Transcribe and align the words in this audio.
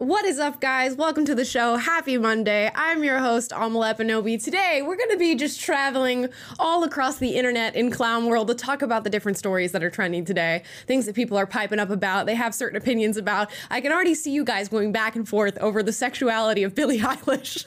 What 0.00 0.24
is 0.24 0.38
up, 0.38 0.62
guys? 0.62 0.94
Welcome 0.94 1.26
to 1.26 1.34
the 1.34 1.44
show. 1.44 1.76
Happy 1.76 2.16
Monday. 2.16 2.70
I'm 2.74 3.04
your 3.04 3.18
host, 3.18 3.50
Amala 3.50 3.94
Ekpunobi. 3.94 4.42
Today, 4.42 4.80
we're 4.80 4.96
going 4.96 5.10
to 5.10 5.18
be 5.18 5.34
just 5.34 5.60
traveling 5.60 6.30
all 6.58 6.84
across 6.84 7.18
the 7.18 7.36
internet 7.36 7.76
in 7.76 7.90
clown 7.90 8.24
world 8.24 8.48
to 8.48 8.54
talk 8.54 8.80
about 8.80 9.04
the 9.04 9.10
different 9.10 9.36
stories 9.36 9.72
that 9.72 9.84
are 9.84 9.90
trending 9.90 10.24
today, 10.24 10.62
things 10.86 11.04
that 11.04 11.14
people 11.14 11.36
are 11.36 11.46
piping 11.46 11.78
up 11.78 11.90
about, 11.90 12.24
they 12.24 12.34
have 12.34 12.54
certain 12.54 12.78
opinions 12.78 13.18
about. 13.18 13.50
I 13.70 13.82
can 13.82 13.92
already 13.92 14.14
see 14.14 14.30
you 14.30 14.42
guys 14.42 14.70
going 14.70 14.90
back 14.90 15.16
and 15.16 15.28
forth 15.28 15.58
over 15.58 15.82
the 15.82 15.92
sexuality 15.92 16.62
of 16.62 16.74
Billie 16.74 16.98
Eilish. 17.00 17.66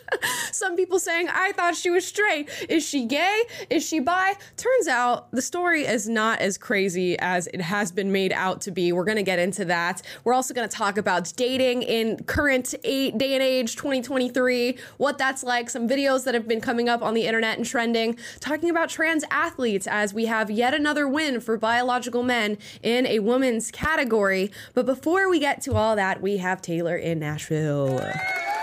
Some 0.51 0.75
people 0.75 0.97
saying, 0.97 1.27
I 1.31 1.51
thought 1.51 1.75
she 1.75 1.91
was 1.91 2.03
straight. 2.03 2.49
Is 2.67 2.83
she 2.83 3.05
gay? 3.05 3.43
Is 3.69 3.87
she 3.87 3.99
bi? 3.99 4.33
Turns 4.57 4.87
out 4.87 5.29
the 5.33 5.41
story 5.43 5.85
is 5.85 6.09
not 6.09 6.39
as 6.39 6.57
crazy 6.57 7.15
as 7.19 7.45
it 7.53 7.61
has 7.61 7.91
been 7.91 8.11
made 8.11 8.33
out 8.33 8.59
to 8.61 8.71
be. 8.71 8.91
We're 8.91 9.05
going 9.05 9.17
to 9.17 9.23
get 9.23 9.37
into 9.37 9.65
that. 9.65 10.01
We're 10.23 10.33
also 10.33 10.55
going 10.55 10.67
to 10.67 10.75
talk 10.75 10.97
about 10.97 11.31
dating 11.35 11.83
in 11.83 12.22
current 12.25 12.73
eight 12.83 13.17
day 13.17 13.33
and 13.33 13.43
age 13.43 13.75
2023, 13.75 14.77
what 14.97 15.17
that's 15.17 15.43
like, 15.43 15.69
some 15.69 15.87
videos 15.87 16.23
that 16.23 16.33
have 16.33 16.47
been 16.47 16.61
coming 16.61 16.89
up 16.89 17.01
on 17.01 17.13
the 17.13 17.25
internet 17.25 17.57
and 17.57 17.65
trending, 17.65 18.17
talking 18.39 18.69
about 18.69 18.89
trans 18.89 19.23
athletes 19.31 19.87
as 19.87 20.13
we 20.13 20.25
have 20.25 20.49
yet 20.49 20.73
another 20.73 21.07
win 21.07 21.39
for 21.39 21.57
biological 21.57 22.23
men 22.23 22.57
in 22.81 23.05
a 23.05 23.19
women's 23.19 23.71
category. 23.71 24.51
But 24.73 24.85
before 24.85 25.29
we 25.29 25.39
get 25.39 25.61
to 25.63 25.73
all 25.73 25.95
that, 25.95 26.21
we 26.21 26.37
have 26.37 26.61
Taylor 26.61 26.95
in 26.95 27.19
Nashville. 27.19 27.99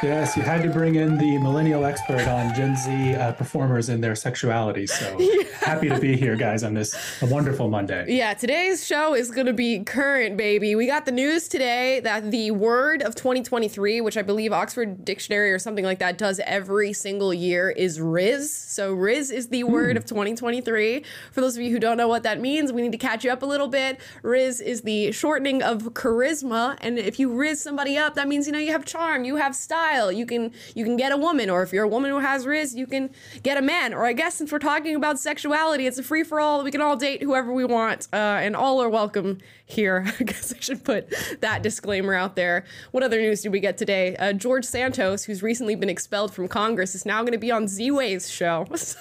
Yes, 0.02 0.34
you 0.34 0.42
had 0.42 0.62
to 0.62 0.70
bring 0.70 0.94
in 0.94 1.18
the 1.18 1.36
millennial 1.36 1.84
expert 1.84 2.26
on 2.26 2.54
Gen 2.54 2.74
Z 2.74 3.14
uh, 3.16 3.32
performers 3.32 3.90
and 3.90 4.02
their 4.02 4.14
sexuality. 4.14 4.86
So 4.86 5.14
yeah. 5.18 5.42
happy 5.60 5.90
to 5.90 6.00
be 6.00 6.16
here, 6.16 6.36
guys, 6.36 6.64
on 6.64 6.72
this 6.72 6.96
wonderful 7.20 7.68
Monday. 7.68 8.06
Yeah, 8.08 8.32
today's 8.32 8.86
show 8.86 9.14
is 9.14 9.30
going 9.30 9.46
to 9.46 9.52
be 9.52 9.80
current, 9.80 10.38
baby. 10.38 10.74
We 10.74 10.86
got 10.86 11.04
the 11.04 11.12
news 11.12 11.48
today 11.48 12.00
that 12.00 12.30
the 12.30 12.50
word 12.50 13.02
of 13.02 13.14
2023, 13.14 14.00
which 14.00 14.16
I 14.16 14.22
believe 14.22 14.54
Oxford 14.54 15.04
Dictionary 15.04 15.52
or 15.52 15.58
something 15.58 15.84
like 15.84 15.98
that 15.98 16.16
does 16.16 16.40
every 16.46 16.94
single 16.94 17.34
year, 17.34 17.68
is 17.68 17.98
Rizz. 17.98 18.46
So 18.46 18.96
Rizz 18.96 19.30
is 19.30 19.48
the 19.48 19.64
word 19.64 19.98
of 19.98 20.06
2023. 20.06 21.04
For 21.30 21.40
those 21.42 21.58
of 21.58 21.62
you 21.62 21.72
who 21.72 21.78
don't 21.78 21.98
know 21.98 22.08
what 22.08 22.22
that 22.22 22.40
means, 22.40 22.72
we 22.72 22.80
need 22.80 22.92
to 22.92 22.98
catch 22.98 23.22
you 23.22 23.30
up 23.32 23.42
a 23.42 23.46
little 23.46 23.68
bit. 23.68 24.00
Rizz 24.22 24.62
is 24.62 24.80
the 24.80 25.12
shortening 25.12 25.62
of 25.62 25.92
charisma, 25.92 26.78
and 26.80 26.98
if 26.98 27.18
you 27.18 27.28
rizz 27.28 27.56
somebody 27.56 27.98
up, 27.98 28.14
that 28.14 28.28
means 28.28 28.46
you 28.46 28.54
know 28.54 28.58
you 28.58 28.72
have 28.72 28.86
charm, 28.86 29.24
you 29.24 29.36
have 29.36 29.54
style 29.54 29.89
style. 29.90 30.12
You 30.12 30.26
can 30.26 30.52
you 30.74 30.84
can 30.84 30.96
get 30.96 31.12
a 31.12 31.16
woman, 31.16 31.50
or 31.50 31.62
if 31.62 31.72
you're 31.72 31.84
a 31.84 31.88
woman 31.88 32.10
who 32.10 32.18
has 32.18 32.46
rizz, 32.46 32.74
you 32.74 32.86
can 32.86 33.10
get 33.42 33.56
a 33.56 33.62
man. 33.62 33.92
Or 33.94 34.06
I 34.06 34.12
guess 34.12 34.36
since 34.36 34.52
we're 34.52 34.58
talking 34.58 34.94
about 34.94 35.18
sexuality, 35.18 35.86
it's 35.86 35.98
a 35.98 36.02
free 36.02 36.22
for 36.22 36.40
all. 36.40 36.62
We 36.62 36.70
can 36.70 36.80
all 36.80 36.96
date 36.96 37.22
whoever 37.22 37.52
we 37.52 37.64
want, 37.64 38.08
uh, 38.12 38.16
and 38.16 38.54
all 38.56 38.82
are 38.82 38.88
welcome 38.88 39.38
here. 39.64 40.04
I 40.20 40.24
guess 40.24 40.52
I 40.54 40.60
should 40.60 40.84
put 40.84 41.12
that 41.40 41.62
disclaimer 41.62 42.14
out 42.14 42.36
there. 42.36 42.64
What 42.92 43.02
other 43.02 43.20
news 43.20 43.42
did 43.42 43.52
we 43.52 43.60
get 43.60 43.76
today? 43.78 44.16
Uh, 44.16 44.32
George 44.32 44.64
Santos, 44.64 45.24
who's 45.24 45.42
recently 45.42 45.74
been 45.74 45.90
expelled 45.90 46.32
from 46.32 46.48
Congress, 46.48 46.94
is 46.94 47.04
now 47.04 47.22
going 47.22 47.32
to 47.32 47.38
be 47.38 47.50
on 47.50 47.68
Z 47.68 47.90
Way's 47.90 48.30
show. 48.30 48.66
So 48.80 48.98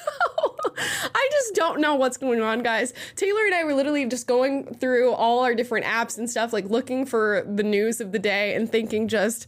I 1.13 1.29
just 1.31 1.55
don't 1.55 1.81
know 1.81 1.95
what's 1.95 2.15
going 2.15 2.41
on, 2.41 2.63
guys. 2.63 2.93
Taylor 3.15 3.45
and 3.45 3.53
I 3.53 3.63
were 3.65 3.73
literally 3.73 4.05
just 4.05 4.27
going 4.27 4.73
through 4.75 5.11
all 5.11 5.43
our 5.43 5.53
different 5.53 5.85
apps 5.85 6.17
and 6.17 6.29
stuff, 6.29 6.53
like 6.53 6.65
looking 6.69 7.05
for 7.05 7.43
the 7.47 7.63
news 7.63 7.99
of 7.99 8.11
the 8.13 8.19
day 8.19 8.55
and 8.55 8.71
thinking 8.71 9.07
just 9.07 9.47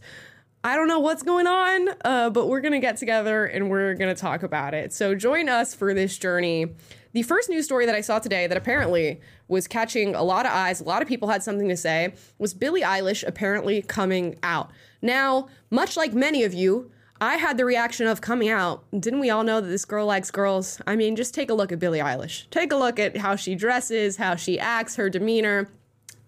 I 0.64 0.76
don't 0.76 0.86
know 0.86 1.00
what's 1.00 1.24
going 1.24 1.48
on, 1.48 1.88
uh, 2.04 2.30
but 2.30 2.46
we're 2.46 2.60
going 2.60 2.72
to 2.72 2.78
get 2.78 2.96
together 2.96 3.46
and 3.46 3.68
we're 3.68 3.94
going 3.94 4.14
to 4.14 4.20
talk 4.20 4.44
about 4.44 4.74
it. 4.74 4.92
So 4.92 5.16
join 5.16 5.48
us 5.48 5.74
for 5.74 5.92
this 5.92 6.16
journey. 6.16 6.66
The 7.14 7.22
first 7.22 7.50
news 7.50 7.64
story 7.64 7.84
that 7.84 7.96
I 7.96 8.00
saw 8.00 8.20
today 8.20 8.46
that 8.46 8.56
apparently 8.56 9.20
was 9.48 9.66
catching 9.66 10.14
a 10.14 10.22
lot 10.22 10.46
of 10.46 10.52
eyes, 10.52 10.80
a 10.80 10.84
lot 10.84 11.02
of 11.02 11.08
people 11.08 11.28
had 11.28 11.42
something 11.42 11.68
to 11.68 11.76
say, 11.76 12.14
was 12.38 12.54
Billie 12.54 12.82
Eilish 12.82 13.26
apparently 13.26 13.82
coming 13.82 14.38
out. 14.44 14.70
Now, 15.02 15.48
much 15.68 15.96
like 15.96 16.14
many 16.14 16.44
of 16.44 16.54
you, 16.54 16.92
I 17.20 17.36
had 17.36 17.56
the 17.56 17.64
reaction 17.64 18.06
of 18.06 18.20
coming 18.20 18.48
out. 18.48 18.84
Didn't 18.98 19.20
we 19.20 19.30
all 19.30 19.42
know 19.42 19.60
that 19.60 19.68
this 19.68 19.84
girl 19.84 20.06
likes 20.06 20.30
girls? 20.30 20.80
I 20.86 20.94
mean, 20.94 21.16
just 21.16 21.34
take 21.34 21.50
a 21.50 21.54
look 21.54 21.72
at 21.72 21.80
Billie 21.80 21.98
Eilish. 21.98 22.48
Take 22.50 22.72
a 22.72 22.76
look 22.76 23.00
at 23.00 23.16
how 23.16 23.34
she 23.34 23.56
dresses, 23.56 24.16
how 24.16 24.36
she 24.36 24.60
acts, 24.60 24.94
her 24.94 25.10
demeanor. 25.10 25.68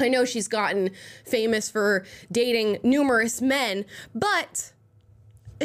I 0.01 0.09
know 0.09 0.25
she's 0.25 0.49
gotten 0.49 0.91
famous 1.25 1.71
for 1.71 2.05
dating 2.31 2.79
numerous 2.83 3.41
men, 3.41 3.85
but 4.15 4.73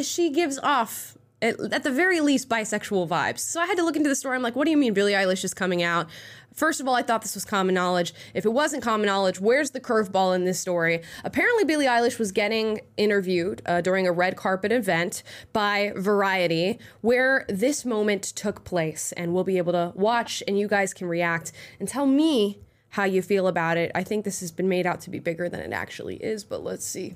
she 0.00 0.30
gives 0.30 0.58
off 0.58 1.16
at, 1.42 1.82
the 1.82 1.90
very 1.90 2.20
least 2.20 2.48
bisexual 2.48 3.08
vibes. 3.08 3.40
So 3.40 3.60
I 3.60 3.66
had 3.66 3.76
to 3.76 3.84
look 3.84 3.96
into 3.96 4.08
the 4.08 4.14
story. 4.14 4.36
I'm 4.36 4.42
like, 4.42 4.56
what 4.56 4.64
do 4.64 4.70
you 4.70 4.76
mean 4.76 4.92
Billie 4.92 5.12
Eilish 5.12 5.44
is 5.44 5.54
coming 5.54 5.82
out? 5.82 6.08
First 6.54 6.80
of 6.80 6.88
all, 6.88 6.94
I 6.94 7.02
thought 7.02 7.22
this 7.22 7.34
was 7.34 7.44
common 7.44 7.74
knowledge. 7.74 8.12
If 8.34 8.44
it 8.44 8.50
wasn't 8.52 8.82
common 8.82 9.06
knowledge, 9.06 9.40
where's 9.40 9.70
the 9.70 9.80
curveball 9.80 10.34
in 10.34 10.44
this 10.44 10.60
story? 10.60 11.00
Apparently, 11.24 11.64
Billie 11.64 11.86
Eilish 11.86 12.18
was 12.18 12.32
getting 12.32 12.80
interviewed 12.96 13.62
uh, 13.66 13.80
during 13.80 14.06
a 14.06 14.12
red 14.12 14.36
carpet 14.36 14.72
event 14.72 15.22
by 15.52 15.92
Variety, 15.96 16.78
where 17.00 17.46
this 17.48 17.84
moment 17.84 18.24
took 18.24 18.64
place. 18.64 19.12
And 19.12 19.32
we'll 19.32 19.44
be 19.44 19.58
able 19.58 19.72
to 19.72 19.92
watch, 19.94 20.42
and 20.46 20.58
you 20.58 20.68
guys 20.68 20.92
can 20.92 21.08
react 21.08 21.52
and 21.78 21.88
tell 21.88 22.06
me 22.06 22.58
how 22.90 23.04
you 23.04 23.22
feel 23.22 23.46
about 23.46 23.76
it. 23.76 23.90
I 23.94 24.02
think 24.04 24.24
this 24.24 24.40
has 24.40 24.50
been 24.50 24.68
made 24.68 24.86
out 24.86 25.00
to 25.02 25.10
be 25.10 25.18
bigger 25.18 25.48
than 25.48 25.60
it 25.60 25.72
actually 25.72 26.16
is, 26.16 26.44
but 26.44 26.62
let's 26.62 26.84
see. 26.84 27.14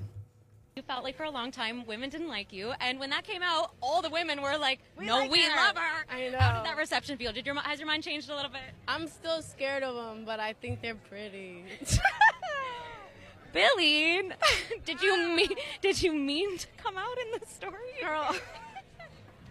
You 0.75 0.81
felt 0.81 1.05
like 1.05 1.15
for 1.15 1.23
a 1.23 1.29
long 1.29 1.51
time 1.51 1.85
women 1.85 2.09
didn't 2.09 2.27
like 2.27 2.51
you, 2.51 2.73
and 2.81 2.99
when 2.99 3.09
that 3.11 3.23
came 3.23 3.41
out, 3.41 3.71
all 3.81 4.01
the 4.01 4.09
women 4.09 4.41
were 4.41 4.57
like, 4.57 4.79
we 4.97 5.05
"No, 5.05 5.19
like 5.19 5.31
we 5.31 5.43
her. 5.45 5.55
love 5.55 5.77
her." 5.77 6.05
I 6.13 6.29
know. 6.29 6.37
How 6.37 6.57
did 6.57 6.65
that 6.65 6.77
reception 6.77 7.17
feel? 7.17 7.31
Did 7.31 7.45
your 7.45 7.55
has 7.55 7.79
your 7.79 7.87
mind 7.87 8.03
changed 8.03 8.29
a 8.29 8.35
little 8.35 8.51
bit? 8.51 8.61
I'm 8.85 9.07
still 9.07 9.41
scared 9.41 9.83
of 9.83 9.95
them, 9.95 10.25
but 10.25 10.41
I 10.41 10.51
think 10.51 10.81
they're 10.81 10.95
pretty. 10.95 11.63
Billie, 13.53 14.29
did 14.85 15.01
you 15.01 15.17
mean 15.37 15.49
did 15.81 16.01
you 16.01 16.13
mean 16.13 16.57
to 16.57 16.67
come 16.75 16.97
out 16.97 17.17
in 17.25 17.39
the 17.39 17.45
story, 17.47 17.93
girl? 18.01 18.35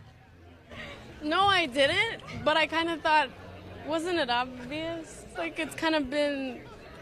no, 1.23 1.45
I 1.47 1.65
didn't. 1.65 2.23
But 2.45 2.59
I 2.59 2.67
kind 2.67 2.91
of 2.91 3.01
thought, 3.01 3.31
wasn't 3.87 4.19
it 4.19 4.31
obvious? 4.31 5.25
like 5.37 5.59
it's 5.59 5.75
kind 5.75 5.95
of 5.95 6.11
been 6.11 6.61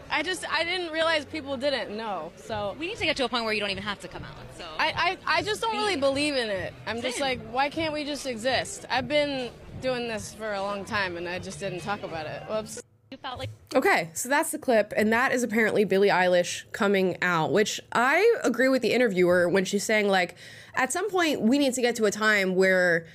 I 0.09 0.21
just 0.21 0.45
I 0.51 0.63
didn't 0.63 0.91
realize 0.91 1.25
people 1.25 1.57
didn't 1.57 1.95
know. 1.95 2.31
So 2.35 2.75
we 2.79 2.87
need 2.87 2.97
to 2.97 3.05
get 3.05 3.17
to 3.17 3.25
a 3.25 3.29
point 3.29 3.45
where 3.45 3.53
you 3.53 3.59
don't 3.59 3.71
even 3.71 3.83
have 3.83 3.99
to 4.01 4.07
come 4.07 4.23
out. 4.23 4.35
So 4.57 4.65
I 4.77 5.17
I, 5.25 5.39
I 5.39 5.41
just 5.41 5.61
don't 5.61 5.75
really 5.75 5.95
believe 5.95 6.35
in 6.35 6.49
it. 6.49 6.73
I'm 6.85 7.01
just 7.01 7.19
like, 7.19 7.41
why 7.51 7.69
can't 7.69 7.93
we 7.93 8.03
just 8.03 8.25
exist? 8.25 8.85
I've 8.89 9.07
been 9.07 9.51
doing 9.81 10.07
this 10.07 10.33
for 10.33 10.53
a 10.53 10.61
long 10.61 10.85
time 10.85 11.17
and 11.17 11.27
I 11.27 11.39
just 11.39 11.59
didn't 11.59 11.79
talk 11.79 12.03
about 12.03 12.27
it. 12.27 12.43
Whoops. 12.49 12.81
You 13.11 13.17
felt 13.17 13.39
like 13.39 13.49
Okay, 13.75 14.09
so 14.13 14.29
that's 14.29 14.51
the 14.51 14.59
clip, 14.59 14.93
and 14.95 15.11
that 15.13 15.31
is 15.31 15.41
apparently 15.41 15.83
Billie 15.83 16.09
Eilish 16.09 16.63
coming 16.71 17.17
out, 17.23 17.51
which 17.51 17.79
I 17.91 18.37
agree 18.43 18.69
with 18.69 18.83
the 18.83 18.93
interviewer 18.93 19.49
when 19.49 19.65
she's 19.65 19.83
saying 19.83 20.07
like, 20.07 20.35
at 20.75 20.91
some 20.91 21.09
point 21.09 21.41
we 21.41 21.57
need 21.57 21.73
to 21.73 21.81
get 21.81 21.95
to 21.95 22.05
a 22.05 22.11
time 22.11 22.55
where 22.55 23.07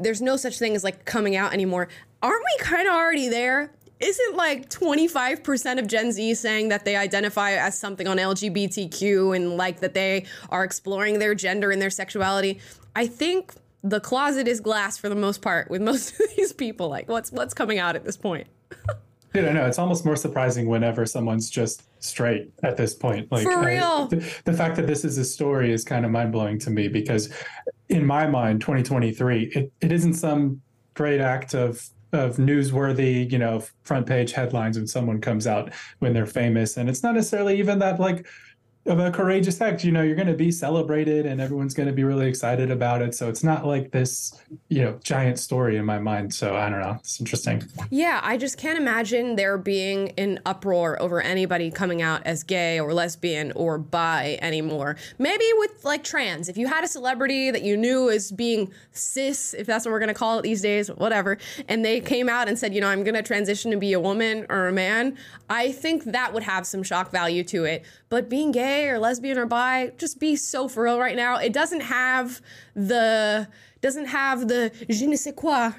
there's 0.00 0.20
no 0.20 0.36
such 0.36 0.58
thing 0.58 0.74
as 0.74 0.84
like 0.84 1.04
coming 1.04 1.36
out 1.36 1.52
anymore. 1.52 1.88
Aren't 2.22 2.42
we 2.42 2.64
kind 2.64 2.88
of 2.88 2.94
already 2.94 3.28
there? 3.28 3.72
isn't 4.00 4.36
like 4.36 4.70
25% 4.70 5.78
of 5.78 5.86
Gen 5.86 6.12
Z 6.12 6.34
saying 6.34 6.68
that 6.68 6.84
they 6.84 6.96
identify 6.96 7.52
as 7.52 7.78
something 7.78 8.06
on 8.06 8.16
LGBTQ 8.16 9.34
and 9.34 9.56
like 9.56 9.80
that 9.80 9.94
they 9.94 10.24
are 10.50 10.64
exploring 10.64 11.18
their 11.18 11.34
gender 11.34 11.70
and 11.70 11.80
their 11.82 11.90
sexuality? 11.90 12.60
I 12.94 13.06
think 13.06 13.54
the 13.82 14.00
closet 14.00 14.48
is 14.48 14.60
glass 14.60 14.96
for 14.96 15.08
the 15.08 15.14
most 15.14 15.42
part 15.42 15.70
with 15.70 15.82
most 15.82 16.18
of 16.20 16.26
these 16.36 16.52
people. 16.52 16.88
Like, 16.88 17.08
what's 17.08 17.32
what's 17.32 17.54
coming 17.54 17.78
out 17.78 17.96
at 17.96 18.04
this 18.04 18.16
point? 18.16 18.46
I 19.34 19.42
don't 19.42 19.54
know. 19.54 19.66
It's 19.66 19.78
almost 19.78 20.06
more 20.06 20.16
surprising 20.16 20.68
whenever 20.68 21.04
someone's 21.04 21.50
just 21.50 21.82
straight 22.02 22.50
at 22.62 22.76
this 22.76 22.94
point. 22.94 23.30
Like 23.30 23.44
For 23.44 23.62
real. 23.62 24.08
I, 24.10 24.16
the, 24.16 24.34
the 24.46 24.52
fact 24.54 24.74
that 24.76 24.86
this 24.86 25.04
is 25.04 25.18
a 25.18 25.24
story 25.24 25.70
is 25.70 25.84
kind 25.84 26.06
of 26.06 26.10
mind 26.10 26.32
blowing 26.32 26.58
to 26.60 26.70
me 26.70 26.88
because, 26.88 27.30
in 27.90 28.06
my 28.06 28.26
mind, 28.26 28.62
2023, 28.62 29.52
it, 29.54 29.72
it 29.82 29.92
isn't 29.92 30.14
some 30.14 30.62
great 30.94 31.20
act 31.20 31.54
of 31.54 31.88
of 32.12 32.36
newsworthy, 32.36 33.30
you 33.30 33.38
know, 33.38 33.62
front 33.82 34.06
page 34.06 34.32
headlines 34.32 34.78
when 34.78 34.86
someone 34.86 35.20
comes 35.20 35.46
out 35.46 35.72
when 35.98 36.12
they're 36.12 36.26
famous, 36.26 36.76
and 36.76 36.88
it's 36.88 37.02
not 37.02 37.14
necessarily 37.14 37.58
even 37.58 37.78
that 37.78 38.00
like 38.00 38.26
of 38.88 38.98
a 38.98 39.10
courageous 39.10 39.60
act. 39.60 39.84
You 39.84 39.92
know, 39.92 40.02
you're 40.02 40.16
going 40.16 40.28
to 40.28 40.34
be 40.34 40.50
celebrated 40.50 41.26
and 41.26 41.40
everyone's 41.40 41.74
going 41.74 41.86
to 41.88 41.92
be 41.92 42.04
really 42.04 42.26
excited 42.28 42.70
about 42.70 43.02
it. 43.02 43.14
So 43.14 43.28
it's 43.28 43.44
not 43.44 43.66
like 43.66 43.90
this, 43.90 44.38
you 44.68 44.82
know, 44.82 44.98
giant 45.02 45.38
story 45.38 45.76
in 45.76 45.84
my 45.84 45.98
mind. 45.98 46.34
So 46.34 46.56
I 46.56 46.68
don't 46.70 46.80
know. 46.80 46.96
It's 46.98 47.20
interesting. 47.20 47.62
Yeah, 47.90 48.20
I 48.22 48.36
just 48.36 48.58
can't 48.58 48.78
imagine 48.78 49.36
there 49.36 49.58
being 49.58 50.12
an 50.18 50.40
uproar 50.46 51.00
over 51.00 51.20
anybody 51.20 51.70
coming 51.70 52.02
out 52.02 52.22
as 52.24 52.42
gay 52.42 52.80
or 52.80 52.92
lesbian 52.92 53.52
or 53.52 53.78
bi 53.78 54.38
anymore. 54.40 54.96
Maybe 55.18 55.44
with 55.58 55.84
like 55.84 56.02
trans. 56.02 56.48
If 56.48 56.56
you 56.56 56.66
had 56.66 56.84
a 56.84 56.88
celebrity 56.88 57.50
that 57.50 57.62
you 57.62 57.76
knew 57.76 58.10
as 58.10 58.32
being 58.32 58.72
cis, 58.92 59.54
if 59.54 59.66
that's 59.66 59.84
what 59.84 59.92
we're 59.92 60.00
going 60.00 60.08
to 60.08 60.14
call 60.14 60.38
it 60.38 60.42
these 60.42 60.62
days, 60.62 60.88
whatever, 60.88 61.38
and 61.68 61.84
they 61.84 62.00
came 62.00 62.28
out 62.28 62.48
and 62.48 62.58
said, 62.58 62.74
you 62.74 62.80
know, 62.80 62.88
I'm 62.88 63.04
going 63.04 63.14
to 63.14 63.22
transition 63.22 63.70
to 63.70 63.76
be 63.76 63.92
a 63.92 64.00
woman 64.00 64.46
or 64.48 64.68
a 64.68 64.72
man, 64.72 65.16
I 65.50 65.72
think 65.72 66.04
that 66.04 66.32
would 66.32 66.42
have 66.42 66.66
some 66.66 66.82
shock 66.82 67.10
value 67.10 67.44
to 67.44 67.64
it. 67.64 67.84
But 68.10 68.28
being 68.28 68.52
gay 68.52 68.88
or 68.88 68.98
lesbian 68.98 69.36
or 69.36 69.46
bi, 69.46 69.92
just 69.98 70.18
be 70.18 70.36
so 70.36 70.68
for 70.68 70.84
real 70.84 70.98
right 70.98 71.16
now. 71.16 71.36
It 71.36 71.52
doesn't 71.52 71.82
have 71.82 72.40
the 72.74 73.48
doesn't 73.80 74.06
have 74.06 74.48
the 74.48 74.72
je 74.88 75.06
ne 75.06 75.16
sais 75.16 75.32
quoi. 75.34 75.70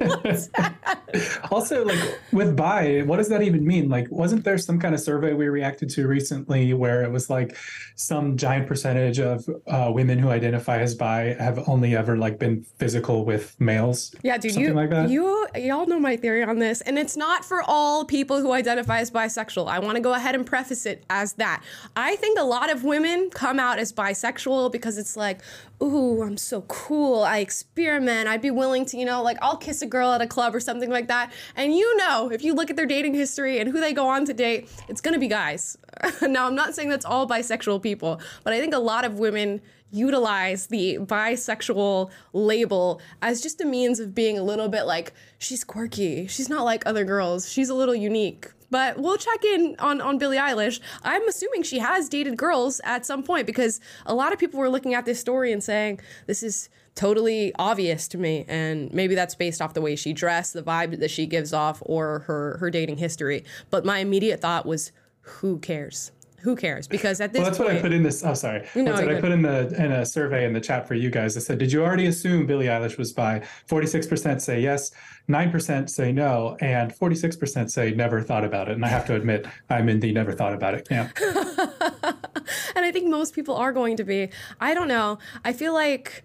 also, 1.50 1.84
like 1.84 1.98
with 2.32 2.56
bi, 2.56 3.02
what 3.02 3.16
does 3.16 3.28
that 3.28 3.42
even 3.42 3.66
mean? 3.66 3.88
Like, 3.88 4.06
wasn't 4.10 4.44
there 4.44 4.58
some 4.58 4.78
kind 4.78 4.94
of 4.94 5.00
survey 5.00 5.32
we 5.32 5.48
reacted 5.48 5.90
to 5.90 6.06
recently 6.06 6.72
where 6.74 7.02
it 7.02 7.10
was 7.10 7.28
like 7.30 7.56
some 7.96 8.36
giant 8.36 8.66
percentage 8.66 9.18
of 9.18 9.48
uh, 9.66 9.90
women 9.92 10.18
who 10.18 10.28
identify 10.28 10.78
as 10.80 10.94
bi 10.94 11.34
have 11.38 11.68
only 11.68 11.96
ever 11.96 12.16
like 12.16 12.38
been 12.38 12.62
physical 12.78 13.24
with 13.24 13.58
males? 13.60 14.14
Yeah, 14.22 14.38
dude, 14.38 14.54
you 14.54 14.72
like 14.72 14.90
that? 14.90 15.10
you 15.10 15.46
y'all 15.56 15.86
know 15.86 15.98
my 15.98 16.16
theory 16.16 16.44
on 16.44 16.58
this, 16.58 16.80
and 16.82 16.98
it's 16.98 17.16
not 17.16 17.44
for 17.44 17.62
all 17.62 18.04
people 18.04 18.40
who 18.40 18.52
identify 18.52 19.00
as 19.00 19.10
bisexual. 19.10 19.68
I 19.68 19.78
want 19.80 19.96
to 19.96 20.02
go 20.02 20.14
ahead 20.14 20.34
and 20.34 20.46
preface 20.46 20.86
it 20.86 21.04
as 21.10 21.34
that. 21.34 21.62
I 21.96 22.16
think 22.16 22.38
a 22.38 22.44
lot 22.44 22.70
of 22.70 22.84
women 22.84 23.30
come 23.30 23.58
out 23.58 23.78
as 23.78 23.92
bisexual 23.92 24.70
because 24.72 24.98
it's 24.98 25.16
like, 25.16 25.40
ooh, 25.82 26.22
I'm 26.22 26.36
so 26.36 26.62
cool. 26.62 27.22
I 27.22 27.38
experiment. 27.38 28.28
I'd 28.28 28.42
be 28.42 28.50
willing 28.50 28.84
to, 28.86 28.96
you 28.96 29.04
know, 29.04 29.22
like 29.22 29.38
I'll 29.40 29.56
kiss 29.56 29.82
a 29.82 29.86
girl 29.86 30.12
at 30.12 30.20
a 30.20 30.26
club 30.26 30.54
or 30.54 30.60
something 30.60 30.90
like 30.90 31.08
that. 31.08 31.32
And 31.56 31.74
you 31.74 31.96
know, 31.96 32.30
if 32.30 32.42
you 32.42 32.54
look 32.54 32.70
at 32.70 32.76
their 32.76 32.86
dating 32.86 33.14
history 33.14 33.58
and 33.58 33.70
who 33.70 33.80
they 33.80 33.92
go 33.92 34.08
on 34.08 34.24
to 34.26 34.34
date, 34.34 34.68
it's 34.88 35.00
gonna 35.00 35.18
be 35.18 35.28
guys. 35.28 35.76
now, 36.22 36.46
I'm 36.46 36.54
not 36.54 36.74
saying 36.74 36.88
that's 36.88 37.04
all 37.04 37.28
bisexual 37.28 37.82
people, 37.82 38.20
but 38.44 38.52
I 38.52 38.60
think 38.60 38.74
a 38.74 38.78
lot 38.78 39.04
of 39.04 39.18
women 39.18 39.60
utilize 39.90 40.66
the 40.66 40.98
bisexual 40.98 42.10
label 42.32 43.00
as 43.22 43.40
just 43.40 43.60
a 43.60 43.64
means 43.64 44.00
of 44.00 44.14
being 44.14 44.38
a 44.38 44.42
little 44.42 44.68
bit 44.68 44.82
like 44.82 45.14
she's 45.38 45.64
quirky 45.64 46.26
she's 46.26 46.50
not 46.50 46.62
like 46.62 46.84
other 46.84 47.04
girls 47.04 47.50
she's 47.50 47.70
a 47.70 47.74
little 47.74 47.94
unique 47.94 48.48
but 48.70 48.98
we'll 48.98 49.16
check 49.16 49.44
in 49.44 49.76
on, 49.78 50.00
on 50.00 50.18
Billie 50.18 50.36
Eilish. 50.36 50.80
I'm 51.02 51.26
assuming 51.28 51.62
she 51.62 51.78
has 51.78 52.08
dated 52.08 52.36
girls 52.36 52.80
at 52.84 53.06
some 53.06 53.22
point 53.22 53.46
because 53.46 53.80
a 54.06 54.14
lot 54.14 54.32
of 54.32 54.38
people 54.38 54.60
were 54.60 54.68
looking 54.68 54.94
at 54.94 55.04
this 55.04 55.20
story 55.20 55.52
and 55.52 55.62
saying, 55.62 56.00
this 56.26 56.42
is 56.42 56.68
totally 56.94 57.52
obvious 57.58 58.08
to 58.08 58.18
me. 58.18 58.44
And 58.48 58.92
maybe 58.92 59.14
that's 59.14 59.34
based 59.34 59.62
off 59.62 59.74
the 59.74 59.80
way 59.80 59.96
she 59.96 60.12
dressed, 60.12 60.52
the 60.52 60.62
vibe 60.62 60.98
that 60.98 61.10
she 61.10 61.26
gives 61.26 61.52
off, 61.52 61.82
or 61.86 62.20
her, 62.20 62.58
her 62.58 62.70
dating 62.70 62.98
history. 62.98 63.44
But 63.70 63.84
my 63.84 63.98
immediate 63.98 64.40
thought 64.40 64.66
was, 64.66 64.92
who 65.20 65.58
cares? 65.58 66.10
Who 66.40 66.54
cares? 66.54 66.86
Because 66.86 67.20
at 67.20 67.32
this 67.32 67.40
Well, 67.40 67.46
that's 67.46 67.58
point, 67.58 67.70
what 67.70 67.78
I 67.78 67.80
put 67.80 67.92
in 67.92 68.02
this. 68.02 68.24
Oh, 68.24 68.34
sorry. 68.34 68.66
No, 68.74 68.84
that's 68.84 69.02
what 69.02 69.14
I 69.14 69.20
put 69.20 69.32
in 69.32 69.42
the 69.42 69.74
in 69.82 69.90
a 69.90 70.06
survey 70.06 70.44
in 70.44 70.52
the 70.52 70.60
chat 70.60 70.86
for 70.86 70.94
you 70.94 71.10
guys. 71.10 71.36
I 71.36 71.40
said, 71.40 71.58
did 71.58 71.72
you 71.72 71.82
already 71.82 72.06
assume 72.06 72.46
Billie 72.46 72.66
Eilish 72.66 72.96
was 72.96 73.12
bi? 73.12 73.42
Forty 73.66 73.86
six 73.86 74.06
percent 74.06 74.40
say 74.40 74.60
yes, 74.60 74.92
nine 75.26 75.50
percent 75.50 75.90
say 75.90 76.12
no, 76.12 76.56
and 76.60 76.94
forty 76.94 77.16
six 77.16 77.34
percent 77.36 77.72
say 77.72 77.92
never 77.92 78.22
thought 78.22 78.44
about 78.44 78.68
it. 78.68 78.74
And 78.74 78.84
I 78.84 78.88
have 78.88 79.06
to 79.06 79.16
admit, 79.16 79.46
I'm 79.68 79.88
in 79.88 79.98
the 80.00 80.12
never 80.12 80.32
thought 80.32 80.54
about 80.54 80.74
it 80.74 80.88
camp. 80.88 81.12
and 81.20 82.84
I 82.84 82.92
think 82.92 83.08
most 83.08 83.34
people 83.34 83.56
are 83.56 83.72
going 83.72 83.96
to 83.96 84.04
be. 84.04 84.30
I 84.60 84.74
don't 84.74 84.88
know. 84.88 85.18
I 85.44 85.52
feel 85.52 85.74
like 85.74 86.24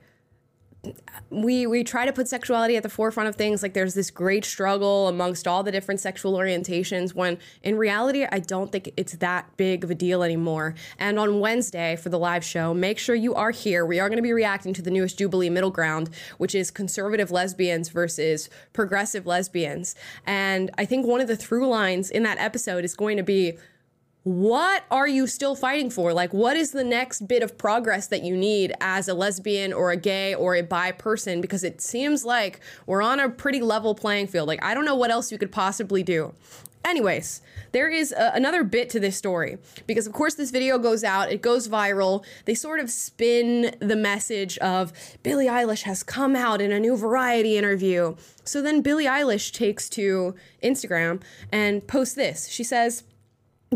we 1.30 1.66
we 1.66 1.84
try 1.84 2.06
to 2.06 2.12
put 2.12 2.28
sexuality 2.28 2.76
at 2.76 2.84
the 2.84 2.90
forefront 2.90 3.30
of 3.30 3.36
things 3.36 3.64
like 3.64 3.74
there's 3.74 3.94
this 3.94 4.12
great 4.12 4.44
struggle 4.44 5.08
amongst 5.08 5.48
all 5.48 5.64
the 5.64 5.72
different 5.72 6.00
sexual 6.02 6.34
orientations 6.34 7.16
when 7.16 7.38
in 7.64 7.78
reality 7.78 8.26
I 8.30 8.40
don't 8.40 8.72
think 8.72 8.92
it's 8.98 9.14
that 9.14 9.56
big 9.56 9.84
of 9.84 9.92
a 9.92 9.96
deal 9.96 10.24
anymore. 10.24 10.76
And 11.00 11.18
on 11.18 11.40
Wednesday 11.40 11.96
for 11.96 12.10
the 12.10 12.20
live 12.20 12.44
show, 12.44 12.74
make 12.74 13.00
sure 13.00 13.16
you 13.16 13.34
are 13.34 13.52
here. 13.52 13.86
We 13.86 14.00
are 14.00 14.10
going 14.10 14.18
to 14.18 14.24
be 14.24 14.34
reacting 14.34 14.74
to 14.74 14.82
the 14.82 14.92
newest 14.92 15.18
Jubilee 15.18 15.50
Middle 15.50 15.72
Ground, 15.72 16.10
which 16.38 16.54
is 16.54 16.70
conservative 16.70 17.32
lesbians 17.32 17.90
versus 17.90 18.50
progressive 18.74 19.26
lesbians. 19.26 19.96
And 20.26 20.70
I 20.78 20.86
think 20.86 21.08
one 21.08 21.22
of 21.22 21.28
the 21.28 21.38
through 21.38 21.68
lines 21.68 22.10
in 22.10 22.24
that 22.24 22.38
episode 22.40 22.84
is 22.84 22.94
going 22.96 23.18
to 23.18 23.24
be 23.24 23.58
what 24.24 24.86
are 24.90 25.08
you 25.08 25.28
still 25.28 25.54
fighting 25.54 25.90
for? 25.90 26.14
Like, 26.14 26.34
what 26.34 26.56
is 26.56 26.72
the 26.72 26.84
next 26.84 27.28
bit 27.28 27.44
of 27.44 27.58
progress 27.58 28.08
that 28.08 28.24
you 28.24 28.38
need 28.38 28.74
as 28.80 29.10
a 29.10 29.14
lesbian 29.14 29.74
or 29.74 29.92
a 29.92 29.98
gay 29.98 30.34
or 30.34 30.56
a 30.56 30.62
bi 30.62 30.94
person? 30.94 31.42
Because 31.42 31.64
it 31.64 31.82
seems 31.82 32.24
like 32.24 32.62
we're 32.86 33.02
on 33.02 33.20
a 33.20 33.30
pretty 33.30 33.62
level 33.62 33.94
playing 33.94 34.28
field. 34.28 34.48
Like, 34.48 34.64
I 34.64 34.74
don't 34.74 34.86
know 34.86 34.96
what 34.96 35.12
else 35.12 35.32
you 35.32 35.38
could 35.38 35.52
possibly 35.52 36.04
do. 36.04 36.34
Anyways, 36.86 37.42
there 37.72 37.90
is 37.90 38.12
a, 38.12 38.32
another 38.34 38.64
bit 38.64 38.90
to 38.92 39.00
this 39.00 39.18
story 39.18 39.58
because, 39.88 40.06
of 40.06 40.14
course, 40.14 40.36
this 40.36 40.52
video 40.52 40.78
goes 40.78 41.04
out, 41.04 41.32
it 41.32 41.42
goes 41.42 41.68
viral. 41.68 42.26
They 42.46 42.56
sort 42.56 42.80
of 42.80 42.90
spin 42.90 43.76
the 43.80 43.96
message 43.96 44.58
of 44.60 44.92
Billie 45.22 45.48
Eilish 45.48 45.84
has 45.84 46.04
come 46.04 46.36
out 46.36 46.62
in 46.62 46.72
a 46.72 46.80
new 46.80 46.98
variety 46.98 47.58
interview. 47.58 48.16
So 48.44 48.62
then 48.62 48.82
Billie 48.82 49.06
Eilish 49.06 49.52
takes 49.52 49.90
to 49.90 50.36
Instagram 50.62 51.22
and 51.52 51.86
posts 51.88 52.16
this. 52.16 52.50
She 52.50 52.66
says, 52.66 53.04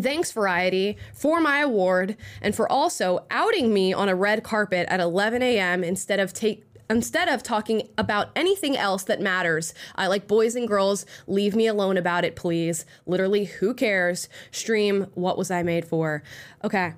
Thanks, 0.02 0.32
Variety, 0.32 0.98
for 1.14 1.40
my 1.40 1.60
award 1.60 2.18
and 2.42 2.56
for 2.56 2.72
also 2.72 3.26
outing 3.32 3.74
me 3.74 3.94
on 3.94 4.10
a 4.10 4.16
red 4.16 4.44
carpet 4.44 4.88
at 4.90 5.00
11 5.00 5.42
a.m. 5.42 5.84
instead 5.84 6.20
of 6.20 6.34
take. 6.34 6.64
Instead 6.90 7.28
of 7.28 7.44
talking 7.44 7.90
about 7.98 8.30
anything 8.34 8.78
else 8.78 9.04
that 9.04 9.20
matters, 9.20 9.74
I 9.96 10.08
like 10.08 10.26
boys 10.26 10.56
and 10.56 10.66
girls. 10.66 11.06
Leave 11.28 11.54
me 11.54 11.68
alone 11.68 11.98
about 11.98 12.24
it, 12.24 12.38
please. 12.38 12.86
Literally, 13.06 13.44
who 13.44 13.74
cares? 13.74 14.30
Stream, 14.52 15.08
what 15.14 15.38
was 15.38 15.52
I 15.52 15.64
made 15.64 15.84
for? 15.84 16.24
Okay. 16.64 16.94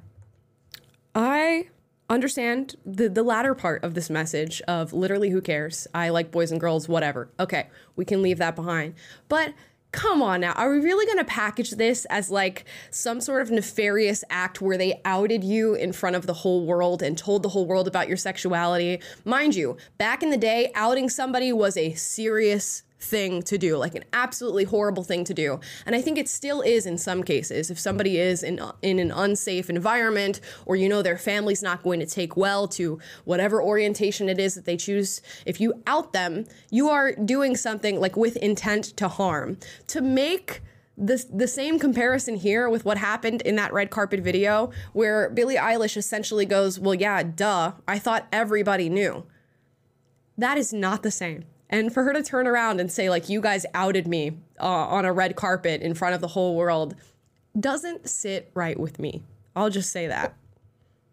I 1.15 1.69
understand 2.09 2.75
the, 2.85 3.09
the 3.09 3.23
latter 3.23 3.55
part 3.55 3.83
of 3.83 3.93
this 3.93 4.09
message 4.09 4.62
of 4.67 4.93
literally 4.93 5.29
who 5.29 5.41
cares? 5.41 5.88
I 5.93 6.09
like 6.09 6.31
boys 6.31 6.51
and 6.51 6.59
girls, 6.59 6.88
whatever. 6.88 7.29
Okay, 7.39 7.67
we 7.95 8.05
can 8.05 8.21
leave 8.21 8.38
that 8.39 8.55
behind. 8.55 8.95
But 9.27 9.53
come 9.91 10.22
on 10.22 10.41
now, 10.41 10.51
are 10.53 10.72
we 10.72 10.79
really 10.79 11.05
going 11.05 11.17
to 11.17 11.25
package 11.25 11.72
this 11.72 12.05
as 12.05 12.29
like 12.29 12.65
some 12.91 13.19
sort 13.19 13.41
of 13.41 13.50
nefarious 13.50 14.24
act 14.29 14.62
where 14.62 14.77
they 14.77 15.01
outed 15.05 15.43
you 15.43 15.74
in 15.74 15.91
front 15.91 16.15
of 16.15 16.27
the 16.27 16.34
whole 16.34 16.65
world 16.65 17.01
and 17.01 17.17
told 17.17 17.43
the 17.43 17.50
whole 17.50 17.65
world 17.65 17.88
about 17.88 18.08
your 18.08 18.17
sexuality? 18.17 19.00
Mind 19.25 19.55
you, 19.55 19.77
back 19.98 20.22
in 20.22 20.29
the 20.29 20.38
day, 20.38 20.72
outing 20.75 21.10
somebody 21.10 21.51
was 21.51 21.75
a 21.75 21.93
serious 21.93 22.84
thing 22.99 23.41
to 23.43 23.57
do, 23.57 23.77
like 23.77 23.95
an 23.95 24.03
absolutely 24.13 24.65
horrible 24.65 25.03
thing 25.03 25.23
to 25.23 25.33
do. 25.33 25.59
And 25.85 25.95
I 25.95 26.01
think 26.01 26.17
it 26.17 26.27
still 26.27 26.61
is 26.61 26.85
in 26.85 26.97
some 26.97 27.23
cases. 27.23 27.71
If 27.71 27.79
somebody 27.79 28.17
is 28.17 28.43
in 28.43 28.61
in 28.81 28.99
an 28.99 29.11
unsafe 29.11 29.69
environment 29.69 30.41
or 30.65 30.75
you 30.75 30.89
know 30.89 31.01
their 31.01 31.17
family's 31.17 31.63
not 31.63 31.83
going 31.83 31.99
to 31.99 32.05
take 32.05 32.35
well 32.35 32.67
to 32.69 32.99
whatever 33.25 33.61
orientation 33.61 34.29
it 34.29 34.39
is 34.39 34.55
that 34.55 34.65
they 34.65 34.77
choose, 34.77 35.21
if 35.45 35.61
you 35.61 35.81
out 35.87 36.13
them, 36.13 36.45
you 36.69 36.89
are 36.89 37.13
doing 37.13 37.55
something 37.55 37.99
like 37.99 38.17
with 38.17 38.35
intent 38.37 38.85
to 38.97 39.07
harm. 39.07 39.57
To 39.87 40.01
make 40.01 40.61
the, 40.97 41.23
the 41.33 41.47
same 41.47 41.79
comparison 41.79 42.35
here 42.35 42.69
with 42.69 42.83
what 42.83 42.97
happened 42.97 43.41
in 43.43 43.55
that 43.55 43.71
red 43.71 43.89
carpet 43.89 44.19
video 44.19 44.71
where 44.91 45.29
Billie 45.29 45.55
Eilish 45.55 45.95
essentially 45.95 46.45
goes, 46.45 46.79
Well, 46.79 46.95
yeah, 46.95 47.23
duh, 47.23 47.73
I 47.87 47.97
thought 47.97 48.27
everybody 48.31 48.89
knew. 48.89 49.25
That 50.37 50.57
is 50.57 50.73
not 50.73 51.03
the 51.03 51.11
same. 51.11 51.45
And 51.69 51.93
for 51.93 52.03
her 52.03 52.13
to 52.13 52.23
turn 52.23 52.47
around 52.47 52.79
and 52.79 52.91
say, 52.91 53.09
like, 53.09 53.29
you 53.29 53.41
guys 53.41 53.65
outed 53.73 54.07
me 54.07 54.38
uh, 54.59 54.65
on 54.65 55.05
a 55.05 55.13
red 55.13 55.35
carpet 55.35 55.81
in 55.81 55.93
front 55.93 56.15
of 56.15 56.21
the 56.21 56.29
whole 56.29 56.55
world 56.55 56.95
doesn't 57.59 58.09
sit 58.09 58.51
right 58.53 58.79
with 58.79 58.99
me. 58.99 59.21
I'll 59.55 59.69
just 59.69 59.91
say 59.91 60.07
that. 60.07 60.33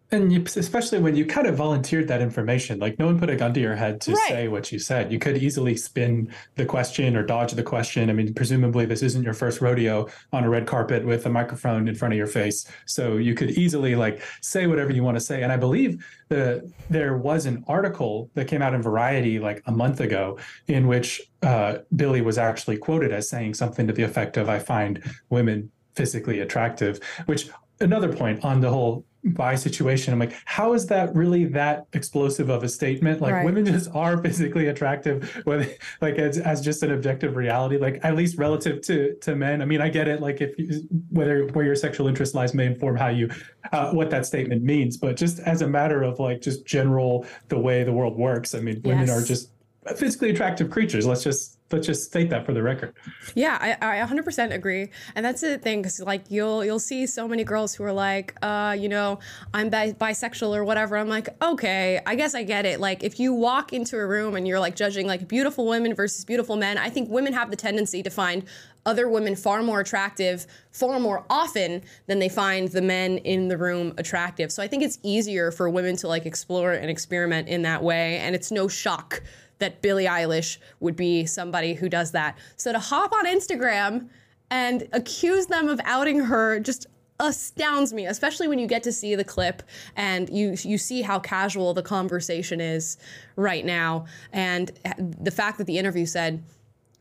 And 0.09 0.31
you, 0.31 0.41
especially 0.55 0.99
when 0.99 1.17
you 1.17 1.25
kind 1.25 1.47
of 1.47 1.55
volunteered 1.55 2.07
that 2.07 2.21
information, 2.21 2.79
like 2.79 2.97
no 2.97 3.07
one 3.07 3.19
put 3.19 3.29
a 3.29 3.35
gun 3.35 3.53
to 3.53 3.59
your 3.59 3.75
head 3.75 3.99
to 4.01 4.13
Right. 4.13 4.29
say 4.29 4.47
what 4.47 4.71
you 4.71 4.79
said. 4.79 5.11
You 5.11 5.19
could 5.19 5.37
easily 5.37 5.75
spin 5.75 6.31
the 6.55 6.65
question 6.65 7.17
or 7.17 7.23
dodge 7.23 7.51
the 7.51 7.63
question. 7.63 8.09
I 8.09 8.13
mean, 8.13 8.33
presumably 8.33 8.85
this 8.85 9.01
isn't 9.03 9.23
your 9.23 9.33
first 9.33 9.59
rodeo 9.59 10.07
on 10.31 10.45
a 10.45 10.49
red 10.49 10.65
carpet 10.65 11.05
with 11.05 11.25
a 11.25 11.29
microphone 11.29 11.89
in 11.89 11.95
front 11.95 12.13
of 12.13 12.17
your 12.17 12.27
face, 12.27 12.65
so 12.85 13.17
you 13.17 13.35
could 13.35 13.51
easily 13.51 13.95
like 13.95 14.21
say 14.41 14.65
whatever 14.65 14.93
you 14.93 15.03
want 15.03 15.17
to 15.17 15.21
say. 15.21 15.43
And 15.43 15.51
I 15.51 15.57
believe 15.57 16.05
the 16.29 16.71
there 16.89 17.17
was 17.17 17.45
an 17.45 17.65
article 17.67 18.29
that 18.35 18.47
came 18.47 18.61
out 18.61 18.73
in 18.73 18.81
Variety 18.81 19.39
like 19.39 19.61
a 19.65 19.71
month 19.73 19.99
ago 19.99 20.37
in 20.67 20.87
which 20.87 21.21
uh, 21.41 21.79
Billie 21.95 22.21
was 22.21 22.37
actually 22.37 22.77
quoted 22.77 23.11
as 23.11 23.27
saying 23.29 23.55
something 23.55 23.87
to 23.87 23.93
the 23.93 24.03
effect 24.03 24.37
of, 24.37 24.47
"I 24.47 24.59
find 24.59 25.03
women 25.29 25.69
physically 25.95 26.39
attractive," 26.39 27.01
which 27.25 27.49
another 27.81 28.11
point 28.11 28.43
on 28.45 28.61
the 28.61 28.69
whole 28.69 29.05
bi 29.33 29.55
situation. 29.55 30.13
I'm 30.13 30.19
like, 30.19 30.33
how 30.45 30.73
is 30.73 30.87
that 30.87 31.13
really 31.15 31.45
that 31.45 31.85
explosive 31.93 32.49
of 32.49 32.63
a 32.63 32.69
statement? 32.69 33.21
Like 33.21 33.33
Right. 33.33 33.45
women 33.45 33.65
just 33.77 33.89
are 33.93 34.17
physically 34.21 34.67
attractive, 34.67 35.41
whether 35.45 35.67
like 36.01 36.15
as, 36.15 36.37
as 36.39 36.61
just 36.61 36.83
an 36.83 36.91
objective 36.91 37.35
reality, 37.35 37.77
like 37.77 37.99
at 38.03 38.15
least 38.15 38.37
relative 38.37 38.81
to 38.83 39.15
to 39.21 39.35
men. 39.35 39.61
I 39.61 39.65
mean, 39.65 39.81
I 39.81 39.89
get 39.89 40.07
it. 40.07 40.21
Like 40.21 40.41
if 40.41 40.57
you, 40.57 40.87
whether 41.09 41.45
where 41.47 41.65
your 41.65 41.75
sexual 41.75 42.07
interest 42.07 42.35
lies 42.35 42.53
may 42.53 42.65
inform 42.65 42.95
how 42.97 43.09
you 43.09 43.29
uh, 43.71 43.91
what 43.91 44.09
that 44.09 44.25
statement 44.25 44.63
means, 44.63 44.97
but 44.97 45.15
just 45.17 45.39
as 45.39 45.61
a 45.61 45.67
matter 45.67 46.03
of 46.03 46.19
like 46.19 46.41
just 46.41 46.65
general 46.65 47.25
the 47.49 47.59
way 47.59 47.83
the 47.83 47.93
world 47.93 48.17
works. 48.17 48.53
I 48.55 48.59
mean, 48.59 48.81
women 48.83 49.07
Yes. 49.07 49.23
are 49.23 49.25
just 49.25 49.51
physically 49.95 50.29
attractive 50.31 50.69
creatures. 50.69 51.05
Let's 51.05 51.23
just 51.23 51.56
let's 51.71 51.87
just 51.87 52.05
state 52.05 52.29
that 52.29 52.45
for 52.45 52.53
the 52.53 52.63
record. 52.63 52.93
Yeah, 53.35 53.57
I, 53.59 54.01
I 54.01 54.05
100% 54.05 54.53
agree, 54.53 54.89
and 55.15 55.25
that's 55.25 55.41
the 55.41 55.57
thing 55.57 55.81
because 55.81 55.99
like 55.99 56.23
you'll 56.29 56.63
you'll 56.63 56.79
see 56.79 57.05
so 57.05 57.27
many 57.27 57.43
girls 57.43 57.73
who 57.75 57.83
are 57.83 57.93
like, 57.93 58.35
uh, 58.41 58.75
you 58.77 58.89
know, 58.89 59.19
I'm 59.53 59.69
bi- 59.69 59.93
bisexual 59.93 60.55
or 60.55 60.63
whatever. 60.63 60.97
I'm 60.97 61.09
like, 61.09 61.29
okay, 61.41 61.99
I 62.05 62.15
guess 62.15 62.35
I 62.35 62.43
get 62.43 62.65
it. 62.65 62.79
Like 62.79 63.03
if 63.03 63.19
you 63.19 63.33
walk 63.33 63.73
into 63.73 63.97
a 63.97 64.05
room 64.05 64.35
and 64.35 64.47
you're 64.47 64.59
like 64.59 64.75
judging 64.75 65.07
like 65.07 65.27
beautiful 65.27 65.67
women 65.67 65.93
versus 65.93 66.23
beautiful 66.25 66.55
men, 66.55 66.77
I 66.77 66.89
think 66.89 67.09
women 67.09 67.33
have 67.33 67.49
the 67.49 67.57
tendency 67.57 68.03
to 68.03 68.09
find 68.09 68.45
other 68.85 69.09
women 69.09 69.35
far 69.35 69.61
more 69.61 69.81
attractive 69.81 70.47
far 70.71 70.99
more 70.99 71.25
often 71.29 71.81
than 72.05 72.19
they 72.19 72.29
find 72.29 72.69
the 72.69 72.81
men 72.81 73.17
in 73.19 73.47
the 73.47 73.57
room 73.57 73.93
attractive. 73.97 74.51
So 74.51 74.63
I 74.63 74.67
think 74.67 74.83
it's 74.83 74.99
easier 75.03 75.51
for 75.51 75.69
women 75.69 75.97
to 75.97 76.07
like 76.07 76.25
explore 76.25 76.71
and 76.71 76.89
experiment 76.89 77.47
in 77.47 77.63
that 77.63 77.83
way, 77.83 78.19
and 78.19 78.35
it's 78.35 78.51
no 78.51 78.67
shock 78.67 79.21
that 79.59 79.81
Billie 79.81 80.05
Eilish 80.05 80.57
would 80.79 80.95
be 80.95 81.25
somebody 81.25 81.73
who 81.73 81.89
does 81.89 82.11
that. 82.11 82.37
So 82.55 82.71
to 82.71 82.79
hop 82.79 83.13
on 83.13 83.25
Instagram 83.25 84.09
and 84.49 84.87
accuse 84.93 85.47
them 85.47 85.67
of 85.67 85.79
outing 85.83 86.19
her 86.19 86.59
just 86.59 86.87
astounds 87.19 87.93
me, 87.93 88.05
especially 88.05 88.47
when 88.47 88.59
you 88.59 88.67
get 88.67 88.83
to 88.83 88.91
see 88.91 89.15
the 89.15 89.23
clip 89.23 89.63
and 89.95 90.29
you 90.29 90.55
you 90.63 90.77
see 90.77 91.01
how 91.01 91.19
casual 91.19 91.73
the 91.73 91.81
conversation 91.81 92.61
is 92.61 92.97
right 93.35 93.65
now 93.65 94.05
and 94.31 94.71
the 95.19 95.31
fact 95.31 95.57
that 95.57 95.65
the 95.65 95.77
interview 95.77 96.05
said 96.05 96.43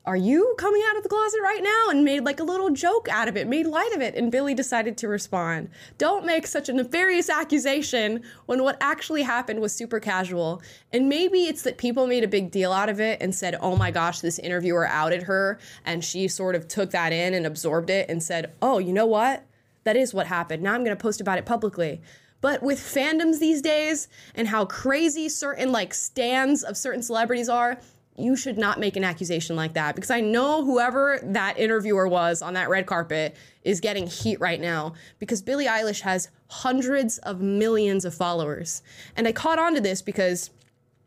are 0.06 0.16
you 0.16 0.54
coming 0.56 0.82
out 0.88 0.96
of 0.96 1.02
the 1.02 1.08
closet 1.08 1.40
right 1.42 1.62
now? 1.62 1.90
And 1.90 2.04
made 2.04 2.24
like 2.24 2.38
a 2.38 2.44
little 2.44 2.70
joke 2.70 3.08
out 3.10 3.26
of 3.26 3.36
it, 3.36 3.48
made 3.48 3.66
light 3.66 3.92
of 3.92 4.00
it. 4.00 4.14
And 4.14 4.30
Billie 4.30 4.54
decided 4.54 4.96
to 4.98 5.08
respond. 5.08 5.68
Don't 5.98 6.24
make 6.24 6.46
such 6.46 6.68
a 6.68 6.72
nefarious 6.72 7.28
accusation 7.28 8.22
when 8.46 8.62
what 8.62 8.76
actually 8.80 9.22
happened 9.22 9.60
was 9.60 9.74
super 9.74 9.98
casual. 9.98 10.62
And 10.92 11.08
maybe 11.08 11.44
it's 11.44 11.62
that 11.62 11.76
people 11.76 12.06
made 12.06 12.22
a 12.22 12.28
big 12.28 12.52
deal 12.52 12.72
out 12.72 12.88
of 12.88 13.00
it 13.00 13.20
and 13.20 13.34
said, 13.34 13.56
oh 13.60 13.74
my 13.74 13.90
gosh, 13.90 14.20
this 14.20 14.38
interviewer 14.38 14.86
outed 14.86 15.24
her. 15.24 15.58
And 15.84 16.04
she 16.04 16.28
sort 16.28 16.54
of 16.54 16.68
took 16.68 16.92
that 16.92 17.12
in 17.12 17.34
and 17.34 17.44
absorbed 17.44 17.90
it 17.90 18.08
and 18.08 18.22
said, 18.22 18.52
oh, 18.62 18.78
you 18.78 18.92
know 18.92 19.06
what? 19.06 19.44
That 19.82 19.96
is 19.96 20.14
what 20.14 20.28
happened. 20.28 20.62
Now 20.62 20.74
I'm 20.74 20.84
going 20.84 20.96
to 20.96 21.02
post 21.02 21.20
about 21.20 21.38
it 21.38 21.46
publicly. 21.46 22.00
But 22.40 22.62
with 22.62 22.78
fandoms 22.78 23.40
these 23.40 23.60
days 23.60 24.08
and 24.34 24.46
how 24.46 24.66
crazy 24.66 25.28
certain 25.28 25.72
like 25.72 25.92
stands 25.94 26.62
of 26.62 26.76
certain 26.76 27.02
celebrities 27.02 27.48
are, 27.48 27.80
you 28.18 28.36
should 28.36 28.56
not 28.56 28.80
make 28.80 28.96
an 28.96 29.04
accusation 29.04 29.56
like 29.56 29.74
that 29.74 29.94
because 29.94 30.10
I 30.10 30.20
know 30.20 30.64
whoever 30.64 31.20
that 31.22 31.58
interviewer 31.58 32.08
was 32.08 32.42
on 32.42 32.54
that 32.54 32.68
red 32.68 32.86
carpet 32.86 33.36
is 33.62 33.80
getting 33.80 34.06
heat 34.06 34.40
right 34.40 34.60
now 34.60 34.94
because 35.18 35.42
Billie 35.42 35.66
Eilish 35.66 36.00
has 36.00 36.30
hundreds 36.48 37.18
of 37.18 37.40
millions 37.40 38.04
of 38.04 38.14
followers. 38.14 38.82
And 39.16 39.28
I 39.28 39.32
caught 39.32 39.58
on 39.58 39.74
to 39.74 39.80
this 39.80 40.02
because 40.02 40.50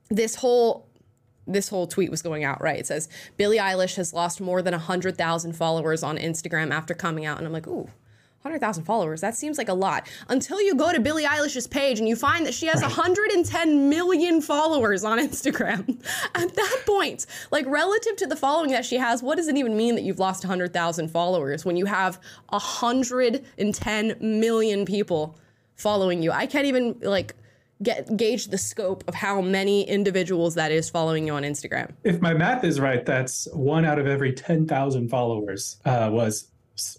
this 0.09 0.35
whole 0.35 0.87
this 1.47 1.69
whole 1.69 1.87
tweet 1.87 2.11
was 2.11 2.21
going 2.21 2.43
out, 2.43 2.61
right? 2.61 2.79
It 2.79 2.85
says 2.85 3.09
Billie 3.35 3.57
Eilish 3.57 3.95
has 3.95 4.13
lost 4.13 4.39
more 4.39 4.61
than 4.61 4.73
100,000 4.73 5.53
followers 5.53 6.03
on 6.03 6.17
Instagram 6.17 6.71
after 6.71 6.93
coming 6.93 7.25
out 7.25 7.39
and 7.39 7.47
I'm 7.47 7.53
like, 7.53 7.67
"Ooh, 7.67 7.89
100,000 8.41 8.85
followers. 8.85 9.19
That 9.19 9.35
seems 9.35 9.57
like 9.57 9.67
a 9.67 9.73
lot. 9.73 10.07
Until 10.29 10.61
you 10.61 10.73
go 10.73 10.93
to 10.93 10.99
Billie 11.01 11.25
Eilish's 11.25 11.67
page 11.67 11.99
and 11.99 12.07
you 12.07 12.15
find 12.15 12.45
that 12.45 12.53
she 12.53 12.67
has 12.67 12.81
110 12.81 13.89
million 13.89 14.39
followers 14.39 15.03
on 15.03 15.19
Instagram. 15.19 16.01
At 16.35 16.55
that 16.55 16.83
point, 16.85 17.25
like 17.51 17.65
relative 17.67 18.15
to 18.15 18.27
the 18.27 18.37
following 18.37 18.71
that 18.71 18.85
she 18.85 18.95
has, 18.95 19.21
what 19.21 19.35
does 19.35 19.49
it 19.49 19.57
even 19.57 19.75
mean 19.75 19.95
that 19.95 20.03
you've 20.03 20.19
lost 20.19 20.45
100,000 20.45 21.09
followers 21.09 21.65
when 21.65 21.75
you 21.75 21.85
have 21.85 22.17
110 22.47 24.15
million 24.21 24.85
people 24.85 25.37
following 25.75 26.23
you? 26.23 26.31
I 26.31 26.45
can't 26.45 26.65
even 26.65 26.97
like 27.01 27.35
get 27.83 28.15
gauge 28.15 28.47
the 28.47 28.57
scope 28.57 29.03
of 29.09 29.15
how 29.15 29.41
many 29.41 29.83
individuals 29.83 30.55
that 30.55 30.71
is 30.71 30.89
following 30.89 31.27
you 31.27 31.33
on 31.33 31.43
Instagram. 31.43 31.91
If 32.05 32.21
my 32.21 32.33
math 32.33 32.63
is 32.63 32.79
right, 32.79 33.05
that's 33.05 33.49
one 33.51 33.83
out 33.83 33.99
of 33.99 34.07
every 34.07 34.31
10,000 34.31 35.09
followers 35.09 35.75
uh, 35.83 36.09
was. 36.09 36.47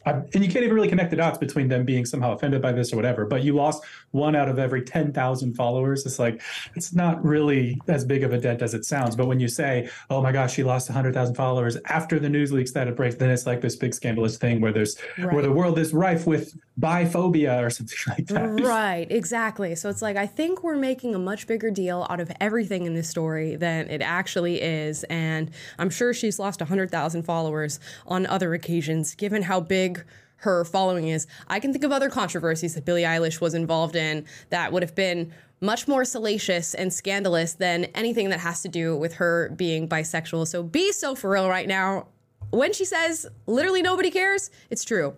And 0.06 0.44
you 0.44 0.50
can't 0.50 0.64
even 0.64 0.74
really 0.74 0.88
connect 0.88 1.10
the 1.10 1.16
dots 1.16 1.38
between 1.38 1.68
them 1.68 1.84
being 1.84 2.04
somehow 2.04 2.32
offended 2.32 2.62
by 2.62 2.72
this 2.72 2.92
or 2.92 2.96
whatever, 2.96 3.24
but 3.24 3.42
you 3.42 3.54
lost 3.54 3.82
one 4.10 4.34
out 4.34 4.48
of 4.48 4.58
every 4.58 4.82
10,000 4.82 5.54
followers. 5.54 6.06
It's 6.06 6.18
like, 6.18 6.42
it's 6.74 6.92
not 6.92 7.24
really 7.24 7.80
as 7.88 8.04
big 8.04 8.24
of 8.24 8.32
a 8.32 8.38
dent 8.38 8.62
as 8.62 8.74
it 8.74 8.84
sounds. 8.84 9.16
But 9.16 9.26
when 9.26 9.40
you 9.40 9.48
say, 9.48 9.88
oh 10.08 10.20
my 10.20 10.32
gosh, 10.32 10.54
she 10.54 10.62
lost 10.62 10.88
100,000 10.88 11.34
followers 11.34 11.76
after 11.86 12.18
the 12.18 12.28
news 12.28 12.52
leaks 12.52 12.72
that 12.72 12.88
it 12.88 12.96
breaks, 12.96 13.16
then 13.16 13.30
it's 13.30 13.46
like 13.46 13.60
this 13.60 13.76
big 13.76 13.94
scandalous 13.94 14.36
thing 14.36 14.60
where 14.60 14.72
there's, 14.72 14.98
where 15.30 15.42
the 15.42 15.52
world 15.52 15.78
is 15.78 15.92
rife 15.92 16.26
with 16.26 16.54
biphobia 16.80 17.62
or 17.62 17.70
something 17.70 17.98
like 18.08 18.26
that. 18.26 18.60
Right, 18.64 19.06
exactly. 19.10 19.74
So 19.74 19.88
it's 19.88 20.02
like 20.02 20.16
I 20.16 20.26
think 20.26 20.62
we're 20.62 20.76
making 20.76 21.14
a 21.14 21.18
much 21.18 21.46
bigger 21.46 21.70
deal 21.70 22.06
out 22.08 22.20
of 22.20 22.32
everything 22.40 22.86
in 22.86 22.94
this 22.94 23.08
story 23.08 23.56
than 23.56 23.88
it 23.90 24.02
actually 24.02 24.60
is, 24.60 25.04
and 25.04 25.50
I'm 25.78 25.90
sure 25.90 26.14
she's 26.14 26.38
lost 26.38 26.60
100,000 26.60 27.22
followers 27.22 27.80
on 28.06 28.26
other 28.26 28.54
occasions 28.54 29.14
given 29.14 29.42
how 29.42 29.60
big 29.60 30.04
her 30.36 30.64
following 30.64 31.08
is. 31.08 31.26
I 31.48 31.60
can 31.60 31.72
think 31.72 31.84
of 31.84 31.92
other 31.92 32.08
controversies 32.08 32.74
that 32.74 32.84
Billie 32.84 33.02
Eilish 33.02 33.40
was 33.40 33.52
involved 33.52 33.94
in 33.94 34.24
that 34.48 34.72
would 34.72 34.82
have 34.82 34.94
been 34.94 35.32
much 35.60 35.86
more 35.86 36.04
salacious 36.06 36.72
and 36.74 36.90
scandalous 36.92 37.52
than 37.54 37.84
anything 37.94 38.30
that 38.30 38.40
has 38.40 38.62
to 38.62 38.68
do 38.68 38.96
with 38.96 39.14
her 39.14 39.50
being 39.56 39.86
bisexual. 39.86 40.46
So 40.46 40.62
be 40.62 40.92
so 40.92 41.14
for 41.14 41.28
real 41.30 41.48
right 41.48 41.68
now. 41.68 42.08
When 42.50 42.72
she 42.72 42.86
says 42.86 43.26
literally 43.46 43.82
nobody 43.82 44.10
cares, 44.10 44.50
it's 44.70 44.84
true 44.84 45.14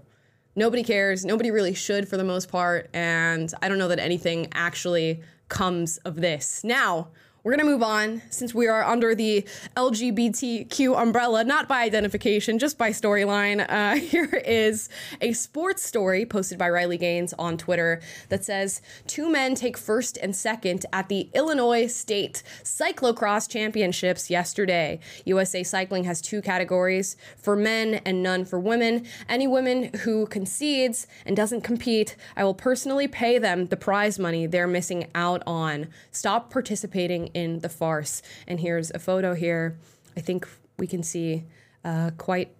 nobody 0.55 0.83
cares. 0.83 1.25
Nobody 1.25 1.51
really 1.51 1.75
should 1.75 2.09
for 2.09 2.17
the 2.17 2.25
most 2.25 2.49
part. 2.51 2.91
And 2.93 3.53
I 3.63 3.69
don't 3.69 3.79
know 3.79 3.89
that 3.89 3.99
anything 3.99 4.49
actually 4.53 5.23
comes 5.49 5.99
of 5.99 6.17
this. 6.17 6.65
Now, 6.65 7.09
we're 7.45 7.51
going 7.51 7.67
to 7.67 7.73
move 7.73 7.83
on 7.83 8.23
since 8.31 8.55
we 8.55 8.69
are 8.69 8.85
under 8.85 9.17
the 9.17 9.45
LGBTQ 9.77 10.97
umbrella, 11.01 11.43
not 11.43 11.67
by 11.67 11.83
identification, 11.83 12.57
just 12.57 12.79
by 12.79 12.91
storyline. 12.91 13.67
Uh, 13.69 13.97
here 14.13 14.43
is 14.47 14.89
a 15.21 15.33
sports 15.33 15.83
story 15.83 16.25
posted 16.25 16.57
by 16.57 16.71
Riley 16.71 16.99
Gaines 16.99 17.33
on 17.41 17.59
Twitter 17.59 18.01
that 18.29 18.45
says 18.45 18.81
Two 19.09 19.29
men 19.29 19.57
take 19.57 19.77
first 19.77 20.19
and 20.19 20.37
second 20.37 20.87
at 20.93 21.09
the 21.09 21.31
Illinois 21.35 21.89
State 21.89 22.45
Cyclocross 22.63 23.49
Championships 23.49 24.31
yesterday. 24.31 25.01
USA 25.25 25.65
Cycling 25.65 26.05
has 26.05 26.21
two 26.21 26.43
categories 26.43 27.17
for 27.37 27.57
men 27.57 27.95
and 28.07 28.23
none 28.23 28.45
for 28.45 28.61
women. 28.61 29.05
Any 29.29 29.49
women 29.49 29.93
who 30.05 30.27
concedes 30.27 31.09
and 31.27 31.37
doesn't 31.37 31.63
compete, 31.63 32.15
I 32.37 32.45
will 32.45 32.55
personally 32.55 33.09
pay 33.09 33.39
them 33.39 33.67
the 33.67 33.77
prize 33.77 34.21
money 34.21 34.47
they're 34.47 34.69
missing 34.69 35.09
out 35.13 35.43
on. 35.45 35.89
Stop 36.13 36.49
participating 36.49 37.32
in 37.35 37.61
the 37.61 37.69
farce. 37.69 38.23
And 38.47 38.61
here's 38.61 38.91
a 38.91 38.99
photo 38.99 39.35
here. 39.35 39.79
I 40.17 40.21
think 40.21 40.49
we 40.79 40.87
can 40.87 41.03
see 41.03 41.45
uh, 41.85 42.11
quite 42.19 42.55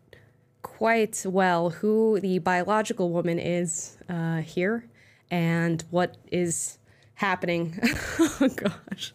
quite 0.63 1.25
well 1.27 1.71
who 1.71 2.21
the 2.21 2.39
biological 2.39 3.11
woman 3.11 3.39
is 3.39 3.97
uh, 4.09 4.39
here 4.39 4.89
and 5.31 5.83
what 5.91 6.17
is 6.31 6.79
happening. 7.15 7.79
oh 8.41 8.49
gosh, 8.55 9.13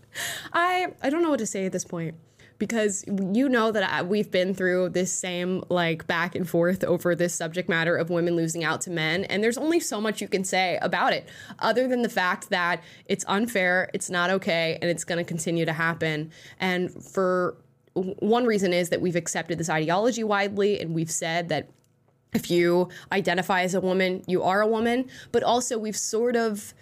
I 0.53 0.87
I 1.01 1.09
don't 1.09 1.23
know 1.23 1.29
what 1.29 1.39
to 1.39 1.45
say 1.45 1.65
at 1.65 1.71
this 1.71 1.85
point 1.85 2.15
because 2.57 3.03
you 3.07 3.47
know 3.47 3.71
that 3.71 3.83
I, 3.91 4.01
we've 4.01 4.31
been 4.31 4.53
through 4.53 4.89
this 4.89 5.11
same 5.11 5.63
like 5.69 6.07
back 6.07 6.35
and 6.35 6.49
forth 6.49 6.83
over 6.83 7.15
this 7.15 7.33
subject 7.33 7.69
matter 7.69 7.95
of 7.95 8.09
women 8.09 8.35
losing 8.35 8.63
out 8.63 8.81
to 8.81 8.89
men 8.89 9.25
and 9.25 9.43
there's 9.43 9.57
only 9.57 9.79
so 9.79 10.01
much 10.01 10.21
you 10.21 10.27
can 10.27 10.43
say 10.43 10.79
about 10.81 11.13
it 11.13 11.27
other 11.59 11.87
than 11.87 12.01
the 12.01 12.09
fact 12.09 12.49
that 12.49 12.81
it's 13.05 13.25
unfair 13.27 13.89
it's 13.93 14.09
not 14.09 14.29
okay 14.29 14.77
and 14.81 14.89
it's 14.89 15.03
going 15.03 15.17
to 15.17 15.23
continue 15.23 15.65
to 15.65 15.73
happen. 15.73 16.31
And 16.59 16.91
for 16.91 17.57
one 17.93 18.45
reason 18.45 18.73
is 18.73 18.89
that 18.89 19.01
we've 19.01 19.15
accepted 19.15 19.57
this 19.57 19.69
ideology 19.69 20.23
widely 20.23 20.79
and 20.79 20.93
we've 20.93 21.11
said 21.11 21.49
that 21.49 21.69
if 22.33 22.51
you 22.51 22.89
identify 23.11 23.63
as 23.63 23.73
a 23.73 23.81
woman 23.81 24.23
you 24.27 24.43
are 24.43 24.61
a 24.61 24.67
woman 24.67 25.09
but 25.31 25.41
also 25.43 25.77
we've 25.77 25.97
sort 25.97 26.35
of 26.35 26.73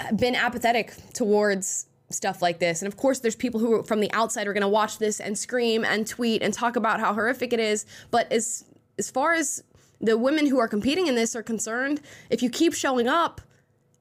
uh, 0.00 0.12
been 0.12 0.34
apathetic 0.34 0.94
towards 1.14 1.87
stuff 2.10 2.40
like 2.40 2.58
this. 2.58 2.82
And 2.82 2.90
of 2.90 2.96
course, 2.96 3.20
there's 3.20 3.36
people 3.36 3.60
who 3.60 3.82
from 3.82 4.00
the 4.00 4.10
outside 4.12 4.46
are 4.46 4.52
going 4.52 4.62
to 4.62 4.68
watch 4.68 4.98
this 4.98 5.20
and 5.20 5.36
scream 5.36 5.84
and 5.84 6.06
tweet 6.06 6.42
and 6.42 6.52
talk 6.54 6.76
about 6.76 7.00
how 7.00 7.12
horrific 7.12 7.52
it 7.52 7.60
is. 7.60 7.86
But 8.10 8.30
as 8.32 8.64
as 8.98 9.10
far 9.10 9.34
as 9.34 9.62
the 10.00 10.16
women 10.16 10.46
who 10.46 10.58
are 10.58 10.68
competing 10.68 11.06
in 11.06 11.14
this 11.14 11.36
are 11.36 11.42
concerned, 11.42 12.00
if 12.30 12.42
you 12.42 12.50
keep 12.50 12.72
showing 12.72 13.08
up, 13.08 13.40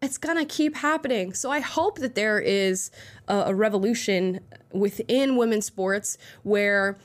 it's 0.01 0.17
gonna 0.17 0.45
keep 0.45 0.75
happening. 0.75 1.33
So 1.33 1.51
I 1.51 1.59
hope 1.59 1.99
that 1.99 2.15
there 2.15 2.39
is 2.39 2.91
a, 3.27 3.35
a 3.47 3.55
revolution 3.55 4.39
within 4.71 5.35
women's 5.35 5.65
sports 5.65 6.17
where 6.43 6.97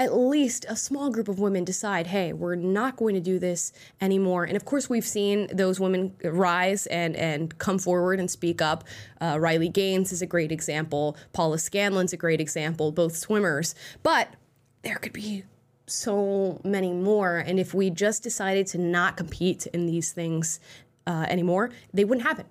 at 0.00 0.16
least 0.16 0.64
a 0.66 0.74
small 0.74 1.10
group 1.10 1.28
of 1.28 1.38
women 1.38 1.62
decide, 1.62 2.06
hey, 2.06 2.32
we're 2.32 2.54
not 2.54 2.96
going 2.96 3.14
to 3.14 3.20
do 3.20 3.38
this 3.38 3.70
anymore. 4.00 4.44
And 4.44 4.56
of 4.56 4.64
course, 4.64 4.88
we've 4.88 5.04
seen 5.04 5.46
those 5.54 5.78
women 5.78 6.16
rise 6.24 6.86
and 6.86 7.14
and 7.16 7.56
come 7.58 7.78
forward 7.78 8.18
and 8.18 8.30
speak 8.30 8.62
up. 8.62 8.84
Uh, 9.20 9.36
Riley 9.38 9.68
Gaines 9.68 10.10
is 10.10 10.22
a 10.22 10.26
great 10.26 10.50
example. 10.50 11.18
Paula 11.34 11.58
Scanlon's 11.58 12.14
a 12.14 12.16
great 12.16 12.40
example. 12.40 12.92
Both 12.92 13.14
swimmers, 13.14 13.74
but 14.02 14.34
there 14.82 14.96
could 14.96 15.12
be 15.12 15.44
so 15.86 16.62
many 16.64 16.92
more. 16.92 17.36
And 17.36 17.60
if 17.60 17.74
we 17.74 17.90
just 17.90 18.22
decided 18.22 18.66
to 18.68 18.78
not 18.78 19.18
compete 19.18 19.66
in 19.66 19.84
these 19.84 20.12
things 20.12 20.60
uh, 21.06 21.26
anymore, 21.28 21.72
they 21.92 22.06
wouldn't 22.06 22.26
happen. 22.26 22.46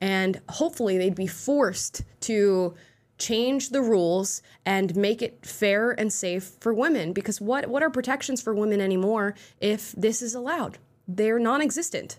And 0.00 0.40
hopefully, 0.48 0.96
they'd 0.96 1.14
be 1.14 1.26
forced 1.26 2.04
to 2.20 2.74
change 3.18 3.70
the 3.70 3.82
rules 3.82 4.42
and 4.64 4.94
make 4.96 5.22
it 5.22 5.44
fair 5.44 5.90
and 5.92 6.12
safe 6.12 6.52
for 6.60 6.72
women 6.72 7.12
because 7.12 7.40
what 7.40 7.68
what 7.68 7.82
are 7.82 7.90
protections 7.90 8.42
for 8.42 8.54
women 8.54 8.80
anymore 8.80 9.34
if 9.60 9.92
this 9.92 10.22
is 10.22 10.34
allowed? 10.34 10.78
They're 11.08 11.38
non-existent 11.38 12.18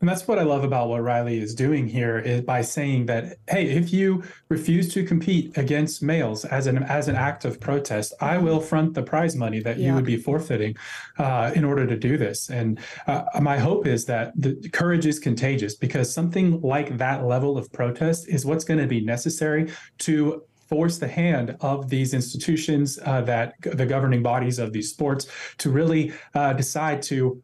and 0.00 0.08
that's 0.08 0.28
what 0.28 0.38
I 0.38 0.42
love 0.42 0.62
about 0.62 0.88
what 0.88 1.02
Riley 1.02 1.38
is 1.38 1.54
doing 1.54 1.86
here 1.86 2.18
is 2.18 2.42
by 2.42 2.60
saying 2.60 3.06
that, 3.06 3.38
hey, 3.48 3.70
if 3.70 3.92
you 3.94 4.22
refuse 4.50 4.92
to 4.92 5.04
compete 5.04 5.56
against 5.56 6.02
males 6.02 6.44
as 6.44 6.66
an 6.66 6.82
as 6.82 7.08
an 7.08 7.16
act 7.16 7.46
of 7.46 7.58
protest, 7.60 8.12
I 8.20 8.36
will 8.36 8.60
front 8.60 8.92
the 8.92 9.02
prize 9.02 9.34
money 9.34 9.60
that 9.60 9.78
yeah. 9.78 9.88
you 9.88 9.94
would 9.94 10.04
be 10.04 10.18
forfeiting 10.18 10.76
uh, 11.18 11.52
in 11.54 11.64
order 11.64 11.86
to 11.86 11.96
do 11.96 12.18
this. 12.18 12.50
And 12.50 12.78
uh, 13.06 13.24
my 13.40 13.58
hope 13.58 13.86
is 13.86 14.04
that 14.04 14.32
the 14.36 14.68
courage 14.70 15.06
is 15.06 15.18
contagious 15.18 15.74
because 15.74 16.12
something 16.12 16.60
like 16.60 16.98
that 16.98 17.24
level 17.24 17.56
of 17.56 17.72
protest 17.72 18.28
is 18.28 18.44
what's 18.44 18.64
going 18.64 18.80
to 18.80 18.86
be 18.86 19.00
necessary 19.00 19.72
to 19.98 20.42
force 20.68 20.98
the 20.98 21.08
hand 21.08 21.56
of 21.60 21.88
these 21.88 22.12
institutions, 22.12 22.98
uh, 23.04 23.20
that 23.22 23.54
the 23.60 23.86
governing 23.86 24.22
bodies 24.22 24.58
of 24.58 24.72
these 24.72 24.90
sports, 24.90 25.26
to 25.58 25.70
really 25.70 26.12
uh, 26.34 26.52
decide 26.52 27.00
to 27.00 27.40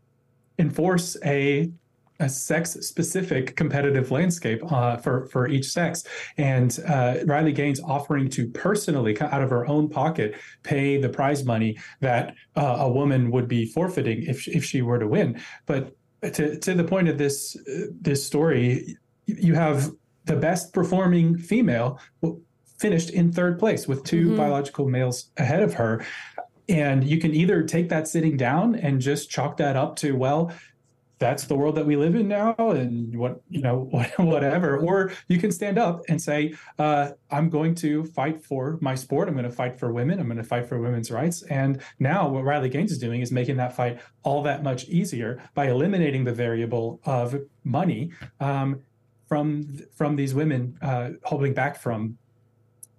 enforce 0.59 1.17
a 1.25 1.71
a 2.23 2.29
sex 2.29 2.73
specific 2.81 3.57
competitive 3.57 4.11
landscape 4.11 4.61
uh, 4.73 4.97
for 4.97 5.27
for 5.27 5.49
each 5.49 5.67
sex. 5.67 6.05
And 6.39 6.79
uh, 6.89 7.17
riley 7.27 7.53
gaines 7.53 7.81
offering 7.81 8.31
to 8.31 8.49
personally 8.49 9.21
out 9.21 9.43
of 9.43 9.51
her 9.51 9.67
own 9.67 9.89
pocket 9.89 10.37
pay 10.63 11.01
the 11.01 11.09
prize 11.09 11.45
money 11.45 11.77
that 12.01 12.35
uh, 12.57 12.77
a 12.81 12.91
woman 12.91 13.31
would 13.33 13.49
be 13.49 13.67
forfeiting 13.67 14.23
if, 14.23 14.47
if 14.49 14.65
she 14.65 14.83
were 14.83 14.99
to 14.99 15.09
win. 15.09 15.41
But 15.67 15.97
to, 16.23 16.59
to 16.59 16.75
the 16.75 16.85
point 16.85 17.09
of 17.09 17.19
this 17.19 17.57
this 18.01 18.25
story 18.25 18.97
you 19.27 19.55
have 19.55 19.91
the 20.25 20.37
best 20.37 20.73
performing 20.73 21.37
female 21.37 21.99
finished 22.79 23.11
in 23.11 23.33
third 23.33 23.59
place 23.59 23.89
with 23.89 24.05
2 24.05 24.27
mm-hmm. 24.27 24.37
biological 24.37 24.89
males 24.89 25.31
ahead 25.37 25.63
of 25.63 25.75
her. 25.75 26.05
And 26.69 27.03
you 27.05 27.19
can 27.19 27.35
either 27.35 27.63
take 27.63 27.89
that 27.89 28.07
sitting 28.09 28.37
down 28.37 28.77
and 28.77 29.01
just 29.01 29.31
chalk 29.31 29.57
that 29.57 29.77
up 29.77 29.97
to 29.97 30.17
well 30.17 30.53
that's 31.23 31.45
the 31.45 31.55
world 31.55 31.77
that 31.77 31.87
we 31.87 31.95
live 31.95 32.17
in 32.17 32.27
now 32.27 32.55
and 32.59 33.17
what 33.17 33.41
you 33.49 33.63
know 33.63 33.89
whatever. 34.17 34.77
Or 34.79 35.13
you 35.29 35.39
can 35.39 35.53
stand 35.53 35.79
up 35.79 36.03
and 36.09 36.21
say 36.21 36.55
uh, 36.79 37.11
i'm 37.31 37.49
going 37.49 37.75
to 37.77 38.05
fight 38.07 38.45
for 38.45 38.77
my 38.81 38.97
sport. 38.97 39.29
I'm 39.29 39.35
going 39.35 39.45
to 39.45 39.57
fight 39.63 39.79
for 39.79 39.93
women. 39.93 40.19
I'm 40.19 40.27
going 40.27 40.37
to 40.39 40.45
fight 40.45 40.69
for 40.69 40.81
women's 40.81 41.11
rights. 41.11 41.43
And 41.43 41.81
now 42.01 42.29
what 42.29 42.43
riley 42.45 42.69
gaines 42.69 42.91
is 42.91 42.99
doing 42.99 43.21
is 43.21 43.31
making 43.31 43.57
that 43.59 43.75
fight 43.77 44.01
all 44.25 44.43
that 44.43 44.65
much 44.65 44.89
easier 44.89 45.41
by 45.55 45.69
eliminating 45.69 46.25
the 46.25 46.35
variable 46.35 47.01
of 47.05 47.37
money 47.63 48.11
um, 48.41 48.81
from 49.29 49.79
from 49.95 50.17
these 50.17 50.35
women 50.35 50.77
uh, 50.83 51.11
holding 51.23 51.55
back 51.55 51.77
from 51.77 52.19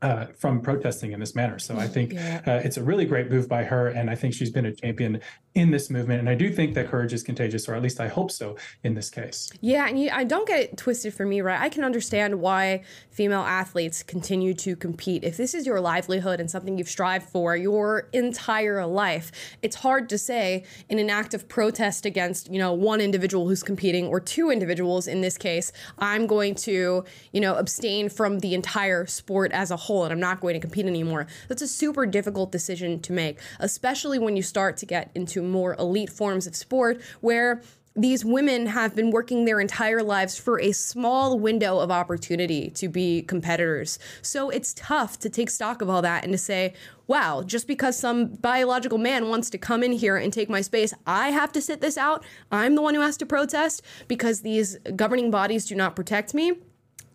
uh, 0.03 0.27
from 0.38 0.62
protesting 0.62 1.13
in 1.13 1.19
this 1.19 1.33
manner. 1.33 1.57
So 1.57 1.77
I 1.77 1.88
think 1.88 2.13
yeah. 2.13 2.41
uh, 2.45 2.51
it's 2.63 2.75
a 2.75 2.83
really 2.83 3.05
great 3.05 3.31
move 3.31 3.48
by 3.48 3.63
her, 3.63 3.88
and 3.88 4.10
I 4.10 4.15
think 4.15 4.34
she's 4.34 4.51
been 4.51 4.65
a 4.65 4.73
champion 4.73 5.21
in 5.56 5.71
this 5.71 5.89
movement. 5.89 6.19
And 6.19 6.30
I 6.30 6.36
do 6.36 6.51
think 6.51 6.73
that 6.73 6.89
courage 6.89 7.13
is 7.13 7.23
contagious, 7.23 7.69
or 7.69 7.75
at 7.75 7.82
least 7.82 8.01
I 8.01 8.10
hope 8.10 8.30
so 8.32 8.58
in 8.84 8.95
this 8.95 9.10
case. 9.10 9.49
Yeah, 9.62 9.88
and 9.88 9.97
you, 9.97 10.10
I 10.12 10.25
don't 10.25 10.47
get 10.47 10.60
it 10.60 10.78
twisted 10.78 11.13
for 11.13 11.25
me, 11.25 11.39
right? 11.39 11.60
I 11.60 11.69
can 11.69 11.86
understand 11.86 12.41
why 12.41 12.84
female 13.12 13.41
athletes 13.41 14.04
continue 14.04 14.54
to 14.56 14.75
compete. 14.75 15.23
If 15.23 15.38
this 15.38 15.54
is 15.54 15.65
your 15.65 15.80
livelihood 15.80 16.41
and 16.41 16.51
something 16.51 16.78
you've 16.78 16.89
strived 16.89 17.30
for 17.30 17.56
your 17.56 18.10
entire 18.12 18.86
life, 18.86 19.32
it's 19.62 19.78
hard 19.78 20.10
to 20.10 20.17
say 20.17 20.65
in 20.89 20.99
an 20.99 21.10
act 21.10 21.34
of 21.34 21.47
protest 21.47 22.06
against, 22.06 22.51
you 22.51 22.60
know, 22.60 22.73
one 22.73 22.99
individual 22.99 23.47
who's 23.47 23.63
competing 23.63 24.08
or 24.08 24.19
two 24.19 24.49
individuals 24.49 25.08
in 25.08 25.21
this 25.21 25.38
case, 25.38 25.71
I'm 25.97 26.28
going 26.28 26.56
to, 26.56 27.06
you 27.32 27.41
know, 27.41 27.56
abstain 27.56 28.10
from 28.10 28.39
the 28.39 28.54
entire 28.54 29.06
sport 29.06 29.54
as 29.54 29.71
a 29.71 29.78
whole 29.78 29.92
and 30.01 30.12
I'm 30.12 30.19
not 30.19 30.41
going 30.41 30.56
to 30.56 30.60
compete 30.60 30.88
anymore. 30.88 31.27
That's 31.47 31.62
a 31.62 31.67
super 31.67 32.08
difficult 32.08 32.51
decision 32.51 32.99
to 33.01 33.13
make, 33.13 33.39
especially 33.60 34.17
when 34.17 34.36
you 34.36 34.41
start 34.41 34.77
to 34.77 34.88
get 34.88 35.12
into 35.13 35.43
more 35.43 35.75
elite 35.75 36.10
forms 36.10 36.47
of 36.47 36.56
sport 36.56 36.99
where 37.21 37.62
these 37.95 38.25
women 38.25 38.65
have 38.65 38.95
been 38.95 39.12
working 39.12 39.45
their 39.45 39.60
entire 39.60 40.01
lives 40.01 40.38
for 40.38 40.60
a 40.60 40.71
small 40.71 41.38
window 41.38 41.77
of 41.77 41.91
opportunity 41.91 42.71
to 42.71 42.89
be 42.89 43.21
competitors. 43.21 43.99
So 44.23 44.49
it's 44.49 44.73
tough 44.73 45.19
to 45.19 45.29
take 45.29 45.51
stock 45.51 45.82
of 45.82 45.89
all 45.89 46.01
that 46.01 46.23
and 46.23 46.34
to 46.34 46.38
say, 46.38 46.73
wow, 47.06 47.43
just 47.45 47.67
because 47.67 47.97
some 47.97 48.29
biological 48.29 48.97
man 48.97 49.29
wants 49.29 49.51
to 49.51 49.60
come 49.60 49.84
in 49.84 49.91
here 49.91 50.17
and 50.17 50.34
take 50.34 50.49
my 50.49 50.62
space, 50.62 50.93
I 51.06 51.29
have 51.29 51.51
to 51.51 51.62
sit 51.62 51.82
this 51.82 51.97
out. 51.97 52.25
I'm 52.51 52.73
the 52.73 52.82
one 52.82 52.95
who 52.95 53.01
has 53.01 53.17
to 53.17 53.27
protest 53.27 53.84
because 54.08 54.41
these 54.41 54.77
governing 54.95 55.29
bodies 55.29 55.67
do 55.67 55.75
not 55.75 55.95
protect 55.95 56.34
me. 56.34 56.53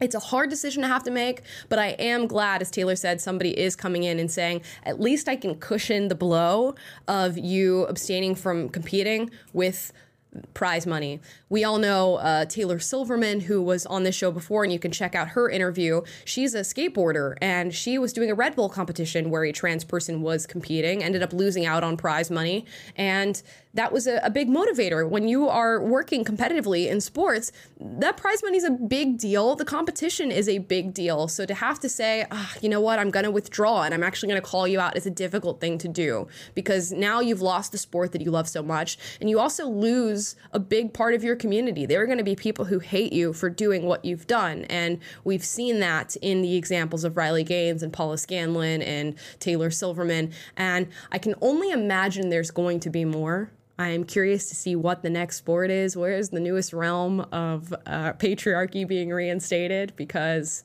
It's 0.00 0.14
a 0.14 0.20
hard 0.20 0.50
decision 0.50 0.82
to 0.82 0.88
have 0.88 1.02
to 1.04 1.11
make, 1.11 1.42
but 1.68 1.78
I 1.78 1.88
am 1.98 2.26
glad, 2.26 2.62
as 2.62 2.70
Taylor 2.70 2.96
said, 2.96 3.20
somebody 3.20 3.58
is 3.58 3.74
coming 3.74 4.04
in 4.04 4.18
and 4.18 4.30
saying, 4.30 4.62
at 4.84 5.00
least 5.00 5.28
I 5.28 5.37
can 5.37 5.56
cushion 5.56 6.08
the 6.08 6.14
blow 6.14 6.74
of 7.06 7.37
you 7.37 7.84
abstaining 7.87 8.34
from 8.34 8.68
competing 8.68 9.30
with 9.52 9.92
prize 10.54 10.87
money. 10.87 11.20
We 11.48 11.64
all 11.64 11.78
know 11.78 12.16
uh, 12.16 12.44
Taylor 12.44 12.78
Silverman, 12.78 13.40
who 13.40 13.62
was 13.62 13.87
on 13.87 14.02
this 14.02 14.14
show 14.14 14.30
before, 14.30 14.62
and 14.62 14.72
you 14.72 14.78
can 14.78 14.92
check 14.92 15.14
out 15.14 15.28
her 15.28 15.48
interview. 15.48 16.02
She's 16.24 16.54
a 16.54 16.61
skateboarder, 16.61 17.37
and 17.40 17.74
she 17.74 17.98
was 17.98 18.12
doing 18.12 18.30
a 18.30 18.34
Red 18.34 18.54
Bull 18.54 18.68
competition 18.68 19.30
where 19.30 19.44
a 19.44 19.52
trans 19.52 19.84
person 19.84 20.22
was 20.22 20.46
competing, 20.46 21.02
ended 21.02 21.22
up 21.22 21.32
losing 21.32 21.66
out 21.66 21.82
on 21.82 21.96
prize 21.96 22.30
money, 22.30 22.66
and 22.94 23.42
that 23.74 23.92
was 23.92 24.07
a, 24.07 24.18
a, 24.24 24.31
big 24.31 24.48
motivator. 24.48 25.09
When 25.09 25.28
you 25.28 25.48
are 25.48 25.81
working 25.81 26.24
competitively 26.24 26.88
in 26.88 27.00
sports, 27.00 27.52
that 27.78 28.16
prize 28.16 28.42
money 28.42 28.57
is 28.57 28.64
a 28.64 28.70
big 28.70 29.18
deal. 29.18 29.54
The 29.57 29.64
competition 29.64 30.31
is 30.31 30.48
a 30.48 30.59
big 30.59 30.94
deal. 30.94 31.28
So 31.28 31.44
to 31.44 31.54
have 31.54 31.78
to 31.81 31.88
say, 31.88 32.26
oh, 32.31 32.52
you 32.62 32.68
know 32.68 32.81
what, 32.81 32.98
I'm 32.98 33.11
going 33.11 33.24
to 33.24 33.31
withdraw 33.31 33.83
and 33.83 33.92
I'm 33.92 34.02
actually 34.02 34.31
going 34.31 34.40
to 34.40 34.46
call 34.46 34.66
you 34.66 34.81
out 34.81 34.96
is 34.96 35.07
a 35.07 35.11
difficult 35.11 35.61
thing 35.61 35.76
to 35.78 35.88
do 35.88 36.28
because 36.54 36.92
now 36.92 37.20
you've 37.20 37.42
lost 37.42 37.72
the 37.72 37.78
sport 37.78 38.12
that 38.12 38.22
you 38.22 38.31
love 38.31 38.48
so 38.48 38.62
much. 38.62 38.98
And 39.20 39.28
you 39.28 39.38
also 39.38 39.68
lose 39.68 40.35
a 40.52 40.59
big 40.59 40.94
part 40.94 41.14
of 41.14 41.22
your 41.22 41.37
community. 41.37 41.85
There 41.85 42.02
are 42.02 42.07
going 42.07 42.18
to 42.18 42.24
be 42.24 42.37
people 42.37 42.64
who 42.64 42.78
hate 42.78 43.12
you 43.12 43.33
for 43.33 43.50
doing 43.50 43.85
what 43.85 44.04
you've 44.04 44.26
done. 44.26 44.64
And 44.64 44.98
we've 45.24 45.44
seen 45.44 45.81
that 45.81 46.16
in 46.16 46.42
the 46.42 46.57
examples 46.57 47.04
of 47.04 47.16
Riley 47.16 47.44
Gaines 47.44 47.83
and 47.83 47.92
Paula 47.92 48.18
Scanlon 48.18 48.83
and 48.83 49.14
Taylor 49.40 49.70
Silverman. 49.70 50.33
And 50.57 50.88
I 51.12 51.18
can 51.18 51.35
only 51.42 51.70
imagine 51.70 52.31
there's 52.31 52.50
going 52.50 52.81
to 52.81 52.90
be 52.90 53.04
more. 53.04 53.50
I 53.78 53.90
am 53.90 54.04
curious 54.04 54.48
to 54.48 54.56
see 54.56 54.74
what 54.74 55.02
the 55.02 55.10
next 55.10 55.36
sport 55.36 55.70
is. 55.70 55.96
Where 55.96 56.12
is 56.12 56.30
the 56.30 56.40
newest 56.40 56.72
realm 56.72 57.20
of 57.32 57.72
uh, 57.86 58.14
patriarchy 58.14 58.86
being 58.86 59.10
reinstated? 59.10 59.94
Because 59.94 60.64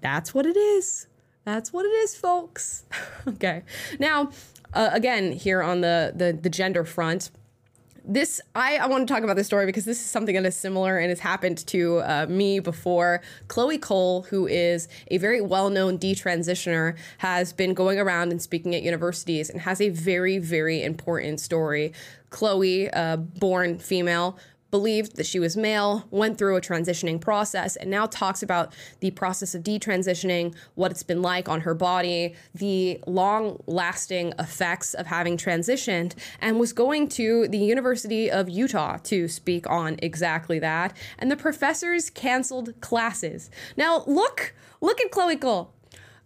that's 0.00 0.34
what 0.34 0.44
it 0.44 0.56
is. 0.56 1.06
That's 1.44 1.72
what 1.72 1.86
it 1.86 1.90
is, 1.90 2.16
folks. 2.16 2.84
okay. 3.28 3.62
Now, 4.00 4.30
uh, 4.74 4.90
again, 4.92 5.32
here 5.32 5.62
on 5.62 5.80
the, 5.80 6.12
the 6.14 6.32
the 6.32 6.50
gender 6.50 6.84
front, 6.84 7.30
this 8.06 8.40
I, 8.54 8.76
I 8.76 8.86
want 8.86 9.06
to 9.06 9.12
talk 9.12 9.22
about 9.24 9.36
this 9.36 9.46
story 9.46 9.66
because 9.66 9.84
this 9.84 10.00
is 10.00 10.06
something 10.06 10.34
that 10.34 10.46
is 10.46 10.56
similar 10.56 10.98
and 10.98 11.08
has 11.08 11.20
happened 11.20 11.58
to 11.68 11.98
uh, 11.98 12.26
me 12.28 12.60
before. 12.60 13.20
Chloe 13.48 13.78
Cole, 13.78 14.22
who 14.22 14.46
is 14.46 14.88
a 15.10 15.18
very 15.18 15.40
well-known 15.40 15.98
detransitioner, 15.98 16.96
has 17.18 17.52
been 17.52 17.74
going 17.74 17.98
around 17.98 18.30
and 18.30 18.40
speaking 18.40 18.74
at 18.74 18.82
universities 18.82 19.50
and 19.50 19.60
has 19.60 19.80
a 19.80 19.88
very 19.88 20.38
very 20.38 20.82
important 20.82 21.40
story. 21.40 21.92
Chloe, 22.30 22.90
uh, 22.90 23.16
born 23.16 23.78
female, 23.78 24.38
believed 24.70 25.16
that 25.16 25.24
she 25.24 25.38
was 25.38 25.56
male, 25.56 26.06
went 26.10 26.36
through 26.36 26.56
a 26.56 26.60
transitioning 26.60 27.20
process, 27.20 27.76
and 27.76 27.90
now 27.90 28.04
talks 28.04 28.42
about 28.42 28.74
the 29.00 29.10
process 29.12 29.54
of 29.54 29.62
detransitioning, 29.62 30.54
what 30.74 30.90
it's 30.90 31.02
been 31.02 31.22
like 31.22 31.48
on 31.48 31.62
her 31.62 31.74
body, 31.74 32.34
the 32.54 33.00
long 33.06 33.62
lasting 33.66 34.34
effects 34.38 34.92
of 34.92 35.06
having 35.06 35.36
transitioned, 35.36 36.14
and 36.40 36.58
was 36.58 36.72
going 36.72 37.08
to 37.08 37.48
the 37.48 37.58
University 37.58 38.30
of 38.30 38.50
Utah 38.50 38.98
to 38.98 39.28
speak 39.28 39.68
on 39.70 39.96
exactly 40.02 40.58
that. 40.58 40.94
And 41.18 41.30
the 41.30 41.36
professors 41.36 42.10
canceled 42.10 42.78
classes. 42.80 43.50
Now, 43.76 44.04
look, 44.06 44.54
look 44.80 45.00
at 45.00 45.10
Chloe 45.10 45.36
Cole. 45.36 45.72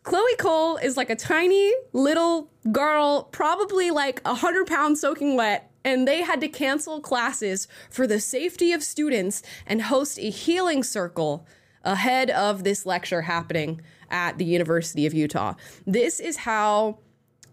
Chloe 0.03 0.37
Cole 0.39 0.79
is 0.79 0.97
like 0.97 1.11
a 1.11 1.15
tiny 1.15 1.73
little 1.93 2.51
girl, 2.73 3.25
probably 3.33 3.91
like 3.91 4.23
a 4.25 4.35
hundred 4.35 4.67
pounds 4.67 5.03
soaking 5.03 5.37
wet, 5.37 5.70
and 5.85 6.07
they 6.07 6.23
had 6.23 6.41
to 6.41 6.49
cancel 6.49 7.01
classes 7.01 7.69
for 7.91 8.07
the 8.07 8.21
safety 8.21 8.73
of 8.73 8.83
students 8.83 9.43
and 9.67 9.83
host 9.83 10.19
a 10.19 10.31
healing 10.31 10.83
circle 10.83 11.47
ahead 11.85 12.31
of 12.31 12.65
this 12.65 12.85
lecture 12.85 13.23
happening 13.23 13.81
at 14.11 14.39
the 14.39 14.45
University 14.45 15.07
of 15.07 15.15
Utah. 15.15 15.55
This 15.87 16.21
is 16.21 16.39
how 16.39 16.99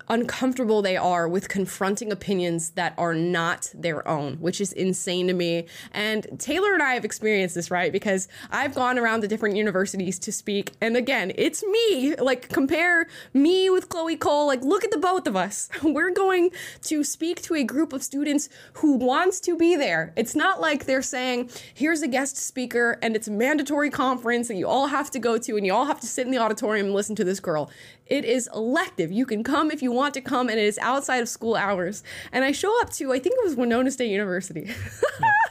uncomfortable 0.10 0.82
they 0.82 0.98
are 0.98 1.28
with 1.28 1.50
confronting 1.50 2.12
opinions 2.12 2.72
that 2.72 2.94
are 2.98 3.14
not 3.14 3.72
their 3.74 4.08
own, 4.08 4.36
which 4.36 4.62
is 4.62 4.72
insane 4.74 5.28
to 5.28 5.34
me. 5.34 5.68
And 5.92 6.28
Taylor 6.40 6.74
and 6.74 6.84
I 6.84 6.94
have 6.94 7.06
experienced 7.06 7.56
this, 7.56 7.70
right? 7.70 7.92
Because 7.92 8.28
I've 8.52 8.76
gone 8.76 8.98
around 8.98 9.22
to 9.22 9.28
different 9.28 9.56
universities 9.56 10.20
to 10.20 10.32
speak. 10.32 10.74
And 10.82 10.96
again, 10.96 11.32
it's 11.36 11.64
me. 11.64 12.16
Like, 12.16 12.50
compare 12.50 13.08
me 13.34 13.70
with 13.70 13.90
Chloe 13.90 14.16
Cole. 14.16 14.48
Like, 14.48 14.64
look 14.64 14.84
at 14.84 14.92
the 14.92 14.98
both 14.98 15.28
of 15.28 15.36
us. 15.36 15.70
We're 15.84 16.12
going 16.12 16.52
to 16.84 17.04
speak 17.04 17.42
to 17.44 17.56
a 17.56 17.64
group 17.64 17.94
of 17.94 18.04
students 18.04 18.50
who 18.74 18.96
wants 18.96 19.40
to 19.42 19.58
be 19.58 19.76
there. 19.76 20.14
It's 20.16 20.36
not 20.36 20.62
like 20.62 20.86
they're 20.86 21.02
saying, 21.02 21.50
here's 21.74 22.02
a 22.02 22.08
guest 22.08 22.38
speaker 22.38 22.98
and 23.02 23.16
it's 23.16 23.28
a 23.28 23.32
mandatory 23.32 23.90
conference 23.90 24.48
that 24.48 24.56
you 24.56 24.68
all 24.68 24.88
have 24.88 25.12
to 25.12 25.20
go 25.20 25.38
to 25.38 25.58
and 25.58 25.66
you 25.66 25.74
all 25.74 25.86
have 25.86 26.00
to 26.02 26.08
sit 26.08 26.26
in 26.26 26.32
the 26.32 26.38
auditorium 26.38 26.88
and 26.88 26.96
listen 26.96 27.16
to 27.16 27.24
this 27.24 27.40
girl. 27.40 27.70
It 28.10 28.26
is 28.26 28.50
elective. 28.54 29.12
You 29.12 29.26
can 29.26 29.44
come 29.44 29.72
if 29.72 29.82
you 29.82 29.92
want 29.92 30.14
to 30.16 30.22
come, 30.22 30.50
and 30.50 30.60
it 30.60 30.66
is 30.66 30.78
outside 30.80 31.22
of 31.22 31.30
school 31.30 31.56
hours. 31.56 32.04
And 32.32 32.44
I 32.44 32.52
show 32.52 32.80
up 32.82 32.92
to, 32.94 33.12
I 33.12 33.20
think 33.20 33.36
it 33.38 33.44
was 33.44 33.56
Winona 33.56 33.92
State 33.92 34.12
University. 34.12 34.72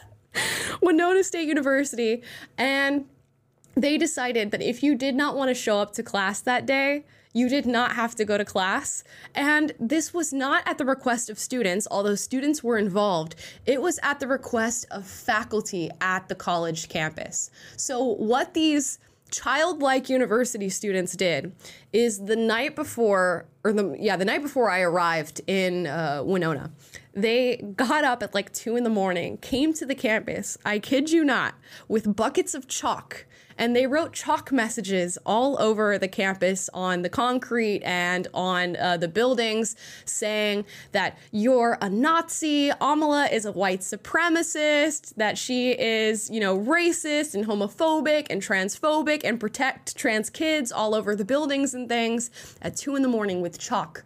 Winona 0.83 1.25
State 1.25 1.49
University. 1.49 2.23
And 2.57 3.07
they 3.75 3.99
decided 3.99 4.51
that 4.53 4.62
if 4.62 4.83
you 4.83 4.95
did 4.95 5.14
not 5.14 5.37
want 5.37 5.51
to 5.51 5.55
show 5.55 5.81
up 5.81 5.92
to 5.95 6.03
class 6.03 6.40
that 6.40 6.66
day, 6.66 7.05
you 7.37 7.51
did 7.51 7.66
not 7.66 7.92
have 7.92 8.14
to 8.14 8.25
go 8.25 8.38
to 8.38 8.47
class. 8.47 9.05
And 9.35 9.73
this 9.79 10.14
was 10.14 10.33
not 10.33 10.66
at 10.66 10.79
the 10.79 10.87
request 10.87 11.29
of 11.29 11.38
students, 11.38 11.87
although 11.90 12.14
students 12.14 12.64
were 12.64 12.79
involved. 12.79 13.35
It 13.66 13.83
was 13.83 14.01
at 14.03 14.21
the 14.21 14.27
request 14.27 14.87
of 14.90 15.07
faculty 15.07 15.90
at 16.01 16.29
the 16.31 16.35
college 16.35 16.88
campus. 16.88 17.51
So, 17.77 18.03
what 18.03 18.55
these 18.55 18.99
childlike 19.30 20.08
university 20.08 20.68
students 20.68 21.16
did 21.16 21.52
is 21.92 22.24
the 22.24 22.36
night 22.36 22.76
before 22.76 23.46
or 23.64 23.72
the 23.72 23.96
yeah 23.98 24.16
the 24.16 24.24
night 24.24 24.42
before 24.42 24.70
i 24.70 24.80
arrived 24.80 25.40
in 25.46 25.86
uh, 25.86 26.22
winona. 26.24 26.70
They 27.14 27.56
got 27.76 28.04
up 28.04 28.22
at 28.22 28.34
like 28.34 28.52
two 28.52 28.76
in 28.76 28.84
the 28.84 28.90
morning 28.90 29.38
came 29.38 29.72
to 29.74 29.86
the 29.86 29.94
campus 29.94 30.58
i 30.64 30.78
kid 30.78 31.10
you 31.10 31.24
not 31.24 31.54
with 31.88 32.14
buckets 32.14 32.54
of 32.54 32.68
chalk 32.68 33.25
and 33.59 33.75
they 33.75 33.87
wrote 33.87 34.12
chalk 34.12 34.53
messages 34.53 35.19
all 35.25 35.61
over 35.61 35.99
the 35.99 36.09
campus 36.09 36.69
on 36.75 37.03
the 37.03 37.09
concrete 37.09 37.83
and 37.83 38.29
on 38.35 38.77
uh, 38.77 38.97
the 38.97 39.09
buildings 39.09 39.77
saying 40.05 40.64
that 40.92 41.19
you're 41.31 41.79
a 41.81 41.88
Nazi, 41.88 42.71
Amala 42.71 43.33
is 43.33 43.45
a 43.45 43.53
white 43.53 43.81
supremacist, 43.81 45.14
that 45.16 45.38
she 45.38 45.73
is, 45.73 46.31
you 46.31 46.40
know, 46.40 46.59
racist 46.59 47.35
and 47.35 47.47
homophobic 47.47 48.27
and 48.31 48.42
transphobic 48.42 49.23
and 49.25 49.40
protect 49.40 49.97
trans 49.97 50.31
kids 50.31 50.71
all 50.71 50.95
over 50.95 51.16
the 51.16 51.25
buildings 51.25 51.75
and 51.75 51.88
things 51.88 52.31
at 52.62 52.77
two 52.77 52.97
in 52.97 53.03
the 53.03 53.09
morning 53.09 53.40
with 53.40 53.59
chalk. 53.59 54.05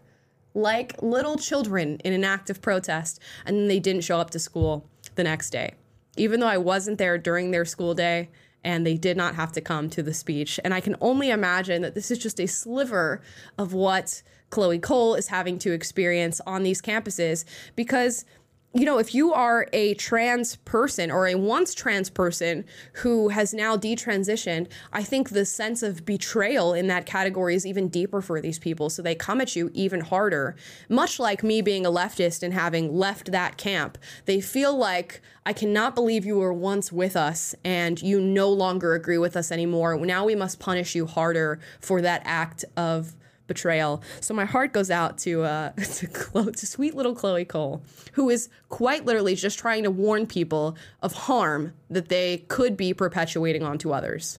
Like 0.52 1.00
little 1.00 1.36
children 1.36 1.98
in 2.04 2.12
an 2.12 2.24
act 2.24 2.50
of 2.50 2.60
protest, 2.60 3.20
and 3.46 3.56
then 3.56 3.68
they 3.68 3.78
didn't 3.78 4.02
show 4.02 4.18
up 4.18 4.30
to 4.30 4.38
school 4.40 4.84
the 5.14 5.22
next 5.22 5.50
day. 5.50 5.74
Even 6.16 6.40
though 6.40 6.48
I 6.48 6.58
wasn't 6.58 6.98
there 6.98 7.18
during 7.18 7.52
their 7.52 7.64
school 7.64 7.94
day, 7.94 8.30
and 8.64 8.86
they 8.86 8.96
did 8.96 9.16
not 9.16 9.34
have 9.34 9.52
to 9.52 9.60
come 9.60 9.88
to 9.90 10.02
the 10.02 10.14
speech. 10.14 10.60
And 10.64 10.74
I 10.74 10.80
can 10.80 10.96
only 11.00 11.30
imagine 11.30 11.82
that 11.82 11.94
this 11.94 12.10
is 12.10 12.18
just 12.18 12.40
a 12.40 12.46
sliver 12.46 13.20
of 13.58 13.72
what 13.72 14.22
Chloe 14.50 14.78
Cole 14.78 15.14
is 15.14 15.28
having 15.28 15.58
to 15.60 15.72
experience 15.72 16.40
on 16.46 16.62
these 16.62 16.82
campuses 16.82 17.44
because 17.76 18.24
you 18.72 18.84
know, 18.84 18.98
if 18.98 19.14
you 19.16 19.32
are 19.32 19.66
a 19.72 19.94
trans 19.94 20.56
person 20.56 21.10
or 21.10 21.26
a 21.26 21.34
once 21.34 21.74
trans 21.74 22.08
person 22.08 22.64
who 22.94 23.28
has 23.30 23.52
now 23.52 23.76
detransitioned, 23.76 24.68
I 24.92 25.02
think 25.02 25.30
the 25.30 25.44
sense 25.44 25.82
of 25.82 26.04
betrayal 26.04 26.72
in 26.72 26.86
that 26.86 27.04
category 27.04 27.56
is 27.56 27.66
even 27.66 27.88
deeper 27.88 28.22
for 28.22 28.40
these 28.40 28.60
people. 28.60 28.88
So 28.88 29.02
they 29.02 29.16
come 29.16 29.40
at 29.40 29.56
you 29.56 29.72
even 29.74 30.00
harder. 30.00 30.54
Much 30.88 31.18
like 31.18 31.42
me 31.42 31.62
being 31.62 31.84
a 31.84 31.90
leftist 31.90 32.44
and 32.44 32.54
having 32.54 32.94
left 32.94 33.32
that 33.32 33.56
camp, 33.56 33.98
they 34.26 34.40
feel 34.40 34.76
like 34.76 35.20
I 35.44 35.52
cannot 35.52 35.96
believe 35.96 36.24
you 36.24 36.38
were 36.38 36.52
once 36.52 36.92
with 36.92 37.16
us 37.16 37.56
and 37.64 38.00
you 38.00 38.20
no 38.20 38.50
longer 38.50 38.94
agree 38.94 39.18
with 39.18 39.36
us 39.36 39.50
anymore. 39.50 39.98
Now 39.98 40.24
we 40.24 40.36
must 40.36 40.60
punish 40.60 40.94
you 40.94 41.06
harder 41.06 41.58
for 41.80 42.00
that 42.02 42.22
act 42.24 42.64
of 42.76 43.16
betrayal. 43.50 44.00
So 44.20 44.32
my 44.32 44.44
heart 44.44 44.72
goes 44.72 44.90
out 44.90 45.18
to 45.18 45.42
uh, 45.42 45.70
to, 45.96 46.06
Chloe, 46.06 46.52
to 46.52 46.66
sweet 46.66 46.94
little 46.94 47.14
Chloe 47.14 47.44
Cole, 47.44 47.82
who 48.12 48.30
is 48.30 48.48
quite 48.68 49.04
literally 49.04 49.34
just 49.34 49.58
trying 49.58 49.82
to 49.82 49.90
warn 49.90 50.26
people 50.26 50.76
of 51.02 51.12
harm 51.12 51.74
that 51.90 52.08
they 52.08 52.38
could 52.48 52.76
be 52.76 52.94
perpetuating 52.94 53.64
onto 53.64 53.92
others. 53.92 54.38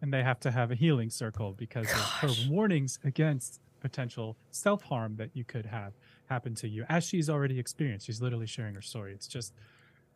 and 0.00 0.12
they 0.12 0.22
have 0.22 0.40
to 0.40 0.50
have 0.50 0.70
a 0.70 0.74
healing 0.74 1.10
circle 1.10 1.54
because 1.56 1.86
Gosh. 1.86 2.22
of 2.22 2.30
her 2.30 2.50
warnings 2.50 2.98
against 3.04 3.60
potential 3.80 4.36
self 4.50 4.82
harm 4.82 5.16
that 5.16 5.30
you 5.34 5.44
could 5.44 5.66
have 5.66 5.92
happen 6.26 6.54
to 6.56 6.68
you, 6.68 6.84
as 6.88 7.04
she's 7.04 7.30
already 7.30 7.58
experienced. 7.58 8.06
She's 8.06 8.20
literally 8.20 8.46
sharing 8.46 8.74
her 8.74 8.82
story. 8.82 9.12
It's 9.12 9.28
just, 9.28 9.54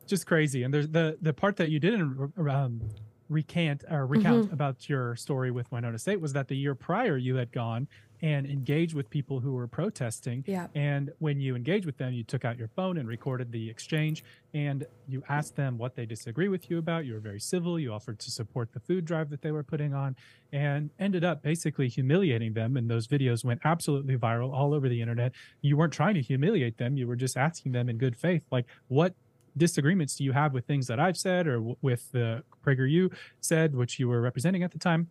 just 0.07 0.27
crazy. 0.27 0.63
And 0.63 0.73
there's 0.75 0.89
the 0.89 1.19
the 1.21 1.33
part 1.33 1.57
that 1.57 1.71
you 1.71 1.79
didn't 1.79 2.33
um, 2.49 2.81
recant 3.29 3.85
or 3.89 4.07
recount 4.07 4.47
mm-hmm. 4.47 4.55
about 4.55 4.89
your 4.89 5.17
story 5.17 5.51
with 5.51 5.71
Winona 5.71 5.99
State 5.99 6.21
was 6.21 6.33
that 6.33 6.49
the 6.49 6.57
year 6.57 6.75
prior 6.75 7.17
you 7.17 7.37
had 7.37 7.53
gone 7.53 7.89
and 8.23 8.47
engage 8.47 8.95
with 8.95 9.09
people 9.11 9.41
who 9.41 9.53
were 9.53 9.67
protesting. 9.67 10.45
Yeah. 10.47 10.67
And 10.75 11.11
when 11.19 11.41
you 11.41 11.57
engage 11.57 11.87
with 11.87 11.97
them, 11.97 12.13
you 12.13 12.25
took 12.25 12.45
out 12.45 12.59
your 12.59 12.69
phone 12.69 12.99
and 12.99 13.09
recorded 13.09 13.53
the 13.53 13.71
exchange 13.71 14.25
and 14.53 14.87
you 15.09 15.23
asked 15.29 15.57
them 15.57 15.79
what 15.79 15.95
they 15.95 16.07
disagree 16.07 16.49
with 16.49 16.71
you 16.71 16.79
about. 16.79 17.07
You 17.07 17.15
were 17.15 17.21
very 17.21 17.41
civil. 17.41 17.79
You 17.79 17.93
offered 17.93 18.19
to 18.21 18.31
support 18.31 18.73
the 18.73 18.81
food 18.81 19.05
drive 19.05 19.31
that 19.31 19.43
they 19.43 19.53
were 19.53 19.63
putting 19.63 19.95
on 19.95 20.17
and 20.53 20.91
ended 20.99 21.25
up 21.25 21.43
basically 21.43 21.89
humiliating 21.89 22.53
them. 22.53 22.77
And 22.77 22.91
those 22.91 23.07
videos 23.07 23.45
went 23.45 23.61
absolutely 23.65 24.17
viral 24.17 24.53
all 24.53 24.75
over 24.75 24.89
the 24.89 25.01
internet. 25.01 25.33
You 25.63 25.77
weren't 25.77 25.93
trying 25.93 26.15
to 26.15 26.23
humiliate 26.23 26.79
them. 26.79 26.97
You 26.97 27.07
were 27.07 27.17
just 27.17 27.37
asking 27.37 27.73
them 27.73 27.89
in 27.89 27.99
good 27.99 28.17
faith, 28.17 28.45
like, 28.51 28.67
what 28.89 29.15
disagreements 29.57 30.15
do 30.15 30.23
you 30.25 30.33
have 30.33 30.53
with 30.53 30.65
things 30.65 30.87
that 30.87 31.01
I've 31.01 31.17
said 31.17 31.47
or 31.49 31.57
w- 31.57 31.77
with 31.83 32.13
the 32.13 32.45
PragerU 32.65 33.13
said, 33.41 33.75
which 33.75 33.99
you 33.99 34.09
were 34.09 34.21
representing 34.21 34.63
at 34.63 34.71
the 34.71 34.79
time? 34.79 35.11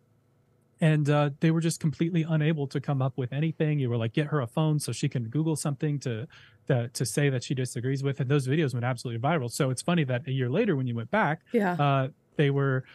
And 0.82 1.10
uh, 1.10 1.32
they 1.40 1.52
were 1.52 1.62
just 1.62 1.80
completely 1.80 2.26
unable 2.28 2.68
to 2.68 2.80
come 2.80 3.02
up 3.02 3.18
with 3.18 3.34
anything. 3.34 3.80
You 3.80 3.90
were 3.90 3.98
like, 3.98 4.14
get 4.14 4.28
her 4.28 4.40
a 4.40 4.48
phone 4.48 4.80
so 4.80 4.92
she 4.92 5.10
can 5.10 5.26
Google 5.26 5.56
something 5.56 6.00
to, 6.00 6.28
to 6.68 6.88
to 6.90 7.06
say 7.06 7.30
that 7.30 7.44
she 7.44 7.54
disagrees 7.54 8.04
with, 8.04 8.20
and 8.20 8.30
those 8.30 8.48
videos 8.48 8.74
went 8.74 8.86
absolutely 8.86 9.22
viral. 9.22 9.52
So 9.52 9.70
it's 9.70 9.82
funny 9.82 10.04
that 10.06 10.28
a 10.28 10.32
year 10.32 10.50
later, 10.50 10.76
when 10.76 10.88
you 10.88 10.96
went 10.96 11.12
back, 11.12 11.42
yeah, 11.52 11.74
uh, 11.74 12.08
they 12.38 12.50
were 12.50 12.86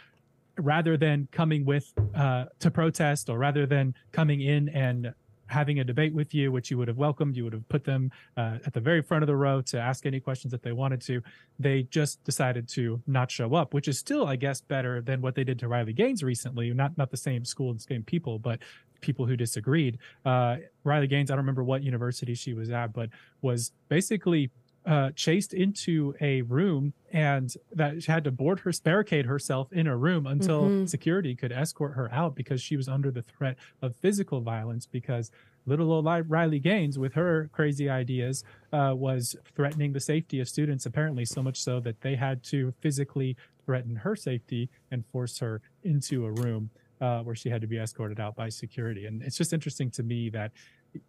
rather 0.56 0.96
than 0.96 1.28
coming 1.32 1.64
with 1.64 1.92
uh, 2.14 2.44
to 2.60 2.70
protest 2.70 3.28
or 3.28 3.38
rather 3.38 3.66
than 3.66 3.94
coming 4.12 4.40
in 4.40 4.68
and 4.68 5.12
having 5.54 5.78
a 5.80 5.84
debate 5.84 6.12
with 6.12 6.34
you, 6.34 6.52
which 6.52 6.70
you 6.70 6.76
would 6.78 6.88
have 6.88 6.98
welcomed. 6.98 7.36
You 7.36 7.44
would 7.44 7.52
have 7.52 7.68
put 7.68 7.84
them 7.84 8.10
uh, 8.36 8.58
at 8.66 8.72
the 8.72 8.80
very 8.80 9.00
front 9.00 9.22
of 9.22 9.28
the 9.28 9.36
row 9.36 9.62
to 9.62 9.78
ask 9.78 10.04
any 10.04 10.20
questions 10.20 10.50
that 10.50 10.62
they 10.62 10.72
wanted 10.72 11.00
to. 11.02 11.22
They 11.58 11.84
just 11.84 12.22
decided 12.24 12.68
to 12.70 13.00
not 13.06 13.30
show 13.30 13.54
up, 13.54 13.72
which 13.72 13.88
is 13.88 13.98
still, 13.98 14.26
I 14.26 14.36
guess, 14.36 14.60
better 14.60 15.00
than 15.00 15.22
what 15.22 15.34
they 15.34 15.44
did 15.44 15.58
to 15.60 15.68
Riley 15.68 15.92
Gaines 15.92 16.22
recently. 16.22 16.72
Not 16.74 16.98
not 16.98 17.10
the 17.10 17.16
same 17.16 17.44
school 17.44 17.70
and 17.70 17.80
same 17.80 18.02
people, 18.02 18.38
but 18.38 18.58
people 19.00 19.26
who 19.26 19.36
disagreed. 19.36 19.98
Uh, 20.24 20.56
Riley 20.82 21.06
Gaines, 21.06 21.30
I 21.30 21.34
don't 21.34 21.44
remember 21.44 21.62
what 21.62 21.82
university 21.82 22.34
she 22.34 22.54
was 22.54 22.70
at, 22.70 22.92
but 22.92 23.10
was 23.42 23.72
basically 23.88 24.50
uh, 24.86 25.10
chased 25.16 25.54
into 25.54 26.14
a 26.20 26.42
room 26.42 26.92
and 27.12 27.54
that 27.72 28.02
she 28.02 28.12
had 28.12 28.24
to 28.24 28.30
board 28.30 28.60
her 28.60 28.72
barricade 28.82 29.24
herself 29.26 29.72
in 29.72 29.86
a 29.86 29.96
room 29.96 30.26
until 30.26 30.64
mm-hmm. 30.64 30.84
security 30.84 31.34
could 31.34 31.52
escort 31.52 31.94
her 31.94 32.12
out 32.12 32.34
because 32.34 32.60
she 32.60 32.76
was 32.76 32.88
under 32.88 33.10
the 33.10 33.22
threat 33.22 33.56
of 33.80 33.96
physical 33.96 34.40
violence 34.40 34.84
because 34.86 35.30
little 35.66 35.90
old 35.92 36.04
Riley 36.28 36.58
Gaines 36.58 36.98
with 36.98 37.14
her 37.14 37.48
crazy 37.52 37.88
ideas 37.88 38.44
uh, 38.72 38.92
was 38.94 39.36
threatening 39.54 39.92
the 39.92 40.00
safety 40.00 40.40
of 40.40 40.48
students 40.48 40.84
apparently 40.84 41.24
so 41.24 41.42
much 41.42 41.62
so 41.62 41.80
that 41.80 42.02
they 42.02 42.16
had 42.16 42.42
to 42.44 42.74
physically 42.80 43.36
threaten 43.64 43.96
her 43.96 44.14
safety 44.14 44.68
and 44.90 45.06
force 45.06 45.38
her 45.38 45.62
into 45.82 46.26
a 46.26 46.32
room 46.32 46.68
uh, 47.00 47.20
where 47.20 47.34
she 47.34 47.48
had 47.48 47.62
to 47.62 47.66
be 47.66 47.78
escorted 47.78 48.20
out 48.20 48.36
by 48.36 48.48
security 48.50 49.06
and 49.06 49.22
it's 49.22 49.38
just 49.38 49.52
interesting 49.52 49.90
to 49.90 50.02
me 50.02 50.28
that 50.28 50.52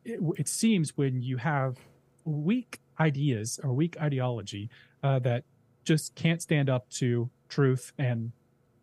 it, 0.03 0.19
it 0.37 0.47
seems 0.47 0.95
when 0.95 1.21
you 1.21 1.37
have 1.37 1.77
weak 2.25 2.79
ideas 2.99 3.59
or 3.63 3.73
weak 3.73 3.95
ideology 4.01 4.69
uh, 5.03 5.19
that 5.19 5.43
just 5.83 6.15
can't 6.15 6.41
stand 6.41 6.69
up 6.69 6.89
to 6.89 7.29
truth 7.47 7.93
and 7.97 8.31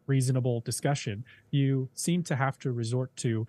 reasonable 0.07 0.61
discussion, 0.61 1.25
you 1.51 1.89
seem 1.95 2.23
to 2.23 2.37
have 2.37 2.59
to 2.59 2.73
resort 2.73 3.15
to 3.17 3.47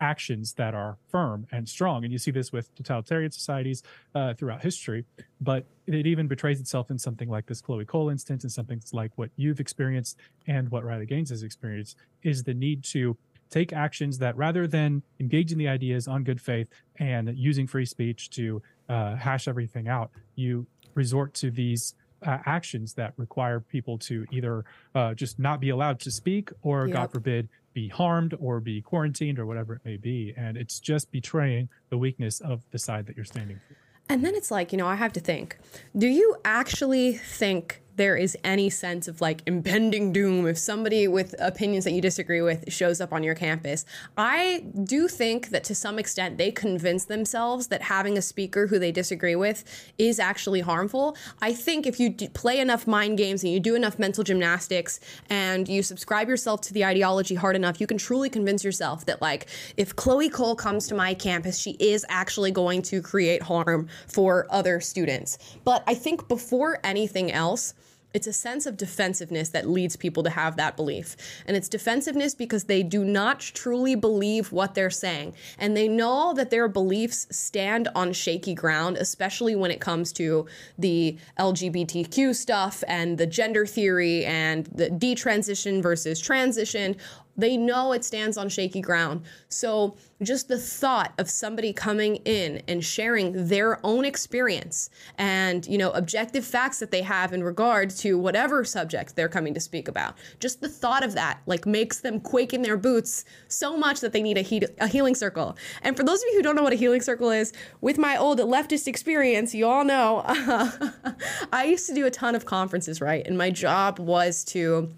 actions 0.00 0.54
that 0.54 0.74
are 0.74 0.98
firm 1.08 1.46
and 1.52 1.68
strong. 1.68 2.02
And 2.02 2.12
you 2.12 2.18
see 2.18 2.32
this 2.32 2.52
with 2.52 2.74
totalitarian 2.74 3.30
societies 3.30 3.82
uh, 4.14 4.34
throughout 4.34 4.60
history, 4.62 5.04
but 5.40 5.64
it 5.86 6.06
even 6.06 6.26
betrays 6.26 6.60
itself 6.60 6.90
in 6.90 6.98
something 6.98 7.28
like 7.28 7.46
this 7.46 7.60
Chloe 7.60 7.84
Cole 7.84 8.10
instance 8.10 8.42
and 8.42 8.52
something 8.52 8.82
like 8.92 9.12
what 9.16 9.30
you've 9.36 9.60
experienced 9.60 10.18
and 10.48 10.68
what 10.70 10.84
Riley 10.84 11.06
Gaines 11.06 11.30
has 11.30 11.44
experienced 11.44 11.96
is 12.24 12.42
the 12.42 12.52
need 12.52 12.82
to 12.84 13.16
take 13.52 13.72
actions 13.72 14.18
that 14.18 14.36
rather 14.36 14.66
than 14.66 15.02
engaging 15.20 15.58
the 15.58 15.68
ideas 15.68 16.08
on 16.08 16.24
good 16.24 16.40
faith 16.40 16.68
and 16.96 17.36
using 17.36 17.66
free 17.66 17.84
speech 17.84 18.30
to 18.30 18.62
uh, 18.88 19.14
hash 19.14 19.46
everything 19.46 19.88
out, 19.88 20.10
you 20.34 20.66
resort 20.94 21.34
to 21.34 21.50
these 21.50 21.94
uh, 22.26 22.38
actions 22.46 22.94
that 22.94 23.12
require 23.16 23.60
people 23.60 23.98
to 23.98 24.24
either 24.30 24.64
uh, 24.94 25.12
just 25.14 25.38
not 25.38 25.60
be 25.60 25.68
allowed 25.68 26.00
to 26.00 26.10
speak 26.10 26.50
or, 26.62 26.86
yep. 26.86 26.94
God 26.94 27.12
forbid, 27.12 27.48
be 27.74 27.88
harmed 27.88 28.34
or 28.40 28.60
be 28.60 28.80
quarantined 28.80 29.38
or 29.38 29.46
whatever 29.46 29.74
it 29.74 29.82
may 29.84 29.96
be. 29.96 30.32
And 30.36 30.56
it's 30.56 30.80
just 30.80 31.10
betraying 31.10 31.68
the 31.90 31.98
weakness 31.98 32.40
of 32.40 32.62
the 32.70 32.78
side 32.78 33.06
that 33.06 33.16
you're 33.16 33.24
standing 33.24 33.60
for. 33.68 33.76
And 34.08 34.24
then 34.24 34.34
it's 34.34 34.50
like, 34.50 34.72
you 34.72 34.78
know, 34.78 34.86
I 34.86 34.96
have 34.96 35.12
to 35.14 35.20
think 35.20 35.58
do 35.96 36.06
you 36.06 36.36
actually 36.44 37.14
think 37.14 37.81
there 37.96 38.16
is 38.16 38.36
any 38.42 38.70
sense 38.70 39.08
of 39.08 39.20
like 39.20 39.42
impending 39.46 40.12
doom 40.12 40.46
if 40.46 40.56
somebody 40.56 41.06
with 41.08 41.34
opinions 41.38 41.84
that 41.84 41.92
you 41.92 42.00
disagree 42.00 42.40
with 42.40 42.72
shows 42.72 43.00
up 43.00 43.12
on 43.12 43.22
your 43.22 43.34
campus. 43.34 43.84
I 44.16 44.64
do 44.84 45.08
think 45.08 45.50
that 45.50 45.64
to 45.64 45.74
some 45.74 45.98
extent 45.98 46.38
they 46.38 46.50
convince 46.50 47.04
themselves 47.04 47.68
that 47.68 47.82
having 47.82 48.16
a 48.16 48.22
speaker 48.22 48.66
who 48.66 48.78
they 48.78 48.92
disagree 48.92 49.36
with 49.36 49.64
is 49.98 50.18
actually 50.18 50.60
harmful. 50.60 51.16
I 51.40 51.52
think 51.52 51.86
if 51.86 52.00
you 52.00 52.12
play 52.12 52.60
enough 52.60 52.86
mind 52.86 53.18
games 53.18 53.44
and 53.44 53.52
you 53.52 53.60
do 53.60 53.74
enough 53.74 53.98
mental 53.98 54.24
gymnastics 54.24 55.00
and 55.28 55.68
you 55.68 55.82
subscribe 55.82 56.28
yourself 56.28 56.62
to 56.62 56.74
the 56.74 56.84
ideology 56.84 57.34
hard 57.34 57.56
enough, 57.56 57.80
you 57.80 57.86
can 57.86 57.98
truly 57.98 58.30
convince 58.30 58.64
yourself 58.64 59.04
that 59.06 59.20
like 59.20 59.48
if 59.76 59.94
Chloe 59.96 60.30
Cole 60.30 60.56
comes 60.56 60.86
to 60.88 60.94
my 60.94 61.14
campus, 61.14 61.58
she 61.58 61.72
is 61.72 62.06
actually 62.08 62.50
going 62.50 62.82
to 62.82 63.02
create 63.02 63.42
harm 63.42 63.88
for 64.08 64.46
other 64.50 64.80
students. 64.80 65.38
But 65.64 65.84
I 65.86 65.94
think 65.94 66.28
before 66.28 66.78
anything 66.84 67.30
else, 67.30 67.74
it's 68.14 68.26
a 68.26 68.32
sense 68.32 68.66
of 68.66 68.76
defensiveness 68.76 69.50
that 69.50 69.68
leads 69.68 69.96
people 69.96 70.22
to 70.22 70.30
have 70.30 70.56
that 70.56 70.76
belief. 70.76 71.16
And 71.46 71.56
it's 71.56 71.68
defensiveness 71.68 72.34
because 72.34 72.64
they 72.64 72.82
do 72.82 73.04
not 73.04 73.40
truly 73.40 73.94
believe 73.94 74.52
what 74.52 74.74
they're 74.74 74.90
saying. 74.90 75.34
And 75.58 75.76
they 75.76 75.88
know 75.88 76.34
that 76.34 76.50
their 76.50 76.68
beliefs 76.68 77.26
stand 77.30 77.88
on 77.94 78.12
shaky 78.12 78.54
ground, 78.54 78.96
especially 78.96 79.56
when 79.56 79.70
it 79.70 79.80
comes 79.80 80.12
to 80.14 80.46
the 80.78 81.16
LGBTQ 81.38 82.34
stuff 82.34 82.84
and 82.86 83.18
the 83.18 83.26
gender 83.26 83.66
theory 83.66 84.24
and 84.24 84.66
the 84.66 84.88
detransition 84.90 85.82
versus 85.82 86.20
transition. 86.20 86.96
They 87.36 87.56
know 87.56 87.92
it 87.92 88.04
stands 88.04 88.36
on 88.36 88.48
shaky 88.48 88.80
ground. 88.80 89.22
So, 89.48 89.96
just 90.22 90.46
the 90.46 90.58
thought 90.58 91.12
of 91.18 91.28
somebody 91.28 91.72
coming 91.72 92.16
in 92.24 92.62
and 92.68 92.84
sharing 92.84 93.48
their 93.48 93.84
own 93.84 94.04
experience 94.04 94.88
and, 95.18 95.66
you 95.66 95.76
know, 95.76 95.90
objective 95.90 96.44
facts 96.44 96.78
that 96.78 96.92
they 96.92 97.02
have 97.02 97.32
in 97.32 97.42
regard 97.42 97.90
to 97.90 98.16
whatever 98.16 98.64
subject 98.64 99.16
they're 99.16 99.28
coming 99.28 99.52
to 99.54 99.60
speak 99.60 99.88
about, 99.88 100.14
just 100.38 100.60
the 100.60 100.68
thought 100.68 101.02
of 101.02 101.14
that, 101.14 101.40
like, 101.46 101.66
makes 101.66 102.00
them 102.00 102.20
quake 102.20 102.52
in 102.52 102.62
their 102.62 102.76
boots 102.76 103.24
so 103.48 103.76
much 103.76 104.00
that 104.00 104.12
they 104.12 104.22
need 104.22 104.38
a, 104.38 104.42
he- 104.42 104.66
a 104.78 104.86
healing 104.86 105.14
circle. 105.14 105.56
And 105.82 105.96
for 105.96 106.04
those 106.04 106.20
of 106.20 106.26
you 106.30 106.36
who 106.36 106.42
don't 106.42 106.54
know 106.54 106.62
what 106.62 106.72
a 106.72 106.76
healing 106.76 107.02
circle 107.02 107.30
is, 107.30 107.52
with 107.80 107.98
my 107.98 108.16
old 108.16 108.38
leftist 108.38 108.86
experience, 108.86 109.54
you 109.54 109.66
all 109.66 109.84
know, 109.84 110.22
I 111.52 111.64
used 111.64 111.86
to 111.88 111.94
do 111.94 112.06
a 112.06 112.10
ton 112.10 112.34
of 112.34 112.44
conferences, 112.44 113.00
right? 113.00 113.26
And 113.26 113.36
my 113.36 113.50
job 113.50 113.98
was 113.98 114.44
to 114.44 114.94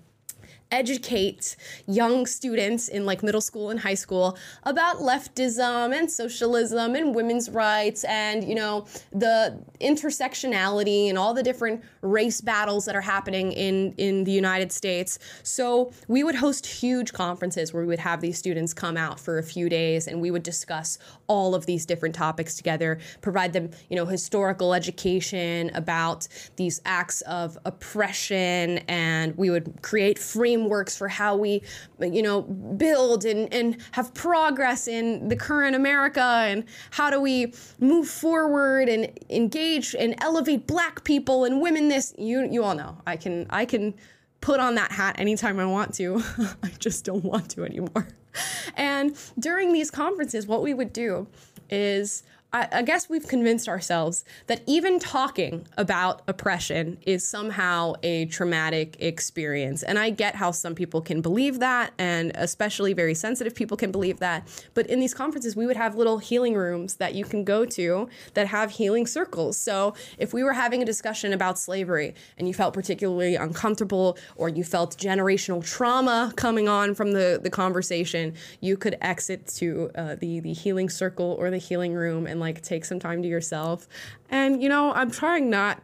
educate 0.74 1.56
young 1.86 2.26
students 2.26 2.88
in 2.88 3.06
like 3.06 3.22
middle 3.22 3.40
school 3.40 3.70
and 3.70 3.80
high 3.80 3.94
school 3.94 4.36
about 4.64 4.96
leftism 4.96 5.96
and 5.96 6.10
socialism 6.10 6.94
and 6.96 7.14
women's 7.14 7.48
rights 7.48 8.04
and 8.04 8.42
you 8.44 8.54
know 8.54 8.84
the 9.12 9.56
intersectionality 9.80 11.08
and 11.08 11.16
all 11.16 11.32
the 11.32 11.42
different 11.42 11.82
race 12.02 12.40
battles 12.40 12.84
that 12.86 12.96
are 12.96 13.00
happening 13.00 13.52
in 13.52 13.94
in 13.96 14.24
the 14.24 14.32
United 14.32 14.72
States. 14.72 15.18
So 15.42 15.92
we 16.08 16.24
would 16.24 16.34
host 16.34 16.66
huge 16.66 17.12
conferences 17.12 17.72
where 17.72 17.82
we 17.82 17.88
would 17.88 17.98
have 18.00 18.20
these 18.20 18.38
students 18.38 18.74
come 18.74 18.96
out 18.96 19.20
for 19.20 19.38
a 19.38 19.42
few 19.42 19.68
days 19.68 20.06
and 20.08 20.20
we 20.20 20.30
would 20.30 20.42
discuss 20.42 20.98
all 21.26 21.54
of 21.54 21.66
these 21.66 21.86
different 21.86 22.14
topics 22.14 22.54
together, 22.54 22.98
provide 23.20 23.52
them, 23.52 23.70
you 23.88 23.96
know, 23.96 24.06
historical 24.06 24.74
education 24.74 25.70
about 25.74 26.26
these 26.56 26.80
acts 26.84 27.20
of 27.22 27.58
oppression 27.64 28.78
and 28.88 29.36
we 29.36 29.50
would 29.50 29.82
create 29.82 30.18
frameworks 30.18 30.96
for 30.96 31.08
how 31.08 31.36
we, 31.36 31.62
you 32.00 32.22
know, 32.22 32.42
build 32.42 33.24
and, 33.24 33.52
and 33.52 33.76
have 33.92 34.12
progress 34.14 34.88
in 34.88 35.28
the 35.28 35.36
current 35.36 35.76
America 35.76 36.20
and 36.20 36.64
how 36.90 37.10
do 37.10 37.20
we 37.20 37.52
move 37.80 38.08
forward 38.08 38.88
and 38.88 39.10
engage 39.30 39.94
and 39.94 40.14
elevate 40.22 40.66
black 40.66 41.04
people 41.04 41.44
and 41.44 41.60
women 41.60 41.88
this 41.88 42.14
you 42.18 42.48
you 42.50 42.62
all 42.62 42.74
know. 42.74 42.96
I 43.06 43.16
can 43.16 43.46
I 43.50 43.64
can 43.64 43.94
put 44.40 44.60
on 44.60 44.74
that 44.74 44.92
hat 44.92 45.16
anytime 45.18 45.58
I 45.58 45.66
want 45.66 45.94
to. 45.94 46.22
I 46.62 46.68
just 46.78 47.04
don't 47.04 47.24
want 47.24 47.50
to 47.50 47.64
anymore. 47.64 48.08
And 48.76 49.16
during 49.38 49.72
these 49.72 49.90
conferences, 49.90 50.46
what 50.46 50.62
we 50.62 50.74
would 50.74 50.92
do 50.92 51.26
is 51.70 52.22
I, 52.54 52.68
I 52.70 52.82
guess 52.82 53.08
we've 53.08 53.26
convinced 53.26 53.68
ourselves 53.68 54.24
that 54.46 54.62
even 54.66 55.00
talking 55.00 55.66
about 55.76 56.22
oppression 56.28 56.98
is 57.04 57.26
somehow 57.26 57.94
a 58.04 58.26
traumatic 58.26 58.96
experience. 59.00 59.82
And 59.82 59.98
I 59.98 60.10
get 60.10 60.36
how 60.36 60.52
some 60.52 60.76
people 60.76 61.00
can 61.00 61.20
believe 61.20 61.58
that, 61.58 61.92
and 61.98 62.30
especially 62.36 62.92
very 62.92 63.14
sensitive 63.14 63.56
people 63.56 63.76
can 63.76 63.90
believe 63.90 64.20
that. 64.20 64.46
But 64.72 64.86
in 64.86 65.00
these 65.00 65.12
conferences, 65.12 65.56
we 65.56 65.66
would 65.66 65.76
have 65.76 65.96
little 65.96 66.18
healing 66.18 66.54
rooms 66.54 66.94
that 66.96 67.14
you 67.14 67.24
can 67.24 67.42
go 67.42 67.64
to 67.64 68.08
that 68.34 68.46
have 68.46 68.70
healing 68.70 69.08
circles. 69.08 69.58
So 69.58 69.94
if 70.18 70.32
we 70.32 70.44
were 70.44 70.52
having 70.52 70.80
a 70.80 70.84
discussion 70.84 71.32
about 71.32 71.58
slavery 71.58 72.14
and 72.38 72.46
you 72.46 72.54
felt 72.54 72.72
particularly 72.72 73.34
uncomfortable 73.34 74.16
or 74.36 74.48
you 74.48 74.62
felt 74.62 74.96
generational 74.96 75.64
trauma 75.64 76.32
coming 76.36 76.68
on 76.68 76.94
from 76.94 77.12
the, 77.12 77.40
the 77.42 77.50
conversation, 77.50 78.34
you 78.60 78.76
could 78.76 78.96
exit 79.00 79.48
to 79.56 79.90
uh, 79.96 80.14
the, 80.14 80.38
the 80.38 80.52
healing 80.52 80.88
circle 80.88 81.34
or 81.36 81.50
the 81.50 81.58
healing 81.58 81.94
room 81.94 82.28
and 82.28 82.43
like 82.44 82.62
take 82.62 82.84
some 82.84 83.00
time 83.00 83.22
to 83.22 83.28
yourself. 83.28 83.88
And 84.30 84.62
you 84.62 84.68
know, 84.68 84.92
I'm 84.92 85.10
trying 85.10 85.50
not 85.50 85.78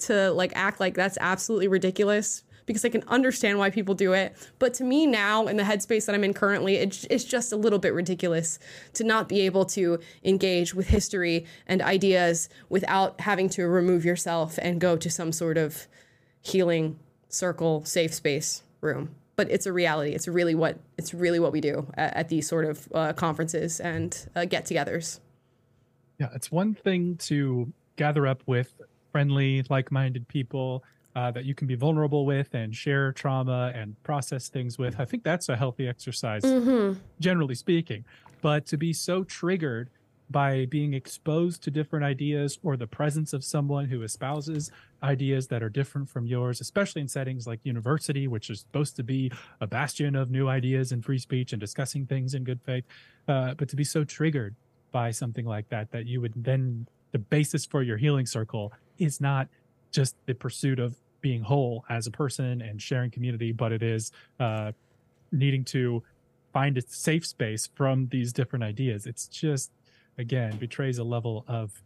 to 0.00 0.30
like 0.32 0.52
act 0.54 0.80
like 0.80 0.94
that's 0.94 1.18
absolutely 1.20 1.68
ridiculous 1.68 2.44
because 2.66 2.84
I 2.84 2.90
can 2.90 3.02
understand 3.08 3.58
why 3.58 3.70
people 3.70 3.94
do 3.94 4.12
it. 4.12 4.36
But 4.58 4.74
to 4.74 4.84
me 4.84 5.06
now, 5.06 5.46
in 5.46 5.56
the 5.56 5.62
headspace 5.62 6.04
that 6.06 6.14
I'm 6.14 6.22
in 6.22 6.34
currently, 6.34 6.76
it's, 6.76 7.04
it's 7.08 7.24
just 7.24 7.50
a 7.50 7.56
little 7.56 7.78
bit 7.78 7.94
ridiculous 7.94 8.58
to 8.92 9.04
not 9.04 9.26
be 9.28 9.40
able 9.40 9.64
to 9.64 9.98
engage 10.22 10.74
with 10.74 10.86
history 10.88 11.46
and 11.66 11.80
ideas 11.80 12.50
without 12.68 13.22
having 13.22 13.48
to 13.50 13.66
remove 13.66 14.04
yourself 14.04 14.58
and 14.60 14.80
go 14.80 14.96
to 14.98 15.10
some 15.10 15.32
sort 15.32 15.56
of 15.56 15.88
healing 16.42 16.98
circle, 17.30 17.84
safe 17.86 18.12
space 18.12 18.62
room. 18.82 19.14
But 19.34 19.50
it's 19.50 19.64
a 19.64 19.72
reality. 19.72 20.12
It's 20.12 20.28
really 20.28 20.54
what 20.54 20.78
it's 20.98 21.14
really 21.14 21.40
what 21.40 21.52
we 21.52 21.62
do 21.62 21.90
at, 21.94 22.14
at 22.16 22.28
these 22.28 22.46
sort 22.46 22.66
of 22.66 22.88
uh, 22.92 23.12
conferences 23.14 23.80
and 23.80 24.28
uh, 24.36 24.44
get-togethers. 24.44 25.20
Yeah, 26.18 26.28
it's 26.34 26.50
one 26.50 26.74
thing 26.74 27.16
to 27.18 27.72
gather 27.96 28.26
up 28.26 28.42
with 28.46 28.72
friendly, 29.12 29.64
like 29.68 29.90
minded 29.92 30.26
people 30.28 30.84
uh, 31.14 31.30
that 31.32 31.44
you 31.44 31.54
can 31.54 31.66
be 31.66 31.74
vulnerable 31.74 32.26
with 32.26 32.54
and 32.54 32.74
share 32.74 33.12
trauma 33.12 33.72
and 33.74 34.00
process 34.02 34.48
things 34.48 34.78
with. 34.78 35.00
I 35.00 35.04
think 35.04 35.24
that's 35.24 35.48
a 35.48 35.56
healthy 35.56 35.88
exercise, 35.88 36.42
mm-hmm. 36.42 36.98
generally 37.20 37.54
speaking. 37.54 38.04
But 38.40 38.66
to 38.66 38.76
be 38.76 38.92
so 38.92 39.24
triggered 39.24 39.90
by 40.30 40.66
being 40.66 40.92
exposed 40.92 41.62
to 41.62 41.70
different 41.70 42.04
ideas 42.04 42.58
or 42.62 42.76
the 42.76 42.86
presence 42.86 43.32
of 43.32 43.42
someone 43.42 43.86
who 43.86 44.02
espouses 44.02 44.70
ideas 45.02 45.48
that 45.48 45.62
are 45.62 45.70
different 45.70 46.08
from 46.08 46.26
yours, 46.26 46.60
especially 46.60 47.00
in 47.00 47.08
settings 47.08 47.46
like 47.46 47.60
university, 47.62 48.28
which 48.28 48.50
is 48.50 48.60
supposed 48.60 48.94
to 48.96 49.02
be 49.02 49.32
a 49.60 49.66
bastion 49.66 50.14
of 50.14 50.30
new 50.30 50.46
ideas 50.48 50.92
and 50.92 51.04
free 51.04 51.18
speech 51.18 51.52
and 51.52 51.60
discussing 51.60 52.06
things 52.06 52.34
in 52.34 52.44
good 52.44 52.60
faith. 52.62 52.84
Uh, 53.26 53.54
but 53.54 53.68
to 53.68 53.76
be 53.76 53.84
so 53.84 54.04
triggered 54.04 54.54
by 54.92 55.10
something 55.10 55.44
like 55.44 55.68
that 55.68 55.90
that 55.92 56.06
you 56.06 56.20
would 56.20 56.32
then 56.36 56.86
the 57.12 57.18
basis 57.18 57.64
for 57.64 57.82
your 57.82 57.96
healing 57.96 58.26
circle 58.26 58.72
is 58.98 59.20
not 59.20 59.48
just 59.90 60.14
the 60.26 60.34
pursuit 60.34 60.78
of 60.78 60.96
being 61.20 61.42
whole 61.42 61.84
as 61.88 62.06
a 62.06 62.10
person 62.10 62.60
and 62.60 62.80
sharing 62.80 63.10
community, 63.10 63.52
but 63.52 63.72
it 63.72 63.82
is 63.82 64.12
uh, 64.38 64.72
needing 65.32 65.64
to 65.64 66.02
find 66.52 66.78
a 66.78 66.82
safe 66.82 67.26
space 67.26 67.68
from 67.74 68.08
these 68.08 68.32
different 68.32 68.64
ideas. 68.64 69.06
It's 69.06 69.26
just, 69.26 69.70
again, 70.16 70.56
betrays 70.56 70.98
a 70.98 71.04
level 71.04 71.44
of, 71.48 71.82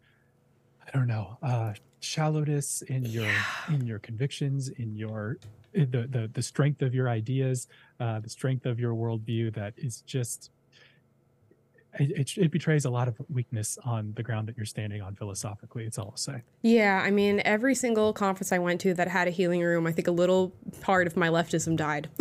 I 0.87 0.91
don't 0.97 1.07
know, 1.07 1.39
uh, 1.43 1.75
shallowness 2.01 2.83
in 2.83 3.05
your 3.05 3.27
yeah. 3.27 3.45
in 3.69 3.87
your 3.87 4.01
convictions, 4.01 4.69
in 4.69 4.97
your 4.97 5.39
the 5.73 5.85
the 5.85 6.31
the 6.33 6.43
strength 6.43 6.83
of 6.83 6.95
your 6.95 7.09
ideas, 7.09 7.69
uh, 8.01 8.21
the 8.21 8.29
strength 8.29 8.67
of 8.67 8.81
your 8.81 8.95
worldview. 8.95 9.55
That 9.55 9.75
is 9.77 10.03
just 10.03 10.51
it, 11.99 12.39
it, 12.39 12.51
betrays 12.51 12.85
a 12.85 12.91
lot 12.91 13.09
of 13.09 13.17
weakness 13.29 13.79
on 13.85 14.13
the 14.17 14.23
ground 14.23 14.49
that 14.49 14.57
you're 14.57 14.67
standing 14.67 15.03
on 15.03 15.15
philosophically. 15.15 15.85
It's 15.85 15.99
all 15.99 16.09
I'll 16.11 16.17
say. 16.17 16.43
Yeah, 16.63 17.03
I 17.05 17.11
mean, 17.11 17.43
every 17.45 17.75
single 17.75 18.13
conference 18.13 18.53
I 18.53 18.59
went 18.59 18.81
to 18.83 18.95
that 18.95 19.09
had 19.09 19.29
a 19.29 19.31
healing 19.31 19.63
room, 19.63 19.87
I 19.87 19.93
think 19.93 20.09
a 20.09 20.13
little 20.13 20.55
part 20.81 21.07
of 21.07 21.17
my 21.17 21.29
leftism 21.29 21.77
died. 21.77 22.09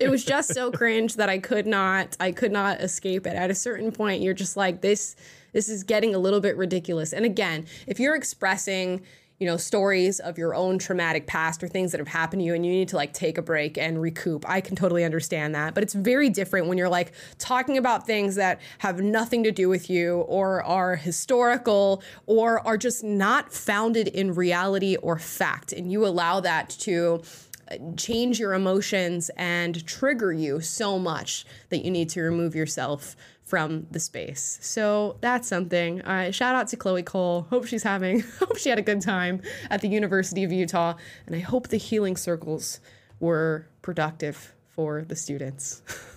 it 0.00 0.10
was 0.10 0.24
just 0.24 0.52
so 0.52 0.70
cringe 0.70 1.16
that 1.16 1.28
I 1.28 1.38
could 1.38 1.66
not, 1.66 2.16
I 2.20 2.32
could 2.32 2.52
not 2.52 2.80
escape 2.80 3.26
it. 3.26 3.34
At 3.34 3.50
a 3.50 3.54
certain 3.54 3.92
point, 3.92 4.22
you're 4.22 4.34
just 4.34 4.56
like, 4.56 4.82
this, 4.82 5.16
this 5.52 5.68
is 5.68 5.82
getting 5.82 6.14
a 6.14 6.18
little 6.18 6.40
bit 6.40 6.56
ridiculous. 6.56 7.12
And 7.12 7.24
again, 7.24 7.66
if 7.86 7.98
you're 7.98 8.16
expressing 8.16 9.02
you 9.44 9.50
know, 9.50 9.58
stories 9.58 10.20
of 10.20 10.38
your 10.38 10.54
own 10.54 10.78
traumatic 10.78 11.26
past 11.26 11.62
or 11.62 11.68
things 11.68 11.92
that 11.92 11.98
have 11.98 12.08
happened 12.08 12.40
to 12.40 12.46
you 12.46 12.54
and 12.54 12.64
you 12.64 12.72
need 12.72 12.88
to 12.88 12.96
like 12.96 13.12
take 13.12 13.36
a 13.36 13.42
break 13.42 13.76
and 13.76 14.00
recoup. 14.00 14.48
I 14.48 14.62
can 14.62 14.74
totally 14.74 15.04
understand 15.04 15.54
that. 15.54 15.74
But 15.74 15.82
it's 15.82 15.92
very 15.92 16.30
different 16.30 16.66
when 16.66 16.78
you're 16.78 16.88
like 16.88 17.12
talking 17.36 17.76
about 17.76 18.06
things 18.06 18.36
that 18.36 18.58
have 18.78 19.02
nothing 19.02 19.44
to 19.44 19.52
do 19.52 19.68
with 19.68 19.90
you 19.90 20.20
or 20.20 20.62
are 20.62 20.96
historical 20.96 22.02
or 22.24 22.66
are 22.66 22.78
just 22.78 23.04
not 23.04 23.52
founded 23.52 24.08
in 24.08 24.34
reality 24.34 24.96
or 24.96 25.18
fact. 25.18 25.74
And 25.74 25.92
you 25.92 26.06
allow 26.06 26.40
that 26.40 26.70
to 26.80 27.20
uh, 27.70 27.76
change 27.98 28.40
your 28.40 28.54
emotions 28.54 29.30
and 29.36 29.86
trigger 29.86 30.32
you 30.32 30.62
so 30.62 30.98
much 30.98 31.44
that 31.68 31.84
you 31.84 31.90
need 31.90 32.08
to 32.08 32.22
remove 32.22 32.54
yourself 32.54 33.14
from 33.44 33.86
the 33.90 34.00
space. 34.00 34.58
So 34.62 35.16
that's 35.20 35.46
something. 35.46 36.00
Uh, 36.02 36.30
shout 36.30 36.54
out 36.54 36.68
to 36.68 36.76
Chloe 36.76 37.02
Cole. 37.02 37.46
Hope 37.50 37.66
she's 37.66 37.82
having, 37.82 38.20
hope 38.38 38.56
she 38.56 38.70
had 38.70 38.78
a 38.78 38.82
good 38.82 39.02
time 39.02 39.42
at 39.70 39.80
the 39.82 39.88
University 39.88 40.44
of 40.44 40.52
Utah. 40.52 40.94
And 41.26 41.36
I 41.36 41.40
hope 41.40 41.68
the 41.68 41.76
healing 41.76 42.16
circles 42.16 42.80
were 43.20 43.68
productive 43.82 44.54
for 44.68 45.02
the 45.02 45.16
students. 45.16 45.82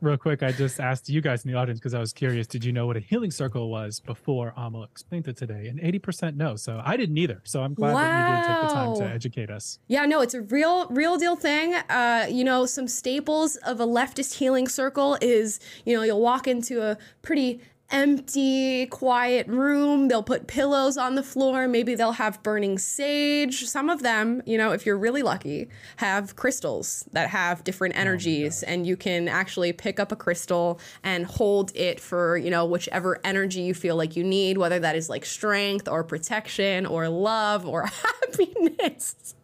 real 0.00 0.16
quick, 0.16 0.42
I 0.42 0.52
just 0.52 0.80
asked 0.80 1.08
you 1.08 1.20
guys 1.20 1.44
in 1.44 1.50
the 1.50 1.58
audience 1.58 1.78
because 1.78 1.94
I 1.94 1.98
was 1.98 2.12
curious. 2.12 2.46
Did 2.46 2.64
you 2.64 2.72
know 2.72 2.86
what 2.86 2.96
a 2.96 3.00
healing 3.00 3.30
circle 3.30 3.70
was 3.70 4.00
before 4.00 4.52
Amal 4.56 4.84
explained 4.84 5.28
it 5.28 5.36
today? 5.36 5.68
And 5.68 5.80
80% 5.80 6.36
no. 6.36 6.56
So 6.56 6.80
I 6.84 6.96
didn't 6.96 7.18
either. 7.18 7.40
So 7.44 7.62
I'm 7.62 7.74
glad 7.74 7.94
wow. 7.94 8.00
that 8.02 8.30
you 8.30 8.36
did 8.36 8.48
take 8.48 8.68
the 8.68 8.74
time 8.74 8.96
to 8.96 9.14
educate 9.14 9.50
us. 9.50 9.78
Yeah, 9.88 10.06
no, 10.06 10.20
it's 10.20 10.34
a 10.34 10.42
real, 10.42 10.86
real 10.88 11.16
deal 11.16 11.36
thing. 11.36 11.74
Uh, 11.74 12.26
you 12.30 12.44
know, 12.44 12.66
some 12.66 12.88
staples 12.88 13.56
of 13.56 13.80
a 13.80 13.86
leftist 13.86 14.34
healing 14.34 14.68
circle 14.68 15.18
is, 15.20 15.60
you 15.84 15.96
know, 15.96 16.02
you'll 16.02 16.20
walk 16.20 16.46
into 16.46 16.82
a 16.82 16.96
pretty 17.22 17.60
empty, 17.90 18.86
quiet 18.86 19.46
room. 19.46 20.08
They'll 20.08 20.22
put 20.22 20.46
pillows 20.46 20.96
on 20.96 21.14
the 21.14 21.22
floor. 21.22 21.68
Maybe 21.68 21.94
they'll 21.94 22.12
have 22.12 22.42
burning 22.42 22.78
sage. 22.78 23.64
Some 23.66 23.88
of 23.88 24.02
them, 24.02 24.42
you 24.46 24.58
know, 24.58 24.72
if 24.72 24.84
you're 24.84 24.98
really 24.98 25.22
lucky, 25.22 25.68
have 25.96 26.36
crystals 26.36 27.04
that 27.12 27.30
have 27.30 27.64
different 27.64 27.96
oh 27.96 28.00
energies. 28.00 28.64
Oh 28.66 28.70
and 28.70 28.86
you 28.86 28.96
can 28.96 29.28
actually 29.28 29.72
pick 29.72 30.00
up 30.00 30.10
a 30.10 30.16
crystal 30.16 30.80
and 31.04 31.26
hold 31.26 31.70
it 31.74 32.00
for, 32.00 32.36
you 32.36 32.50
know, 32.50 32.64
whichever 32.64 33.20
energy 33.24 33.60
you 33.60 33.74
feel 33.74 33.96
like 33.96 34.16
you 34.16 34.24
need, 34.24 34.58
whether 34.58 34.78
that 34.80 34.96
is 34.96 35.08
like 35.08 35.24
strength 35.24 35.88
or 35.88 36.02
protection 36.02 36.86
or 36.86 37.08
love 37.08 37.66
or 37.66 37.86
happiness 38.32 39.35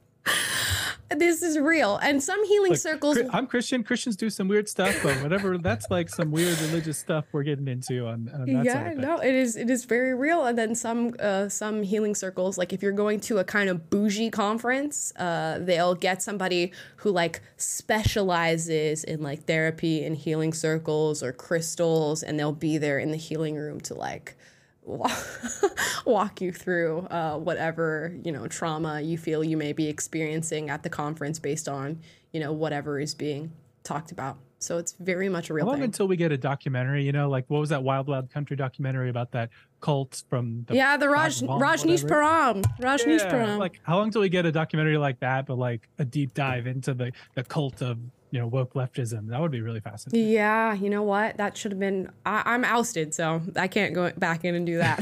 this 1.17 1.43
is 1.43 1.59
real. 1.59 1.97
And 1.97 2.23
some 2.23 2.45
healing 2.47 2.73
Look, 2.73 2.81
circles. 2.81 3.19
I'm 3.31 3.47
Christian. 3.47 3.83
Christians 3.85 4.17
do 4.17 4.31
some 4.31 4.49
weird 4.49 4.69
stuff, 4.69 4.99
but 5.03 5.23
whatever. 5.23 5.59
that's 5.59 5.91
like 5.91 6.09
some 6.09 6.31
weird 6.31 6.59
religious 6.61 6.99
stuff 6.99 7.25
we're 7.33 7.43
getting 7.43 7.69
into 7.69 8.07
on, 8.07 8.31
on 8.33 8.53
that 8.53 8.65
yeah, 8.65 8.95
no, 8.97 9.19
it 9.19 9.35
is. 9.35 9.57
It 9.57 9.71
is 9.71 9.85
very 9.85 10.15
real. 10.15 10.45
And 10.45 10.57
then 10.57 10.75
some 10.75 11.15
uh, 11.21 11.49
some 11.49 11.83
healing 11.83 12.15
circles, 12.15 12.59
like 12.59 12.73
if 12.73 12.83
you're 12.83 12.93
going 12.93 13.21
to 13.21 13.39
a 13.39 13.45
kind 13.45 13.69
of 13.69 13.91
bougie 13.91 14.31
conference, 14.31 15.13
uh, 15.17 15.59
they'll 15.61 15.95
get 15.95 16.23
somebody 16.23 16.73
who 16.97 17.11
like 17.11 17.41
specializes 17.57 19.05
in 19.05 19.23
like 19.23 19.45
therapy 19.45 20.05
and 20.05 20.17
healing 20.17 20.53
circles 20.53 21.23
or 21.23 21.33
crystals, 21.33 22.23
and 22.23 22.39
they'll 22.39 22.53
be 22.53 22.79
there 22.79 22.99
in 22.99 23.11
the 23.11 23.17
healing 23.17 23.57
room 23.57 23.81
to 23.81 23.95
like 23.95 24.37
walk 26.05 26.41
you 26.41 26.53
through 26.53 27.07
uh, 27.11 27.37
whatever 27.37 28.17
you 28.25 28.33
know 28.33 28.47
trauma 28.49 29.01
you 29.01 29.17
feel 29.17 29.45
you 29.45 29.57
may 29.57 29.73
be 29.73 29.89
experiencing 29.89 30.71
at 30.71 30.83
the 30.83 30.91
conference 30.91 31.39
based 31.39 31.69
on 31.69 32.01
you 32.33 32.41
know 32.41 32.53
whatever 32.53 32.99
is 32.99 33.15
being 33.15 33.53
talked 33.85 34.13
about. 34.13 34.39
So 34.59 34.79
it's 34.79 34.93
very 34.93 35.29
much 35.29 35.51
a 35.51 35.55
real 35.55 35.65
how 35.65 35.71
long 35.71 35.79
thing. 35.79 35.87
until 35.87 36.07
we 36.07 36.17
get 36.17 36.31
a 36.31 36.39
documentary 36.39 37.05
you 37.05 37.11
know 37.11 37.29
like 37.29 37.45
what 37.49 37.59
was 37.59 37.71
that 37.71 37.83
wild 37.83 38.07
wild 38.07 38.31
country 38.31 38.57
documentary 38.57 39.11
about 39.11 39.33
that 39.33 39.51
cult 39.81 40.23
from 40.29 40.65
the 40.69 40.77
yeah 40.77 40.97
the 40.97 41.09
Raj 41.09 41.41
Rajneeshpuram 41.41 42.65
Rajneeshpuram 42.79 43.47
yeah, 43.47 43.57
like 43.57 43.81
how 43.83 43.99
long 43.99 44.13
till 44.13 44.21
we 44.21 44.29
get 44.29 44.47
a 44.47 44.53
documentary 44.53 44.99
like 44.99 45.19
that 45.19 45.47
but 45.47 45.59
like 45.59 45.89
a 45.99 46.05
deep 46.05 46.33
dive 46.33 46.69
into 46.69 46.95
the 46.95 47.11
the 47.35 47.43
cult 47.43 47.83
of 47.83 47.99
you 48.33 48.41
know 48.41 48.47
woke 48.47 48.73
leftism. 48.73 49.29
That 49.29 49.41
would 49.41 49.53
be 49.53 49.61
really 49.61 49.81
fascinating. 49.81 50.29
Yeah 50.29 50.75
you 50.75 50.91
know 50.91 51.03
what? 51.03 51.37
That 51.37 51.57
should 51.57 51.71
have 51.71 51.79
been 51.79 52.11
I, 52.27 52.55
am 52.55 52.65
ousted 52.65 53.15
so 53.15 53.43
i 53.57 53.69
can't 53.69 53.95
go 53.95 54.11
back 54.17 54.45
in 54.45 54.57
and 54.57 54.67
do 54.67 54.79
that. 54.79 54.99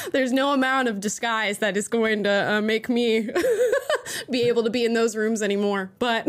There's 0.12 0.32
no 0.32 0.52
amount 0.52 0.88
of 0.88 1.00
disguise 1.00 1.58
that 1.58 1.76
is 1.76 1.88
going 1.88 2.24
to 2.24 2.52
uh, 2.54 2.60
make 2.62 2.88
me 2.88 3.28
be 4.30 4.42
able 4.42 4.62
to 4.62 4.70
be 4.70 4.84
in 4.84 4.94
those 4.94 5.14
rooms 5.16 5.42
anymore 5.42 5.90
but 5.98 6.26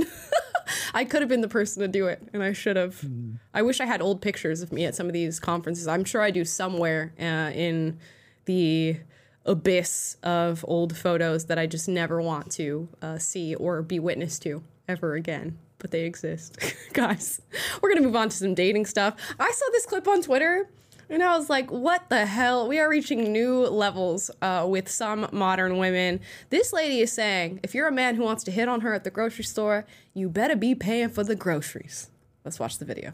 i 0.93 1.05
could 1.05 1.21
have 1.21 1.29
been 1.29 1.41
the 1.41 1.47
person 1.47 1.81
to 1.81 1.87
do 1.87 2.07
it 2.07 2.21
and 2.33 2.43
i 2.43 2.51
should 2.51 2.75
have 2.75 3.01
mm. 3.01 3.37
i 3.53 3.61
wish 3.61 3.79
i 3.79 3.85
had 3.85 4.01
old 4.01 4.21
pictures 4.21 4.61
of 4.61 4.71
me 4.71 4.85
at 4.85 4.95
some 4.95 5.07
of 5.07 5.13
these 5.13 5.39
conferences. 5.39 5.87
I'm 5.87 6.03
sure 6.03 6.21
i 6.21 6.31
do 6.31 6.43
somewhere 6.43 7.13
uh, 7.19 7.51
in 7.53 7.97
the 8.45 8.97
abyss 9.45 10.17
of 10.23 10.65
old 10.67 10.97
photos 10.97 11.45
that 11.45 11.57
i 11.57 11.65
just 11.65 11.87
never 11.87 12.21
want 12.21 12.51
to 12.51 12.89
uh, 13.01 13.17
see 13.17 13.55
or 13.55 13.81
be 13.81 13.99
witness 13.99 14.39
to 14.39 14.63
ever 14.87 15.13
again 15.13 15.57
but 15.79 15.91
they 15.91 16.03
exist. 16.03 16.57
Guys, 16.93 17.41
we're 17.81 17.89
going 17.89 18.01
to 18.01 18.05
move 18.05 18.15
on 18.15 18.29
to 18.29 18.35
some 18.35 18.53
dating 18.53 18.85
stuff. 18.85 19.15
I 19.39 19.51
saw 19.51 19.65
this 19.71 19.85
clip 19.85 20.07
on 20.07 20.21
Twitter 20.21 20.69
and 21.09 21.23
I 21.23 21.35
was 21.37 21.49
like, 21.49 21.71
what 21.71 22.07
the 22.09 22.25
hell? 22.27 22.67
We 22.67 22.77
are 22.79 22.87
reaching 22.87 23.31
new 23.33 23.65
levels 23.65 24.29
uh, 24.43 24.65
with 24.69 24.87
some 24.89 25.27
modern 25.31 25.77
women. 25.77 26.19
This 26.51 26.71
lady 26.71 27.01
is 27.01 27.11
saying 27.11 27.61
if 27.63 27.73
you're 27.73 27.87
a 27.87 27.91
man 27.91 28.15
who 28.15 28.23
wants 28.23 28.43
to 28.43 28.51
hit 28.51 28.69
on 28.69 28.81
her 28.81 28.93
at 28.93 29.03
the 29.03 29.09
grocery 29.09 29.43
store, 29.43 29.85
you 30.13 30.29
better 30.29 30.55
be 30.55 30.75
paying 30.75 31.09
for 31.09 31.23
the 31.23 31.35
groceries. 31.35 32.11
Let's 32.45 32.59
watch 32.59 32.77
the 32.77 32.85
video. 32.85 33.13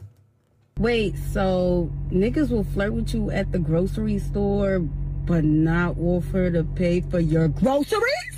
Wait, 0.77 1.15
so 1.31 1.89
niggas 2.09 2.49
will 2.49 2.65
flirt 2.65 2.91
with 2.91 3.13
you 3.13 3.31
at 3.31 3.53
the 3.53 3.59
grocery 3.59 4.19
store, 4.19 4.79
but 4.79 5.45
not 5.45 5.97
offer 5.97 6.51
to 6.51 6.65
pay 6.65 6.99
for 6.99 7.21
your 7.21 7.47
groceries? 7.47 8.34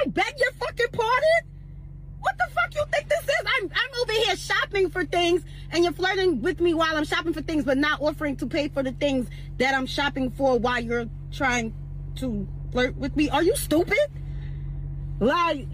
I 0.00 0.08
beg 0.08 0.34
your 0.38 0.52
fucking 0.52 0.86
pardon? 0.92 1.48
What 2.20 2.36
the 2.38 2.46
fuck 2.52 2.74
you 2.74 2.84
think 2.90 3.08
this 3.08 3.22
is? 3.22 3.46
I'm 3.58 3.70
I'm 3.70 4.00
over 4.02 4.12
here 4.12 4.36
shopping 4.36 4.90
for 4.90 5.04
things 5.04 5.42
and 5.70 5.84
you're 5.84 5.92
flirting 5.92 6.42
with 6.42 6.60
me 6.60 6.74
while 6.74 6.96
I'm 6.96 7.04
shopping 7.04 7.32
for 7.32 7.42
things 7.42 7.64
but 7.64 7.78
not 7.78 8.00
offering 8.00 8.36
to 8.36 8.46
pay 8.46 8.68
for 8.68 8.82
the 8.82 8.92
things 8.92 9.28
that 9.58 9.74
I'm 9.74 9.86
shopping 9.86 10.30
for 10.30 10.58
while 10.58 10.80
you're 10.80 11.06
trying 11.32 11.74
to 12.16 12.46
flirt 12.72 12.96
with 12.96 13.16
me. 13.16 13.30
Are 13.30 13.42
you 13.42 13.56
stupid? 13.56 13.98
Like 15.20 15.66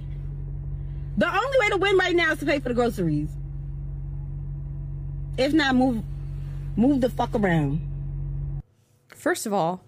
the 1.17 1.27
only 1.27 1.59
way 1.61 1.69
to 1.71 1.77
win 1.77 1.97
right 1.97 2.15
now 2.15 2.33
is 2.33 2.39
to 2.41 2.47
pay 2.47 2.61
for 2.61 2.69
the 2.69 2.75
groceries. 2.75 3.31
If 5.37 5.53
not, 5.53 5.75
move 5.75 6.03
move 6.77 7.01
the 7.01 7.11
fuck 7.11 7.35
around. 7.35 7.81
First 9.09 9.47
of 9.47 9.53
all, 9.53 9.83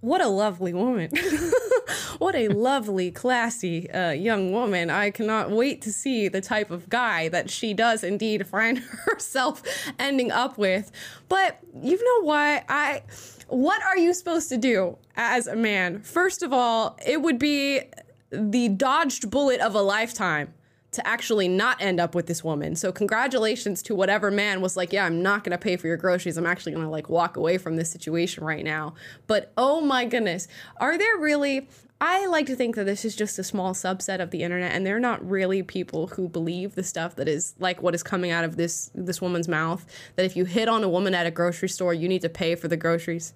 what 0.00 0.20
a 0.20 0.28
lovely 0.28 0.72
woman. 0.72 1.10
what 2.18 2.34
a 2.34 2.48
lovely, 2.48 3.10
classy 3.10 3.90
uh, 3.90 4.10
young 4.10 4.52
woman. 4.52 4.90
I 4.90 5.10
cannot 5.10 5.50
wait 5.50 5.82
to 5.82 5.92
see 5.92 6.28
the 6.28 6.40
type 6.40 6.70
of 6.70 6.88
guy 6.88 7.28
that 7.28 7.50
she 7.50 7.74
does 7.74 8.04
indeed 8.04 8.46
find 8.46 8.78
herself 9.04 9.62
ending 9.98 10.30
up 10.30 10.58
with. 10.58 10.90
But 11.28 11.58
you 11.82 12.02
know 12.02 12.26
what? 12.26 12.64
I 12.68 13.02
what 13.48 13.82
are 13.82 13.96
you 13.96 14.12
supposed 14.12 14.48
to 14.48 14.56
do 14.56 14.98
as 15.16 15.46
a 15.46 15.54
man? 15.56 16.00
First 16.00 16.42
of 16.42 16.52
all, 16.52 16.98
it 17.06 17.22
would 17.22 17.38
be 17.38 17.82
the 18.30 18.68
dodged 18.68 19.30
bullet 19.30 19.60
of 19.60 19.74
a 19.74 19.80
lifetime 19.80 20.52
to 20.96 21.06
actually 21.06 21.48
not 21.48 21.80
end 21.80 22.00
up 22.00 22.14
with 22.14 22.26
this 22.26 22.42
woman. 22.42 22.76
So 22.76 22.92
congratulations 22.92 23.82
to 23.82 23.94
whatever 23.94 24.30
man 24.30 24.60
was 24.60 24.76
like, 24.76 24.92
yeah, 24.92 25.06
I'm 25.06 25.22
not 25.22 25.44
going 25.44 25.52
to 25.52 25.58
pay 25.58 25.76
for 25.76 25.86
your 25.86 25.96
groceries. 25.96 26.36
I'm 26.36 26.46
actually 26.46 26.72
going 26.72 26.84
to 26.84 26.90
like 26.90 27.08
walk 27.08 27.36
away 27.36 27.58
from 27.58 27.76
this 27.76 27.90
situation 27.90 28.44
right 28.44 28.64
now. 28.64 28.94
But 29.26 29.52
oh 29.56 29.80
my 29.80 30.04
goodness, 30.04 30.48
are 30.78 30.98
there 30.98 31.16
really 31.18 31.68
I 31.98 32.26
like 32.26 32.44
to 32.46 32.56
think 32.56 32.76
that 32.76 32.84
this 32.84 33.06
is 33.06 33.16
just 33.16 33.38
a 33.38 33.44
small 33.44 33.72
subset 33.72 34.20
of 34.20 34.30
the 34.30 34.42
internet 34.42 34.72
and 34.72 34.84
they're 34.84 35.00
not 35.00 35.26
really 35.26 35.62
people 35.62 36.08
who 36.08 36.28
believe 36.28 36.74
the 36.74 36.82
stuff 36.82 37.16
that 37.16 37.26
is 37.26 37.54
like 37.58 37.82
what 37.82 37.94
is 37.94 38.02
coming 38.02 38.30
out 38.30 38.44
of 38.44 38.56
this 38.56 38.90
this 38.94 39.22
woman's 39.22 39.48
mouth 39.48 39.86
that 40.16 40.26
if 40.26 40.36
you 40.36 40.44
hit 40.44 40.68
on 40.68 40.84
a 40.84 40.90
woman 40.90 41.14
at 41.14 41.26
a 41.26 41.30
grocery 41.30 41.70
store, 41.70 41.94
you 41.94 42.06
need 42.06 42.20
to 42.20 42.28
pay 42.28 42.54
for 42.54 42.68
the 42.68 42.76
groceries. 42.76 43.32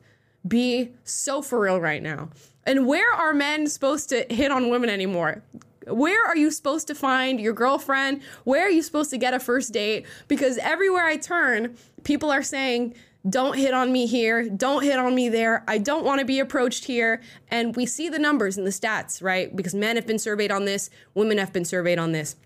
be 0.47 0.91
so 1.05 1.41
for 1.41 1.61
real 1.61 1.81
right 1.81 2.03
now. 2.03 2.29
And 2.65 2.87
where 2.87 3.11
are 3.13 3.33
men 3.33 3.67
supposed 3.67 4.11
to 4.11 4.27
hit 4.29 4.51
on 4.51 4.69
women 4.69 4.91
anymore? 4.91 5.43
Where 5.91 6.25
are 6.25 6.37
you 6.37 6.51
supposed 6.51 6.87
to 6.89 6.95
find 6.95 7.41
your 7.41 7.53
girlfriend? 7.53 8.23
Where 8.45 8.67
are 8.67 8.71
you 8.71 8.83
supposed 8.83 9.11
to 9.11 9.19
get 9.19 9.35
a 9.35 9.41
first 9.41 9.73
date? 9.73 10.07
Because 10.29 10.59
everywhere 10.59 11.07
I 11.07 11.17
turn, 11.17 11.77
people 12.05 12.31
are 12.31 12.43
saying, 12.43 12.95
don't 13.29 13.59
hit 13.59 13.75
on 13.75 13.93
me 13.93 14.07
here. 14.07 14.49
Don't 14.49 14.83
hit 14.83 14.99
on 14.99 15.15
me 15.15 15.29
there. 15.29 15.63
I 15.69 15.79
don't 15.79 16.05
want 16.05 16.21
to 16.21 16.25
be 16.25 16.39
approached 16.39 16.85
here. 16.85 17.21
And 17.49 17.77
we 17.77 17.85
see 17.85 18.09
the 18.09 18.19
numbers 18.19 18.57
and 18.57 18.67
the 18.67 18.71
stats, 18.71 19.23
right? 19.23 19.55
Because 19.55 19.75
men 19.75 19.97
have 19.97 20.07
been 20.07 20.19
surveyed 20.19 20.51
on 20.51 20.65
this, 20.65 20.89
women 21.15 21.37
have 21.39 21.53
been 21.53 21.67
surveyed 21.67 21.99
on 21.99 22.13
this 22.13 22.37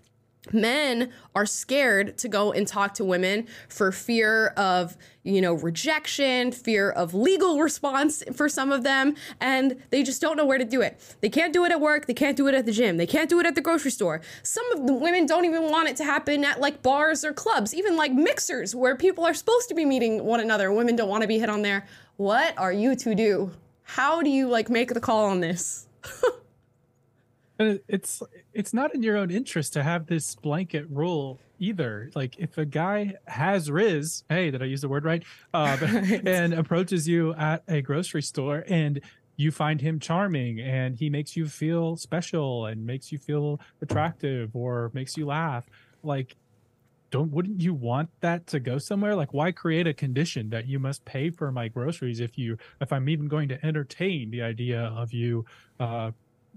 men 0.53 1.11
are 1.35 1.47
scared 1.47 2.19
to 2.19 2.29
go 2.29 2.53
and 2.53 2.67
talk 2.67 2.95
to 2.95 3.05
women 3.05 3.47
for 3.69 3.91
fear 3.93 4.49
of 4.49 4.97
you 5.23 5.41
know 5.41 5.55
rejection 5.55 6.53
fear 6.53 6.91
of 6.91 7.15
legal 7.15 7.59
response 7.69 8.23
for 8.35 8.49
some 8.49 8.71
of 8.71 8.83
them 8.83 9.15
and 9.41 9.77
they 9.91 10.03
just 10.03 10.21
don't 10.21 10.37
know 10.37 10.45
where 10.45 10.59
to 10.59 10.65
do 10.65 10.81
it. 10.83 11.01
They 11.21 11.29
can't 11.29 11.53
do 11.53 11.65
it 11.65 11.73
at 11.73 11.81
work 11.81 12.07
they 12.07 12.15
can't 12.15 12.37
do 12.37 12.47
it 12.49 12.55
at 12.55 12.67
the 12.67 12.73
gym 12.73 12.97
they 12.97 13.07
can't 13.07 13.31
do 13.31 13.41
it 13.41 13.47
at 13.47 13.55
the 13.55 13.61
grocery 13.61 13.91
store. 13.91 14.21
Some 14.43 14.71
of 14.73 14.87
the 14.87 14.93
women 14.93 15.27
don't 15.27 15.45
even 15.45 15.71
want 15.71 15.89
it 15.89 15.97
to 15.97 16.05
happen 16.05 16.45
at 16.45 16.61
like 16.61 16.83
bars 16.83 17.25
or 17.25 17.33
clubs 17.33 17.75
even 17.75 17.97
like 17.97 18.13
mixers 18.13 18.75
where 18.75 18.97
people 18.97 19.25
are 19.25 19.35
supposed 19.35 19.69
to 19.69 19.75
be 19.75 19.85
meeting 19.85 20.25
one 20.25 20.41
another 20.41 20.73
women 20.73 20.97
don't 20.97 21.09
want 21.09 21.23
to 21.23 21.29
be 21.29 21.39
hit 21.39 21.49
on 21.49 21.63
there. 21.63 21.87
What 22.17 22.57
are 22.59 22.73
you 22.73 22.95
to 22.97 23.15
do? 23.15 23.51
How 23.83 24.23
do 24.23 24.31
you 24.31 24.49
like 24.49 24.69
make 24.69 24.93
the 24.93 25.01
call 25.01 25.27
on 25.27 25.41
this 25.41 25.87
it's 27.59 28.23
it's 28.53 28.75
not 28.75 28.95
in 28.95 29.03
your 29.03 29.17
own 29.17 29.31
interest 29.31 29.73
to 29.75 29.83
have 29.83 30.07
this 30.07 30.35
blanket 30.35 30.87
rule 30.91 31.39
either. 31.59 32.11
Like 32.15 32.39
if 32.39 32.59
a 32.59 32.65
guy 32.65 33.15
has 33.27 33.71
Rizz, 33.71 34.25
hey, 34.29 34.51
did 34.51 34.63
I 34.63 34.67
use 34.67 34.81
the 34.81 34.89
word 34.89 35.05
right? 35.05 35.23
Uh. 35.53 35.77
And 36.27 36.55
approaches 36.55 37.07
you 37.09 37.35
at 37.35 37.63
a 37.69 37.81
grocery 37.81 38.23
store 38.23 38.65
and 38.69 39.01
you 39.37 39.51
find 39.51 39.81
him 39.81 39.99
charming 39.99 40.61
and 40.61 40.97
he 40.97 41.11
makes 41.11 41.37
you 41.37 41.47
feel 41.47 41.97
special 41.97 42.67
and 42.67 42.87
makes 42.87 43.11
you 43.11 43.19
feel 43.19 43.61
attractive 43.83 44.55
or 44.55 44.91
makes 44.95 45.17
you 45.17 45.27
laugh, 45.27 45.65
like 46.03 46.37
don't 47.15 47.31
wouldn't 47.31 47.61
you 47.61 47.73
want 47.73 48.11
that 48.23 48.45
to 48.49 48.59
go 48.59 48.77
somewhere 48.77 49.15
like 49.15 49.33
why 49.33 49.53
create 49.53 49.87
a 49.87 49.95
condition 49.95 50.51
that 50.51 50.67
you 50.67 50.81
must 50.81 51.05
pay 51.05 51.31
for 51.31 51.53
my 51.53 51.69
groceries 51.69 52.19
if 52.19 52.37
you 52.37 52.59
if 52.81 52.93
i'm 52.93 53.09
even 53.09 53.29
going 53.29 53.49
to 53.49 53.65
entertain 53.65 54.33
the 54.33 54.43
idea 54.43 54.81
of 54.97 55.13
you 55.13 55.45
uh 55.79 56.11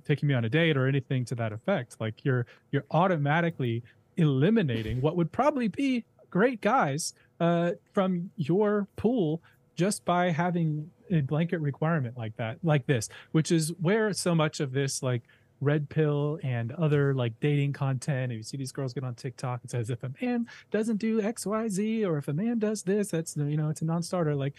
taking 0.07 0.27
me 0.27 0.33
on 0.33 0.45
a 0.45 0.49
date 0.49 0.77
or 0.77 0.87
anything 0.87 1.25
to 1.25 1.35
that 1.35 1.51
effect. 1.51 1.97
Like 1.99 2.23
you're 2.23 2.45
you're 2.71 2.85
automatically 2.91 3.83
eliminating 4.15 5.01
what 5.01 5.15
would 5.15 5.31
probably 5.31 5.67
be 5.67 6.05
great 6.29 6.61
guys 6.61 7.13
uh, 7.39 7.71
from 7.93 8.31
your 8.35 8.87
pool 8.95 9.41
just 9.75 10.03
by 10.05 10.31
having 10.31 10.89
a 11.11 11.21
blanket 11.21 11.59
requirement 11.59 12.17
like 12.17 12.35
that, 12.37 12.57
like 12.63 12.87
this, 12.87 13.09
which 13.31 13.51
is 13.51 13.71
where 13.79 14.11
so 14.13 14.33
much 14.33 14.59
of 14.59 14.71
this 14.71 15.03
like 15.03 15.21
red 15.61 15.87
pill 15.89 16.39
and 16.43 16.71
other 16.73 17.13
like 17.13 17.39
dating 17.39 17.73
content. 17.73 18.31
And 18.31 18.33
you 18.33 18.43
see 18.43 18.57
these 18.57 18.71
girls 18.71 18.93
get 18.93 19.03
on 19.03 19.13
TikTok, 19.15 19.61
it 19.63 19.71
says 19.71 19.89
if 19.89 20.03
a 20.03 20.11
man 20.21 20.47
doesn't 20.71 20.97
do 20.97 21.21
X, 21.21 21.45
Y, 21.45 21.69
Z, 21.69 22.05
or 22.05 22.17
if 22.17 22.27
a 22.27 22.33
man 22.33 22.59
does 22.59 22.83
this, 22.83 23.09
that's 23.11 23.37
you 23.37 23.57
know, 23.57 23.69
it's 23.69 23.81
a 23.81 23.85
non-starter. 23.85 24.35
Like 24.35 24.53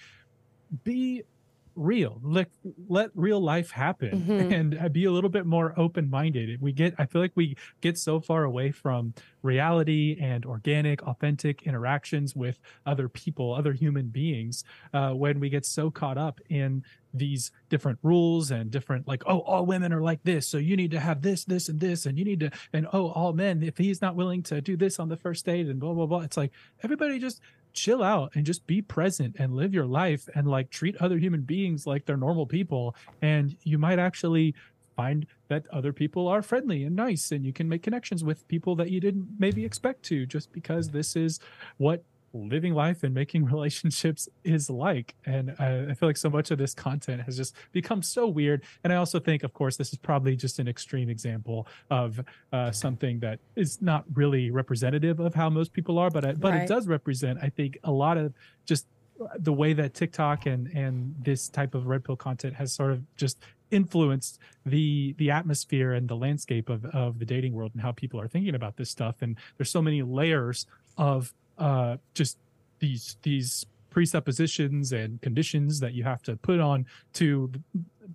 be 0.84 1.24
real 1.78 2.20
let 2.22 2.48
let 2.88 3.10
real 3.14 3.40
life 3.40 3.70
happen 3.70 4.22
mm-hmm. 4.22 4.52
and 4.52 4.78
uh, 4.78 4.88
be 4.88 5.04
a 5.04 5.12
little 5.12 5.30
bit 5.30 5.46
more 5.46 5.72
open-minded 5.76 6.60
we 6.60 6.72
get 6.72 6.92
i 6.98 7.06
feel 7.06 7.22
like 7.22 7.32
we 7.36 7.56
get 7.80 7.96
so 7.96 8.20
far 8.20 8.44
away 8.44 8.72
from 8.72 9.14
reality 9.42 10.16
and 10.20 10.44
organic 10.44 11.02
authentic 11.04 11.62
interactions 11.62 12.34
with 12.34 12.58
other 12.84 13.08
people 13.08 13.54
other 13.54 13.72
human 13.72 14.08
beings 14.08 14.64
uh, 14.92 15.10
when 15.10 15.38
we 15.38 15.48
get 15.48 15.64
so 15.64 15.90
caught 15.90 16.18
up 16.18 16.40
in 16.48 16.82
these 17.14 17.50
different 17.68 17.98
rules 18.02 18.50
and 18.50 18.70
different 18.70 19.08
like 19.08 19.22
oh 19.26 19.40
all 19.40 19.64
women 19.64 19.92
are 19.92 20.02
like 20.02 20.22
this 20.24 20.46
so 20.46 20.58
you 20.58 20.76
need 20.76 20.90
to 20.90 21.00
have 21.00 21.22
this 21.22 21.44
this 21.44 21.68
and 21.68 21.80
this 21.80 22.06
and 22.06 22.18
you 22.18 22.24
need 22.24 22.40
to 22.40 22.50
and 22.72 22.86
oh 22.92 23.08
all 23.10 23.32
men 23.32 23.62
if 23.62 23.78
he's 23.78 24.02
not 24.02 24.14
willing 24.14 24.42
to 24.42 24.60
do 24.60 24.76
this 24.76 24.98
on 24.98 25.08
the 25.08 25.16
first 25.16 25.44
date 25.46 25.66
and 25.66 25.80
blah 25.80 25.92
blah 25.92 26.06
blah. 26.06 26.20
It's 26.20 26.36
like 26.36 26.52
everybody 26.82 27.18
just 27.18 27.40
chill 27.72 28.02
out 28.02 28.34
and 28.34 28.44
just 28.44 28.66
be 28.66 28.82
present 28.82 29.36
and 29.38 29.54
live 29.54 29.72
your 29.72 29.86
life 29.86 30.28
and 30.34 30.48
like 30.48 30.70
treat 30.70 30.96
other 30.96 31.18
human 31.18 31.42
beings 31.42 31.86
like 31.86 32.06
they're 32.06 32.16
normal 32.16 32.46
people 32.46 32.94
and 33.22 33.56
you 33.62 33.78
might 33.78 33.98
actually 33.98 34.54
find 34.96 35.26
that 35.46 35.64
other 35.72 35.92
people 35.92 36.26
are 36.26 36.42
friendly 36.42 36.82
and 36.82 36.96
nice 36.96 37.30
and 37.30 37.44
you 37.44 37.52
can 37.52 37.68
make 37.68 37.82
connections 37.82 38.24
with 38.24 38.46
people 38.48 38.74
that 38.74 38.90
you 38.90 39.00
didn't 39.00 39.28
maybe 39.38 39.64
expect 39.64 40.02
to 40.02 40.26
just 40.26 40.52
because 40.52 40.90
this 40.90 41.14
is 41.14 41.38
what 41.76 42.02
living 42.46 42.74
life 42.74 43.02
and 43.02 43.14
making 43.14 43.44
relationships 43.52 44.28
is 44.44 44.70
like. 44.70 45.14
And 45.26 45.54
I, 45.58 45.90
I, 45.90 45.94
feel 45.94 46.08
like 46.08 46.16
so 46.16 46.30
much 46.30 46.50
of 46.50 46.58
this 46.58 46.74
content 46.74 47.22
has 47.22 47.36
just 47.36 47.54
become 47.72 48.02
so 48.02 48.26
weird. 48.26 48.62
And 48.84 48.92
I 48.92 48.96
also 48.96 49.18
think, 49.18 49.42
of 49.42 49.52
course, 49.52 49.76
this 49.76 49.92
is 49.92 49.98
probably 49.98 50.36
just 50.36 50.58
an 50.58 50.68
extreme 50.68 51.08
example 51.08 51.66
of 51.90 52.20
uh, 52.52 52.70
something 52.70 53.20
that 53.20 53.40
is 53.56 53.80
not 53.82 54.04
really 54.14 54.50
representative 54.50 55.20
of 55.20 55.34
how 55.34 55.50
most 55.50 55.72
people 55.72 55.98
are, 55.98 56.10
but 56.10 56.24
I, 56.24 56.32
but 56.32 56.52
right. 56.52 56.62
it 56.62 56.68
does 56.68 56.86
represent, 56.86 57.38
I 57.42 57.48
think, 57.48 57.78
a 57.84 57.90
lot 57.90 58.16
of 58.16 58.32
just 58.66 58.86
the 59.38 59.52
way 59.52 59.72
that 59.72 59.94
TikTok 59.94 60.46
and 60.46 60.68
and 60.68 61.14
this 61.20 61.48
type 61.48 61.74
of 61.74 61.86
red 61.86 62.04
pill 62.04 62.16
content 62.16 62.54
has 62.54 62.72
sort 62.72 62.92
of 62.92 63.02
just 63.16 63.38
influenced 63.70 64.38
the 64.64 65.14
the 65.18 65.30
atmosphere 65.30 65.92
and 65.92 66.08
the 66.08 66.16
landscape 66.16 66.68
of 66.68 66.84
of 66.86 67.18
the 67.18 67.24
dating 67.24 67.52
world 67.52 67.72
and 67.74 67.82
how 67.82 67.92
people 67.92 68.20
are 68.20 68.28
thinking 68.28 68.54
about 68.54 68.76
this 68.76 68.90
stuff 68.90 69.16
and 69.20 69.36
there's 69.56 69.70
so 69.70 69.82
many 69.82 70.02
layers 70.02 70.66
of 70.96 71.34
uh, 71.58 71.96
just 72.14 72.38
these 72.78 73.16
these 73.22 73.66
presuppositions 73.90 74.92
and 74.92 75.20
conditions 75.22 75.80
that 75.80 75.92
you 75.94 76.04
have 76.04 76.22
to 76.22 76.36
put 76.36 76.60
on 76.60 76.86
to 77.14 77.50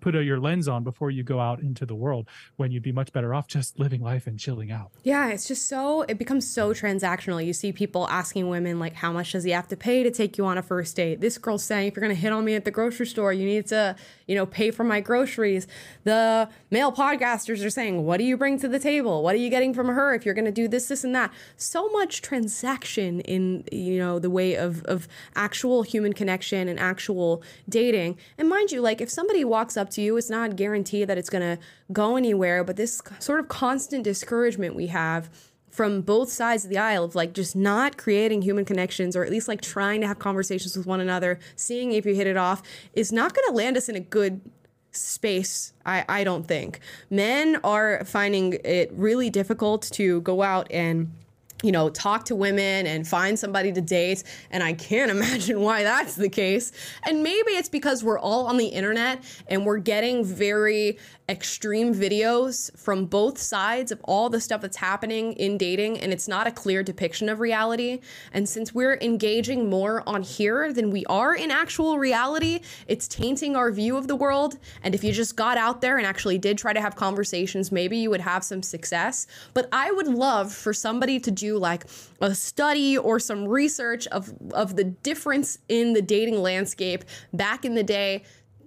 put 0.02 0.16
your 0.16 0.39
lens 0.39 0.68
on 0.68 0.84
before 0.84 1.12
you 1.12 1.24
go 1.24 1.39
out 1.39 1.60
into 1.60 1.86
the 1.86 1.96
world 1.96 2.28
when 2.58 2.72
you'd 2.72 2.84
be 2.84 2.91
much 2.91 3.12
better 3.14 3.34
off 3.34 3.48
just 3.48 3.80
living 3.80 4.02
life 4.02 4.28
and 4.28 4.39
chilling 4.39 4.72
out. 4.72 4.91
Yeah, 5.04 5.30
it's 5.30 5.48
just 5.48 5.68
so 5.68 6.04
it 6.04 6.18
becomes 6.18 6.48
so 6.48 6.74
transactional. 6.74 7.46
You 7.46 7.54
see 7.54 7.72
people 7.72 8.08
asking 8.10 8.50
women 8.50 8.80
like 8.80 8.94
how 8.94 9.12
much 9.12 9.32
does 9.32 9.44
he 9.44 9.52
have 9.52 9.68
to 9.70 9.78
pay 9.78 10.04
to 10.04 10.12
take 10.12 10.38
you 10.38 10.46
on 10.46 10.58
a 10.58 10.62
first 10.62 10.96
date? 10.96 11.22
This 11.22 11.38
girl's 11.38 11.64
saying 11.64 11.88
if 11.88 11.96
you're 11.96 12.04
going 12.04 12.16
to 12.16 12.22
hit 12.22 12.32
on 12.32 12.46
me 12.46 12.56
at 12.56 12.66
the 12.66 12.72
grocery 12.72 13.06
store, 13.06 13.34
you 13.34 13.46
need 13.46 13.68
to, 13.68 13.96
you 14.28 14.36
know, 14.36 14.46
pay 14.46 14.72
for 14.72 14.84
my 14.84 15.00
groceries. 15.00 15.68
The 16.04 16.50
male 16.72 16.91
podcasters 16.91 17.66
are 17.66 17.70
saying, 17.70 18.06
"What 18.06 18.18
do 18.18 18.24
you 18.24 18.38
bring 18.38 18.60
to 18.60 18.68
the 18.68 18.80
table? 18.80 19.24
What 19.24 19.36
are 19.36 19.39
you 19.39 19.50
getting 19.50 19.74
from 19.74 19.88
her 19.88 20.14
if 20.14 20.26
you're 20.26 20.36
going 20.36 20.46
to 20.46 20.52
do 20.52 20.68
this 20.68 20.88
this 20.88 21.04
and 21.04 21.16
that?" 21.16 21.32
So 21.58 21.89
much 21.89 22.22
transaction 22.22 23.22
in, 23.22 23.64
you 23.72 23.98
know, 23.98 24.20
the 24.20 24.30
way 24.30 24.56
of 24.56 24.84
of 24.84 25.08
actual 25.36 25.84
human 25.84 26.14
connection 26.14 26.68
and 26.68 26.80
actual 26.80 27.44
dating. 27.68 28.18
And 28.38 28.50
mind 28.50 28.72
you, 28.72 28.82
like 28.82 29.02
if 29.02 29.10
somebody 29.10 29.44
walks 29.46 29.78
up 29.78 29.82
up 29.84 29.89
to 29.91 30.01
you. 30.01 30.17
It's 30.17 30.29
not 30.29 30.55
guaranteed 30.55 31.07
that 31.09 31.17
it's 31.17 31.29
going 31.29 31.57
to 31.57 31.63
go 31.91 32.15
anywhere, 32.15 32.63
but 32.63 32.77
this 32.77 33.01
sort 33.19 33.39
of 33.39 33.47
constant 33.47 34.03
discouragement 34.03 34.75
we 34.75 34.88
have 34.88 35.29
from 35.69 36.01
both 36.01 36.31
sides 36.31 36.63
of 36.63 36.69
the 36.69 36.77
aisle 36.77 37.03
of 37.03 37.15
like 37.15 37.34
just 37.34 37.55
not 37.55 37.97
creating 37.97 38.41
human 38.43 38.63
connections 38.63 39.15
or 39.15 39.23
at 39.23 39.31
least 39.31 39.47
like 39.47 39.59
trying 39.59 40.01
to 40.01 40.07
have 40.07 40.19
conversations 40.19 40.77
with 40.77 40.86
one 40.86 40.99
another, 40.99 41.39
seeing 41.55 41.91
if 41.91 42.05
you 42.05 42.15
hit 42.15 42.27
it 42.27 42.38
off 42.38 42.61
is 42.93 43.11
not 43.11 43.34
going 43.34 43.47
to 43.47 43.53
land 43.53 43.75
us 43.75 43.89
in 43.89 43.95
a 43.95 43.99
good 43.99 44.41
space 44.95 45.73
I, 45.88 46.05
I 46.07 46.23
don't 46.23 46.47
think 46.47 46.79
men 47.09 47.57
are 47.63 48.05
finding 48.05 48.59
it 48.63 48.91
really 48.93 49.31
difficult 49.31 49.89
to 49.93 50.21
go 50.21 50.43
out 50.43 50.71
and 50.71 51.11
you 51.64 51.72
know, 51.72 51.89
talk 51.89 52.26
to 52.26 52.36
women 52.36 52.86
and 52.86 53.07
find 53.07 53.39
somebody 53.39 53.72
to 53.72 53.82
date. 53.82 54.24
And 54.51 54.61
I 54.61 54.74
can't 54.74 55.09
imagine 55.18 55.61
why 55.61 55.82
that's 55.84 56.16
the 56.16 56.30
case. 56.30 56.72
And 57.03 57.24
maybe 57.24 57.51
it's 57.53 57.70
because 57.70 58.03
we're 58.03 58.20
all 58.20 58.45
on 58.45 58.57
the 58.57 58.68
internet 58.68 59.24
and 59.47 59.66
we're 59.66 59.80
getting 59.80 60.24
very 60.24 60.99
extreme 61.30 61.95
videos 61.95 62.76
from 62.78 63.05
both 63.05 63.38
sides 63.38 63.91
of 63.91 64.01
all 64.03 64.30
the 64.30 64.41
stuff 64.41 64.61
that's 64.61 64.76
happening 64.78 65.34
in 65.34 65.57
dating, 65.57 65.97
and 65.99 66.11
it's 66.11 66.28
not 66.28 66.47
a 66.47 66.51
clear 66.51 66.84
depiction 66.84 67.30
of 67.30 67.39
reality. 67.39 68.01
And 68.34 68.47
since 68.47 68.74
we're 68.74 68.97
engaging 68.99 69.70
more 69.70 70.03
on 70.07 70.22
here 70.22 70.74
than 70.74 70.91
we 70.91 71.05
are 71.05 71.34
in 71.34 71.49
actual 71.49 71.97
reality, 71.97 72.59
it's 72.88 73.07
tainting 73.07 73.55
our 73.55 73.72
view 73.72 73.95
of 73.95 74.07
the 74.07 74.16
world. 74.16 74.57
And 74.84 74.93
if 74.93 75.03
you 75.03 75.14
just 75.14 75.36
got 75.36 75.57
out 75.57 75.80
there 75.82 75.97
and 75.97 76.05
actually 76.05 76.38
did 76.38 76.57
try 76.57 76.74
to 76.74 76.82
have 76.82 76.95
conversations, 76.95 77.72
maybe 77.72 77.97
you 77.97 78.09
would 78.09 78.22
have 78.22 78.43
some 78.43 78.61
success. 78.61 79.28
But 79.53 79.70
I 79.72 79.91
would 79.91 80.07
love 80.07 80.51
for 80.51 80.74
somebody 80.74 81.20
to 81.22 81.32
do 81.32 81.53
like 81.58 81.86
a 82.22 82.36
study 82.36 82.97
or 82.97 83.20
some 83.20 83.47
research 83.47 84.08
of 84.08 84.34
of 84.51 84.76
the 84.76 84.84
difference 84.84 85.58
in 85.70 85.93
the 85.93 86.01
dating 86.01 86.41
landscape 86.41 87.04
back 87.34 87.66
in 87.66 87.76
the 87.76 87.84
day 87.84 88.24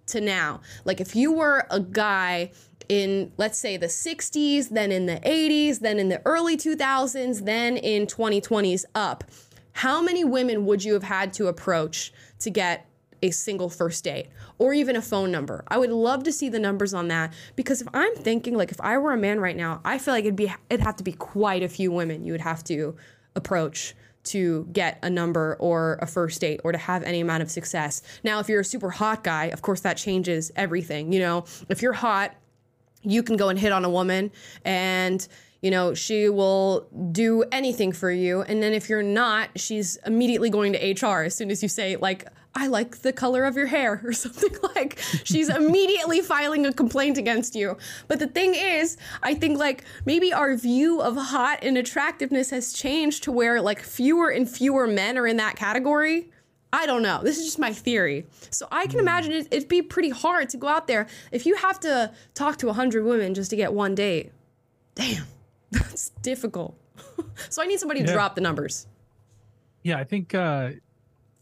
to 0.06 0.20
now. 0.20 0.60
Like 0.84 1.00
if 1.00 1.16
you 1.16 1.32
were 1.32 1.66
a 1.70 1.80
guy 1.80 2.52
in 2.88 3.32
let's 3.36 3.58
say 3.58 3.76
the 3.76 3.86
60s, 3.86 4.68
then 4.70 4.92
in 4.92 5.06
the 5.06 5.20
80s, 5.20 5.80
then 5.80 5.98
in 5.98 6.08
the 6.08 6.22
early 6.24 6.56
2000s, 6.56 7.44
then 7.44 7.76
in 7.76 8.06
2020s 8.06 8.84
up, 8.94 9.24
how 9.72 10.00
many 10.00 10.24
women 10.24 10.64
would 10.66 10.84
you 10.84 10.94
have 10.94 11.02
had 11.02 11.32
to 11.34 11.48
approach 11.48 12.12
to 12.40 12.50
get 12.50 12.88
a 13.22 13.30
single 13.30 13.68
first 13.68 14.04
date 14.04 14.28
or 14.58 14.72
even 14.72 14.96
a 14.96 15.02
phone 15.02 15.30
number. 15.30 15.64
I 15.68 15.78
would 15.78 15.90
love 15.90 16.24
to 16.24 16.32
see 16.32 16.48
the 16.48 16.58
numbers 16.58 16.94
on 16.94 17.08
that 17.08 17.32
because 17.54 17.80
if 17.80 17.88
I'm 17.94 18.14
thinking 18.14 18.56
like 18.56 18.70
if 18.70 18.80
I 18.80 18.98
were 18.98 19.12
a 19.12 19.18
man 19.18 19.40
right 19.40 19.56
now, 19.56 19.80
I 19.84 19.98
feel 19.98 20.14
like 20.14 20.24
it'd 20.24 20.36
be 20.36 20.52
it'd 20.70 20.84
have 20.84 20.96
to 20.96 21.04
be 21.04 21.12
quite 21.12 21.62
a 21.62 21.68
few 21.68 21.92
women 21.92 22.24
you 22.24 22.32
would 22.32 22.40
have 22.40 22.62
to 22.64 22.96
approach 23.34 23.94
to 24.24 24.68
get 24.72 24.98
a 25.02 25.10
number 25.10 25.56
or 25.60 25.98
a 26.02 26.06
first 26.06 26.40
date 26.40 26.60
or 26.64 26.72
to 26.72 26.78
have 26.78 27.02
any 27.04 27.20
amount 27.20 27.42
of 27.42 27.50
success. 27.50 28.02
Now, 28.24 28.40
if 28.40 28.48
you're 28.48 28.60
a 28.60 28.64
super 28.64 28.90
hot 28.90 29.22
guy, 29.24 29.46
of 29.46 29.62
course 29.62 29.80
that 29.80 29.96
changes 29.96 30.50
everything. 30.56 31.12
You 31.12 31.20
know, 31.20 31.44
if 31.68 31.80
you're 31.80 31.92
hot, 31.92 32.34
you 33.02 33.22
can 33.22 33.36
go 33.36 33.48
and 33.48 33.58
hit 33.58 33.72
on 33.72 33.84
a 33.84 33.90
woman 33.90 34.32
and 34.64 35.26
you 35.62 35.70
know 35.70 35.94
she 35.94 36.28
will 36.28 36.88
do 37.12 37.44
anything 37.52 37.92
for 37.92 38.10
you 38.10 38.42
and 38.42 38.62
then 38.62 38.72
if 38.72 38.88
you're 38.88 39.02
not 39.02 39.48
she's 39.56 39.96
immediately 40.04 40.50
going 40.50 40.72
to 40.72 41.06
hr 41.06 41.22
as 41.22 41.34
soon 41.34 41.50
as 41.50 41.62
you 41.62 41.68
say 41.68 41.96
like 41.96 42.26
i 42.56 42.66
like 42.66 43.02
the 43.02 43.12
color 43.12 43.44
of 43.44 43.54
your 43.56 43.66
hair 43.66 44.00
or 44.04 44.12
something 44.12 44.54
like 44.74 44.98
she's 45.24 45.48
immediately 45.48 46.20
filing 46.20 46.66
a 46.66 46.72
complaint 46.72 47.18
against 47.18 47.54
you 47.54 47.76
but 48.08 48.18
the 48.18 48.26
thing 48.26 48.54
is 48.54 48.96
i 49.22 49.34
think 49.34 49.58
like 49.58 49.84
maybe 50.04 50.32
our 50.32 50.56
view 50.56 51.00
of 51.00 51.16
hot 51.16 51.58
and 51.62 51.76
attractiveness 51.78 52.50
has 52.50 52.72
changed 52.72 53.22
to 53.22 53.30
where 53.30 53.60
like 53.60 53.80
fewer 53.80 54.30
and 54.30 54.48
fewer 54.50 54.86
men 54.86 55.16
are 55.18 55.26
in 55.26 55.36
that 55.36 55.54
category 55.56 56.30
I 56.72 56.84
don't 56.84 57.00
know. 57.02 57.20
This 57.22 57.38
is 57.38 57.44
just 57.44 57.58
my 57.58 57.72
theory. 57.72 58.26
So 58.50 58.66
I 58.70 58.86
can 58.86 58.98
imagine 58.98 59.32
it, 59.32 59.48
it'd 59.50 59.68
be 59.68 59.80
pretty 59.80 60.10
hard 60.10 60.50
to 60.50 60.56
go 60.58 60.66
out 60.66 60.88
there 60.88 61.06
if 61.30 61.46
you 61.46 61.54
have 61.54 61.78
to 61.80 62.12
talk 62.34 62.58
to 62.58 62.66
100 62.66 63.04
women 63.04 63.32
just 63.34 63.50
to 63.50 63.56
get 63.56 63.72
one 63.72 63.94
date. 63.94 64.32
Damn, 64.94 65.24
that's 65.70 66.10
difficult. 66.22 66.76
so 67.48 67.62
I 67.62 67.66
need 67.66 67.78
somebody 67.78 68.00
to 68.00 68.06
Yeah. 68.08 68.12
drop 68.12 68.34
the 68.34 68.40
numbers. 68.42 68.88
Yeah, 69.84 69.96
I 69.98 70.04
think 70.04 70.34
uh, 70.34 70.70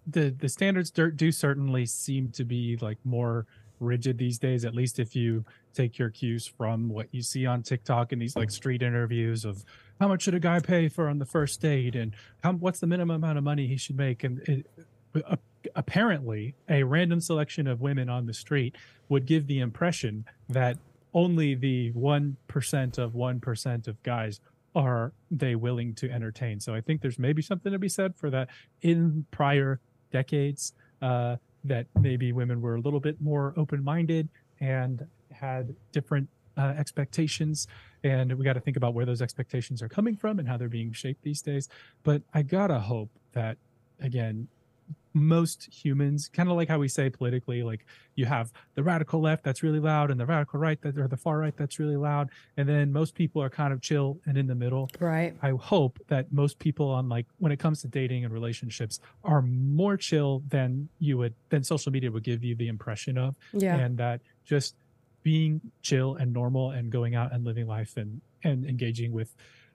the 0.06 0.30
the 0.30 0.48
standards 0.48 0.90
do, 0.90 1.32
certainly 1.32 1.86
seem 1.86 2.30
to 2.32 2.44
be 2.44 2.76
like 2.80 2.98
more 3.04 3.46
rigid 3.80 4.18
these 4.18 4.38
days. 4.38 4.64
At 4.64 4.74
least 4.74 4.98
if 4.98 5.16
you 5.16 5.44
take 5.74 5.98
your 5.98 6.10
cues 6.10 6.46
from 6.46 6.88
what 6.88 7.08
you 7.12 7.22
see 7.22 7.46
on 7.46 7.62
TikTok 7.62 8.12
and 8.12 8.20
these 8.20 8.36
like 8.36 8.50
street 8.50 8.82
interviews 8.82 9.44
of 9.44 9.64
how 10.00 10.08
much 10.08 10.22
should 10.22 10.34
a 10.34 10.40
guy 10.40 10.60
pay 10.60 10.88
for 10.88 11.08
on 11.08 11.18
the 11.18 11.24
first 11.24 11.60
date 11.60 11.94
and 11.96 12.14
how 12.42 12.52
what's 12.52 12.80
the 12.80 12.86
minimum 12.86 13.16
amount 13.16 13.38
of 13.38 13.44
money 13.44 13.66
he 13.66 13.76
should 13.76 13.96
make 13.96 14.24
and 14.24 14.38
it, 14.40 14.66
a- 15.14 15.38
apparently 15.74 16.54
a 16.68 16.82
random 16.82 17.20
selection 17.20 17.66
of 17.66 17.80
women 17.80 18.08
on 18.08 18.26
the 18.26 18.34
street 18.34 18.76
would 19.08 19.26
give 19.26 19.46
the 19.46 19.60
impression 19.60 20.24
that 20.48 20.78
only 21.12 21.54
the 21.54 21.92
1% 21.92 22.98
of 22.98 23.12
1% 23.12 23.88
of 23.88 24.02
guys 24.02 24.40
are 24.76 25.12
they 25.30 25.54
willing 25.54 25.94
to 25.94 26.10
entertain 26.10 26.58
so 26.58 26.74
i 26.74 26.80
think 26.80 27.00
there's 27.00 27.18
maybe 27.18 27.40
something 27.40 27.70
to 27.70 27.78
be 27.78 27.88
said 27.88 28.16
for 28.16 28.28
that 28.28 28.48
in 28.82 29.24
prior 29.30 29.78
decades 30.14 30.72
uh, 31.02 31.36
that 31.64 31.86
maybe 32.00 32.32
women 32.32 32.60
were 32.60 32.76
a 32.76 32.80
little 32.80 33.00
bit 33.00 33.20
more 33.20 33.52
open-minded 33.56 34.28
and 34.60 35.04
had 35.32 35.74
different 35.90 36.28
uh, 36.56 36.72
expectations. 36.78 37.66
And 38.04 38.32
we 38.38 38.44
got 38.44 38.52
to 38.52 38.60
think 38.60 38.76
about 38.76 38.94
where 38.94 39.04
those 39.04 39.20
expectations 39.20 39.82
are 39.82 39.88
coming 39.88 40.16
from 40.16 40.38
and 40.38 40.46
how 40.48 40.56
they're 40.56 40.68
being 40.68 40.92
shaped 40.92 41.22
these 41.22 41.42
days. 41.42 41.68
But 42.04 42.22
i 42.32 42.42
gotta 42.42 42.78
hope 42.78 43.10
that 43.32 43.56
again 44.00 44.48
most 45.14 45.64
humans 45.72 46.28
kind 46.32 46.48
of 46.50 46.56
like 46.56 46.68
how 46.68 46.78
we 46.78 46.88
say 46.88 47.08
politically 47.08 47.62
like 47.62 47.86
you 48.16 48.26
have 48.26 48.52
the 48.74 48.82
radical 48.82 49.20
left 49.20 49.44
that's 49.44 49.62
really 49.62 49.78
loud 49.78 50.10
and 50.10 50.18
the 50.18 50.26
radical 50.26 50.58
right 50.58 50.82
that 50.82 50.98
or 50.98 51.06
the 51.06 51.16
far 51.16 51.38
right 51.38 51.56
that's 51.56 51.78
really 51.78 51.96
loud 51.96 52.28
and 52.56 52.68
then 52.68 52.92
most 52.92 53.14
people 53.14 53.40
are 53.40 53.48
kind 53.48 53.72
of 53.72 53.80
chill 53.80 54.18
and 54.26 54.36
in 54.36 54.48
the 54.48 54.54
middle 54.56 54.90
Right. 54.98 55.34
i 55.40 55.50
hope 55.50 56.00
that 56.08 56.32
most 56.32 56.58
people 56.58 56.90
on 56.90 57.08
like 57.08 57.26
when 57.38 57.52
it 57.52 57.60
comes 57.60 57.80
to 57.82 57.88
dating 57.88 58.24
and 58.24 58.34
relationships 58.34 58.98
are 59.22 59.40
more 59.40 59.96
chill 59.96 60.42
than 60.48 60.88
you 60.98 61.16
would 61.18 61.34
than 61.48 61.62
social 61.62 61.92
media 61.92 62.10
would 62.10 62.24
give 62.24 62.42
you 62.42 62.56
the 62.56 62.66
impression 62.66 63.16
of 63.16 63.36
Yeah. 63.52 63.76
and 63.76 63.96
that 63.98 64.20
just 64.44 64.74
being 65.22 65.60
chill 65.82 66.16
and 66.16 66.32
normal 66.32 66.72
and 66.72 66.90
going 66.90 67.14
out 67.14 67.32
and 67.32 67.44
living 67.44 67.68
life 67.68 67.96
and 67.96 68.20
and 68.42 68.66
engaging 68.66 69.12
with 69.12 69.34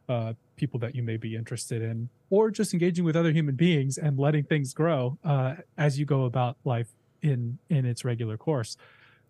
uh, 0.09 0.33
people 0.55 0.79
that 0.79 0.95
you 0.95 1.03
may 1.03 1.15
be 1.15 1.35
interested 1.35 1.81
in, 1.81 2.09
or 2.29 2.51
just 2.51 2.73
engaging 2.73 3.05
with 3.05 3.15
other 3.15 3.31
human 3.31 3.55
beings 3.55 3.97
and 3.97 4.19
letting 4.19 4.43
things 4.43 4.73
grow 4.73 5.17
uh, 5.23 5.55
as 5.77 5.97
you 5.97 6.05
go 6.05 6.25
about 6.25 6.57
life 6.65 6.89
in 7.21 7.59
in 7.69 7.85
its 7.85 8.03
regular 8.03 8.37
course. 8.37 8.75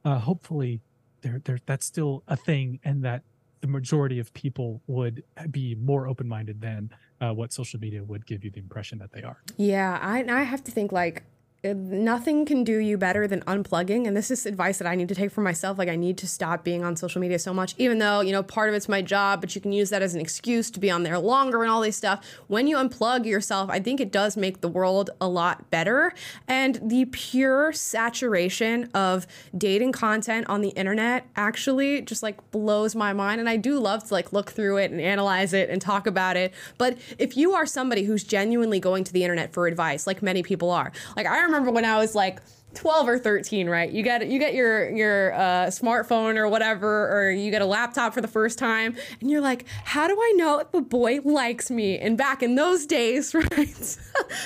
Uh, 0.06 0.18
hopefully, 0.18 0.80
there 1.22 1.42
there 1.44 1.60
that's 1.66 1.86
still 1.86 2.24
a 2.28 2.36
thing, 2.36 2.80
and 2.84 3.04
that 3.04 3.22
the 3.62 3.68
majority 3.68 4.20
of 4.20 4.34
people 4.34 4.82
would 4.88 5.22
be 5.52 5.76
more 5.76 6.08
open 6.08 6.28
minded 6.28 6.62
than 6.62 6.90
uh, 7.20 7.34
what 7.34 7.52
social 7.52 7.80
media 7.80 8.02
would 8.04 8.26
give 8.26 8.44
you 8.46 8.50
the 8.50 8.60
impression 8.60 8.98
that 8.98 9.12
they 9.12 9.22
are. 9.22 9.44
Yeah, 9.58 10.00
I, 10.02 10.24
I 10.24 10.44
have 10.44 10.64
to 10.64 10.72
think 10.72 10.94
like 10.94 11.24
Uh, 11.62 11.74
nothing 11.76 12.46
can 12.46 12.64
do 12.64 12.78
you 12.78 12.98
better 12.98 13.28
than 13.28 13.42
unplugging. 13.42 14.08
And 14.08 14.16
this 14.16 14.32
is 14.32 14.46
advice 14.46 14.78
that 14.78 14.88
I 14.88 14.96
need 14.96 15.10
to 15.10 15.16
take 15.16 15.30
for 15.30 15.42
myself. 15.42 15.78
Like, 15.78 15.90
I 15.90 15.98
need 15.98 16.18
to 16.20 16.28
stop 16.28 16.64
being 16.64 16.86
on 16.86 16.96
social 16.96 17.20
media 17.20 17.38
so 17.38 17.54
much, 17.54 17.76
even 17.78 18.00
though, 18.00 18.22
you 18.22 18.32
know, 18.32 18.42
part 18.42 18.70
of 18.70 18.76
it's 18.76 18.88
my 18.88 19.02
job, 19.02 19.42
but 19.42 19.54
you 19.54 19.60
can 19.60 19.74
use 19.74 19.90
that 19.90 20.02
as 20.02 20.16
an 20.16 20.22
excuse 20.22 20.72
to 20.72 20.80
be 20.80 20.90
on 20.90 21.04
there 21.04 21.20
longer 21.20 21.62
and 21.62 21.70
all 21.70 21.82
this 21.82 21.98
stuff. 21.98 22.26
When 22.48 22.68
you 22.68 22.78
unplug 22.78 23.26
yourself, 23.26 23.70
I 23.70 23.82
think 23.82 24.00
it 24.00 24.10
does 24.10 24.38
make 24.38 24.62
the 24.62 24.70
world 24.70 25.10
a 25.20 25.28
lot 25.28 25.70
better. 25.70 26.14
And 26.48 26.80
the 26.82 27.04
pure 27.06 27.74
saturation 27.74 28.90
of 28.94 29.28
dating 29.58 29.92
content 29.92 30.48
on 30.48 30.62
the 30.62 30.70
internet 30.70 31.28
actually 31.36 32.04
just 32.04 32.24
like 32.24 32.52
blows 32.52 32.96
my 32.96 33.12
mind. 33.12 33.42
And 33.42 33.50
I 33.50 33.58
do 33.58 33.80
love 33.80 34.06
to 34.06 34.14
like 34.14 34.32
look 34.32 34.50
through 34.52 34.78
it 34.78 34.92
and 34.92 35.02
analyze 35.02 35.52
it 35.52 35.70
and 35.70 35.82
talk 35.82 36.08
about 36.08 36.38
it. 36.38 36.54
But 36.78 36.98
if 37.18 37.36
you 37.36 37.54
are 37.54 37.66
somebody 37.66 38.04
who's 38.04 38.24
genuinely 38.24 38.80
going 38.80 39.04
to 39.04 39.12
the 39.12 39.24
internet 39.26 39.52
for 39.52 39.68
advice, 39.68 40.08
like 40.08 40.22
many 40.22 40.42
people 40.42 40.72
are, 40.72 40.94
like 41.18 41.28
I 41.28 41.49
remember 41.50 41.72
when 41.72 41.86
I 41.86 41.98
was 41.98 42.16
like 42.16 42.42
12 42.76 43.08
or 43.08 43.20
13 43.20 43.70
right? 43.70 43.92
You 43.92 44.04
get 44.04 44.28
you 44.28 44.40
get 44.40 44.54
your 44.54 44.90
your 44.90 45.34
uh, 45.34 45.68
smartphone 45.68 46.38
or 46.38 46.48
whatever 46.48 47.10
or 47.12 47.32
you 47.32 47.52
get 47.52 47.62
a 47.62 47.66
laptop 47.66 48.14
for 48.14 48.22
the 48.22 48.28
first 48.28 48.60
time 48.60 48.96
and 49.22 49.30
you're 49.30 49.42
like 49.42 49.66
how 49.84 50.08
do 50.08 50.18
i 50.20 50.34
know 50.36 50.60
if 50.60 50.74
a 50.74 50.82
boy 50.82 51.20
likes 51.24 51.72
me? 51.72 51.98
And 51.98 52.18
back 52.18 52.44
in 52.44 52.56
those 52.56 52.86
days 52.86 53.34
right 53.58 53.98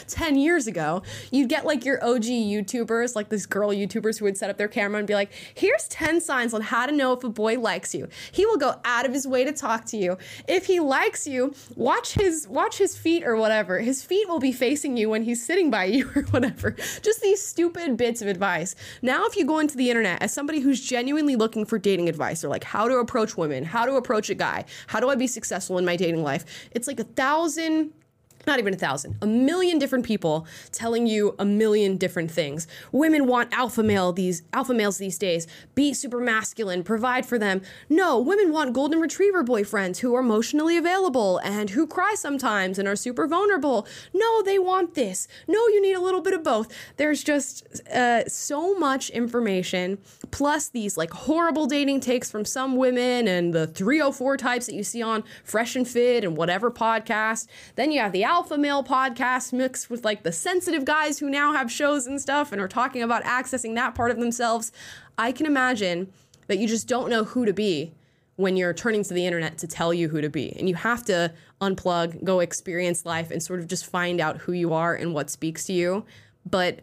10 0.07 0.37
years 0.37 0.67
ago 0.67 1.03
you'd 1.31 1.49
get 1.49 1.65
like 1.65 1.85
your 1.85 2.03
og 2.03 2.23
youtubers 2.23 3.15
like 3.15 3.29
these 3.29 3.45
girl 3.45 3.69
youtubers 3.69 4.19
who 4.19 4.25
would 4.25 4.37
set 4.37 4.49
up 4.49 4.57
their 4.57 4.67
camera 4.67 4.99
and 4.99 5.07
be 5.07 5.13
like 5.13 5.31
here's 5.53 5.87
10 5.89 6.21
signs 6.21 6.53
on 6.53 6.61
how 6.61 6.85
to 6.85 6.91
know 6.91 7.13
if 7.13 7.23
a 7.23 7.29
boy 7.29 7.59
likes 7.59 7.93
you. 7.93 8.07
He 8.31 8.45
will 8.45 8.57
go 8.57 8.79
out 8.85 9.05
of 9.05 9.13
his 9.13 9.27
way 9.27 9.43
to 9.43 9.51
talk 9.51 9.85
to 9.85 9.97
you. 9.97 10.17
If 10.47 10.65
he 10.65 10.79
likes 10.79 11.27
you 11.27 11.53
watch 11.75 12.13
his 12.13 12.47
watch 12.47 12.77
his 12.77 12.97
feet 12.97 13.23
or 13.23 13.35
whatever. 13.35 13.79
His 13.79 14.03
feet 14.03 14.27
will 14.27 14.39
be 14.39 14.51
facing 14.51 14.97
you 14.97 15.09
when 15.09 15.23
he's 15.23 15.45
sitting 15.45 15.69
by 15.69 15.85
you 15.85 16.09
or 16.15 16.23
whatever. 16.23 16.71
Just 17.01 17.21
these 17.21 17.45
stupid 17.45 17.97
of 18.21 18.27
advice. 18.27 18.75
Now 19.01 19.25
if 19.25 19.35
you 19.35 19.45
go 19.45 19.59
into 19.59 19.77
the 19.77 19.89
internet 19.89 20.21
as 20.21 20.33
somebody 20.33 20.59
who's 20.59 20.81
genuinely 20.81 21.35
looking 21.35 21.65
for 21.65 21.77
dating 21.79 22.09
advice 22.09 22.43
or 22.43 22.49
like 22.49 22.63
how 22.63 22.87
to 22.87 22.95
approach 22.97 23.37
women 23.37 23.63
how 23.63 23.85
to 23.85 23.95
approach 23.95 24.29
a 24.29 24.35
guy 24.35 24.65
how 24.87 24.99
do 24.99 25.09
i 25.09 25.15
be 25.15 25.27
successful 25.27 25.77
in 25.77 25.85
my 25.85 25.95
dating 25.95 26.23
life? 26.23 26.45
It's 26.71 26.87
like 26.87 26.99
a 26.99 27.03
thousand 27.03 27.91
not 28.45 28.59
even 28.59 28.73
a 28.73 28.77
thousand, 28.77 29.17
a 29.21 29.27
million 29.27 29.79
different 29.79 30.05
people 30.05 30.45
telling 30.71 31.07
you 31.07 31.35
a 31.39 31.45
million 31.45 31.97
different 31.97 32.31
things. 32.31 32.67
Women 32.91 33.27
want 33.27 33.53
alpha 33.53 33.83
male 33.83 34.11
these 34.11 34.43
alpha 34.51 34.73
males 34.73 34.97
these 34.97 35.17
days. 35.17 35.47
Be 35.75 35.93
super 35.93 36.19
masculine, 36.19 36.83
provide 36.83 37.25
for 37.25 37.39
them. 37.39 37.61
No, 37.89 38.19
women 38.19 38.51
want 38.51 38.73
golden 38.73 38.99
retriever 38.99 39.43
boyfriends 39.43 39.99
who 39.99 40.15
are 40.15 40.19
emotionally 40.19 40.77
available 40.77 41.39
and 41.39 41.71
who 41.71 41.87
cry 41.87 42.15
sometimes 42.15 42.79
and 42.79 42.87
are 42.87 42.95
super 42.95 43.27
vulnerable. 43.27 43.87
No, 44.13 44.41
they 44.43 44.59
want 44.59 44.95
this. 44.95 45.27
No, 45.47 45.67
you 45.67 45.81
need 45.81 45.93
a 45.93 46.01
little 46.01 46.21
bit 46.21 46.33
of 46.33 46.43
both. 46.43 46.73
There's 46.97 47.23
just 47.23 47.81
uh, 47.89 48.27
so 48.27 48.77
much 48.77 49.09
information, 49.09 49.97
plus 50.31 50.69
these 50.69 50.97
like 50.97 51.11
horrible 51.11 51.65
dating 51.65 52.01
takes 52.01 52.29
from 52.29 52.45
some 52.45 52.75
women 52.75 53.27
and 53.27 53.53
the 53.53 53.67
304 53.67 54.37
types 54.37 54.65
that 54.65 54.75
you 54.75 54.83
see 54.83 55.01
on 55.01 55.23
Fresh 55.43 55.75
and 55.75 55.87
Fit 55.87 56.23
and 56.23 56.35
whatever 56.35 56.71
podcast. 56.71 57.47
Then 57.75 57.91
you 57.91 57.99
have 57.99 58.11
the 58.11 58.23
alpha 58.33 58.57
male 58.57 58.83
podcast 58.83 59.53
mixed 59.53 59.91
with 59.91 60.03
like 60.03 60.23
the 60.23 60.31
sensitive 60.31 60.85
guys 60.85 61.19
who 61.19 61.29
now 61.29 61.53
have 61.53 61.71
shows 61.71 62.07
and 62.07 62.19
stuff 62.19 62.51
and 62.51 62.59
are 62.59 62.67
talking 62.67 63.03
about 63.03 63.23
accessing 63.25 63.75
that 63.75 63.93
part 63.93 64.09
of 64.09 64.17
themselves. 64.17 64.71
I 65.19 65.31
can 65.31 65.45
imagine 65.45 66.11
that 66.47 66.57
you 66.57 66.67
just 66.67 66.87
don't 66.87 67.11
know 67.11 67.25
who 67.25 67.45
to 67.45 67.53
be 67.53 67.93
when 68.37 68.57
you're 68.57 68.73
turning 68.73 69.03
to 69.03 69.13
the 69.13 69.27
internet 69.27 69.59
to 69.59 69.67
tell 69.67 69.93
you 69.93 70.09
who 70.09 70.19
to 70.19 70.31
be. 70.31 70.51
And 70.57 70.67
you 70.67 70.73
have 70.73 71.05
to 71.05 71.31
unplug, 71.61 72.23
go 72.23 72.39
experience 72.39 73.05
life, 73.05 73.29
and 73.29 73.41
sort 73.41 73.59
of 73.59 73.67
just 73.67 73.85
find 73.85 74.19
out 74.19 74.37
who 74.37 74.51
you 74.51 74.73
are 74.73 74.95
and 74.95 75.13
what 75.13 75.29
speaks 75.29 75.65
to 75.65 75.73
you. 75.73 76.03
But 76.43 76.79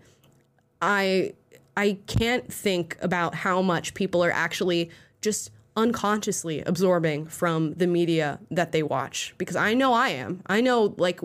I 0.81 1.33
I 1.77 1.99
can't 2.07 2.51
think 2.53 2.97
about 3.03 3.35
how 3.35 3.61
much 3.61 3.95
people 3.95 4.23
are 4.23 4.31
actually 4.31 4.89
just 5.21 5.51
unconsciously 5.81 6.63
absorbing 6.63 7.27
from 7.27 7.73
the 7.75 7.87
media 7.87 8.39
that 8.51 8.73
they 8.73 8.83
watch 8.83 9.35
because 9.39 9.57
I 9.57 9.75
know 9.75 9.93
I 9.93 10.11
am. 10.11 10.43
I 10.47 10.61
know 10.61 10.95
like 10.99 11.21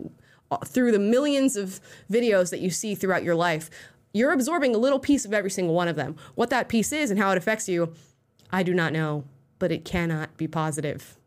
uh, 0.50 0.58
through 0.58 0.92
the 0.92 1.00
millions 1.00 1.56
of 1.56 1.82
videos 2.12 2.50
that 2.52 2.60
you 2.60 2.70
see 2.70 2.96
throughout 2.96 3.24
your 3.24 3.36
life, 3.36 3.70
you're 4.14 4.32
absorbing 4.32 4.74
a 4.74 4.78
little 4.78 5.00
piece 5.00 5.26
of 5.26 5.34
every 5.34 5.52
single 5.52 5.76
one 5.76 5.88
of 5.88 5.96
them. 5.96 6.16
What 6.36 6.50
that 6.50 6.70
piece 6.70 6.94
is 6.94 7.12
and 7.12 7.20
how 7.20 7.32
it 7.32 7.38
affects 7.38 7.68
you, 7.68 7.94
I 8.52 8.64
do 8.64 8.74
not 8.74 8.94
know, 8.94 9.26
but 9.60 9.72
it 9.72 9.84
cannot 9.84 10.38
be 10.38 10.48
positive. 10.48 11.18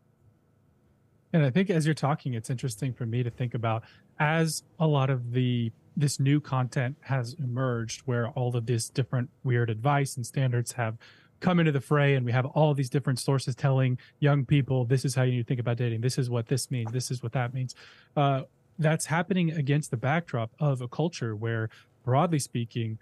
And 1.31 1.45
I 1.45 1.51
think 1.51 1.69
as 1.69 1.85
you're 1.85 1.93
talking, 1.93 2.33
it's 2.33 2.49
interesting 2.49 2.93
for 2.93 3.05
me 3.05 3.21
to 3.21 3.29
think 3.29 3.53
about 3.53 3.83
as 4.19 4.63
a 4.79 4.87
lot 4.87 5.09
of 5.09 5.31
the 5.33 5.71
this 5.95 6.19
new 6.19 6.39
content 6.39 6.95
has 7.01 7.35
emerged 7.39 8.01
where 8.05 8.29
all 8.29 8.55
of 8.55 8.65
this 8.65 8.89
different 8.89 9.29
weird 9.43 9.69
advice 9.69 10.15
and 10.15 10.25
standards 10.25 10.71
have 10.71 10.97
come 11.39 11.59
into 11.59 11.71
the 11.71 11.81
fray 11.81 12.15
and 12.15 12.25
we 12.25 12.31
have 12.31 12.45
all 12.45 12.73
these 12.73 12.89
different 12.89 13.19
sources 13.19 13.55
telling 13.55 13.97
young 14.19 14.45
people 14.45 14.85
this 14.85 15.05
is 15.05 15.15
how 15.15 15.23
you 15.23 15.31
need 15.31 15.37
to 15.39 15.43
think 15.45 15.59
about 15.59 15.77
dating. 15.77 16.01
This 16.01 16.17
is 16.17 16.29
what 16.29 16.47
this 16.47 16.69
means. 16.69 16.91
This 16.91 17.11
is 17.11 17.23
what 17.23 17.31
that 17.33 17.53
means. 17.53 17.75
Uh, 18.15 18.43
that's 18.77 19.05
happening 19.07 19.51
against 19.51 19.91
the 19.91 19.97
backdrop 19.97 20.51
of 20.59 20.81
a 20.81 20.87
culture 20.87 21.35
where, 21.35 21.69
broadly 22.05 22.39
speaking, 22.39 22.97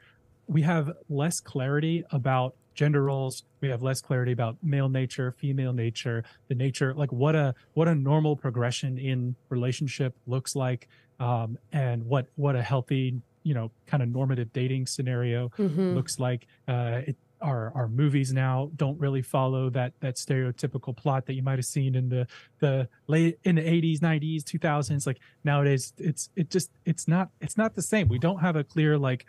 we 0.48 0.62
have 0.64 0.92
less 1.10 1.40
clarity 1.40 2.04
about 2.12 2.56
gender 2.74 3.04
roles. 3.04 3.44
We 3.62 3.70
have 3.70 3.82
less 3.82 4.02
clarity 4.02 4.32
about 4.32 4.58
male 4.62 4.88
nature 4.90 5.32
female 5.32 5.74
nature 5.74 6.24
the 6.48 6.54
nature 6.56 6.94
like 6.94 7.12
what 7.12 7.36
a 7.36 7.56
what 7.74 7.88
a 7.88 7.96
normal 7.96 8.36
progression 8.36 8.98
in 9.00 9.36
relationship 9.50 10.16
looks 10.28 10.56
like 10.56 10.88
um, 11.20 11.58
and 11.74 12.06
what 12.06 12.28
what 12.36 12.56
a 12.56 12.62
healthy 12.62 13.20
you 13.44 13.54
know 13.56 13.72
kind 13.88 14.04
of 14.04 14.10
normative 14.10 14.54
dating 14.54 14.86
scenario 14.86 15.50
Mhm. 15.58 15.96
looks 15.96 16.20
like. 16.20 16.46
Uh, 16.68 17.02
it, 17.08 17.18
our 17.42 17.72
our 17.76 17.88
movies 17.88 18.34
now 18.34 18.72
don't 18.76 19.00
really 19.00 19.22
follow 19.22 19.70
that 19.70 19.94
that 20.00 20.16
stereotypical 20.16 20.96
plot 20.96 21.26
that 21.26 21.34
you 21.34 21.44
might 21.44 21.58
have 21.58 21.66
seen 21.66 21.96
in 21.96 22.10
the 22.10 22.28
the 22.60 22.88
late 23.08 23.40
in 23.44 23.56
the 23.56 23.62
80s 23.62 24.00
90s 24.00 24.44
2000s 24.44 25.06
like 25.06 25.20
nowadays 25.44 25.94
it's 25.98 26.30
it 26.36 26.50
just 26.50 26.72
it's 26.86 27.08
not 27.08 27.30
it's 27.42 27.58
not 27.58 27.76
the 27.76 27.82
same. 27.82 28.08
We 28.08 28.20
don't 28.20 28.40
have 28.40 28.56
a 28.56 28.64
clear 28.64 28.98
like 28.98 29.26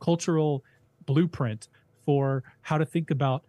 cultural 0.00 0.64
blueprint 1.06 1.68
for 2.04 2.42
how 2.62 2.78
to 2.78 2.86
think 2.86 3.10
about 3.10 3.44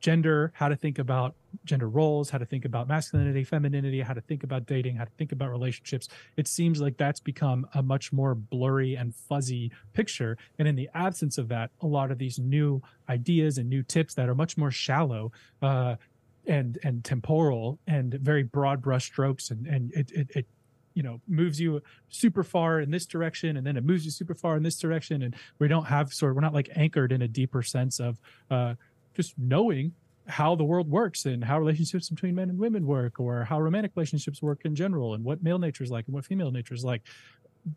gender, 0.00 0.52
how 0.54 0.68
to 0.68 0.76
think 0.76 0.98
about 0.98 1.34
gender 1.64 1.88
roles, 1.88 2.30
how 2.30 2.38
to 2.38 2.44
think 2.44 2.64
about 2.64 2.88
masculinity, 2.88 3.44
femininity, 3.44 4.00
how 4.00 4.14
to 4.14 4.20
think 4.20 4.42
about 4.42 4.66
dating, 4.66 4.96
how 4.96 5.04
to 5.04 5.10
think 5.18 5.32
about 5.32 5.50
relationships. 5.50 6.08
It 6.36 6.48
seems 6.48 6.80
like 6.80 6.96
that's 6.96 7.20
become 7.20 7.66
a 7.74 7.82
much 7.82 8.12
more 8.12 8.34
blurry 8.34 8.94
and 8.94 9.14
fuzzy 9.14 9.72
picture. 9.92 10.36
And 10.58 10.68
in 10.68 10.76
the 10.76 10.88
absence 10.94 11.38
of 11.38 11.48
that, 11.48 11.70
a 11.80 11.86
lot 11.86 12.10
of 12.10 12.18
these 12.18 12.38
new 12.38 12.82
ideas 13.08 13.58
and 13.58 13.68
new 13.68 13.82
tips 13.82 14.14
that 14.14 14.28
are 14.28 14.34
much 14.34 14.56
more 14.56 14.70
shallow, 14.70 15.32
uh, 15.62 15.96
and 16.46 16.78
and 16.82 17.04
temporal 17.04 17.78
and 17.86 18.14
very 18.14 18.42
broad 18.42 18.80
brush 18.80 19.04
strokes 19.04 19.50
and 19.50 19.66
and 19.66 19.92
it, 19.92 20.10
it 20.12 20.30
it 20.34 20.46
you 20.94 21.02
know 21.02 21.20
moves 21.28 21.60
you 21.60 21.80
super 22.08 22.42
far 22.42 22.80
in 22.80 22.90
this 22.90 23.06
direction 23.06 23.56
and 23.56 23.66
then 23.66 23.76
it 23.76 23.84
moves 23.84 24.04
you 24.04 24.10
super 24.10 24.34
far 24.34 24.56
in 24.56 24.62
this 24.62 24.78
direction 24.78 25.22
and 25.22 25.36
we 25.58 25.68
don't 25.68 25.84
have 25.84 26.12
sort 26.12 26.30
of 26.30 26.36
we're 26.36 26.40
not 26.40 26.54
like 26.54 26.70
anchored 26.74 27.12
in 27.12 27.22
a 27.22 27.28
deeper 27.28 27.62
sense 27.62 28.00
of 28.00 28.18
uh 28.50 28.74
just 29.14 29.38
knowing 29.38 29.92
how 30.28 30.54
the 30.54 30.64
world 30.64 30.90
works 30.90 31.24
and 31.24 31.42
how 31.42 31.58
relationships 31.58 32.10
between 32.10 32.34
men 32.34 32.50
and 32.50 32.58
women 32.58 32.86
work 32.86 33.18
or 33.18 33.44
how 33.44 33.60
romantic 33.60 33.92
relationships 33.96 34.42
work 34.42 34.60
in 34.64 34.74
general 34.74 35.14
and 35.14 35.24
what 35.24 35.42
male 35.42 35.58
nature 35.58 35.82
is 35.82 35.90
like 35.90 36.06
and 36.06 36.14
what 36.14 36.24
female 36.24 36.50
nature 36.50 36.74
is 36.74 36.84
like. 36.84 37.02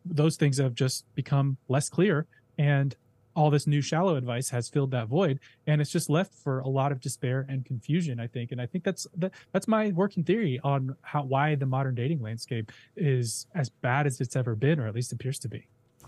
Those 0.06 0.36
things 0.36 0.58
have 0.58 0.76
just 0.76 1.06
become 1.16 1.58
less 1.70 1.90
clear 1.90 2.28
and 2.58 2.96
all 3.34 3.50
this 3.50 3.66
new 3.66 3.82
shallow 3.82 4.18
advice 4.18 4.50
has 4.50 4.68
filled 4.68 4.92
that 4.92 5.08
void 5.08 5.40
and 5.66 5.80
it's 5.80 5.90
just 5.90 6.10
left 6.10 6.34
for 6.34 6.60
a 6.60 6.68
lot 6.68 6.92
of 6.92 7.00
despair 7.00 7.46
and 7.48 7.66
confusion 7.66 8.20
i 8.20 8.28
think. 8.28 8.52
And 8.52 8.62
i 8.62 8.66
think 8.66 8.84
that's 8.84 9.08
that, 9.16 9.32
that's 9.54 9.70
my 9.70 9.92
working 9.92 10.24
theory 10.24 10.60
on 10.64 10.96
how 11.02 11.24
why 11.24 11.56
the 11.56 11.66
modern 11.66 11.96
dating 11.96 12.22
landscape 12.22 12.72
is 12.98 13.48
as 13.56 13.70
bad 13.70 14.06
as 14.06 14.20
it's 14.20 14.36
ever 14.36 14.56
been 14.56 14.80
or 14.80 14.88
at 14.88 14.94
least 14.96 15.14
appears 15.14 15.40
to 15.40 15.48
be. 15.48 15.66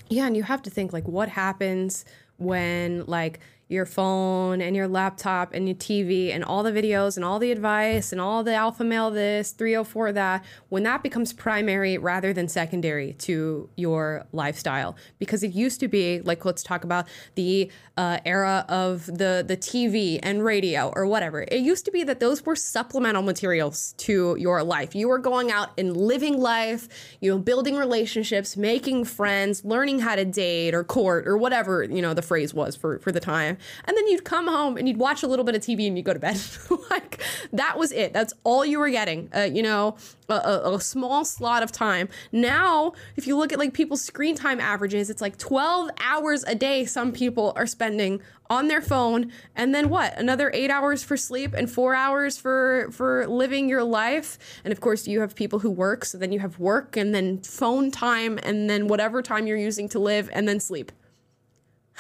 Yeah, 0.10 0.26
and 0.26 0.36
you 0.36 0.44
have 0.44 0.62
to 0.64 0.70
think 0.70 0.92
like 0.92 1.08
what 1.08 1.30
happens 1.30 2.06
when 2.38 3.06
like 3.06 3.40
your 3.70 3.86
phone 3.86 4.62
and 4.62 4.76
your 4.76 4.88
laptop 4.88 5.54
and 5.54 5.68
your 5.68 5.76
TV 5.76 6.34
and 6.34 6.44
all 6.44 6.64
the 6.64 6.72
videos 6.72 7.16
and 7.16 7.26
all 7.26 7.40
the 7.40 7.52
advice 7.52 8.12
and 8.12 8.20
all 8.20 8.44
the 8.44 8.54
alpha 8.54 8.84
male 8.84 9.10
this, 9.10 9.52
304 9.52 10.12
that, 10.14 10.46
when 10.70 10.84
that 10.84 11.02
becomes 11.02 11.34
primary 11.34 11.98
rather 11.98 12.34
than 12.34 12.48
secondary 12.48 13.14
to 13.14 13.70
your 13.76 14.26
lifestyle. 14.32 14.96
Because 15.18 15.44
it 15.44 15.54
used 15.54 15.80
to 15.80 15.88
be, 15.88 16.22
like 16.22 16.46
let's 16.46 16.62
talk 16.62 16.84
about 16.84 17.08
the 17.36 17.72
uh, 17.96 18.20
era 18.26 18.66
of 18.68 19.06
the, 19.06 19.44
the 19.48 19.58
TV 19.58 20.20
and 20.22 20.44
radio 20.44 20.92
or 20.96 21.06
whatever. 21.06 21.44
It 21.44 21.62
used 21.62 21.86
to 21.86 21.92
be 21.92 22.04
that 22.04 22.20
those 22.20 22.46
were 22.46 22.56
supplemental 22.56 23.24
materials 23.24 23.94
to 24.00 24.36
your 24.40 24.64
life. 24.64 24.94
You 24.94 25.08
were 25.08 25.20
going 25.20 25.52
out 25.52 25.70
and 25.78 25.96
living 25.96 26.40
life, 26.40 26.88
you 27.22 27.32
know, 27.32 27.40
building 27.40 27.76
relationships, 27.76 28.58
making 28.58 29.06
friends, 29.06 29.64
learning 29.64 30.00
how 30.00 30.16
to 30.16 30.26
date 30.26 30.74
or 30.74 30.84
court 30.84 31.28
or 31.28 31.38
whatever, 31.38 31.84
you 31.84 32.02
know, 32.02 32.14
the 32.14 32.22
phrase 32.24 32.54
was 32.54 32.76
for, 32.76 33.00
for 33.00 33.12
the 33.12 33.20
time. 33.20 33.58
And 33.86 33.96
then 33.96 34.08
you'd 34.08 34.24
come 34.24 34.48
home 34.48 34.78
and 34.78 34.88
you'd 34.88 34.98
watch 34.98 35.24
a 35.24 35.28
little 35.28 35.46
bit 35.46 35.56
of 35.56 35.62
TV 35.62 35.88
and 35.88 35.98
you'd 35.98 36.06
go 36.06 36.14
to 36.14 36.20
bed. 36.20 36.40
like 36.90 37.22
that 37.52 37.78
was 37.78 37.92
it. 37.92 38.14
That's 38.14 38.34
all 38.44 38.66
you 38.66 38.80
were 38.80 38.90
getting. 38.90 39.30
Uh, 39.36 39.42
you 39.42 39.62
know, 39.62 39.96
a, 40.30 40.34
a, 40.34 40.76
a 40.76 40.82
small 40.82 41.26
slot 41.26 41.64
of 41.64 41.72
time. 41.72 42.10
Now, 42.32 42.94
if 43.16 43.28
you 43.28 43.38
look 43.38 43.54
at 43.54 43.60
like 43.60 43.74
people's 43.74 44.02
screen 44.02 44.36
time 44.36 44.60
averages, 44.60 45.10
it's 45.10 45.22
like 45.22 45.38
12 45.38 45.90
hours 46.02 46.44
a 46.46 46.56
day 46.56 46.86
some 46.86 47.12
people 47.12 47.54
are 47.56 47.68
spending 47.68 48.22
on 48.50 48.68
their 48.68 48.82
phone 48.82 49.32
and 49.56 49.74
then 49.74 49.90
what 49.90 50.18
another 50.18 50.52
eight 50.54 50.70
hours 50.70 51.04
for 51.04 51.18
sleep 51.18 51.54
and 51.54 51.72
four 51.72 51.96
hours 51.96 52.38
for 52.38 52.90
for 52.92 53.26
living 53.28 53.70
your 53.70 53.84
life 53.84 54.38
and 54.64 54.72
of 54.72 54.82
course 54.82 55.08
you 55.08 55.22
have 55.22 55.34
people 55.36 55.60
who 55.60 55.72
work 55.72 56.06
so 56.06 56.18
then 56.18 56.32
you 56.32 56.40
have 56.40 56.60
work 56.60 56.98
and 56.98 57.16
then 57.16 57.42
phone 57.42 57.90
time 57.90 58.38
and 58.44 58.70
then 58.70 58.88
whatever 58.88 59.22
time 59.22 59.48
you're 59.48 59.58
using 59.58 59.88
to 59.90 59.98
live 59.98 60.30
and 60.34 60.48
then 60.48 60.60
sleep 60.60 60.92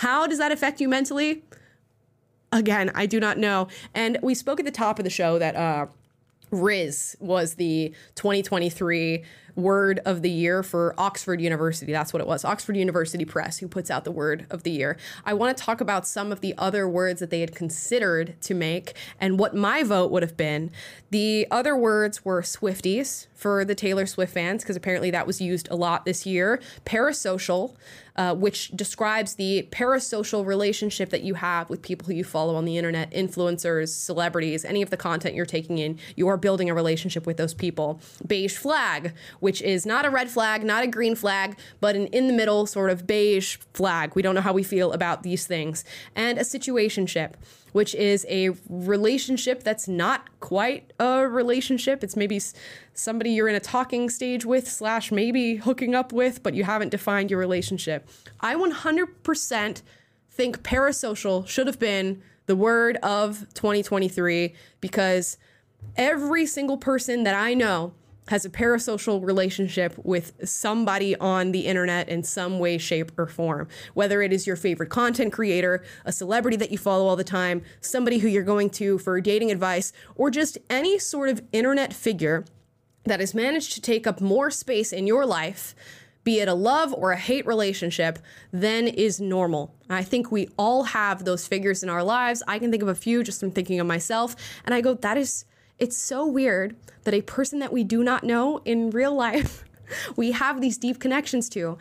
how 0.03 0.27
does 0.27 0.37
that 0.37 0.51
affect 0.51 0.81
you 0.81 0.89
mentally 0.89 1.43
again 2.51 2.91
i 2.93 3.05
do 3.05 3.19
not 3.19 3.37
know 3.37 3.67
and 3.93 4.19
we 4.21 4.35
spoke 4.35 4.59
at 4.59 4.65
the 4.65 4.71
top 4.71 4.99
of 4.99 5.05
the 5.05 5.09
show 5.09 5.39
that 5.39 5.55
uh 5.55 5.85
Rizz 6.51 7.19
was 7.19 7.55
the 7.55 7.93
2023 8.15 9.23
word 9.55 9.99
of 10.05 10.21
the 10.21 10.29
year 10.29 10.63
for 10.63 10.93
Oxford 10.97 11.41
University. 11.41 11.91
That's 11.91 12.13
what 12.13 12.21
it 12.21 12.27
was. 12.27 12.45
Oxford 12.45 12.75
University 12.75 13.25
Press, 13.25 13.59
who 13.59 13.67
puts 13.67 13.91
out 13.91 14.03
the 14.03 14.11
word 14.11 14.45
of 14.49 14.63
the 14.63 14.71
year. 14.71 14.97
I 15.25 15.33
want 15.33 15.55
to 15.55 15.63
talk 15.63 15.81
about 15.81 16.07
some 16.07 16.31
of 16.31 16.41
the 16.41 16.55
other 16.57 16.87
words 16.87 17.19
that 17.19 17.29
they 17.29 17.41
had 17.41 17.55
considered 17.55 18.39
to 18.41 18.53
make 18.53 18.93
and 19.19 19.39
what 19.39 19.55
my 19.55 19.83
vote 19.83 20.11
would 20.11 20.23
have 20.23 20.37
been. 20.37 20.71
The 21.11 21.47
other 21.51 21.75
words 21.75 22.25
were 22.25 22.41
Swifties 22.41 23.27
for 23.43 23.65
the 23.65 23.75
Taylor 23.75 24.05
Swift 24.05 24.33
fans, 24.33 24.63
because 24.63 24.77
apparently 24.77 25.11
that 25.11 25.27
was 25.27 25.41
used 25.41 25.67
a 25.69 25.75
lot 25.75 26.05
this 26.05 26.25
year. 26.25 26.61
Parasocial, 26.85 27.75
uh, 28.15 28.33
which 28.33 28.69
describes 28.69 29.35
the 29.35 29.67
parasocial 29.69 30.45
relationship 30.45 31.09
that 31.09 31.23
you 31.23 31.33
have 31.33 31.69
with 31.69 31.81
people 31.81 32.07
who 32.07 32.13
you 32.13 32.23
follow 32.23 32.55
on 32.55 32.63
the 32.63 32.77
internet, 32.77 33.11
influencers, 33.11 33.89
celebrities, 33.89 34.63
any 34.63 34.81
of 34.81 34.91
the 34.91 34.95
content 34.95 35.35
you're 35.35 35.45
taking 35.45 35.77
in. 35.77 35.99
You 36.15 36.29
are 36.29 36.37
building 36.37 36.69
a 36.69 36.73
relationship 36.73 37.27
with 37.27 37.35
those 37.35 37.53
people. 37.53 37.99
Beige 38.25 38.55
flag, 38.55 39.13
which 39.41 39.61
is 39.61 39.85
not 39.85 40.05
a 40.05 40.09
red 40.09 40.29
flag, 40.29 40.63
not 40.63 40.85
a 40.85 40.87
green 40.87 41.13
flag, 41.13 41.57
but 41.81 41.97
an 41.97 42.07
in 42.07 42.27
the 42.27 42.33
middle 42.33 42.65
sort 42.65 42.91
of 42.91 43.05
beige 43.05 43.57
flag. 43.73 44.15
We 44.15 44.21
don't 44.21 44.35
know 44.35 44.41
how 44.41 44.53
we 44.53 44.63
feel 44.63 44.93
about 44.93 45.23
these 45.23 45.45
things. 45.45 45.83
And 46.15 46.37
a 46.37 46.43
situationship 46.43 47.33
which 47.74 47.93
is 47.93 48.26
a 48.30 48.51
relationship 48.69 49.63
that's 49.63 49.88
not 49.88 50.39
quite 50.39 50.93
a 50.99 51.28
relationship. 51.28 52.03
It's 52.03 52.15
maybe 52.15 52.39
somebody 52.93 53.32
you're 53.32 53.49
in 53.49 53.55
a 53.55 53.59
talking 53.59 54.09
stage 54.09 54.45
with, 54.45 54.67
slash 54.67 55.11
maybe 55.11 55.55
hooking 55.55 55.93
up 55.93 56.13
with, 56.13 56.41
but 56.41 56.53
you 56.53 56.63
haven't 56.63 56.89
defined 56.89 57.30
your 57.30 57.39
relationship. 57.39 58.07
I 58.39 58.55
100% 58.55 59.82
think 60.30 60.63
parasocial 60.63 61.47
should 61.47 61.67
have 61.67 61.80
been 61.80 62.21
the 62.45 62.55
word 62.55 62.97
of 62.97 63.47
2023 63.53 64.53
because 64.80 65.38
every 65.95 66.45
single 66.45 66.78
person 66.78 67.24
that 67.24 67.36
I 67.36 67.53
know 67.53 67.93
has 68.30 68.45
a 68.45 68.49
parasocial 68.49 69.24
relationship 69.24 69.93
with 70.03 70.34
somebody 70.47 71.15
on 71.17 71.51
the 71.51 71.65
internet 71.65 72.07
in 72.09 72.24
some 72.24 72.59
way, 72.59 72.78
shape, 72.78 73.11
or 73.17 73.28
form. 73.28 73.67
Whether 73.93 74.21
it 74.21 74.32
is 74.32 74.47
your 74.47 74.55
favorite 74.55 74.89
content 74.89 75.34
creator, 75.34 75.84
a 76.05 76.11
celebrity 76.11 76.57
that 76.57 76.71
you 76.71 76.78
follow 76.78 77.07
all 77.07 77.15
the 77.15 77.24
time, 77.24 77.63
somebody 77.82 78.19
who 78.19 78.28
you're 78.28 78.43
going 78.43 78.69
to 78.71 78.97
for 78.97 79.19
dating 79.19 79.51
advice, 79.51 79.91
or 80.15 80.30
just 80.30 80.57
any 80.69 80.97
sort 80.99 81.30
of 81.30 81.41
internet 81.51 81.93
figure 81.93 82.45
that 83.05 83.19
has 83.19 83.34
managed 83.34 83.74
to 83.74 83.82
take 83.82 84.07
up 84.07 84.21
more 84.21 84.49
space 84.49 84.93
in 84.93 85.05
your 85.05 85.26
life, 85.26 85.76
be 86.24 86.39
it 86.39 86.47
a 86.47 86.53
love 86.53 86.93
or 86.93 87.11
a 87.11 87.17
hate 87.17 87.45
relationship, 87.45 88.17
than 88.53 88.88
is 88.88 89.19
normal. 89.19 89.76
I 89.89 90.03
think 90.03 90.32
we 90.32 90.47
all 90.57 90.84
have 90.84 91.26
those 91.26 91.45
figures 91.45 91.84
in 91.84 91.89
our 91.89 92.01
lives. 92.01 92.41
I 92.47 92.59
can 92.59 92.71
think 92.71 92.82
of 92.82 92.88
a 92.88 92.95
few 92.95 93.24
just 93.24 93.41
from 93.41 93.51
thinking 93.51 93.82
of 93.82 93.88
myself, 93.88 94.38
and 94.63 94.74
I 94.74 94.80
go, 94.80 94.93
that 94.93 95.17
is 95.17 95.43
it's 95.84 95.97
so 95.97 96.25
weird 96.25 96.77
that 97.03 97.13
a 97.13 97.21
person 97.21 97.59
that 97.59 97.73
we 97.73 97.84
do 97.84 98.05
not 98.05 98.23
know 98.23 98.61
in 98.63 98.89
real 98.89 99.13
life 99.13 99.65
we 100.15 100.31
have 100.31 100.61
these 100.61 100.77
deep 100.77 100.97
connections 100.97 101.49
to. 101.49 101.77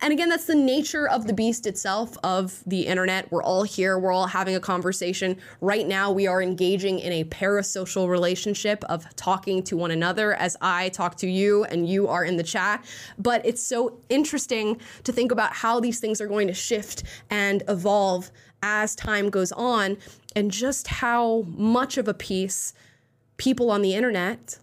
And 0.00 0.12
again, 0.12 0.28
that's 0.28 0.46
the 0.46 0.56
nature 0.56 1.08
of 1.08 1.28
the 1.28 1.32
beast 1.32 1.64
itself, 1.64 2.18
of 2.24 2.64
the 2.66 2.88
internet. 2.88 3.30
We're 3.30 3.44
all 3.44 3.62
here, 3.62 3.96
we're 3.96 4.10
all 4.10 4.26
having 4.26 4.56
a 4.56 4.60
conversation. 4.60 5.38
Right 5.60 5.86
now, 5.86 6.10
we 6.10 6.26
are 6.26 6.42
engaging 6.42 6.98
in 6.98 7.12
a 7.12 7.24
parasocial 7.24 8.08
relationship 8.08 8.82
of 8.88 9.06
talking 9.14 9.62
to 9.62 9.76
one 9.76 9.92
another 9.92 10.34
as 10.34 10.56
I 10.60 10.88
talk 10.88 11.14
to 11.18 11.30
you 11.30 11.62
and 11.64 11.88
you 11.88 12.08
are 12.08 12.24
in 12.24 12.36
the 12.36 12.42
chat. 12.42 12.84
But 13.18 13.46
it's 13.46 13.62
so 13.62 14.00
interesting 14.08 14.80
to 15.04 15.12
think 15.12 15.30
about 15.30 15.52
how 15.52 15.78
these 15.78 16.00
things 16.00 16.20
are 16.20 16.26
going 16.26 16.48
to 16.48 16.54
shift 16.54 17.04
and 17.30 17.62
evolve 17.68 18.32
as 18.64 18.96
time 18.96 19.30
goes 19.30 19.52
on, 19.52 19.96
and 20.34 20.50
just 20.50 20.88
how 20.88 21.44
much 21.48 21.98
of 21.98 22.08
a 22.08 22.14
piece 22.14 22.72
people 23.36 23.70
on 23.70 23.82
the 23.82 23.94
internet 23.94 24.58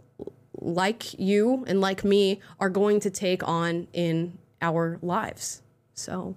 like 0.59 1.17
you 1.19 1.63
and 1.67 1.81
like 1.81 2.03
me 2.03 2.39
are 2.59 2.69
going 2.69 2.99
to 3.01 3.09
take 3.09 3.47
on 3.47 3.87
in 3.93 4.37
our 4.61 4.99
lives. 5.01 5.61
So, 5.93 6.35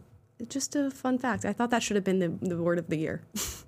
just 0.49 0.75
a 0.77 0.91
fun 0.91 1.19
fact. 1.19 1.45
I 1.45 1.53
thought 1.53 1.71
that 1.71 1.83
should 1.83 1.97
have 1.97 2.05
been 2.05 2.19
the, 2.19 2.29
the 2.49 2.63
word 2.63 2.79
of 2.79 2.89
the 2.89 2.97
year. 2.97 3.23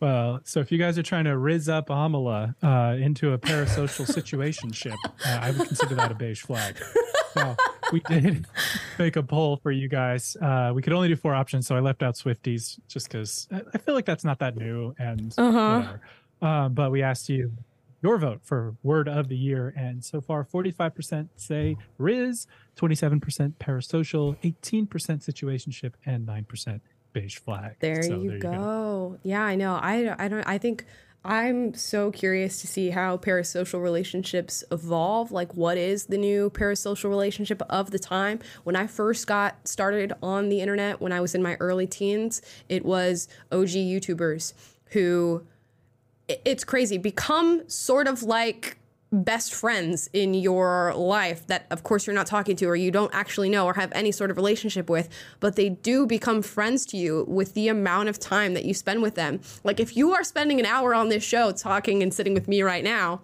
Well, 0.00 0.40
so 0.42 0.58
if 0.58 0.72
you 0.72 0.78
guys 0.78 0.98
are 0.98 1.02
trying 1.04 1.26
to 1.26 1.30
rizz 1.30 1.68
up 1.72 1.86
Amala 1.86 2.56
uh, 2.60 2.96
into 3.00 3.34
a 3.34 3.38
parasocial 3.38 4.04
situationship, 4.12 4.96
uh, 5.24 5.38
I 5.40 5.52
would 5.52 5.68
consider 5.68 5.94
that 5.94 6.10
a 6.10 6.14
beige 6.16 6.42
flag. 6.42 6.76
Now, 7.36 7.56
we 7.92 8.00
did 8.00 8.44
make 8.98 9.14
a 9.14 9.22
poll 9.22 9.58
for 9.62 9.70
you 9.70 9.86
guys. 9.88 10.36
Uh, 10.42 10.72
we 10.74 10.82
could 10.82 10.92
only 10.92 11.06
do 11.06 11.14
four 11.14 11.36
options, 11.36 11.68
so 11.68 11.76
I 11.76 11.78
left 11.80 12.02
out 12.02 12.16
Swifties 12.16 12.80
just 12.88 13.06
because 13.06 13.46
I 13.52 13.78
feel 13.78 13.94
like 13.94 14.04
that's 14.04 14.24
not 14.24 14.40
that 14.40 14.56
new 14.56 14.92
and 14.98 15.32
Uh-huh. 15.38 15.76
whatever. 15.78 16.00
Uh, 16.42 16.68
but 16.68 16.90
we 16.90 17.02
asked 17.02 17.28
you 17.28 17.52
your 18.02 18.18
vote 18.18 18.40
for 18.42 18.74
word 18.82 19.08
of 19.08 19.28
the 19.28 19.36
year, 19.36 19.72
and 19.76 20.04
so 20.04 20.20
far, 20.20 20.44
45% 20.44 21.28
say 21.36 21.76
Rizz, 22.00 22.46
27% 22.76 23.54
parasocial, 23.60 24.36
18% 24.42 24.88
situationship, 24.88 25.92
and 26.04 26.26
9% 26.26 26.80
beige 27.12 27.38
flag. 27.38 27.76
There 27.78 28.02
So 28.02 28.20
you 28.20 28.38
go. 28.38 29.18
Yeah, 29.22 29.42
I 29.42 29.54
know. 29.54 29.74
I 29.74 30.14
I 30.18 30.28
don't. 30.28 30.42
I 30.44 30.58
think 30.58 30.86
I'm 31.24 31.74
so 31.74 32.10
curious 32.10 32.60
to 32.62 32.66
see 32.66 32.90
how 32.90 33.16
parasocial 33.16 33.80
relationships 33.80 34.64
evolve. 34.72 35.30
Like, 35.30 35.54
what 35.54 35.76
is 35.78 36.06
the 36.06 36.18
new 36.18 36.50
parasocial 36.50 37.08
relationship 37.08 37.62
of 37.70 37.92
the 37.92 37.98
time? 37.98 38.40
When 38.64 38.74
I 38.74 38.88
first 38.88 39.26
got 39.26 39.68
started 39.68 40.12
on 40.22 40.48
the 40.48 40.60
internet, 40.60 41.00
when 41.00 41.12
I 41.12 41.20
was 41.20 41.34
in 41.34 41.42
my 41.42 41.56
early 41.60 41.86
teens, 41.86 42.42
it 42.68 42.84
was 42.84 43.28
OG 43.52 43.68
YouTubers 43.68 44.54
who 44.86 45.44
it's 46.44 46.64
crazy. 46.64 46.98
Become 46.98 47.68
sort 47.68 48.06
of 48.06 48.22
like 48.22 48.78
best 49.12 49.52
friends 49.52 50.08
in 50.14 50.32
your 50.32 50.94
life 50.94 51.46
that 51.46 51.66
of 51.70 51.82
course 51.82 52.06
you're 52.06 52.14
not 52.14 52.26
talking 52.26 52.56
to 52.56 52.64
or 52.64 52.74
you 52.74 52.90
don't 52.90 53.14
actually 53.14 53.50
know 53.50 53.66
or 53.66 53.74
have 53.74 53.92
any 53.94 54.10
sort 54.10 54.30
of 54.30 54.38
relationship 54.38 54.88
with 54.88 55.06
but 55.38 55.54
they 55.54 55.68
do 55.68 56.06
become 56.06 56.40
friends 56.40 56.86
to 56.86 56.96
you 56.96 57.26
with 57.28 57.52
the 57.52 57.68
amount 57.68 58.08
of 58.08 58.18
time 58.18 58.54
that 58.54 58.64
you 58.64 58.72
spend 58.72 59.02
with 59.02 59.14
them. 59.14 59.38
Like 59.64 59.80
if 59.80 59.98
you 59.98 60.14
are 60.14 60.24
spending 60.24 60.58
an 60.58 60.64
hour 60.64 60.94
on 60.94 61.10
this 61.10 61.22
show 61.22 61.52
talking 61.52 62.02
and 62.02 62.12
sitting 62.12 62.32
with 62.32 62.48
me 62.48 62.62
right 62.62 62.82
now 62.82 63.20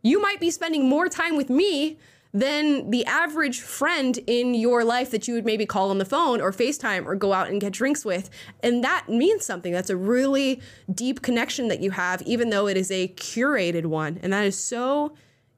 you 0.00 0.20
might 0.22 0.40
be 0.40 0.50
spending 0.50 0.88
more 0.88 1.08
time 1.08 1.36
with 1.36 1.50
me 1.50 1.98
than 2.34 2.90
the 2.90 3.06
average 3.06 3.60
friend 3.60 4.18
in 4.26 4.54
your 4.54 4.82
life 4.84 5.12
that 5.12 5.28
you 5.28 5.34
would 5.34 5.46
maybe 5.46 5.64
call 5.64 5.90
on 5.90 5.98
the 5.98 6.04
phone 6.04 6.40
or 6.40 6.50
FaceTime 6.50 7.06
or 7.06 7.14
go 7.14 7.32
out 7.32 7.48
and 7.48 7.60
get 7.60 7.72
drinks 7.72 8.04
with. 8.04 8.28
And 8.60 8.82
that 8.82 9.08
means 9.08 9.46
something. 9.46 9.72
That's 9.72 9.88
a 9.88 9.96
really 9.96 10.60
deep 10.92 11.22
connection 11.22 11.68
that 11.68 11.78
you 11.80 11.92
have, 11.92 12.20
even 12.22 12.50
though 12.50 12.66
it 12.66 12.76
is 12.76 12.90
a 12.90 13.06
curated 13.08 13.86
one. 13.86 14.18
And 14.20 14.32
that 14.32 14.44
is 14.44 14.58
so 14.58 15.14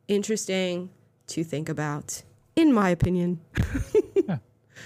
interesting 0.06 0.90
to 1.28 1.42
think 1.42 1.70
about, 1.70 2.22
in 2.54 2.74
my 2.74 2.90
opinion. 2.90 3.40
yeah. 4.14 4.38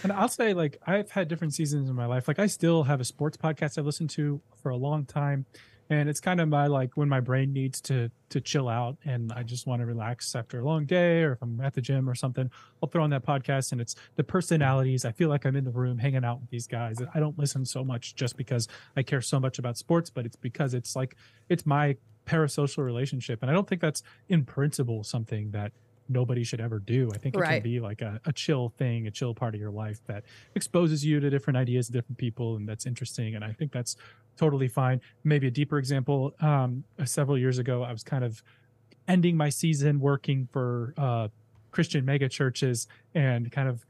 And 0.04 0.12
I'll 0.12 0.28
say, 0.28 0.54
like, 0.54 0.80
I've 0.86 1.10
had 1.10 1.26
different 1.26 1.54
seasons 1.54 1.90
in 1.90 1.96
my 1.96 2.06
life. 2.06 2.28
Like, 2.28 2.38
I 2.38 2.46
still 2.46 2.84
have 2.84 3.00
a 3.00 3.04
sports 3.04 3.36
podcast 3.36 3.76
I've 3.76 3.84
listened 3.84 4.10
to 4.10 4.40
for 4.62 4.70
a 4.70 4.76
long 4.76 5.04
time, 5.04 5.44
and 5.90 6.08
it's 6.08 6.20
kind 6.20 6.40
of 6.40 6.48
my 6.48 6.68
like 6.68 6.96
when 6.96 7.08
my 7.08 7.18
brain 7.18 7.52
needs 7.52 7.80
to 7.82 8.10
to 8.30 8.40
chill 8.40 8.68
out 8.68 8.96
and 9.04 9.32
I 9.32 9.42
just 9.42 9.66
want 9.66 9.80
to 9.80 9.86
relax 9.86 10.36
after 10.36 10.60
a 10.60 10.64
long 10.64 10.86
day, 10.86 11.22
or 11.22 11.32
if 11.32 11.42
I'm 11.42 11.60
at 11.60 11.74
the 11.74 11.80
gym 11.80 12.08
or 12.08 12.14
something, 12.14 12.48
I'll 12.80 12.88
throw 12.88 13.02
on 13.02 13.10
that 13.10 13.26
podcast. 13.26 13.72
And 13.72 13.80
it's 13.80 13.96
the 14.14 14.22
personalities. 14.22 15.04
I 15.04 15.10
feel 15.10 15.28
like 15.28 15.44
I'm 15.44 15.56
in 15.56 15.64
the 15.64 15.72
room 15.72 15.98
hanging 15.98 16.24
out 16.24 16.40
with 16.40 16.48
these 16.48 16.68
guys. 16.68 16.98
I 17.12 17.18
don't 17.18 17.36
listen 17.36 17.64
so 17.64 17.82
much 17.84 18.14
just 18.14 18.36
because 18.36 18.68
I 18.96 19.02
care 19.02 19.20
so 19.20 19.40
much 19.40 19.58
about 19.58 19.76
sports, 19.76 20.10
but 20.10 20.24
it's 20.24 20.36
because 20.36 20.74
it's 20.74 20.94
like 20.94 21.16
it's 21.48 21.66
my 21.66 21.96
parasocial 22.24 22.84
relationship, 22.84 23.42
and 23.42 23.50
I 23.50 23.54
don't 23.54 23.68
think 23.68 23.80
that's 23.80 24.04
in 24.28 24.44
principle 24.44 25.02
something 25.02 25.50
that 25.50 25.72
nobody 26.10 26.42
should 26.44 26.60
ever 26.60 26.78
do. 26.78 27.08
I 27.14 27.18
think 27.18 27.34
it 27.36 27.38
Right. 27.38 27.62
can 27.62 27.62
be 27.62 27.80
like 27.80 28.02
a, 28.02 28.20
a 28.26 28.32
chill 28.32 28.70
thing, 28.76 29.06
a 29.06 29.10
chill 29.10 29.34
part 29.34 29.54
of 29.54 29.60
your 29.60 29.70
life 29.70 30.00
that 30.06 30.24
exposes 30.54 31.04
you 31.04 31.20
to 31.20 31.30
different 31.30 31.56
ideas, 31.56 31.88
different 31.88 32.18
people, 32.18 32.56
and 32.56 32.68
that's 32.68 32.84
interesting. 32.84 33.36
And 33.36 33.44
I 33.44 33.52
think 33.52 33.72
that's 33.72 33.96
totally 34.36 34.68
fine. 34.68 35.00
Maybe 35.24 35.46
a 35.46 35.50
deeper 35.50 35.78
example. 35.78 36.34
Um, 36.40 36.84
several 37.04 37.38
years 37.38 37.58
ago, 37.58 37.82
I 37.82 37.92
was 37.92 38.02
kind 38.02 38.24
of 38.24 38.42
ending 39.08 39.36
my 39.36 39.48
season 39.48 40.00
working 40.00 40.48
for 40.52 40.94
uh, 40.98 41.28
Christian 41.70 42.04
mega 42.04 42.28
churches 42.28 42.88
and 43.14 43.50
kind 43.52 43.68
of 43.68 43.84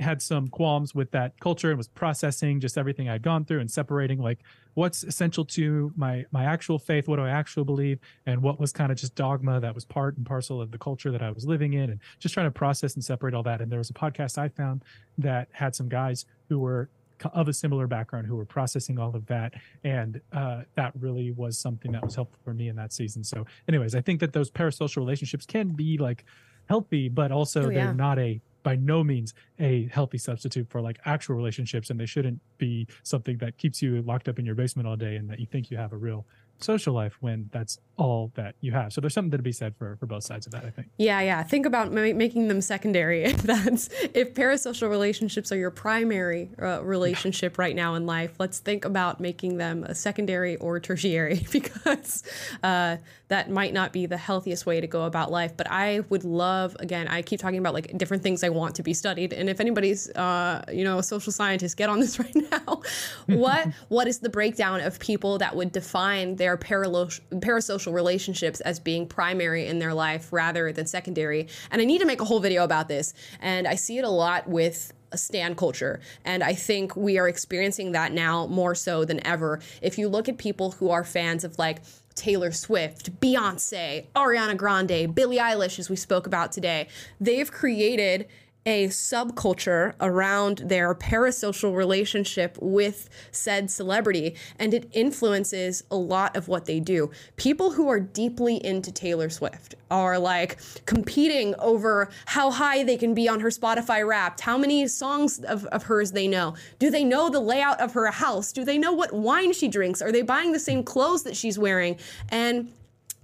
had 0.00 0.20
some 0.22 0.48
qualms 0.48 0.94
with 0.94 1.10
that 1.12 1.38
culture 1.40 1.70
and 1.70 1.78
was 1.78 1.88
processing 1.88 2.60
just 2.60 2.76
everything 2.76 3.08
I'd 3.08 3.22
gone 3.22 3.44
through 3.44 3.60
and 3.60 3.70
separating 3.70 4.20
like 4.20 4.40
what's 4.74 5.04
essential 5.04 5.44
to 5.44 5.92
my 5.96 6.24
my 6.32 6.44
actual 6.44 6.78
faith, 6.78 7.06
what 7.08 7.16
do 7.16 7.22
I 7.22 7.30
actually 7.30 7.64
believe, 7.64 7.98
and 8.26 8.42
what 8.42 8.58
was 8.58 8.72
kind 8.72 8.90
of 8.90 8.98
just 8.98 9.14
dogma 9.14 9.60
that 9.60 9.74
was 9.74 9.84
part 9.84 10.16
and 10.16 10.26
parcel 10.26 10.60
of 10.60 10.70
the 10.72 10.78
culture 10.78 11.10
that 11.12 11.22
I 11.22 11.30
was 11.30 11.44
living 11.46 11.74
in, 11.74 11.90
and 11.90 12.00
just 12.18 12.34
trying 12.34 12.46
to 12.46 12.50
process 12.50 12.94
and 12.94 13.04
separate 13.04 13.34
all 13.34 13.42
that. 13.44 13.60
And 13.60 13.70
there 13.70 13.78
was 13.78 13.90
a 13.90 13.94
podcast 13.94 14.36
I 14.38 14.48
found 14.48 14.82
that 15.18 15.48
had 15.52 15.74
some 15.76 15.88
guys 15.88 16.26
who 16.48 16.58
were 16.58 16.88
of 17.32 17.48
a 17.48 17.52
similar 17.52 17.86
background 17.86 18.26
who 18.26 18.36
were 18.36 18.44
processing 18.44 18.98
all 18.98 19.14
of 19.16 19.24
that 19.26 19.54
and 19.84 20.20
uh, 20.32 20.62
that 20.74 20.92
really 20.98 21.30
was 21.30 21.56
something 21.56 21.92
that 21.92 22.02
was 22.04 22.14
helpful 22.16 22.38
for 22.44 22.52
me 22.52 22.68
in 22.68 22.76
that 22.76 22.92
season 22.92 23.22
so 23.24 23.46
anyways 23.68 23.94
i 23.94 24.00
think 24.00 24.18
that 24.20 24.32
those 24.34 24.50
parasocial 24.50 24.96
relationships 24.96 25.46
can 25.46 25.68
be 25.68 25.96
like 25.96 26.24
healthy 26.68 27.08
but 27.08 27.30
also 27.32 27.66
Oh, 27.66 27.70
yeah. 27.70 27.84
they're 27.86 27.94
not 27.94 28.18
a 28.18 28.40
by 28.64 28.74
no 28.74 29.04
means 29.04 29.32
a 29.60 29.86
healthy 29.92 30.18
substitute 30.18 30.68
for 30.68 30.80
like 30.80 30.98
actual 31.04 31.36
relationships 31.36 31.90
and 31.90 32.00
they 32.00 32.06
shouldn't 32.06 32.40
be 32.58 32.88
something 33.04 33.38
that 33.38 33.56
keeps 33.58 33.80
you 33.80 34.02
locked 34.02 34.28
up 34.28 34.40
in 34.40 34.44
your 34.44 34.56
basement 34.56 34.88
all 34.88 34.96
day 34.96 35.14
and 35.14 35.30
that 35.30 35.38
you 35.38 35.46
think 35.46 35.70
you 35.70 35.76
have 35.76 35.92
a 35.92 35.96
real 35.96 36.26
social 36.64 36.94
life 36.94 37.16
when 37.20 37.48
that's 37.52 37.78
all 37.96 38.32
that 38.34 38.54
you 38.60 38.72
have 38.72 38.92
so 38.92 39.00
there's 39.00 39.14
something 39.14 39.30
to 39.30 39.42
be 39.42 39.52
said 39.52 39.74
for 39.76 39.96
for 40.00 40.06
both 40.06 40.24
sides 40.24 40.46
of 40.46 40.52
that 40.52 40.64
i 40.64 40.70
think 40.70 40.88
Yeah, 40.98 41.20
yeah. 41.20 41.42
Think 41.42 41.66
about 41.66 41.92
ma- 41.92 42.12
making 42.14 42.48
them 42.48 42.60
secondary. 42.60 43.24
If 43.34 43.42
that's 43.42 43.88
if 44.14 44.34
parasocial 44.34 44.88
relationships 44.88 45.50
are 45.52 45.56
your 45.56 45.70
primary 45.70 46.50
uh, 46.60 46.82
relationship 46.84 47.58
right 47.58 47.74
now 47.74 47.94
in 47.94 48.06
life, 48.06 48.32
let's 48.38 48.58
think 48.60 48.84
about 48.84 49.20
making 49.20 49.56
them 49.58 49.84
a 49.84 49.94
secondary 49.94 50.56
or 50.56 50.78
tertiary 50.80 51.44
because 51.52 52.22
uh, 52.62 52.96
that 53.28 53.50
might 53.50 53.72
not 53.74 53.92
be 53.92 54.06
the 54.06 54.16
healthiest 54.16 54.66
way 54.66 54.80
to 54.80 54.86
go 54.86 55.02
about 55.04 55.30
life. 55.30 55.56
But 55.56 55.70
I 55.70 56.00
would 56.10 56.24
love, 56.24 56.76
again, 56.80 57.08
I 57.08 57.22
keep 57.22 57.40
talking 57.40 57.58
about 57.58 57.74
like 57.74 57.96
different 57.98 58.22
things 58.22 58.44
I 58.44 58.50
want 58.50 58.74
to 58.76 58.82
be 58.82 58.94
studied, 58.94 59.32
and 59.32 59.48
if 59.48 59.60
anybody's, 59.60 60.10
uh, 60.10 60.62
you 60.72 60.84
know, 60.84 60.98
a 60.98 61.02
social 61.02 61.32
scientist, 61.32 61.76
get 61.76 61.88
on 61.90 61.98
this 62.00 62.18
right 62.24 62.36
now. 62.50 62.82
what 63.26 63.68
what 63.88 64.06
is 64.06 64.20
the 64.20 64.30
breakdown 64.30 64.80
of 64.80 64.98
people 65.00 65.38
that 65.38 65.54
would 65.56 65.72
define 65.72 66.36
their 66.36 66.53
paralo- 66.56 67.20
parasocial 67.32 67.92
relationships 67.92 68.60
as 68.60 68.78
being 68.78 69.06
primary 69.06 69.66
in 69.66 69.78
their 69.78 69.94
life 69.94 70.32
rather 70.32 70.72
than 70.72 70.86
secondary? 70.86 71.48
And 71.70 71.80
I 71.80 71.84
need 71.84 72.00
to 72.00 72.06
make 72.06 72.20
a 72.20 72.24
whole 72.24 72.40
video 72.40 72.64
about 72.64 72.88
this. 72.88 73.14
And 73.40 73.66
I 73.66 73.74
see 73.74 73.98
it 73.98 74.04
a 74.04 74.10
lot 74.10 74.48
with 74.48 74.92
a 75.12 75.18
stan 75.18 75.54
culture. 75.54 76.00
And 76.24 76.42
I 76.42 76.54
think 76.54 76.96
we 76.96 77.18
are 77.18 77.28
experiencing 77.28 77.92
that 77.92 78.12
now 78.12 78.46
more 78.46 78.74
so 78.74 79.04
than 79.04 79.24
ever. 79.26 79.60
If 79.80 79.96
you 79.96 80.08
look 80.08 80.28
at 80.28 80.38
people 80.38 80.72
who 80.72 80.90
are 80.90 81.04
fans 81.04 81.44
of 81.44 81.58
like 81.58 81.82
Taylor 82.14 82.52
Swift, 82.52 83.18
Beyonce, 83.20 84.06
Ariana 84.14 84.56
Grande, 84.56 85.14
Billie 85.14 85.38
Eilish, 85.38 85.78
as 85.78 85.88
we 85.90 85.96
spoke 85.96 86.26
about 86.26 86.52
today, 86.52 86.88
they've 87.20 87.50
created 87.50 88.28
a 88.66 88.88
subculture 88.88 89.94
around 90.00 90.58
their 90.58 90.94
parasocial 90.94 91.74
relationship 91.74 92.56
with 92.60 93.08
said 93.30 93.70
celebrity, 93.70 94.34
and 94.58 94.72
it 94.72 94.88
influences 94.92 95.84
a 95.90 95.96
lot 95.96 96.36
of 96.36 96.48
what 96.48 96.64
they 96.64 96.80
do. 96.80 97.10
People 97.36 97.72
who 97.72 97.88
are 97.88 98.00
deeply 98.00 98.64
into 98.64 98.90
Taylor 98.90 99.28
Swift 99.28 99.74
are 99.90 100.18
like 100.18 100.58
competing 100.86 101.54
over 101.58 102.10
how 102.26 102.50
high 102.50 102.82
they 102.82 102.96
can 102.96 103.14
be 103.14 103.28
on 103.28 103.40
her 103.40 103.50
Spotify 103.50 104.06
wrapped, 104.06 104.40
how 104.40 104.56
many 104.56 104.86
songs 104.88 105.40
of, 105.40 105.66
of 105.66 105.84
hers 105.84 106.12
they 106.12 106.26
know. 106.26 106.54
Do 106.78 106.90
they 106.90 107.04
know 107.04 107.28
the 107.28 107.40
layout 107.40 107.80
of 107.80 107.92
her 107.92 108.06
house? 108.06 108.52
Do 108.52 108.64
they 108.64 108.78
know 108.78 108.92
what 108.92 109.12
wine 109.12 109.52
she 109.52 109.68
drinks? 109.68 110.00
Are 110.00 110.12
they 110.12 110.22
buying 110.22 110.52
the 110.52 110.58
same 110.58 110.82
clothes 110.82 111.22
that 111.24 111.36
she's 111.36 111.58
wearing? 111.58 111.98
And 112.30 112.72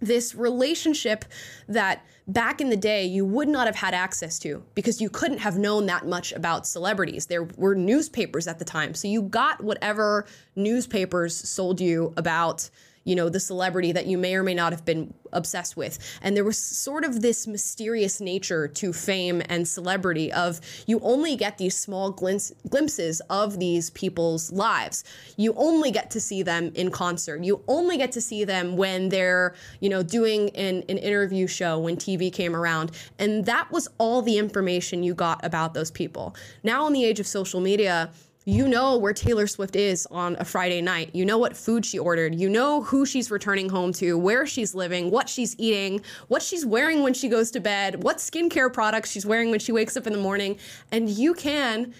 this 0.01 0.34
relationship 0.34 1.24
that 1.68 2.05
back 2.33 2.61
in 2.61 2.70
the 2.70 2.76
day 2.76 3.05
you 3.05 3.24
would 3.24 3.49
not 3.49 3.66
have 3.66 3.76
had 3.76 3.93
access 3.93 4.39
to 4.39 4.62
because 4.74 5.01
you 5.01 5.11
couldn't 5.11 5.39
have 5.39 5.59
known 5.59 5.87
that 5.87 6.07
much 6.07 6.33
about 6.33 6.66
celebrities. 6.66 7.26
There 7.26 7.45
were 7.57 7.74
newspapers 7.74 8.47
at 8.47 8.59
the 8.59 8.64
time. 8.64 8.95
So 8.95 9.09
you 9.09 9.22
got 9.22 9.62
whatever 9.62 10.26
newspapers 10.55 11.37
sold 11.37 11.81
you 11.81 12.12
about 12.16 12.70
you 13.05 13.15
know 13.15 13.29
the 13.29 13.41
celebrity 13.41 13.93
that 13.93 14.07
you 14.07 14.19
may 14.19 14.35
or 14.35 14.43
may 14.43 14.55
not 14.55 14.73
have 14.73 14.85
been 14.85 15.15
obsessed 15.33 15.77
with. 15.77 15.99
And 16.23 16.37
there 16.37 16.45
was 16.45 16.59
sort 16.59 17.05
of 17.05 17.23
this 17.23 17.47
mysterious 17.47 18.21
nature 18.21 18.69
to 18.69 18.93
fame 18.93 19.43
and 19.49 19.67
celebrity 19.67 20.33
of 20.33 20.61
you 20.87 21.01
only 21.01 21.37
get 21.37 21.59
these 21.59 21.77
small 21.77 22.11
glimpse, 22.11 22.53
glimpses 22.69 23.21
of 23.31 23.59
these 23.59 23.91
people's 23.91 24.53
lives. 24.53 25.05
You 25.37 25.55
only 25.57 25.91
get 25.91 26.11
to 26.13 26.21
see 26.21 26.43
them 26.43 26.73
in 26.75 26.91
concert. 26.91 27.43
You 27.43 27.63
only 27.69 27.97
get 27.97 28.13
to 28.13 28.21
see 28.21 28.45
them 28.45 28.77
when 28.77 29.09
they're 29.09 29.55
you 29.81 29.89
know 29.89 30.03
doing 30.03 30.51
an, 30.51 30.85
an 30.89 30.99
interview 30.99 31.47
show 31.47 31.79
when 31.79 31.97
tv 31.97 32.33
came 32.33 32.55
around. 32.55 32.91
And 33.19 33.47
that 33.47 33.71
was 33.71 33.89
all 33.99 34.23
the 34.23 34.39
information 34.39 35.03
you 35.03 35.15
got 35.15 35.45
about 35.45 35.75
those 35.75 35.91
people. 35.91 36.35
Now 36.63 36.87
in 36.87 36.93
the 36.93 37.05
age 37.05 37.21
of 37.21 37.27
social 37.27 37.61
media 37.61 38.11
you 38.51 38.67
know 38.67 38.97
where 38.97 39.13
Taylor 39.13 39.47
Swift 39.47 39.77
is 39.77 40.07
on 40.11 40.37
a 40.41 40.45
Friday 40.45 40.83
night. 40.83 41.11
You 41.15 41.25
know 41.25 41.39
what 41.39 41.57
food 41.57 41.87
she 41.87 41.99
ordered. 41.99 42.35
You 42.35 42.49
know 42.49 42.83
who 42.83 43.07
she's 43.07 43.31
returning 43.31 43.69
home 43.69 43.93
to, 43.95 44.19
where 44.19 44.45
she's 44.45 44.75
living, 44.75 45.11
what 45.11 45.29
she's 45.29 45.55
eating, 45.57 46.01
what 46.27 46.43
she's 46.43 46.67
wearing 46.67 47.03
when 47.03 47.15
she 47.15 47.29
goes 47.29 47.53
to 47.53 47.61
bed, 47.61 48.03
what 48.03 48.17
skincare 48.17 48.73
products 48.73 49.11
she's 49.11 49.25
wearing 49.25 49.51
when 49.51 49.61
she 49.61 49.71
wakes 49.71 49.97
up 49.97 50.07
in 50.07 50.13
the 50.13 50.19
morning. 50.19 50.59
And 50.91 51.09
you 51.09 51.33
can, 51.33 51.95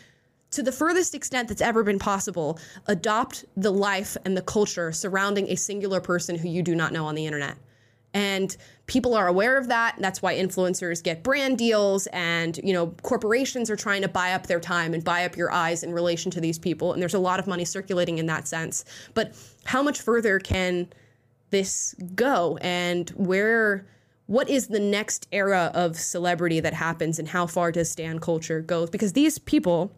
to 0.51 0.63
the 0.63 0.73
furthest 0.73 1.15
extent 1.15 1.49
that's 1.49 1.63
ever 1.63 1.85
been 1.85 2.01
possible, 2.01 2.59
adopt 2.89 3.45
the 3.57 3.71
life 3.71 4.17
and 4.25 4.37
the 4.37 4.43
culture 4.43 4.91
surrounding 4.91 5.49
a 5.51 5.57
singular 5.57 6.01
person 6.01 6.37
who 6.37 6.49
you 6.49 6.65
do 6.65 6.75
not 6.75 6.93
know 6.93 7.07
on 7.07 7.15
the 7.15 7.27
internet. 7.27 7.57
And 8.15 8.57
people 8.87 9.15
are 9.15 9.29
aware 9.29 9.57
of 9.57 9.69
that. 9.69 9.97
That's 9.99 10.21
why 10.21 10.35
influencers 10.35 11.03
get 11.03 11.23
brand 11.23 11.59
deals 11.59 12.07
and 12.09 12.59
you 12.63 12.73
know 12.73 12.89
corporations 13.03 13.71
are 13.71 13.77
trying 13.77 14.03
to 14.03 14.09
buy 14.09 14.33
up 14.33 14.47
their 14.47 14.61
time 14.61 14.95
and 14.95 15.05
buy 15.05 15.25
up 15.25 15.37
your 15.37 15.53
eyes 15.53 15.83
in 15.83 15.93
relation 15.93 16.31
to 16.33 16.41
these 16.41 16.59
people. 16.59 16.93
And 16.93 17.01
there's 17.01 17.15
a 17.15 17.19
lot 17.19 17.39
of 17.39 17.47
money 17.47 17.65
circulating 17.65 18.19
in 18.19 18.27
that 18.27 18.49
sense. 18.49 18.85
But 19.15 19.35
how 19.65 19.83
much 19.83 20.01
further 20.01 20.39
can 20.39 20.89
this 21.51 21.95
go? 22.15 22.59
And 22.61 23.11
where 23.11 23.87
what 24.27 24.49
is 24.49 24.69
the 24.69 24.81
next 24.81 25.27
era 25.33 25.73
of 25.75 25.97
celebrity 25.97 26.61
that 26.61 26.73
happens 26.73 27.19
and 27.19 27.29
how 27.29 27.47
far 27.47 27.73
does 27.73 27.91
stan 27.91 28.21
culture 28.21 28.61
go? 28.61 28.87
Because 28.87 29.13
these 29.13 29.39
people 29.39 29.93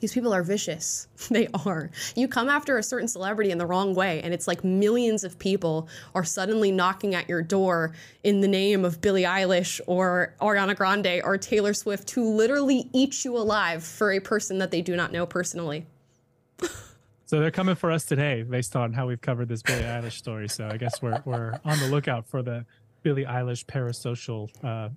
these 0.00 0.12
people 0.12 0.32
are 0.32 0.42
vicious. 0.42 1.06
They 1.30 1.48
are. 1.66 1.90
You 2.16 2.26
come 2.26 2.48
after 2.48 2.78
a 2.78 2.82
certain 2.82 3.06
celebrity 3.06 3.50
in 3.50 3.58
the 3.58 3.66
wrong 3.66 3.94
way, 3.94 4.22
and 4.22 4.32
it's 4.32 4.48
like 4.48 4.64
millions 4.64 5.24
of 5.24 5.38
people 5.38 5.88
are 6.14 6.24
suddenly 6.24 6.72
knocking 6.72 7.14
at 7.14 7.28
your 7.28 7.42
door 7.42 7.92
in 8.24 8.40
the 8.40 8.48
name 8.48 8.84
of 8.84 9.00
Billie 9.00 9.24
Eilish 9.24 9.80
or 9.86 10.34
Ariana 10.40 10.74
Grande 10.74 11.20
or 11.22 11.36
Taylor 11.36 11.74
Swift 11.74 12.08
to 12.08 12.24
literally 12.24 12.88
eat 12.92 13.24
you 13.24 13.36
alive 13.36 13.84
for 13.84 14.12
a 14.12 14.20
person 14.20 14.58
that 14.58 14.70
they 14.70 14.80
do 14.80 14.96
not 14.96 15.12
know 15.12 15.26
personally. 15.26 15.86
So 17.28 17.40
they're 17.40 17.50
coming 17.50 17.74
for 17.74 17.90
us 17.90 18.06
today 18.06 18.42
based 18.42 18.74
on 18.74 18.94
how 18.94 19.06
we've 19.06 19.20
covered 19.20 19.48
this 19.48 19.60
Billie 19.60 19.82
Eilish 19.82 20.12
story. 20.12 20.48
So 20.48 20.66
I 20.66 20.78
guess 20.78 21.02
we're, 21.02 21.20
we're 21.26 21.60
on 21.62 21.78
the 21.78 21.88
lookout 21.88 22.26
for 22.26 22.42
the 22.42 22.64
Billie 23.02 23.26
Eilish 23.26 23.66
parasocial 23.66 24.48
uh, 24.64 24.88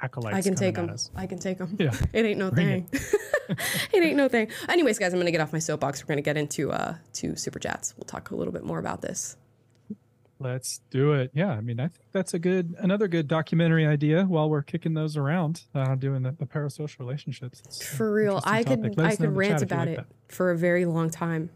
acolytes. 0.00 0.36
I 0.36 0.42
can 0.42 0.54
take 0.54 0.76
them. 0.76 0.94
I 1.16 1.26
can 1.26 1.40
take 1.40 1.58
them. 1.58 1.76
Yeah. 1.76 1.92
It 2.12 2.24
ain't 2.24 2.38
no 2.38 2.52
Bring 2.52 2.84
thing. 2.84 3.00
It. 3.92 4.02
ain't 4.02 4.16
no 4.16 4.28
thing. 4.28 4.48
Anyways, 4.68 4.98
guys, 4.98 5.12
I'm 5.12 5.20
gonna 5.20 5.30
get 5.30 5.40
off 5.40 5.52
my 5.52 5.58
soapbox. 5.58 6.02
We're 6.02 6.08
gonna 6.08 6.22
get 6.22 6.36
into 6.36 6.70
uh 6.72 6.96
to 7.14 7.36
super 7.36 7.58
chats. 7.58 7.94
We'll 7.96 8.04
talk 8.04 8.30
a 8.30 8.36
little 8.36 8.52
bit 8.52 8.64
more 8.64 8.78
about 8.78 9.02
this. 9.02 9.36
Let's 10.42 10.80
do 10.90 11.12
it. 11.12 11.32
Yeah, 11.34 11.50
I 11.50 11.60
mean, 11.60 11.78
I 11.78 11.88
think 11.88 12.06
that's 12.12 12.32
a 12.32 12.38
good, 12.38 12.74
another 12.78 13.08
good 13.08 13.28
documentary 13.28 13.86
idea. 13.86 14.24
While 14.24 14.48
we're 14.48 14.62
kicking 14.62 14.94
those 14.94 15.14
around, 15.18 15.64
uh, 15.74 15.94
doing 15.96 16.22
the, 16.22 16.32
the 16.32 16.46
parasocial 16.46 16.98
relationships. 17.00 17.60
It's 17.66 17.86
For 17.86 18.10
real, 18.10 18.40
I 18.44 18.64
could 18.64 18.82
I 18.98 19.04
us 19.04 19.20
know 19.20 19.26
in 19.26 19.30
could 19.32 19.36
rant 19.36 19.52
chat 19.52 19.62
if 19.64 19.70
you 19.70 19.76
about 19.76 19.88
like 19.88 19.98
it 19.98 20.06
that. 20.28 20.34
for 20.34 20.50
a 20.50 20.56
very 20.56 20.86
long 20.86 21.10
time. 21.10 21.50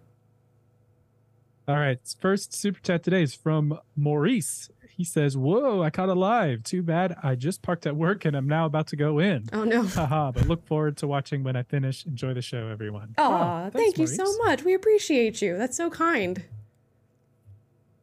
All 1.66 1.76
right. 1.76 1.98
First 2.20 2.52
super 2.52 2.78
chat 2.80 3.02
today 3.02 3.22
is 3.22 3.34
from 3.34 3.78
Maurice. 3.96 4.68
He 4.96 5.02
says, 5.04 5.36
Whoa, 5.36 5.82
I 5.82 5.90
caught 5.90 6.08
a 6.08 6.14
live. 6.14 6.62
Too 6.62 6.82
bad 6.82 7.16
I 7.22 7.34
just 7.34 7.62
parked 7.62 7.86
at 7.86 7.96
work 7.96 8.24
and 8.24 8.36
I'm 8.36 8.46
now 8.46 8.64
about 8.66 8.86
to 8.88 8.96
go 8.96 9.18
in. 9.18 9.44
Oh 9.52 9.64
no. 9.64 9.82
Haha, 9.86 10.30
but 10.32 10.46
look 10.46 10.64
forward 10.66 10.96
to 10.98 11.06
watching 11.08 11.42
when 11.42 11.56
I 11.56 11.62
finish. 11.64 12.06
Enjoy 12.06 12.32
the 12.32 12.42
show, 12.42 12.68
everyone. 12.68 13.14
Aw, 13.18 13.66
Oh, 13.66 13.70
thank 13.70 13.98
you 13.98 14.06
so 14.06 14.24
much. 14.44 14.62
We 14.62 14.74
appreciate 14.74 15.42
you. 15.42 15.56
That's 15.58 15.76
so 15.76 15.90
kind. 15.90 16.44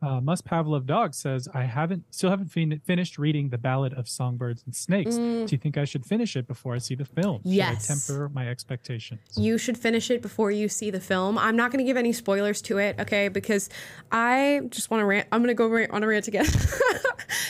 Uh, 0.01 0.19
Must 0.19 0.45
Pavlov 0.45 0.85
Dog 0.85 1.13
says, 1.13 1.47
I 1.53 1.63
haven't, 1.63 2.03
still 2.09 2.29
haven't 2.31 2.47
fin- 2.47 2.81
finished 2.85 3.17
reading 3.19 3.49
The 3.49 3.57
Ballad 3.57 3.93
of 3.93 4.09
Songbirds 4.09 4.63
and 4.65 4.75
Snakes. 4.75 5.15
Mm. 5.15 5.47
Do 5.47 5.53
you 5.53 5.59
think 5.59 5.77
I 5.77 5.85
should 5.85 6.05
finish 6.05 6.35
it 6.35 6.47
before 6.47 6.73
I 6.73 6.79
see 6.79 6.95
the 6.95 7.05
film? 7.05 7.41
Yes. 7.43 7.85
Should 7.85 7.91
I 7.91 7.95
temper 7.95 8.29
my 8.29 8.47
expectations? 8.49 9.21
You 9.37 9.57
should 9.57 9.77
finish 9.77 10.09
it 10.09 10.21
before 10.21 10.49
you 10.49 10.69
see 10.69 10.89
the 10.89 10.99
film. 10.99 11.37
I'm 11.37 11.55
not 11.55 11.71
going 11.71 11.83
to 11.83 11.87
give 11.87 11.97
any 11.97 12.13
spoilers 12.13 12.61
to 12.63 12.79
it, 12.79 12.99
okay? 12.99 13.27
Because 13.27 13.69
I 14.11 14.61
just 14.69 14.89
want 14.89 15.01
to 15.01 15.05
rant. 15.05 15.27
I'm 15.31 15.41
going 15.41 15.49
to 15.49 15.53
go 15.53 15.67
rant, 15.67 15.91
on 15.91 16.03
a 16.03 16.07
rant 16.07 16.27
again. 16.27 16.45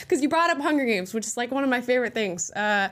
Because 0.00 0.22
you 0.22 0.28
brought 0.28 0.50
up 0.50 0.60
Hunger 0.60 0.84
Games, 0.84 1.14
which 1.14 1.26
is 1.26 1.36
like 1.36 1.50
one 1.50 1.64
of 1.64 1.70
my 1.70 1.80
favorite 1.80 2.14
things. 2.14 2.50
Uh, 2.52 2.90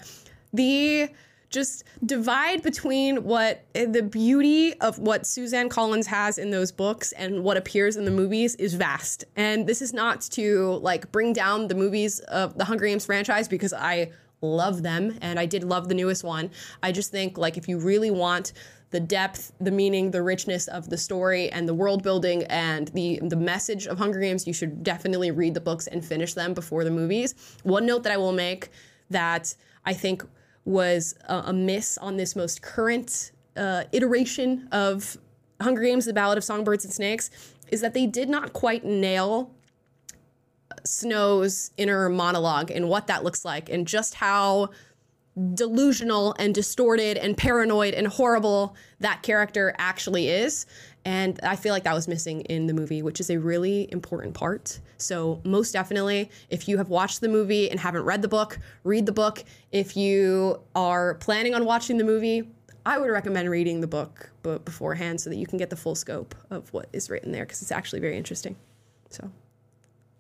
the 0.52 1.08
just 1.50 1.84
divide 2.06 2.62
between 2.62 3.24
what 3.24 3.64
eh, 3.74 3.84
the 3.84 4.02
beauty 4.02 4.72
of 4.80 4.98
what 4.98 5.26
Suzanne 5.26 5.68
Collins 5.68 6.06
has 6.06 6.38
in 6.38 6.50
those 6.50 6.72
books 6.72 7.12
and 7.12 7.42
what 7.42 7.56
appears 7.56 7.96
in 7.96 8.04
the 8.04 8.10
movies 8.10 8.54
is 8.54 8.74
vast. 8.74 9.24
And 9.36 9.66
this 9.66 9.82
is 9.82 9.92
not 9.92 10.22
to 10.32 10.78
like 10.82 11.10
bring 11.12 11.32
down 11.32 11.66
the 11.68 11.74
movies 11.74 12.20
of 12.20 12.56
the 12.56 12.64
Hunger 12.64 12.86
Games 12.86 13.04
franchise 13.04 13.48
because 13.48 13.72
I 13.72 14.12
love 14.40 14.82
them 14.82 15.18
and 15.20 15.38
I 15.38 15.46
did 15.46 15.64
love 15.64 15.88
the 15.88 15.94
newest 15.94 16.24
one. 16.24 16.50
I 16.82 16.92
just 16.92 17.10
think 17.10 17.36
like 17.36 17.58
if 17.58 17.68
you 17.68 17.78
really 17.78 18.10
want 18.10 18.52
the 18.90 19.00
depth, 19.00 19.52
the 19.60 19.70
meaning, 19.70 20.10
the 20.10 20.22
richness 20.22 20.66
of 20.66 20.88
the 20.88 20.96
story 20.96 21.50
and 21.50 21.68
the 21.68 21.74
world 21.74 22.02
building 22.02 22.44
and 22.44 22.88
the 22.88 23.20
the 23.22 23.36
message 23.36 23.86
of 23.86 23.98
Hunger 23.98 24.20
Games, 24.20 24.46
you 24.46 24.52
should 24.52 24.82
definitely 24.82 25.30
read 25.30 25.54
the 25.54 25.60
books 25.60 25.86
and 25.86 26.04
finish 26.04 26.34
them 26.34 26.54
before 26.54 26.84
the 26.84 26.90
movies. 26.90 27.34
One 27.62 27.86
note 27.86 28.02
that 28.04 28.12
I 28.12 28.16
will 28.16 28.32
make 28.32 28.70
that 29.10 29.54
I 29.84 29.92
think 29.94 30.24
was 30.64 31.14
a, 31.28 31.44
a 31.46 31.52
miss 31.52 31.98
on 31.98 32.16
this 32.16 32.36
most 32.36 32.62
current 32.62 33.32
uh, 33.56 33.84
iteration 33.92 34.68
of 34.72 35.16
Hunger 35.60 35.82
Games: 35.82 36.04
The 36.04 36.12
Ballad 36.12 36.38
of 36.38 36.44
Songbirds 36.44 36.84
and 36.84 36.92
Snakes 36.92 37.30
is 37.68 37.80
that 37.80 37.94
they 37.94 38.06
did 38.06 38.28
not 38.28 38.52
quite 38.52 38.84
nail 38.84 39.50
Snow's 40.84 41.70
inner 41.76 42.08
monologue 42.08 42.70
and 42.70 42.88
what 42.88 43.06
that 43.06 43.24
looks 43.24 43.44
like 43.44 43.68
and 43.68 43.86
just 43.86 44.14
how 44.14 44.70
delusional 45.54 46.34
and 46.38 46.54
distorted 46.54 47.16
and 47.16 47.36
paranoid 47.36 47.94
and 47.94 48.06
horrible 48.06 48.76
that 49.00 49.22
character 49.22 49.74
actually 49.78 50.28
is. 50.28 50.66
And 51.04 51.40
I 51.42 51.56
feel 51.56 51.72
like 51.72 51.84
that 51.84 51.94
was 51.94 52.08
missing 52.08 52.42
in 52.42 52.66
the 52.66 52.74
movie, 52.74 53.02
which 53.02 53.20
is 53.20 53.30
a 53.30 53.38
really 53.38 53.90
important 53.90 54.34
part. 54.34 54.80
So, 54.98 55.40
most 55.44 55.72
definitely, 55.72 56.30
if 56.50 56.68
you 56.68 56.76
have 56.76 56.90
watched 56.90 57.22
the 57.22 57.28
movie 57.28 57.70
and 57.70 57.80
haven't 57.80 58.02
read 58.02 58.20
the 58.20 58.28
book, 58.28 58.58
read 58.84 59.06
the 59.06 59.12
book. 59.12 59.42
If 59.72 59.96
you 59.96 60.60
are 60.74 61.14
planning 61.14 61.54
on 61.54 61.64
watching 61.64 61.96
the 61.96 62.04
movie, 62.04 62.50
I 62.84 62.98
would 62.98 63.10
recommend 63.10 63.48
reading 63.48 63.80
the 63.80 63.86
book 63.86 64.30
beforehand 64.42 65.20
so 65.20 65.30
that 65.30 65.36
you 65.36 65.46
can 65.46 65.58
get 65.58 65.70
the 65.70 65.76
full 65.76 65.94
scope 65.94 66.34
of 66.50 66.72
what 66.72 66.88
is 66.92 67.08
written 67.08 67.32
there 67.32 67.44
because 67.44 67.62
it's 67.62 67.72
actually 67.72 68.00
very 68.00 68.16
interesting. 68.16 68.56
So, 69.08 69.30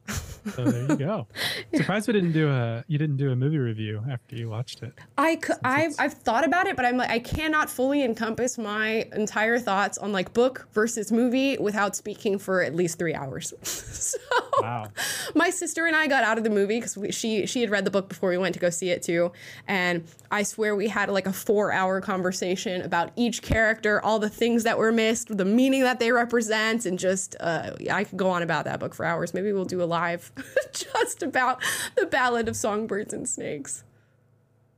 So 0.56 0.64
there 0.64 0.86
you 0.88 0.96
go. 0.96 1.26
Surprised 1.74 2.06
we 2.06 2.14
didn't 2.14 2.32
do 2.32 2.48
a 2.48 2.82
you 2.88 2.96
didn't 2.96 3.18
do 3.18 3.30
a 3.30 3.36
movie 3.36 3.58
review 3.58 4.02
after 4.10 4.36
you 4.36 4.48
watched 4.48 4.82
it. 4.82 4.94
I 5.18 5.36
could, 5.36 5.56
I've, 5.62 5.94
I've 5.98 6.14
thought 6.14 6.46
about 6.46 6.66
it, 6.66 6.76
but 6.76 6.86
I'm 6.86 6.96
like, 6.96 7.10
I 7.10 7.18
cannot 7.18 7.68
fully 7.68 8.02
encompass 8.02 8.56
my 8.56 9.06
entire 9.14 9.58
thoughts 9.58 9.98
on 9.98 10.12
like 10.12 10.32
book 10.32 10.66
versus 10.72 11.12
movie 11.12 11.58
without 11.58 11.94
speaking 11.94 12.38
for 12.38 12.62
at 12.62 12.74
least 12.74 12.98
three 12.98 13.14
hours. 13.14 13.52
so 13.62 14.18
Wow. 14.62 14.86
my 15.34 15.50
sister 15.50 15.84
and 15.86 15.94
I 15.94 16.06
got 16.06 16.24
out 16.24 16.38
of 16.38 16.44
the 16.44 16.50
movie 16.50 16.80
because 16.80 16.96
she 17.14 17.46
she 17.46 17.60
had 17.60 17.68
read 17.70 17.84
the 17.84 17.90
book 17.90 18.08
before 18.08 18.30
we 18.30 18.38
went 18.38 18.54
to 18.54 18.60
go 18.60 18.70
see 18.70 18.88
it 18.88 19.02
too, 19.02 19.32
and 19.68 20.04
I 20.30 20.42
swear 20.42 20.74
we 20.74 20.88
had 20.88 21.10
like 21.10 21.26
a 21.26 21.32
four 21.34 21.70
hour 21.70 22.00
conversation 22.00 22.80
about 22.82 23.10
each 23.16 23.42
character, 23.42 24.00
all 24.02 24.18
the 24.18 24.30
things 24.30 24.64
that 24.64 24.78
were 24.78 24.90
missed, 24.92 25.36
the 25.36 25.44
meaning 25.44 25.82
that 25.82 25.98
they 25.98 26.12
represent, 26.12 26.86
and 26.86 26.98
just 26.98 27.36
uh, 27.40 27.72
I 27.90 28.04
could 28.04 28.18
go 28.18 28.30
on 28.30 28.42
about 28.42 28.64
that 28.64 28.80
book 28.80 28.94
for 28.94 29.04
hours. 29.04 29.34
Maybe 29.34 29.52
we'll 29.52 29.64
do 29.64 29.82
a 29.82 29.84
live 29.90 30.32
just 30.72 31.22
about 31.22 31.60
the 31.96 32.06
Ballad 32.06 32.48
of 32.48 32.56
Songbirds 32.56 33.12
and 33.12 33.28
Snakes. 33.28 33.84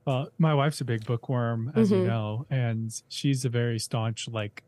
Well, 0.05 0.31
my 0.39 0.53
wife's 0.55 0.81
a 0.81 0.85
big 0.85 1.07
bookworm, 1.07 1.71
as 1.77 1.91
Mm-hmm. 1.93 2.01
you 2.03 2.07
know, 2.09 2.47
and 2.51 2.91
she's 3.09 3.45
a 3.45 3.49
very 3.49 3.79
staunch 3.79 4.27
like 4.29 4.65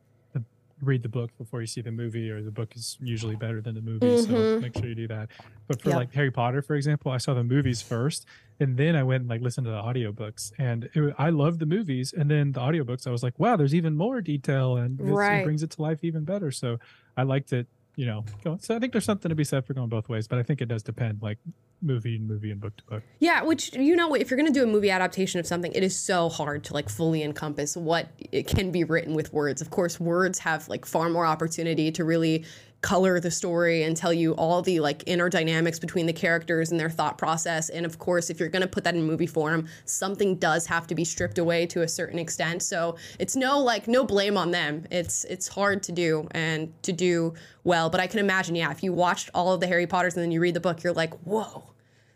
read 0.83 1.03
the 1.03 1.09
book 1.09 1.31
before 1.39 1.61
you 1.61 1.67
see 1.67 1.81
the 1.81 1.91
movie, 1.91 2.31
or 2.31 2.43
the 2.43 2.51
book 2.51 2.77
is 2.77 2.99
usually 3.01 3.37
better 3.37 3.61
than 3.63 3.75
the 3.75 3.81
movie. 3.81 4.17
So 4.19 4.59
make 4.61 4.77
sure 4.77 4.87
you 4.87 4.95
do 4.95 5.09
that. 5.09 5.29
But 5.67 5.81
for 5.81 5.89
Mm-hmm. 5.89 5.99
Like 5.99 6.13
Harry 6.15 6.31
Potter, 6.31 6.61
for 6.63 6.75
example, 6.77 7.11
I 7.11 7.17
saw 7.19 7.33
the 7.33 7.45
movies 7.45 7.81
first, 7.81 8.27
and 8.61 8.77
then 8.77 8.95
I 8.95 9.03
went 9.03 9.23
and 9.23 9.31
like 9.31 9.41
listened 9.41 9.65
to 9.67 9.71
the 9.71 9.81
audiobooks, 9.81 10.53
and 10.59 10.91
it, 10.93 11.15
I 11.19 11.31
loved 11.31 11.61
the 11.61 11.67
movies, 11.67 12.13
and 12.13 12.31
then 12.31 12.53
the 12.53 12.61
audiobooks, 12.61 13.07
I 13.07 13.11
was 13.11 13.23
like, 13.23 13.39
wow, 13.39 13.57
there's 13.57 13.75
even 13.75 13.97
more 13.97 14.21
detail, 14.21 14.77
and 14.77 15.01
Right. 15.01 15.39
it 15.41 15.45
brings 15.45 15.63
it 15.63 15.71
to 15.71 15.83
life 15.83 16.01
even 16.03 16.25
better. 16.25 16.51
So 16.51 16.79
I 17.17 17.23
liked 17.23 17.53
it. 17.53 17.67
You 17.97 18.07
know, 18.07 18.25
so 18.61 18.75
I 18.75 18.81
think 18.81 18.93
there's 18.93 19.05
something 19.05 19.29
to 19.29 19.37
be 19.37 19.45
said 19.45 19.65
for 19.65 19.73
going 19.73 19.89
both 19.89 20.09
ways, 20.09 20.27
but 20.27 20.39
I 20.39 20.43
think 20.43 20.61
it 20.61 20.67
does 20.67 20.83
depend, 20.83 21.23
like 21.23 21.39
movie 21.81 22.17
and 22.17 22.27
movie 22.27 22.51
and 22.51 22.61
book 22.61 22.77
to 22.77 22.85
book. 22.85 23.03
Yeah, 23.21 23.43
which 23.43 23.73
you 23.75 23.95
know, 23.95 24.15
if 24.15 24.31
you're 24.31 24.39
going 24.39 24.53
to 24.53 24.59
do 24.59 24.65
a 24.65 24.67
movie 24.67 24.91
adaptation 24.91 25.39
of 25.39 25.47
something, 25.47 25.73
it 25.73 25.85
is 25.85 25.97
so 25.97 26.29
hard 26.29 26.65
to 26.65 26.75
like 26.75 26.89
fully 26.89 27.23
encompass 27.23 27.77
what 27.77 28.09
it 28.33 28.49
can 28.49 28.73
be 28.73 28.83
written 28.83 29.15
with 29.15 29.33
words. 29.33 29.61
Of 29.63 29.71
course, 29.71 30.01
words 30.01 30.41
have 30.41 30.69
like 30.69 30.87
far 30.87 31.09
more 31.09 31.25
opportunity 31.27 31.93
to 31.93 32.05
really 32.05 32.45
color 32.85 33.19
the 33.19 33.31
story 33.31 33.85
and 33.85 33.97
tell 33.97 34.13
you 34.13 34.35
all 34.35 34.61
the 34.61 34.79
like 34.79 35.03
inner 35.07 35.31
dynamics 35.31 35.79
between 35.79 36.05
the 36.05 36.13
characters 36.13 36.71
and 36.71 36.79
their 36.79 36.91
thought 36.91 37.17
process. 37.17 37.71
And 37.71 37.87
of 37.87 37.99
course, 37.99 38.29
if 38.29 38.39
you're 38.39 38.51
going 38.51 38.61
to 38.61 38.69
put 38.69 38.85
that 38.85 38.95
in 38.95 39.03
movie 39.03 39.27
form, 39.27 39.67
something 39.87 40.37
does 40.37 40.67
have 40.67 40.87
to 40.89 40.95
be 40.95 41.03
stripped 41.03 41.39
away 41.39 41.65
to 41.69 41.81
a 41.81 41.89
certain 41.89 42.19
extent. 42.19 42.63
So 42.63 42.97
it's 43.19 43.37
no 43.37 43.59
like 43.59 43.89
no 43.89 44.05
blame 44.05 44.37
on 44.37 44.51
them. 44.51 44.85
It's 44.91 45.25
it's 45.25 45.49
hard 45.49 45.83
to 45.85 45.93
do 45.93 46.29
and 46.33 46.75
to 46.83 46.93
do 46.93 47.33
well. 47.65 47.89
But 47.89 48.01
I 48.01 48.07
can 48.07 48.21
imagine, 48.21 48.55
yeah, 48.55 48.71
if 48.71 48.83
you 48.83 48.93
watched 48.93 49.31
all 49.33 49.55
of 49.55 49.61
the 49.61 49.67
Harry 49.67 49.87
Potters 49.87 50.15
and 50.15 50.23
then 50.23 50.31
you 50.31 50.41
read 50.41 50.53
the 50.53 50.61
book, 50.61 50.83
you're 50.83 50.93
like, 50.93 51.15
whoa 51.21 51.71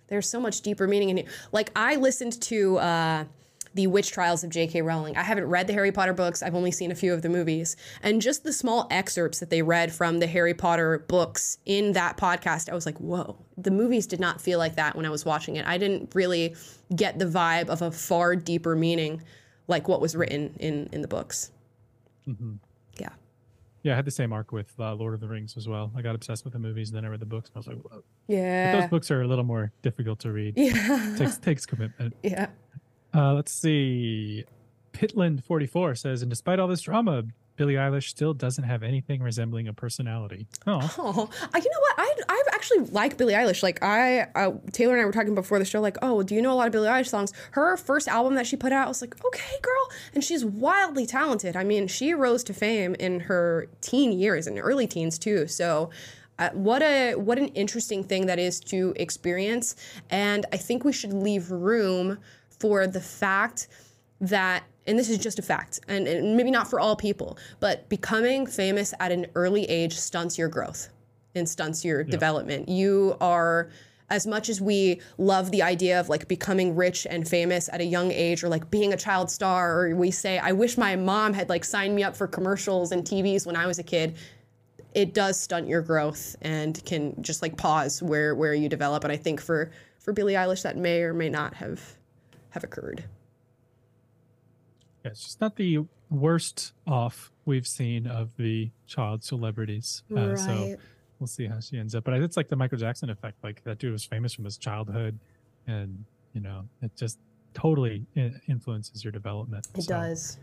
there's 0.09 0.27
so 0.27 0.41
much 0.41 0.63
deeper 0.63 0.89
meaning 0.89 1.11
in 1.11 1.19
it. 1.19 1.27
Like 1.53 1.71
I 1.77 1.97
listened 1.97 2.41
to 2.43 2.79
uh, 2.79 3.25
the 3.75 3.87
Witch 3.87 4.11
Trials 4.11 4.43
of 4.45 4.51
J.K. 4.51 4.83
Rowling. 4.83 5.17
I 5.17 5.23
haven't 5.23 5.47
read 5.47 5.67
the 5.67 5.73
Harry 5.73 5.93
Potter 5.93 6.13
books. 6.13 6.43
I've 6.43 6.55
only 6.55 6.71
seen 6.71 6.91
a 6.91 6.95
few 6.95 7.13
of 7.15 7.23
the 7.23 7.29
movies, 7.29 7.77
and 8.03 8.21
just 8.23 8.45
the 8.45 8.53
small 8.53 8.87
excerpts 8.91 9.41
that 9.41 9.51
they 9.51 9.63
read 9.63 9.93
from 9.93 10.19
the 10.21 10.27
Harry 10.27 10.55
Potter 10.55 11.05
books 11.09 11.59
in 11.67 11.93
that 11.93 12.17
podcast, 12.17 12.69
I 12.71 12.75
was 12.75 12.87
like, 12.87 12.99
whoa. 12.99 13.37
The 13.57 13.71
movies 13.71 14.07
did 14.07 14.21
not 14.21 14.41
feel 14.41 14.59
like 14.59 14.77
that 14.77 14.95
when 14.97 15.05
I 15.07 15.11
was 15.11 15.25
watching 15.25 15.57
it. 15.57 15.67
I 15.67 15.79
didn't 15.79 16.15
really 16.15 16.55
get 16.95 17.19
the 17.19 17.25
vibe 17.27 17.69
of 17.69 17.83
a 17.83 17.91
far 17.91 18.37
deeper 18.37 18.77
meaning, 18.77 19.23
like 19.67 19.89
what 19.89 20.01
was 20.01 20.15
written 20.17 20.55
in 20.61 20.89
in 20.93 21.03
the 21.03 21.09
books. 21.09 21.51
Yeah. 22.99 23.09
Yeah, 23.85 23.93
I 23.93 23.97
had 23.97 24.05
the 24.05 24.11
same 24.11 24.33
arc 24.33 24.51
with 24.53 24.73
uh, 24.79 24.95
Lord 24.95 25.15
of 25.15 25.21
the 25.21 25.29
Rings 25.29 25.57
as 25.57 25.69
well. 25.69 25.93
I 25.97 26.03
got 26.03 26.15
obsessed 26.15 26.45
with 26.45 26.53
the 26.53 26.59
movies, 26.59 26.91
and 26.91 26.97
then 26.97 27.05
I 27.05 27.09
read 27.09 27.21
the 27.21 27.27
books, 27.27 27.49
and 27.49 27.57
I 27.57 27.59
was 27.59 27.67
like, 27.69 27.77
Whoa. 27.85 28.03
But 28.27 28.35
Yeah. 28.35 28.81
those 28.81 28.91
books 28.91 29.11
are 29.11 29.23
a 29.23 29.27
little 29.27 29.45
more 29.45 29.73
difficult 29.83 30.19
to 30.21 30.33
read. 30.33 30.55
Yeah. 30.57 31.15
takes 31.17 31.39
takes 31.39 31.65
commitment. 31.67 32.15
yeah. 32.23 32.49
Uh, 33.19 33.35
let's 33.35 33.51
see. 33.51 34.45
Pitland44 34.93 35.99
says, 35.99 36.23
and 36.23 36.31
despite 36.31 36.61
all 36.61 36.69
this 36.69 36.83
drama, 36.83 37.25
Billie 37.57 37.75
Eilish 37.75 38.09
still 38.09 38.33
doesn't 38.33 38.63
have 38.63 38.85
anything 38.85 39.21
resembling 39.21 39.67
a 39.67 39.73
personality. 39.73 40.47
Oh, 40.69 40.81
Oh, 40.99 41.29
you 41.57 41.71
know 41.71 41.81
what? 41.81 41.95
I 41.99 42.15
I 42.29 42.43
actually 42.55 42.81
like 42.91 43.17
Billie 43.17 43.35
Eilish. 43.35 43.63
Like 43.65 43.83
I, 43.83 44.21
uh, 44.37 44.53
Taylor 44.73 44.93
and 44.93 45.03
I 45.03 45.05
were 45.05 45.13
talking 45.13 45.35
before 45.35 45.59
the 45.59 45.65
show. 45.65 45.81
Like, 45.81 45.97
oh, 46.01 46.23
do 46.23 46.37
you 46.37 46.43
know 46.43 46.53
a 46.53 46.55
lot 46.55 46.67
of 46.69 46.73
Billie 46.73 46.89
Eilish 46.89 47.09
songs? 47.09 47.33
Her 47.53 47.77
first 47.77 48.07
album 48.07 48.35
that 48.37 48.47
she 48.47 48.57
put 48.57 48.71
out 48.71 48.85
I 48.85 48.89
was 48.89 49.01
like, 49.01 49.17
okay, 49.25 49.57
girl, 49.63 49.89
and 50.15 50.23
she's 50.23 50.45
wildly 50.45 51.05
talented. 51.05 51.57
I 51.57 51.65
mean, 51.65 51.89
she 51.89 52.15
rose 52.15 52.45
to 52.45 52.55
fame 52.55 52.95
in 53.01 53.21
her 53.21 53.67
teen 53.81 54.13
years 54.13 54.47
and 54.47 54.59
early 54.61 54.87
teens 54.87 55.19
too. 55.19 55.49
So. 55.49 55.91
Uh, 56.41 56.51
what 56.51 56.83
a 56.83 57.17
what 57.17 57.37
an 57.37 57.49
interesting 57.49 58.05
thing 58.05 58.27
that 58.27 58.39
is 58.39 58.61
to 58.61 58.93
experience, 58.95 59.75
and 60.09 60.47
I 60.53 60.57
think 60.57 60.85
we 60.85 60.93
should 60.93 61.13
leave 61.13 61.51
room 61.51 62.19
for 62.59 62.87
the 62.87 63.01
fact 63.01 63.69
that 64.21 64.65
and 64.87 64.99
this 64.99 65.11
is 65.11 65.19
just 65.19 65.39
a 65.39 65.43
fact 65.43 65.81
and, 65.87 66.09
and 66.09 66.37
maybe 66.37 66.51
not 66.51 66.69
for 66.69 66.81
all 66.81 66.97
people 66.97 67.39
but 67.61 67.89
becoming 67.89 68.47
famous 68.47 68.95
at 69.01 69.13
an 69.13 69.27
early 69.35 69.65
age 69.65 69.95
stunts 69.95 70.39
your 70.39 70.49
growth 70.49 70.89
and 71.39 71.49
stunts 71.49 71.85
your 71.85 72.05
development. 72.05 72.69
You 72.69 73.17
are 73.21 73.71
as 74.11 74.27
much 74.27 74.49
as 74.49 74.61
we 74.61 75.01
love 75.19 75.51
the 75.51 75.63
idea 75.63 76.01
of 76.01 76.09
like 76.09 76.29
becoming 76.29 76.75
rich 76.75 77.07
and 77.09 77.29
famous 77.29 77.69
at 77.73 77.81
a 77.81 77.85
young 77.85 78.11
age 78.11 78.43
or 78.43 78.49
like 78.49 78.71
being 78.71 78.93
a 78.93 78.97
child 78.97 79.31
star 79.31 79.79
or 79.79 79.95
we 79.95 80.11
say 80.11 80.39
i 80.39 80.51
wish 80.51 80.79
my 80.79 80.97
mom 80.97 81.35
had 81.35 81.51
like 81.51 81.63
signed 81.63 81.95
me 81.95 82.03
up 82.03 82.17
for 82.17 82.27
commercials 82.27 82.91
and 82.91 83.05
tvs 83.05 83.45
when 83.45 83.55
i 83.55 83.67
was 83.67 83.79
a 83.79 83.83
kid 83.83 84.17
it 84.95 85.13
does 85.13 85.39
stunt 85.39 85.69
your 85.69 85.83
growth 85.83 86.37
and 86.41 86.83
can 86.87 87.15
just 87.23 87.43
like 87.43 87.55
pause 87.59 88.03
where 88.03 88.35
where 88.35 88.55
you 88.55 88.67
develop. 88.67 89.05
And 89.05 89.13
i 89.13 89.17
think 89.17 89.43
for 89.43 89.71
for 89.99 90.15
billie 90.15 90.33
eilish 90.33 90.63
that 90.63 90.79
may 90.79 91.03
or 91.03 91.13
may 91.13 91.29
not 91.29 91.53
have 91.53 91.98
have 92.51 92.65
occurred 92.65 93.05
yeah, 95.05 95.11
it's 95.13 95.23
just 95.23 95.41
not 95.41 95.57
the 95.57 95.79
worst 96.11 96.73
off 96.87 97.31
we've 97.45 97.67
seen 97.67 98.07
of 98.07 98.37
the 98.37 98.71
child 98.87 99.23
celebrities. 99.23 100.03
Uh, 100.15 100.37
So 100.37 100.77
we'll 101.19 101.27
see 101.27 101.47
how 101.47 101.61
she 101.61 101.79
ends 101.79 101.95
up. 101.95 102.05
But 102.05 102.15
it's 102.15 102.37
like 102.37 102.49
the 102.49 102.57
Michael 102.57 102.79
Jackson 102.79 103.11
effect. 103.11 103.43
Like 103.43 103.63
that 103.65 103.79
dude 103.79 103.93
was 103.93 104.05
famous 104.05 104.35
from 104.35 104.45
his 104.45 104.57
childhood, 104.59 105.19
and 105.67 106.05
you 106.33 106.41
know, 106.41 106.69
it 106.83 106.97
just 106.97 107.19
totally 107.55 108.07
influences 108.49 109.05
your 109.05 109.13
development. 109.13 109.67
It 109.75 109.83
So 109.85 109.89
does. 109.89 110.39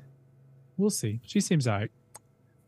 We'll 0.78 0.90
see. 0.90 1.20
She 1.26 1.40
seems 1.42 1.68
alright. 1.68 1.92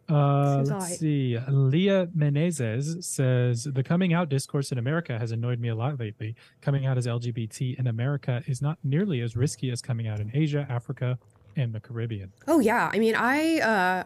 Uh, 0.09 0.63
let's 0.65 0.97
see. 0.97 1.37
Leah 1.49 2.07
Menezes 2.15 3.03
says 3.03 3.65
the 3.65 3.83
coming 3.83 4.13
out 4.13 4.29
discourse 4.29 4.71
in 4.71 4.77
America 4.77 5.17
has 5.19 5.31
annoyed 5.31 5.59
me 5.59 5.69
a 5.69 5.75
lot 5.75 5.99
lately. 5.99 6.35
Coming 6.61 6.85
out 6.85 6.97
as 6.97 7.07
LGBT 7.07 7.77
in 7.77 7.87
America 7.87 8.41
is 8.47 8.61
not 8.61 8.77
nearly 8.83 9.21
as 9.21 9.35
risky 9.35 9.69
as 9.69 9.81
coming 9.81 10.07
out 10.07 10.19
in 10.19 10.31
Asia, 10.33 10.65
Africa, 10.69 11.19
and 11.57 11.73
the 11.73 11.79
Caribbean. 11.79 12.31
Oh 12.47 12.59
yeah, 12.59 12.89
I 12.93 12.99
mean, 12.99 13.15
I 13.15 13.59
uh, 13.59 14.03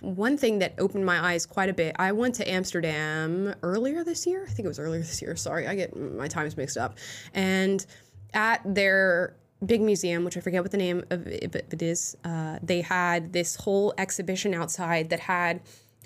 one 0.00 0.36
thing 0.36 0.58
that 0.58 0.74
opened 0.78 1.04
my 1.04 1.32
eyes 1.32 1.46
quite 1.46 1.68
a 1.68 1.74
bit. 1.74 1.94
I 1.98 2.12
went 2.12 2.34
to 2.36 2.50
Amsterdam 2.50 3.54
earlier 3.62 4.02
this 4.02 4.26
year. 4.26 4.44
I 4.44 4.50
think 4.50 4.64
it 4.64 4.68
was 4.68 4.78
earlier 4.78 5.00
this 5.00 5.22
year. 5.22 5.36
Sorry, 5.36 5.68
I 5.68 5.74
get 5.74 5.94
my 5.96 6.26
times 6.26 6.56
mixed 6.56 6.78
up. 6.78 6.96
And 7.34 7.84
at 8.34 8.62
their 8.64 9.36
big 9.64 9.80
museum, 9.80 10.24
which 10.24 10.36
I 10.36 10.40
forget 10.40 10.62
what 10.62 10.70
the 10.70 10.78
name 10.78 11.04
of 11.10 11.26
it, 11.26 11.82
is, 11.82 12.16
uh, 12.24 12.58
they 12.62 12.80
had 12.80 13.32
this 13.32 13.56
whole 13.56 13.92
exhibition 13.98 14.54
outside 14.54 15.10
that 15.10 15.20
had 15.20 15.60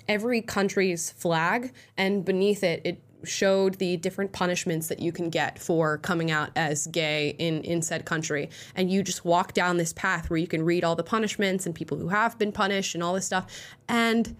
every 0.07 0.41
country's 0.41 1.11
flag, 1.11 1.71
and 1.97 2.25
beneath 2.25 2.63
it, 2.63 2.81
it 2.83 3.01
showed 3.23 3.75
the 3.75 3.95
different 3.97 4.33
punishments 4.33 4.87
that 4.87 4.99
you 4.99 5.11
can 5.11 5.29
get 5.29 5.57
for 5.57 5.97
coming 5.99 6.29
out 6.29 6.49
as 6.57 6.87
gay 6.87 7.35
in 7.39 7.61
in 7.63 7.81
said 7.81 8.05
country. 8.05 8.49
And 8.75 8.91
you 8.91 9.01
just 9.01 9.23
walk 9.23 9.53
down 9.53 9.77
this 9.77 9.93
path 9.93 10.29
where 10.29 10.37
you 10.37 10.47
can 10.47 10.63
read 10.63 10.83
all 10.83 10.95
the 10.95 11.03
punishments 11.03 11.65
and 11.65 11.73
people 11.73 11.97
who 11.97 12.09
have 12.09 12.37
been 12.37 12.51
punished 12.51 12.95
and 12.95 13.03
all 13.03 13.13
this 13.13 13.25
stuff. 13.25 13.45
And 13.87 14.35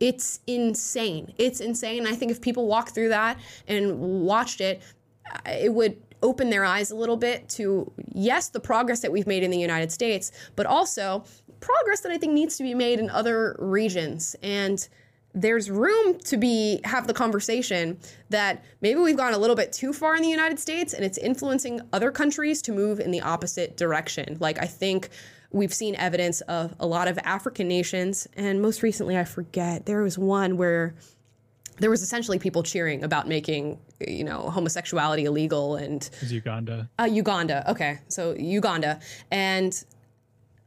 it's 0.00 0.40
insane. 0.48 1.32
It's 1.38 1.60
insane. 1.60 2.08
I 2.08 2.16
think 2.16 2.32
if 2.32 2.40
people 2.40 2.66
walked 2.66 2.90
through 2.90 3.10
that 3.10 3.38
and 3.68 4.00
watched 4.00 4.60
it 4.60 4.82
it 5.46 5.72
would 5.72 6.00
open 6.24 6.50
their 6.50 6.64
eyes 6.64 6.90
a 6.90 6.96
little 6.96 7.16
bit 7.16 7.48
to 7.48 7.92
yes 8.12 8.48
the 8.48 8.58
progress 8.58 9.00
that 9.00 9.12
we've 9.12 9.28
made 9.28 9.44
in 9.44 9.50
the 9.50 9.58
united 9.58 9.92
states 9.92 10.32
but 10.56 10.66
also 10.66 11.22
progress 11.60 12.00
that 12.00 12.10
i 12.10 12.18
think 12.18 12.32
needs 12.32 12.56
to 12.56 12.64
be 12.64 12.74
made 12.74 12.98
in 12.98 13.08
other 13.10 13.54
regions 13.60 14.34
and 14.42 14.88
there's 15.34 15.68
room 15.68 16.18
to 16.20 16.36
be 16.36 16.80
have 16.84 17.06
the 17.06 17.14
conversation 17.14 17.98
that 18.30 18.64
maybe 18.80 19.00
we've 19.00 19.16
gone 19.16 19.34
a 19.34 19.38
little 19.38 19.56
bit 19.56 19.72
too 19.72 19.92
far 19.92 20.14
in 20.14 20.22
the 20.22 20.28
United 20.28 20.60
States 20.60 20.94
and 20.94 21.04
it's 21.04 21.18
influencing 21.18 21.80
other 21.92 22.12
countries 22.12 22.62
to 22.62 22.72
move 22.72 23.00
in 23.00 23.10
the 23.10 23.20
opposite 23.20 23.76
direction. 23.76 24.36
Like 24.38 24.62
I 24.62 24.66
think 24.66 25.08
we've 25.50 25.74
seen 25.74 25.96
evidence 25.96 26.40
of 26.42 26.74
a 26.78 26.86
lot 26.86 27.08
of 27.08 27.18
African 27.24 27.66
nations 27.66 28.28
and 28.36 28.62
most 28.62 28.82
recently 28.82 29.18
I 29.18 29.24
forget 29.24 29.86
there 29.86 30.02
was 30.02 30.16
one 30.16 30.56
where 30.56 30.94
there 31.78 31.90
was 31.90 32.02
essentially 32.02 32.38
people 32.38 32.62
cheering 32.62 33.02
about 33.02 33.28
making 33.28 33.78
you 34.00 34.24
know 34.24 34.50
homosexuality 34.50 35.24
illegal 35.24 35.76
and 35.76 36.08
Uganda? 36.22 36.88
uh, 36.98 37.04
Uganda. 37.04 37.70
Okay, 37.70 37.98
so 38.08 38.34
Uganda, 38.34 39.00
and 39.30 39.84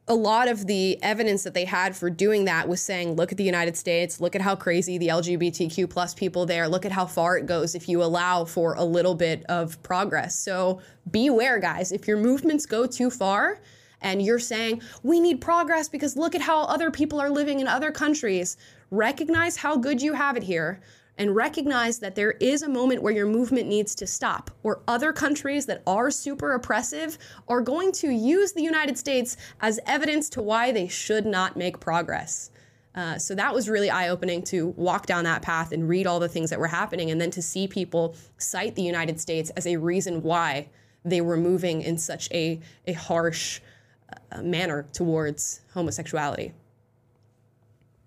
a 0.09 0.15
lot 0.15 0.47
of 0.47 0.67
the 0.67 1.01
evidence 1.03 1.43
that 1.43 1.53
they 1.53 1.65
had 1.65 1.95
for 1.95 2.09
doing 2.09 2.45
that 2.45 2.69
was 2.69 2.81
saying, 2.81 3.15
look 3.15 3.31
at 3.31 3.37
the 3.37 3.43
United 3.43 3.75
States, 3.75 4.21
look 4.21 4.35
at 4.35 4.41
how 4.41 4.55
crazy 4.55 4.97
the 4.97 5.09
LGBTQ 5.09 5.89
plus 5.89 6.13
people 6.13 6.45
there, 6.45 6.67
look 6.69 6.85
at 6.85 6.93
how 6.93 7.05
far 7.05 7.37
it 7.37 7.45
goes 7.45 7.75
if 7.75 7.89
you 7.89 8.01
allow 8.01 8.45
for 8.45 8.73
a 8.75 8.83
little 8.85 9.15
bit 9.15 9.43
of 9.49 9.81
progress. 9.83 10.39
So 10.39 10.79
beware, 11.11 11.59
guys. 11.59 11.91
If 11.91 12.07
your 12.07 12.17
movements 12.17 12.65
go 12.65 12.87
too 12.87 13.09
far. 13.09 13.59
And 13.99 14.21
you're 14.21 14.37
saying 14.37 14.83
we 15.01 15.19
need 15.19 15.41
progress 15.41 15.89
because 15.89 16.15
look 16.15 16.35
at 16.35 16.41
how 16.41 16.61
other 16.65 16.91
people 16.91 17.19
are 17.19 17.31
living 17.31 17.61
in 17.61 17.67
other 17.67 17.91
countries. 17.91 18.55
Recognize 18.91 19.57
how 19.57 19.75
good 19.75 20.03
you 20.03 20.13
have 20.13 20.37
it 20.37 20.43
here 20.43 20.79
and 21.17 21.35
recognize 21.35 21.99
that 21.99 22.15
there 22.15 22.31
is 22.33 22.61
a 22.61 22.69
moment 22.69 23.01
where 23.01 23.13
your 23.13 23.25
movement 23.25 23.67
needs 23.67 23.95
to 23.95 24.07
stop, 24.07 24.51
or 24.63 24.81
other 24.87 25.11
countries 25.11 25.65
that 25.65 25.81
are 25.87 26.11
super 26.11 26.53
oppressive 26.53 27.17
are 27.47 27.61
going 27.61 27.91
to 27.91 28.09
use 28.09 28.53
the 28.53 28.61
United 28.61 28.97
States 28.97 29.37
as 29.61 29.79
evidence 29.85 30.29
to 30.29 30.41
why 30.41 30.71
they 30.71 30.87
should 30.87 31.25
not 31.25 31.57
make 31.57 31.79
progress. 31.79 32.51
Uh, 32.93 33.17
so 33.17 33.35
that 33.35 33.53
was 33.53 33.69
really 33.69 33.89
eye 33.89 34.09
opening 34.09 34.41
to 34.41 34.67
walk 34.69 35.05
down 35.05 35.23
that 35.23 35.41
path 35.41 35.71
and 35.71 35.87
read 35.87 36.07
all 36.07 36.19
the 36.19 36.29
things 36.29 36.49
that 36.49 36.59
were 36.59 36.67
happening, 36.67 37.11
and 37.11 37.21
then 37.21 37.31
to 37.31 37.41
see 37.41 37.67
people 37.67 38.15
cite 38.37 38.75
the 38.75 38.81
United 38.81 39.19
States 39.19 39.49
as 39.51 39.67
a 39.67 39.77
reason 39.77 40.23
why 40.23 40.67
they 41.05 41.21
were 41.21 41.37
moving 41.37 41.81
in 41.81 41.97
such 41.97 42.29
a, 42.31 42.59
a 42.85 42.93
harsh 42.93 43.59
uh, 44.31 44.41
manner 44.41 44.87
towards 44.93 45.61
homosexuality. 45.73 46.53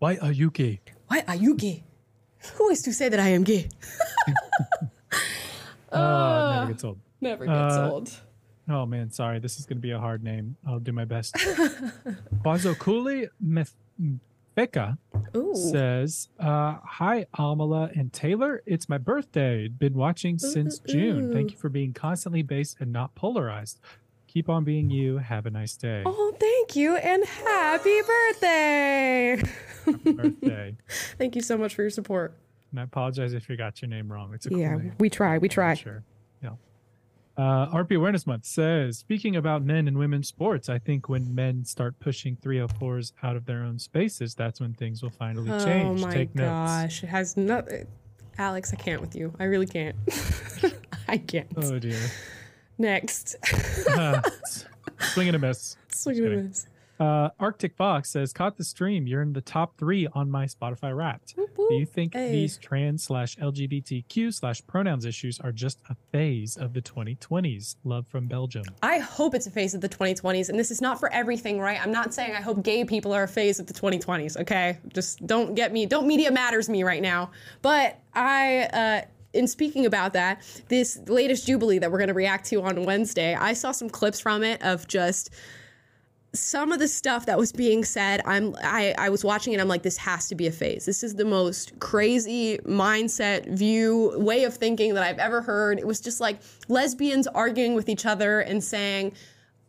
Why 0.01 0.17
are 0.17 0.33
you 0.33 0.51
gay? 0.51 0.81
Why 1.09 1.25
are 1.29 1.37
you 1.37 1.55
gay? 1.55 1.85
Who 2.55 2.71
is 2.71 2.83
to 2.83 2.93
say 2.93 3.09
that 3.09 3.21
I 3.21 3.29
am 3.29 3.45
gay? 3.45 3.69
Uh, 5.93 6.55
never 6.55 6.73
gets 6.73 6.85
old. 6.85 6.99
Never 7.21 7.47
gets 7.47 7.75
Uh, 7.75 7.91
old. 7.91 8.21
Oh 8.69 8.87
man, 8.87 9.11
sorry. 9.11 9.41
This 9.41 9.59
is 9.59 9.67
going 9.67 9.79
to 9.79 9.83
be 9.83 9.91
a 9.91 9.99
hard 9.99 10.23
name. 10.23 10.57
I'll 10.65 10.79
do 10.79 10.93
my 10.93 11.05
best. 11.05 11.35
Bazokuli 12.45 13.27
Mefeka 13.45 14.97
Ooh. 15.37 15.53
says, 15.57 16.29
uh, 16.39 16.77
"Hi 16.85 17.27
Amala 17.37 17.91
and 17.99 18.13
Taylor. 18.13 18.63
It's 18.67 18.89
my 18.89 18.99
birthday. 18.99 19.67
Been 19.67 19.95
watching 19.95 20.39
since 20.39 20.79
June. 20.79 21.33
Thank 21.33 21.51
you 21.51 21.57
for 21.59 21.69
being 21.69 21.93
constantly 21.93 22.43
based 22.43 22.77
and 22.79 22.93
not 22.93 23.13
polarized. 23.17 23.81
Keep 24.29 24.49
on 24.49 24.63
being 24.63 24.91
you. 24.91 25.19
Have 25.19 25.47
a 25.47 25.51
nice 25.51 25.77
day. 25.77 26.05
Oh, 26.07 26.33
thank 26.39 26.77
you 26.77 26.95
and 26.95 27.25
happy 27.25 28.01
birthday. 28.03 29.43
Happy 29.85 30.13
birthday." 30.13 30.77
thank 31.19 31.35
you 31.37 31.43
so 31.43 31.57
much 31.59 31.75
for 31.75 31.83
your 31.83 31.91
support. 31.91 32.35
And 32.71 32.79
I 32.81 32.85
apologize 32.85 33.33
if 33.33 33.49
you 33.49 33.57
got 33.57 33.83
your 33.83 33.89
name 33.89 34.11
wrong. 34.13 34.33
It's 34.35 34.47
a 34.47 34.51
cool 34.51 34.59
Yeah, 34.59 34.77
name. 34.77 34.93
we 34.99 35.11
try. 35.11 35.39
We 35.39 35.49
try. 35.49 35.75
Sure. 35.75 36.03
Yeah. 36.43 36.51
Uh, 37.37 37.67
RP 37.75 37.97
Awareness 37.97 38.27
Month 38.27 38.45
says, 38.45 38.99
speaking 38.99 39.35
about 39.37 39.65
men 39.65 39.89
and 39.89 39.97
women's 39.99 40.29
sports, 40.29 40.69
I 40.69 40.79
think 40.79 41.09
when 41.09 41.35
men 41.35 41.65
start 41.65 41.99
pushing 41.99 42.37
304s 42.37 43.13
out 43.23 43.35
of 43.35 43.47
their 43.47 43.63
own 43.63 43.79
spaces, 43.79 44.35
that's 44.35 44.61
when 44.61 44.73
things 44.75 45.03
will 45.03 45.11
finally 45.11 45.49
change. 45.65 46.01
Oh 46.01 46.07
my 46.07 46.13
Take 46.15 46.35
notes. 46.35 46.49
gosh. 46.49 47.03
It 47.03 47.09
has 47.09 47.37
nothing. 47.37 47.87
Alex, 48.39 48.73
I 48.73 48.77
can't 48.77 49.01
with 49.01 49.17
you. 49.17 49.33
I 49.41 49.45
really 49.45 49.67
can't. 49.67 49.97
I 51.09 51.19
can't. 51.19 51.49
Oh 51.57 51.79
dear. 51.79 51.99
Next. 52.79 53.35
Uh, 53.91 54.21
swing 55.01 55.29
and 55.29 55.37
a 55.37 55.39
miss. 55.39 55.77
Swing 55.89 56.19
and 56.19 56.27
a 56.27 56.37
miss. 56.45 56.67
Uh, 57.01 57.31
Arctic 57.41 57.75
Fox 57.75 58.11
says, 58.11 58.35
"Caught 58.35 58.59
the 58.59 58.65
stream. 58.65 59.07
You're 59.07 59.23
in 59.23 59.33
the 59.33 59.41
top 59.41 59.79
three 59.79 60.07
on 60.13 60.31
my 60.31 60.45
Spotify 60.45 60.95
Wrapped. 60.95 61.35
Do 61.35 61.75
you 61.75 61.87
think 61.87 62.13
Hey. 62.13 62.31
these 62.31 62.59
trans 62.59 63.05
slash 63.05 63.37
LGBTQ 63.39 64.31
slash 64.31 64.61
pronouns 64.67 65.07
issues 65.07 65.41
are 65.41 65.51
just 65.53 65.79
a 65.89 65.95
phase 66.13 66.59
of 66.59 66.75
the 66.75 66.83
2020s? 66.83 67.77
Love 67.85 68.07
from 68.07 68.27
Belgium. 68.27 68.65
I 68.83 68.99
hope 68.99 69.35
it's 69.35 69.47
a 69.47 69.51
phase 69.51 69.73
of 69.73 69.81
the 69.81 69.89
2020s, 69.89 70.51
and 70.51 70.59
this 70.59 70.71
is 70.71 70.83
not 70.83 71.01
for 71.01 71.11
everything, 71.11 71.59
right? 71.59 71.81
I'm 71.83 71.93
not 71.93 72.13
saying 72.13 72.33
I 72.37 72.43
hope 72.43 72.63
gay 72.63 72.85
people 72.85 73.15
are 73.15 73.23
a 73.23 73.29
phase 73.29 73.59
of 73.59 73.67
the 73.67 73.73
2020s, 73.75 74.37
okay? 74.37 74.77
Just 74.93 75.27
don't 75.27 75.55
get 75.55 75.73
me, 75.73 75.87
don't 75.87 76.07
media 76.07 76.31
matters 76.31 76.69
me 76.69 76.83
right 76.83 77.01
now. 77.01 77.31
But 77.63 77.99
I, 78.15 78.65
uh, 78.75 79.03
in 79.33 79.47
speaking 79.47 79.87
about 79.87 80.13
that, 80.13 80.43
this 80.69 80.99
latest 81.07 81.47
Jubilee 81.47 81.79
that 81.79 81.91
we're 81.91 81.99
going 81.99 82.09
to 82.09 82.15
react 82.15 82.47
to 82.47 82.61
on 82.63 82.85
Wednesday, 82.85 83.35
I 83.35 83.55
saw 83.55 83.73
some 83.73 83.89
clips 83.89 84.21
from 84.21 84.43
it 84.43 84.61
of 84.63 84.87
just 84.87 85.31
some 86.33 86.71
of 86.71 86.79
the 86.79 86.87
stuff 86.87 87.27
that 87.27 87.37
was 87.37 87.51
being 87.51 87.85
said 87.85 88.21
i'm 88.25 88.55
I, 88.63 88.95
I 88.97 89.09
was 89.09 89.25
watching 89.25 89.53
it 89.53 89.61
i'm 89.61 89.67
like 89.67 89.83
this 89.83 89.97
has 89.97 90.29
to 90.29 90.35
be 90.35 90.47
a 90.47 90.53
phase. 90.53 90.85
This 90.85 91.03
is 91.03 91.17
the 91.17 91.25
most 91.25 91.79
crazy 91.81 92.59
mindset 92.59 93.49
view 93.49 94.13
way 94.17 94.45
of 94.45 94.55
thinking 94.55 94.95
that 94.95 95.03
i've 95.03 95.19
ever 95.19 95.43
heard. 95.43 95.79
It 95.79 95.87
was 95.87 96.01
just 96.01 96.21
like 96.21 96.41
lesbians 96.69 97.27
arguing 97.27 97.75
with 97.75 97.89
each 97.89 98.07
other 98.07 98.41
and 98.41 98.63
saying 98.63 99.13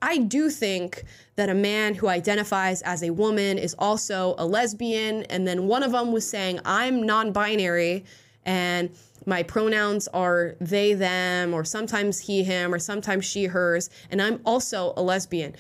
i 0.04 0.18
do 0.18 0.50
think 0.50 1.04
that 1.36 1.50
a 1.50 1.56
man 1.56 1.96
who 1.96 2.08
identifies 2.08 2.84
as 2.84 3.02
a 3.02 3.10
woman 3.10 3.58
is 3.58 3.76
also 3.80 4.36
a 4.38 4.46
lesbian. 4.46 5.24
And 5.24 5.48
then 5.48 5.68
one 5.68 5.82
of 5.82 5.94
them 5.94 6.12
was 6.12 6.30
saying 6.30 6.60
i'm 6.64 7.04
non-binary 7.04 8.06
and 8.46 8.92
my 9.26 9.44
pronouns 9.44 10.08
are 10.10 10.56
they 10.60 10.94
them 10.94 11.54
or 11.54 11.64
sometimes 11.64 12.20
he 12.20 12.44
him 12.44 12.74
or 12.74 12.80
sometimes 12.80 13.26
she 13.26 13.46
hers. 13.46 13.90
And 14.12 14.22
i'm 14.22 14.42
also 14.46 14.94
a 14.96 15.02
lesbian 15.02 15.56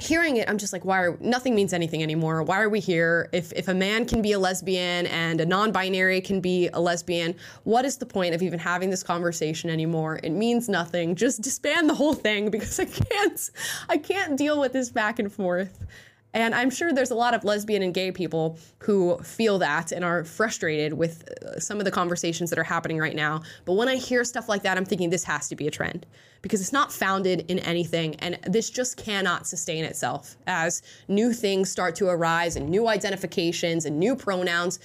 hearing 0.00 0.36
it, 0.36 0.48
I'm 0.48 0.58
just 0.58 0.72
like, 0.72 0.84
why 0.84 0.98
are 1.00 1.16
nothing 1.20 1.54
means 1.54 1.72
anything 1.72 2.02
anymore? 2.02 2.42
Why 2.42 2.60
are 2.60 2.68
we 2.68 2.80
here? 2.80 3.28
If 3.32 3.52
if 3.52 3.68
a 3.68 3.74
man 3.74 4.06
can 4.06 4.22
be 4.22 4.32
a 4.32 4.38
lesbian 4.38 5.06
and 5.06 5.40
a 5.40 5.46
non-binary 5.46 6.20
can 6.20 6.40
be 6.40 6.68
a 6.68 6.80
lesbian, 6.80 7.34
what 7.64 7.84
is 7.84 7.98
the 7.98 8.06
point 8.06 8.34
of 8.34 8.42
even 8.42 8.58
having 8.58 8.90
this 8.90 9.02
conversation 9.02 9.70
anymore? 9.70 10.20
It 10.22 10.30
means 10.30 10.68
nothing. 10.68 11.14
Just 11.14 11.42
disband 11.42 11.88
the 11.88 11.94
whole 11.94 12.14
thing 12.14 12.50
because 12.50 12.78
I 12.80 12.84
can't 12.86 13.50
I 13.88 13.98
can't 13.98 14.36
deal 14.36 14.60
with 14.60 14.72
this 14.72 14.90
back 14.90 15.18
and 15.18 15.32
forth. 15.32 15.86
And 16.32 16.54
I'm 16.54 16.70
sure 16.70 16.92
there's 16.92 17.10
a 17.10 17.16
lot 17.16 17.34
of 17.34 17.44
lesbian 17.44 17.82
and 17.82 17.92
gay 17.92 18.12
people 18.12 18.58
who 18.78 19.18
feel 19.18 19.58
that 19.58 19.90
and 19.90 20.04
are 20.04 20.24
frustrated 20.24 20.92
with 20.92 21.28
uh, 21.44 21.58
some 21.58 21.78
of 21.78 21.84
the 21.84 21.90
conversations 21.90 22.50
that 22.50 22.58
are 22.58 22.64
happening 22.64 22.98
right 22.98 23.16
now. 23.16 23.42
But 23.64 23.74
when 23.74 23.88
I 23.88 23.96
hear 23.96 24.22
stuff 24.22 24.48
like 24.48 24.62
that, 24.62 24.76
I'm 24.76 24.84
thinking 24.84 25.10
this 25.10 25.24
has 25.24 25.48
to 25.48 25.56
be 25.56 25.66
a 25.66 25.70
trend 25.70 26.06
because 26.42 26.60
it's 26.60 26.72
not 26.72 26.92
founded 26.92 27.44
in 27.50 27.58
anything. 27.60 28.14
And 28.16 28.38
this 28.46 28.70
just 28.70 28.96
cannot 28.96 29.46
sustain 29.46 29.84
itself 29.84 30.36
as 30.46 30.82
new 31.08 31.32
things 31.32 31.70
start 31.70 31.96
to 31.96 32.08
arise 32.08 32.56
and 32.56 32.68
new 32.68 32.86
identifications 32.86 33.84
and 33.84 33.98
new 33.98 34.14
pronouns. 34.14 34.78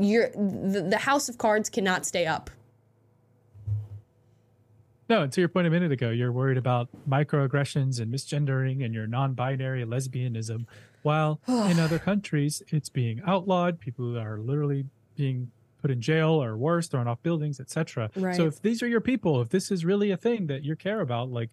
You're, 0.00 0.30
the, 0.30 0.86
the 0.88 0.98
house 0.98 1.28
of 1.28 1.38
cards 1.38 1.68
cannot 1.68 2.06
stay 2.06 2.26
up. 2.26 2.50
No, 5.08 5.22
and 5.22 5.32
to 5.32 5.40
your 5.40 5.48
point 5.48 5.66
a 5.66 5.70
minute 5.70 5.92
ago, 5.92 6.10
you're 6.10 6.32
worried 6.32 6.58
about 6.58 6.88
microaggressions 7.08 8.00
and 8.00 8.12
misgendering 8.12 8.84
and 8.84 8.92
your 8.92 9.06
non-binary 9.06 9.84
lesbianism, 9.84 10.66
while 11.02 11.40
in 11.48 11.78
other 11.78 11.98
countries 11.98 12.62
it's 12.68 12.88
being 12.88 13.20
outlawed. 13.26 13.78
People 13.78 14.18
are 14.18 14.38
literally 14.38 14.86
being 15.16 15.50
put 15.80 15.90
in 15.90 16.00
jail 16.00 16.42
or 16.42 16.56
worse, 16.56 16.88
thrown 16.88 17.06
off 17.06 17.22
buildings, 17.22 17.60
etc. 17.60 18.10
Right. 18.16 18.34
So 18.34 18.46
if 18.46 18.60
these 18.60 18.82
are 18.82 18.88
your 18.88 19.00
people, 19.00 19.40
if 19.40 19.50
this 19.50 19.70
is 19.70 19.84
really 19.84 20.10
a 20.10 20.16
thing 20.16 20.48
that 20.48 20.64
you 20.64 20.74
care 20.74 21.00
about, 21.00 21.30
like 21.30 21.50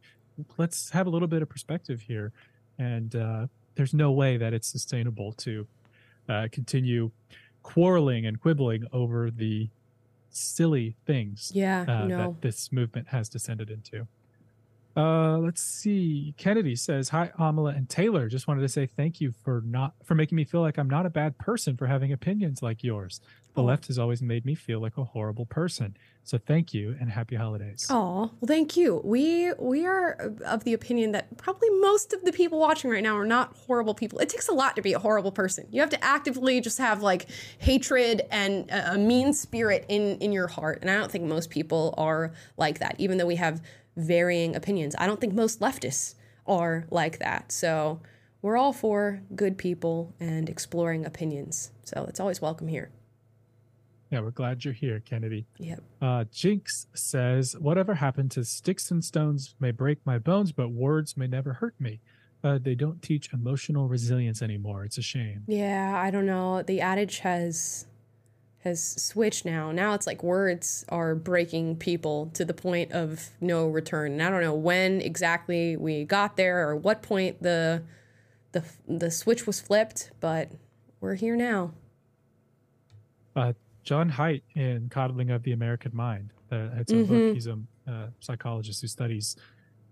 let's 0.57 0.89
have 0.91 1.07
a 1.07 1.09
little 1.09 1.27
bit 1.27 1.41
of 1.41 1.49
perspective 1.49 2.01
here. 2.01 2.31
And 2.79 3.15
uh, 3.15 3.47
there's 3.75 3.93
no 3.93 4.11
way 4.11 4.37
that 4.37 4.53
it's 4.53 4.67
sustainable 4.67 5.33
to 5.33 5.67
uh, 6.27 6.47
continue 6.51 7.11
quarreling 7.61 8.25
and 8.25 8.39
quibbling 8.39 8.85
over 8.91 9.29
the 9.29 9.69
silly 10.35 10.95
things 11.05 11.51
Yeah, 11.53 11.81
uh, 11.87 12.05
no. 12.07 12.17
that 12.17 12.41
this 12.41 12.71
movement 12.71 13.07
has 13.09 13.29
descended 13.29 13.69
into. 13.69 14.07
Uh, 14.95 15.39
let's 15.39 15.61
see. 15.61 16.35
Kennedy 16.37 16.75
says, 16.75 17.09
"Hi, 17.09 17.31
Amala 17.39 17.75
and 17.75 17.89
Taylor. 17.89 18.29
Just 18.29 18.47
wanted 18.47 18.61
to 18.61 18.69
say 18.69 18.85
thank 18.85 19.19
you 19.19 19.31
for 19.43 19.63
not 19.65 19.93
for 20.03 20.13
making 20.13 20.35
me 20.35 20.43
feel 20.43 20.61
like 20.61 20.77
I'm 20.77 20.89
not 20.89 21.05
a 21.07 21.09
bad 21.09 21.37
person 21.39 21.75
for 21.77 21.87
having 21.87 22.11
opinions 22.13 22.61
like 22.61 22.83
yours. 22.83 23.19
The 23.55 23.61
Oh. 23.61 23.65
left 23.65 23.85
has 23.87 23.99
always 23.99 24.21
made 24.21 24.45
me 24.45 24.55
feel 24.55 24.79
like 24.79 24.97
a 24.97 25.03
horrible 25.03 25.45
person. 25.45 25.95
So 26.23 26.37
thank 26.39 26.73
you 26.73 26.95
and 26.99 27.11
happy 27.11 27.35
holidays." 27.35 27.85
Oh, 27.89 28.31
well, 28.39 28.47
thank 28.47 28.75
you. 28.75 28.99
We 29.03 29.51
we 29.59 29.85
are 29.85 30.33
of 30.45 30.63
the 30.63 30.73
opinion 30.73 31.11
that 31.11 31.37
probably 31.37 31.69
most 31.79 32.13
of 32.13 32.23
the 32.23 32.31
people 32.31 32.57
watching 32.59 32.89
right 32.89 33.03
now 33.03 33.15
are 33.15 33.25
not 33.27 33.55
horrible 33.67 33.93
people. 33.93 34.17
It 34.19 34.29
takes 34.29 34.47
a 34.47 34.53
lot 34.53 34.75
to 34.77 34.81
be 34.81 34.93
a 34.93 34.99
horrible 34.99 35.31
person. 35.31 35.67
You 35.69 35.81
have 35.81 35.89
to 35.91 36.03
actively 36.03 36.61
just 36.61 36.77
have 36.79 37.03
like 37.03 37.27
hatred 37.59 38.23
and 38.31 38.69
a, 38.71 38.93
a 38.93 38.97
mean 38.97 39.33
spirit 39.33 39.85
in 39.87 40.17
in 40.19 40.31
your 40.31 40.47
heart. 40.47 40.79
And 40.81 40.89
I 40.89 40.95
don't 40.95 41.11
think 41.11 41.25
most 41.25 41.49
people 41.49 41.93
are 41.97 42.33
like 42.57 42.79
that. 42.79 42.95
Even 42.97 43.17
though 43.17 43.27
we 43.27 43.35
have 43.35 43.61
varying 43.95 44.55
opinions, 44.55 44.95
I 44.97 45.05
don't 45.05 45.21
think 45.21 45.33
most 45.33 45.59
leftists 45.59 46.15
are 46.47 46.85
like 46.89 47.19
that. 47.19 47.51
So 47.51 48.01
we're 48.41 48.57
all 48.57 48.73
for 48.73 49.21
good 49.35 49.57
people 49.57 50.13
and 50.19 50.49
exploring 50.49 51.05
opinions. 51.05 51.71
So 51.83 52.05
it's 52.09 52.19
always 52.19 52.41
welcome 52.41 52.67
here. 52.67 52.89
Yeah, 54.13 54.19
we're 54.19 54.29
glad 54.29 54.63
you're 54.63 54.75
here, 54.75 54.99
Kennedy. 54.99 55.47
Yep. 55.57 55.81
Uh, 55.99 56.25
Jinx 56.31 56.85
says, 56.93 57.57
"Whatever 57.57 57.95
happened 57.95 58.29
to 58.31 58.45
sticks 58.45 58.91
and 58.91 59.03
stones 59.03 59.55
may 59.59 59.71
break 59.71 60.05
my 60.05 60.19
bones, 60.19 60.51
but 60.51 60.69
words 60.69 61.17
may 61.17 61.25
never 61.25 61.53
hurt 61.53 61.73
me. 61.79 61.99
Uh, 62.43 62.59
they 62.61 62.75
don't 62.75 63.01
teach 63.01 63.33
emotional 63.33 63.87
resilience 63.87 64.43
anymore. 64.43 64.85
It's 64.85 64.99
a 64.99 65.01
shame." 65.01 65.45
Yeah, 65.47 65.93
I 65.97 66.11
don't 66.11 66.27
know. 66.27 66.61
The 66.61 66.79
adage 66.79 67.19
has 67.19 67.87
has 68.59 69.01
switched 69.01 69.45
now. 69.45 69.71
Now 69.71 69.95
it's 69.95 70.05
like 70.05 70.21
words 70.21 70.85
are 70.89 71.15
breaking 71.15 71.77
people 71.77 72.29
to 72.35 72.45
the 72.45 72.53
point 72.53 72.91
of 72.91 73.31
no 73.41 73.67
return. 73.67 74.11
And 74.11 74.21
I 74.21 74.29
don't 74.29 74.41
know 74.41 74.53
when 74.53 75.01
exactly 75.01 75.75
we 75.75 76.05
got 76.05 76.37
there 76.37 76.69
or 76.69 76.75
what 76.75 77.01
point 77.01 77.41
the 77.41 77.81
the 78.51 78.63
the 78.87 79.09
switch 79.09 79.47
was 79.47 79.59
flipped, 79.59 80.11
but 80.19 80.51
we're 81.01 81.15
here 81.15 81.35
now. 81.35 81.71
uh, 83.35 83.53
Jon 83.83 84.09
Haidt 84.11 84.41
in 84.55 84.89
Coddling 84.89 85.29
of 85.31 85.43
the 85.43 85.51
American 85.51 85.95
Mind. 85.95 86.31
Uh, 86.51 86.69
it's 86.77 86.91
a 86.91 86.95
book. 87.03 87.09
Mhm. 87.09 87.33
He's 87.33 87.47
a 87.47 87.57
uh, 87.87 88.07
psychologist 88.19 88.81
who 88.81 88.87
studies 88.87 89.35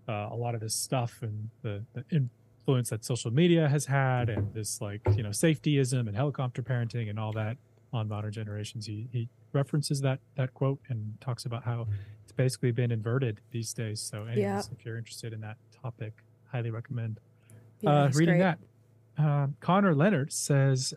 uh, 0.08 0.28
a 0.30 0.34
lot 0.36 0.54
of 0.54 0.60
this 0.60 0.74
stuff 0.74 1.18
and 1.22 1.50
the, 1.62 1.84
the 1.92 2.04
influence 2.10 2.90
that 2.90 3.04
social 3.04 3.30
media 3.30 3.68
has 3.68 3.86
had, 3.86 4.28
and 4.30 4.52
this 4.54 4.80
like 4.80 5.00
you 5.16 5.22
know 5.22 5.28
safetyism 5.30 6.06
and 6.08 6.16
helicopter 6.16 6.62
parenting 6.62 7.10
and 7.10 7.18
all 7.18 7.32
that 7.32 7.56
on 7.92 8.08
modern 8.08 8.32
generations. 8.32 8.86
He 8.86 9.08
he 9.12 9.28
references 9.52 10.00
that 10.00 10.18
that 10.36 10.54
quote 10.54 10.78
and 10.88 11.14
talks 11.20 11.44
about 11.44 11.64
how 11.64 11.86
it's 12.22 12.32
basically 12.32 12.72
been 12.72 12.90
inverted 12.90 13.40
these 13.50 13.72
days. 13.74 14.00
So, 14.00 14.22
anyways, 14.22 14.38
Yeah. 14.38 14.62
if 14.76 14.84
you're 14.84 14.96
interested 14.98 15.32
in 15.32 15.40
that 15.42 15.56
topic, 15.82 16.14
highly 16.50 16.70
recommend 16.70 17.20
Yeah, 17.80 17.90
uh, 18.04 18.10
reading 18.14 18.38
great. 18.38 18.56
that. 19.18 19.22
Um, 19.22 19.56
Connor 19.60 19.94
Leonard 19.94 20.32
says, 20.32 20.94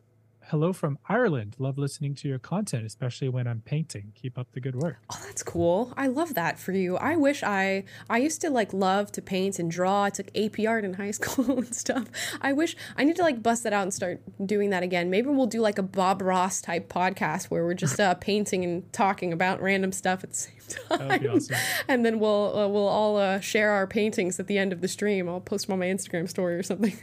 "Hello 0.49 0.73
from 0.73 0.99
Ireland. 1.07 1.55
Love 1.59 1.77
listening 1.77 2.15
to 2.15 2.27
your 2.27 2.39
content, 2.39 2.85
especially 2.85 3.29
when 3.29 3.47
I'm 3.47 3.61
painting. 3.61 4.11
Keep 4.15 4.37
up 4.37 4.51
the 4.53 4.59
good 4.59 4.75
work." 4.75 4.97
Oh, 5.11 5.19
that's 5.25 5.43
cool. 5.43 5.93
I 5.97 6.07
love 6.07 6.33
that 6.35 6.59
for 6.59 6.71
you. 6.71 6.97
I 6.97 7.15
wish 7.15 7.43
I 7.43 7.83
I 8.09 8.17
used 8.19 8.41
to 8.41 8.49
like 8.49 8.73
love 8.73 9.11
to 9.13 9.21
paint 9.21 9.59
and 9.59 9.69
draw. 9.71 10.03
I 10.03 10.09
took 10.09 10.27
AP 10.35 10.59
art 10.67 10.85
in 10.85 10.93
high 10.93 11.11
school 11.19 11.57
and 11.57 11.75
stuff. 11.75 12.07
I 12.41 12.53
wish 12.53 12.75
I 12.97 13.03
need 13.03 13.15
to 13.17 13.23
like 13.23 13.41
bust 13.41 13.63
that 13.63 13.73
out 13.73 13.83
and 13.83 13.93
start 13.93 14.21
doing 14.45 14.69
that 14.69 14.83
again. 14.83 15.09
Maybe 15.09 15.29
we'll 15.29 15.47
do 15.47 15.61
like 15.61 15.77
a 15.77 15.83
Bob 15.83 16.21
Ross 16.21 16.61
type 16.61 16.91
podcast 16.91 17.45
where 17.45 17.63
we're 17.63 17.73
just 17.73 17.99
uh, 17.99 18.13
painting 18.29 18.63
and 18.63 18.91
talking 18.93 19.33
about 19.33 19.61
random 19.61 19.91
stuff 19.91 20.23
at 20.23 20.31
the 20.31 20.35
same 20.35 20.51
time. 20.51 20.55
That 20.89 21.07
would 21.07 21.21
be 21.21 21.27
awesome. 21.27 21.55
And 21.87 22.05
then 22.05 22.19
we'll 22.19 22.57
uh, 22.57 22.67
we'll 22.67 22.87
all 22.87 23.17
uh, 23.17 23.39
share 23.39 23.71
our 23.71 23.85
paintings 23.87 24.39
at 24.39 24.47
the 24.47 24.57
end 24.57 24.73
of 24.73 24.81
the 24.81 24.87
stream. 24.87 25.29
I'll 25.29 25.39
post 25.39 25.67
them 25.67 25.73
on 25.73 25.79
my 25.79 25.85
Instagram 25.85 26.27
story 26.29 26.55
or 26.55 26.63
something. 26.63 26.97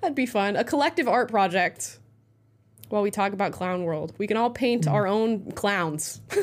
That'd 0.00 0.14
be 0.14 0.26
fun. 0.26 0.56
A 0.56 0.64
collective 0.64 1.08
art 1.08 1.30
project. 1.30 1.98
While 2.88 3.02
we 3.02 3.10
talk 3.10 3.32
about 3.32 3.52
Clown 3.52 3.84
World, 3.84 4.12
we 4.18 4.26
can 4.26 4.36
all 4.36 4.50
paint 4.50 4.86
our 4.86 5.06
own 5.06 5.50
clowns. 5.52 6.20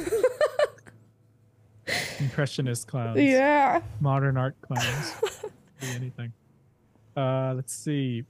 Impressionist 2.20 2.88
clowns. 2.88 3.20
Yeah. 3.20 3.82
Modern 4.02 4.38
art 4.38 4.56
clowns. 4.62 5.14
anything. 5.82 6.34
Uh, 7.16 7.54
let's 7.56 7.74
see. 7.74 8.24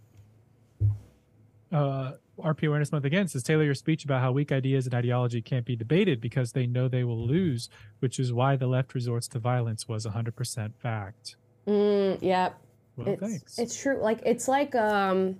Uh, 1.71 2.13
RP 2.39 2.67
Awareness 2.67 2.91
Month 2.91 3.05
again 3.05 3.27
says 3.27 3.43
Taylor, 3.43 3.63
your 3.63 3.73
speech 3.73 4.05
about 4.05 4.21
how 4.21 4.31
weak 4.31 4.51
ideas 4.51 4.85
and 4.85 4.93
ideology 4.93 5.41
can't 5.41 5.65
be 5.65 5.75
debated 5.75 6.19
because 6.19 6.51
they 6.51 6.65
know 6.65 6.87
they 6.87 7.03
will 7.03 7.27
lose, 7.27 7.69
which 7.99 8.19
is 8.19 8.33
why 8.33 8.55
the 8.55 8.67
left 8.67 8.93
resorts 8.93 9.27
to 9.29 9.39
violence 9.39 9.87
was 9.87 10.05
100% 10.05 10.73
fact. 10.75 11.35
Mm, 11.67 12.17
yeah. 12.21 12.49
Well, 12.95 13.09
it's, 13.09 13.21
thanks. 13.21 13.59
It's 13.59 13.81
true. 13.81 13.99
Like 13.99 14.21
it's 14.25 14.47
like 14.47 14.75
um, 14.75 15.39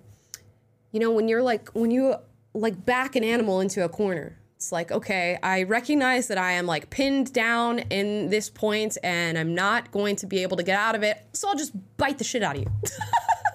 you 0.92 1.00
know, 1.00 1.10
when 1.10 1.28
you're 1.28 1.42
like 1.42 1.68
when 1.70 1.90
you 1.90 2.16
like 2.54 2.84
back 2.84 3.16
an 3.16 3.24
animal 3.24 3.60
into 3.60 3.84
a 3.84 3.88
corner. 3.88 4.38
It's 4.56 4.72
like, 4.72 4.90
okay, 4.90 5.38
I 5.42 5.64
recognize 5.64 6.28
that 6.28 6.38
I 6.38 6.52
am 6.52 6.64
like 6.64 6.88
pinned 6.88 7.32
down 7.32 7.80
in 7.80 8.30
this 8.30 8.48
point 8.48 8.96
and 9.02 9.36
I'm 9.36 9.54
not 9.54 9.90
going 9.90 10.16
to 10.16 10.26
be 10.26 10.42
able 10.42 10.56
to 10.56 10.62
get 10.62 10.78
out 10.78 10.94
of 10.94 11.02
it. 11.02 11.18
So 11.32 11.48
I'll 11.48 11.56
just 11.56 11.74
bite 11.98 12.16
the 12.16 12.24
shit 12.24 12.42
out 12.42 12.56
of 12.56 12.62
you. 12.62 12.70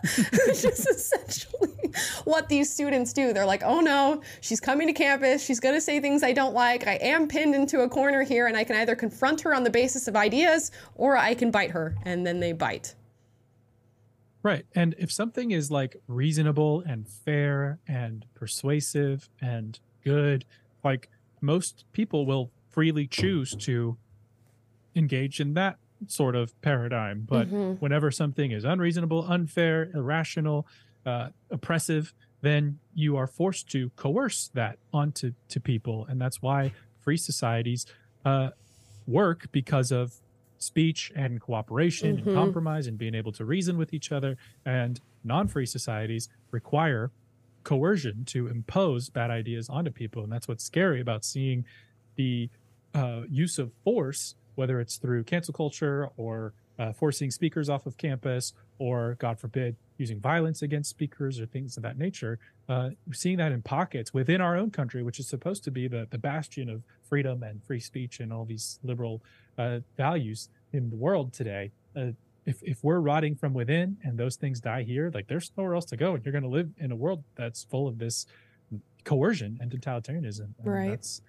Which 0.45 0.63
is 0.63 0.85
essentially 0.85 1.91
what 2.25 2.47
these 2.47 2.71
students 2.71 3.13
do. 3.13 3.33
They're 3.33 3.45
like, 3.45 3.63
oh 3.63 3.79
no, 3.79 4.21
she's 4.41 4.59
coming 4.59 4.87
to 4.87 4.93
campus. 4.93 5.43
She's 5.43 5.59
going 5.59 5.75
to 5.75 5.81
say 5.81 5.99
things 5.99 6.23
I 6.23 6.31
don't 6.31 6.53
like. 6.53 6.87
I 6.87 6.95
am 6.95 7.27
pinned 7.27 7.55
into 7.55 7.81
a 7.81 7.89
corner 7.89 8.23
here, 8.23 8.47
and 8.47 8.55
I 8.55 8.63
can 8.63 8.75
either 8.75 8.95
confront 8.95 9.41
her 9.41 9.53
on 9.53 9.63
the 9.63 9.69
basis 9.69 10.07
of 10.07 10.15
ideas 10.15 10.71
or 10.95 11.17
I 11.17 11.33
can 11.33 11.51
bite 11.51 11.71
her. 11.71 11.95
And 12.03 12.25
then 12.25 12.39
they 12.39 12.51
bite. 12.51 12.95
Right. 14.41 14.65
And 14.73 14.95
if 14.97 15.11
something 15.11 15.51
is 15.51 15.69
like 15.69 15.97
reasonable 16.07 16.81
and 16.87 17.07
fair 17.07 17.79
and 17.87 18.25
persuasive 18.35 19.29
and 19.41 19.79
good, 20.03 20.45
like 20.83 21.09
most 21.41 21.83
people 21.91 22.25
will 22.25 22.51
freely 22.69 23.05
choose 23.07 23.53
to 23.55 23.97
engage 24.95 25.39
in 25.39 25.53
that 25.55 25.77
sort 26.07 26.35
of 26.35 26.59
paradigm. 26.61 27.25
But 27.27 27.47
Mm-hmm. 27.47 27.73
whenever 27.83 28.11
something 28.11 28.51
is 28.51 28.63
unreasonable, 28.63 29.25
unfair, 29.27 29.89
irrational, 29.93 30.65
uh, 31.05 31.29
oppressive, 31.51 32.13
then 32.41 32.79
you 32.93 33.17
are 33.17 33.27
forced 33.27 33.69
to 33.71 33.89
coerce 33.97 34.49
that 34.53 34.77
onto 34.93 35.33
to 35.49 35.59
people, 35.59 36.05
and 36.09 36.21
that's 36.21 36.41
why 36.41 36.71
free 37.01 37.17
societies 37.17 37.85
uh, 38.23 38.51
work 39.07 39.47
because 39.51 39.91
of 39.91 40.13
speech 40.59 41.11
and 41.15 41.41
cooperation 41.41 42.17
Mhm. 42.17 42.25
and 42.27 42.35
compromise 42.35 42.85
and 42.85 42.97
being 42.97 43.15
able 43.15 43.31
to 43.31 43.45
reason 43.45 43.77
with 43.77 43.93
each 43.93 44.11
other. 44.11 44.37
And 44.65 44.99
non-free 45.23 45.65
societies 45.65 46.29
require 46.51 47.11
coercion 47.63 48.25
to 48.25 48.47
impose 48.47 49.09
bad 49.09 49.31
ideas 49.31 49.69
onto 49.69 49.91
people, 49.91 50.23
and 50.23 50.31
that's 50.31 50.47
what's 50.47 50.63
scary 50.63 51.01
about 51.01 51.23
seeing 51.25 51.65
the 52.15 52.49
uh, 52.93 53.21
use 53.29 53.59
of 53.59 53.71
force, 53.83 54.35
whether 54.55 54.79
it's 54.79 54.97
through 54.97 55.23
cancel 55.23 55.53
culture 55.53 56.09
or 56.17 56.53
uh, 56.79 56.91
forcing 56.93 57.29
speakers 57.29 57.69
off 57.69 57.85
of 57.85 57.97
campus, 57.97 58.53
or 58.79 59.15
God 59.19 59.37
forbid, 59.37 59.75
using 59.97 60.19
violence 60.19 60.61
against 60.61 60.89
speakers 60.89 61.39
or 61.39 61.45
things 61.45 61.75
of 61.77 61.83
that 61.83 61.97
nature. 61.97 62.39
Uh, 62.69 62.91
seeing 63.11 63.37
that 63.37 63.51
in 63.51 63.61
pockets 63.61 64.13
within 64.13 64.39
our 64.39 64.55
own 64.55 64.71
country, 64.71 65.03
which 65.03 65.19
is 65.19 65.27
supposed 65.27 65.63
to 65.65 65.71
be 65.71 65.87
the, 65.87 66.07
the 66.09 66.17
bastion 66.17 66.69
of 66.69 66.81
freedom 67.03 67.43
and 67.43 67.61
free 67.63 67.79
speech 67.81 68.19
and 68.21 68.31
all 68.31 68.45
these 68.45 68.79
liberal 68.81 69.21
uh, 69.59 69.79
values 69.97 70.49
in 70.73 70.89
the 70.89 70.95
world 70.95 71.33
today. 71.33 71.71
Uh, 71.95 72.11
if, 72.45 72.63
if 72.63 72.83
we're 72.83 72.99
rotting 72.99 73.35
from 73.35 73.53
within 73.53 73.97
and 74.03 74.17
those 74.17 74.35
things 74.35 74.59
die 74.59 74.83
here, 74.83 75.11
like 75.13 75.27
there's 75.27 75.51
nowhere 75.57 75.75
else 75.75 75.85
to 75.85 75.97
go. 75.97 76.15
And 76.15 76.25
you're 76.25 76.31
going 76.31 76.43
to 76.43 76.49
live 76.49 76.69
in 76.77 76.91
a 76.91 76.95
world 76.95 77.23
that's 77.35 77.63
full 77.63 77.87
of 77.87 77.99
this 77.99 78.25
coercion 79.03 79.57
and 79.61 79.69
totalitarianism. 79.69 80.47
And 80.57 80.65
Right. 80.65 80.89
That's 80.89 81.21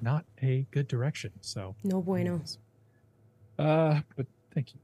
not 0.00 0.24
a 0.42 0.66
good 0.70 0.86
direction. 0.86 1.32
So, 1.40 1.74
No 1.82 2.00
bueno. 2.00 2.40
Uh, 3.58 4.00
but 4.16 4.26
thank 4.54 4.74
you. 4.74 4.80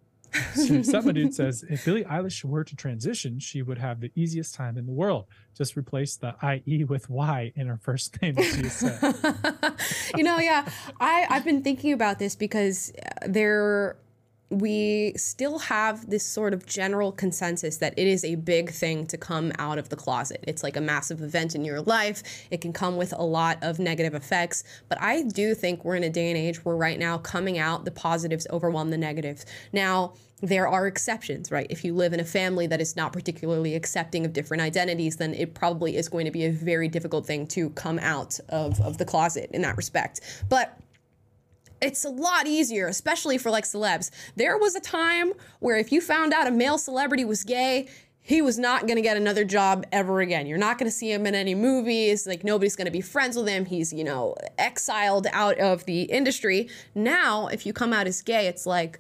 Dude 0.54 1.34
says 1.34 1.64
if 1.68 1.84
Billie 1.84 2.04
Eilish 2.04 2.44
were 2.44 2.64
to 2.64 2.76
transition, 2.76 3.38
she 3.38 3.62
would 3.62 3.78
have 3.78 4.00
the 4.00 4.10
easiest 4.14 4.54
time 4.54 4.76
in 4.76 4.86
the 4.86 4.92
world. 4.92 5.26
Just 5.56 5.76
replace 5.76 6.16
the 6.16 6.34
IE 6.66 6.84
with 6.84 7.08
Y 7.08 7.52
in 7.54 7.66
her 7.66 7.76
first 7.76 8.20
name. 8.20 8.36
She 8.36 8.68
said. 8.68 9.00
you 10.16 10.24
know, 10.24 10.38
yeah, 10.38 10.68
I 11.00 11.26
I've 11.30 11.44
been 11.44 11.62
thinking 11.62 11.92
about 11.92 12.18
this 12.18 12.34
because 12.34 12.92
uh, 12.92 13.26
there 13.28 13.96
we 14.60 15.12
still 15.16 15.58
have 15.58 16.08
this 16.08 16.24
sort 16.24 16.54
of 16.54 16.66
general 16.66 17.12
consensus 17.12 17.78
that 17.78 17.94
it 17.96 18.06
is 18.06 18.24
a 18.24 18.36
big 18.36 18.70
thing 18.70 19.06
to 19.06 19.16
come 19.16 19.52
out 19.58 19.78
of 19.78 19.88
the 19.88 19.96
closet. 19.96 20.42
It's 20.46 20.62
like 20.62 20.76
a 20.76 20.80
massive 20.80 21.22
event 21.22 21.54
in 21.54 21.64
your 21.64 21.80
life. 21.80 22.22
It 22.50 22.60
can 22.60 22.72
come 22.72 22.96
with 22.96 23.12
a 23.12 23.22
lot 23.22 23.58
of 23.62 23.78
negative 23.78 24.14
effects, 24.14 24.64
but 24.88 25.00
I 25.00 25.22
do 25.22 25.54
think 25.54 25.84
we're 25.84 25.96
in 25.96 26.04
a 26.04 26.10
day 26.10 26.30
and 26.30 26.38
age 26.38 26.64
where 26.64 26.76
right 26.76 26.98
now 26.98 27.18
coming 27.18 27.58
out 27.58 27.84
the 27.84 27.90
positives 27.90 28.46
overwhelm 28.50 28.90
the 28.90 28.98
negatives. 28.98 29.44
Now, 29.72 30.14
there 30.40 30.68
are 30.68 30.86
exceptions, 30.86 31.50
right? 31.50 31.66
If 31.70 31.84
you 31.84 31.94
live 31.94 32.12
in 32.12 32.20
a 32.20 32.24
family 32.24 32.66
that 32.66 32.80
is 32.80 32.96
not 32.96 33.12
particularly 33.12 33.74
accepting 33.74 34.24
of 34.26 34.32
different 34.32 34.62
identities, 34.62 35.16
then 35.16 35.32
it 35.34 35.54
probably 35.54 35.96
is 35.96 36.08
going 36.08 36.26
to 36.26 36.30
be 36.30 36.44
a 36.44 36.50
very 36.50 36.88
difficult 36.88 37.26
thing 37.26 37.46
to 37.48 37.70
come 37.70 37.98
out 38.00 38.38
of, 38.50 38.80
of 38.80 38.98
the 38.98 39.04
closet 39.04 39.50
in 39.52 39.62
that 39.62 39.76
respect. 39.76 40.20
But 40.48 40.78
it's 41.84 42.04
a 42.04 42.08
lot 42.08 42.46
easier, 42.46 42.88
especially 42.88 43.38
for 43.38 43.50
like 43.50 43.64
celebs. 43.64 44.10
There 44.36 44.56
was 44.58 44.74
a 44.74 44.80
time 44.80 45.32
where 45.60 45.76
if 45.76 45.92
you 45.92 46.00
found 46.00 46.32
out 46.32 46.46
a 46.46 46.50
male 46.50 46.78
celebrity 46.78 47.24
was 47.24 47.44
gay, 47.44 47.88
he 48.20 48.40
was 48.40 48.58
not 48.58 48.86
going 48.86 48.96
to 48.96 49.02
get 49.02 49.18
another 49.18 49.44
job 49.44 49.84
ever 49.92 50.20
again. 50.20 50.46
You're 50.46 50.56
not 50.56 50.78
going 50.78 50.90
to 50.90 50.96
see 50.96 51.12
him 51.12 51.26
in 51.26 51.34
any 51.34 51.54
movies. 51.54 52.26
Like 52.26 52.42
nobody's 52.42 52.74
going 52.74 52.86
to 52.86 52.90
be 52.90 53.02
friends 53.02 53.36
with 53.36 53.46
him. 53.46 53.66
He's, 53.66 53.92
you 53.92 54.02
know, 54.02 54.34
exiled 54.56 55.26
out 55.32 55.58
of 55.58 55.84
the 55.84 56.02
industry. 56.04 56.70
Now, 56.94 57.48
if 57.48 57.66
you 57.66 57.74
come 57.74 57.92
out 57.92 58.06
as 58.06 58.22
gay, 58.22 58.46
it's 58.46 58.64
like, 58.64 58.98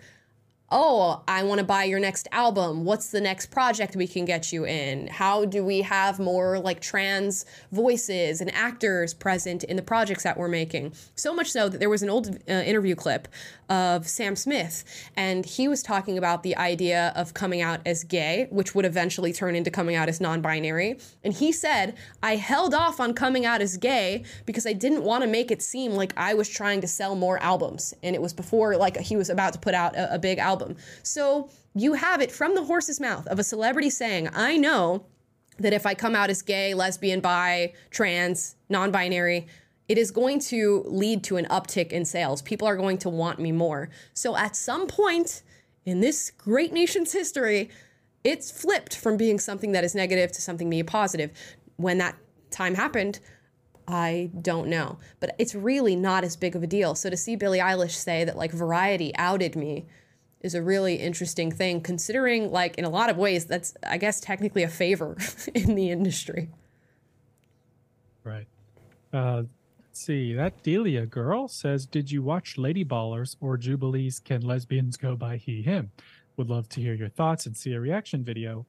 oh, 0.70 1.22
I 1.28 1.42
want 1.44 1.58
to 1.58 1.64
buy 1.64 1.84
your 1.84 2.00
next 2.00 2.26
album. 2.32 2.84
What's 2.84 3.10
the 3.10 3.20
next 3.20 3.46
project 3.46 3.96
we 3.96 4.06
can 4.06 4.24
get 4.24 4.52
you 4.52 4.66
in? 4.66 5.06
How 5.06 5.44
do 5.44 5.64
we 5.64 5.82
have 5.82 6.18
more 6.18 6.58
like 6.58 6.80
trans 6.80 7.44
voices 7.70 8.40
and 8.40 8.52
actors 8.54 9.14
present 9.14 9.62
in 9.64 9.76
the 9.76 9.82
projects 9.82 10.24
that 10.24 10.36
we're 10.36 10.48
making? 10.48 10.94
So 11.14 11.34
much 11.34 11.50
so 11.50 11.68
that 11.68 11.78
there 11.78 11.90
was 11.90 12.02
an 12.02 12.10
old 12.10 12.38
uh, 12.48 12.52
interview 12.52 12.94
clip 12.94 13.28
of 13.68 14.08
Sam 14.08 14.36
Smith, 14.36 14.84
and 15.16 15.44
he 15.44 15.68
was 15.68 15.82
talking 15.82 16.18
about 16.18 16.42
the 16.42 16.56
idea 16.56 17.12
of 17.16 17.34
coming 17.34 17.60
out 17.60 17.80
as 17.86 18.04
gay, 18.04 18.46
which 18.50 18.74
would 18.74 18.84
eventually 18.84 19.32
turn 19.32 19.56
into 19.56 19.70
coming 19.70 19.96
out 19.96 20.08
as 20.08 20.20
non 20.20 20.40
binary. 20.40 20.98
And 21.22 21.32
he 21.32 21.52
said, 21.52 21.94
I 22.22 22.36
held 22.36 22.74
off 22.74 23.00
on 23.00 23.14
coming 23.14 23.46
out 23.46 23.60
as 23.60 23.76
gay 23.76 24.24
because 24.46 24.66
I 24.66 24.72
didn't 24.72 25.02
want 25.02 25.22
to 25.22 25.28
make 25.28 25.50
it 25.50 25.62
seem 25.62 25.92
like 25.92 26.12
I 26.16 26.34
was 26.34 26.48
trying 26.48 26.80
to 26.80 26.86
sell 26.86 27.14
more 27.14 27.38
albums. 27.38 27.94
And 28.02 28.14
it 28.14 28.22
was 28.22 28.32
before 28.32 28.76
like 28.76 28.96
he 28.98 29.16
was 29.16 29.30
about 29.30 29.52
to 29.54 29.58
put 29.58 29.74
out 29.74 29.96
a, 29.96 30.14
a 30.14 30.18
big 30.18 30.38
album. 30.38 30.76
So 31.02 31.50
you 31.74 31.94
have 31.94 32.20
it 32.20 32.30
from 32.30 32.54
the 32.54 32.64
horse's 32.64 33.00
mouth 33.00 33.26
of 33.26 33.38
a 33.38 33.44
celebrity 33.44 33.90
saying, 33.90 34.28
I 34.32 34.56
know 34.56 35.06
that 35.58 35.72
if 35.72 35.86
I 35.86 35.94
come 35.94 36.16
out 36.16 36.30
as 36.30 36.42
gay, 36.42 36.74
lesbian, 36.74 37.20
bi, 37.20 37.72
trans, 37.90 38.56
non 38.68 38.90
binary, 38.90 39.46
it 39.88 39.98
is 39.98 40.10
going 40.10 40.38
to 40.40 40.82
lead 40.86 41.22
to 41.24 41.36
an 41.36 41.46
uptick 41.46 41.92
in 41.92 42.04
sales. 42.04 42.42
People 42.42 42.66
are 42.66 42.76
going 42.76 42.98
to 42.98 43.10
want 43.10 43.38
me 43.38 43.52
more. 43.52 43.90
So 44.14 44.36
at 44.36 44.56
some 44.56 44.86
point 44.86 45.42
in 45.84 46.00
this 46.00 46.30
great 46.30 46.72
nation's 46.72 47.12
history, 47.12 47.70
it's 48.22 48.50
flipped 48.50 48.96
from 48.96 49.16
being 49.16 49.38
something 49.38 49.72
that 49.72 49.84
is 49.84 49.94
negative 49.94 50.32
to 50.32 50.40
something 50.40 50.70
being 50.70 50.86
positive. 50.86 51.30
When 51.76 51.98
that 51.98 52.16
time 52.50 52.74
happened, 52.74 53.20
I 53.86 54.30
don't 54.40 54.68
know. 54.68 54.98
But 55.20 55.34
it's 55.38 55.54
really 55.54 55.94
not 55.96 56.24
as 56.24 56.36
big 56.36 56.56
of 56.56 56.62
a 56.62 56.66
deal. 56.66 56.94
So 56.94 57.10
to 57.10 57.16
see 57.16 57.36
Billie 57.36 57.58
Eilish 57.58 57.90
say 57.90 58.24
that 58.24 58.36
like 58.36 58.52
Variety 58.52 59.14
outed 59.16 59.56
me 59.56 59.86
is 60.40 60.54
a 60.54 60.62
really 60.62 60.96
interesting 60.96 61.50
thing 61.50 61.80
considering 61.80 62.50
like 62.50 62.76
in 62.76 62.84
a 62.84 62.90
lot 62.90 63.10
of 63.10 63.16
ways 63.16 63.46
that's 63.46 63.74
I 63.86 63.98
guess 63.98 64.20
technically 64.20 64.62
a 64.62 64.68
favor 64.68 65.16
in 65.54 65.74
the 65.74 65.90
industry. 65.90 66.48
Right. 68.22 68.46
Uh, 69.12 69.42
let's 69.94 70.06
see. 70.06 70.32
That 70.32 70.60
Delia 70.64 71.06
girl 71.06 71.46
says, 71.46 71.86
"Did 71.86 72.10
you 72.10 72.20
watch 72.20 72.58
Lady 72.58 72.84
Ballers 72.84 73.36
or 73.40 73.56
Jubilees? 73.56 74.18
Can 74.18 74.40
lesbians 74.40 74.96
go 74.96 75.14
by 75.14 75.36
he 75.36 75.62
him?" 75.62 75.92
Would 76.36 76.50
love 76.50 76.68
to 76.70 76.80
hear 76.80 76.94
your 76.94 77.08
thoughts 77.08 77.46
and 77.46 77.56
see 77.56 77.74
a 77.74 77.80
reaction 77.80 78.24
video. 78.24 78.66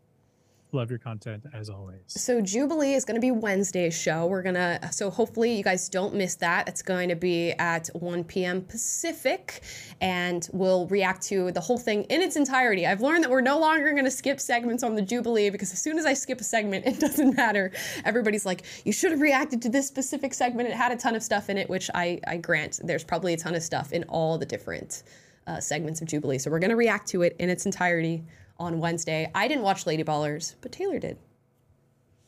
Love 0.76 0.89
your 0.89 0.99
content 0.99 1.45
as 1.53 1.69
always. 1.69 2.02
So 2.07 2.41
Jubilee 2.41 2.95
is 2.95 3.06
going 3.06 3.15
to 3.15 3.22
be 3.22 3.31
Wednesday's 3.31 3.97
show. 3.97 4.26
We're 4.26 4.41
going 4.41 4.56
to 4.56 4.89
so 4.91 5.10
hopefully 5.10 5.56
you 5.56 5.64
guys 5.64 5.88
don't 5.88 6.14
miss 6.14 6.35
that. 6.35 6.68
It's 6.68 6.81
going 6.81 7.07
to 7.07 7.15
be 7.15 7.52
at 7.52 7.88
1 7.93 8.26
p.m. 8.26 8.61
Pacific 8.61 9.61
and 10.02 10.49
we'll 10.52 10.85
react 10.88 11.22
to 11.27 11.52
the 11.53 11.61
whole 11.61 11.77
thing 11.77 12.03
in 12.03 12.22
its 12.22 12.35
entirety. 12.35 12.85
I've 12.85 12.99
learned 12.99 13.23
that 13.23 13.31
we're 13.31 13.39
no 13.39 13.57
longer 13.57 13.91
going 13.91 14.03
to 14.03 14.11
skip 14.11 14.41
segments 14.41 14.84
on 14.84 14.95
the 14.95 15.02
Jubilee 15.02 15.49
because 15.49 15.72
as 15.72 15.81
soon 15.81 15.97
as 15.97 16.06
I 16.06 16.14
skip 16.14 16.41
a 16.41 16.43
segment, 16.43 16.85
it 16.88 16.99
doesn't 16.99 17.38
matter. 17.38 17.72
Everybody's 18.03 18.45
like, 18.45 18.64
"You 18.84 18.91
should 18.91 19.11
have 19.11 19.22
reacted 19.22 19.61
to 19.61 19.69
this 19.69 19.88
specific 19.88 20.34
segment. 20.34 20.68
It 20.68 20.76
had 20.76 20.91
a 20.91 20.97
ton 20.97 21.15
of 21.15 21.23
stuff 21.23 21.49
in 21.49 21.57
it," 21.57 21.69
which 21.69 21.89
I 21.95 22.19
I 22.27 22.35
grant. 22.35 22.81
There's 22.84 23.06
probably 23.06 23.34
a 23.34 23.38
ton 23.38 23.56
of 23.56 23.64
stuff 23.64 23.93
in 23.93 24.03
all 24.10 24.38
the 24.38 24.45
different 24.45 25.03
uh, 25.47 25.61
segments 25.61 26.02
of 26.02 26.10
Jubilee. 26.10 26.38
So 26.38 26.52
we're 26.52 26.60
going 26.60 26.72
to 26.72 26.76
react 26.76 27.07
to 27.10 27.22
it 27.22 27.38
in 27.39 27.49
its 27.49 27.65
entirety 27.65 28.26
on 28.57 28.80
Wednesday. 28.80 29.30
I 29.36 29.48
didn't 29.48 29.64
watch 29.64 29.86
Lady 29.86 30.03
Ballers, 30.03 30.56
but 30.61 30.72
Taylor 30.72 30.99
did. 30.99 31.18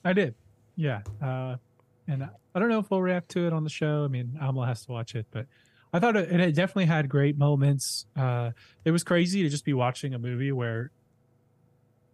I 0.04 0.14
did. 0.14 0.36
Yeah. 0.76 1.02
Uh, 1.22 1.56
and 2.08 2.24
I 2.56 2.60
don't 2.60 2.70
know 2.70 2.80
if 2.80 2.90
we'll 2.90 3.02
react 3.02 3.30
to 3.30 3.48
it 3.48 3.54
on 3.54 3.64
the 3.64 3.70
show. 3.70 4.04
I 4.04 4.08
mean, 4.08 4.38
Amala 4.42 4.68
has 4.68 4.86
to 4.86 4.92
watch 4.92 5.16
it, 5.16 5.26
but 5.32 5.46
I 5.94 6.00
thought 6.00 6.16
it, 6.16 6.32
it 6.32 6.56
definitely 6.56 6.86
had 6.86 7.10
great 7.10 7.38
moments. 7.38 8.06
Uh, 8.16 8.52
it 8.86 8.92
was 8.92 9.04
crazy 9.04 9.44
to 9.44 9.50
just 9.50 9.66
be 9.66 9.74
watching 9.74 10.14
a 10.14 10.20
movie 10.20 10.52
where 10.52 10.92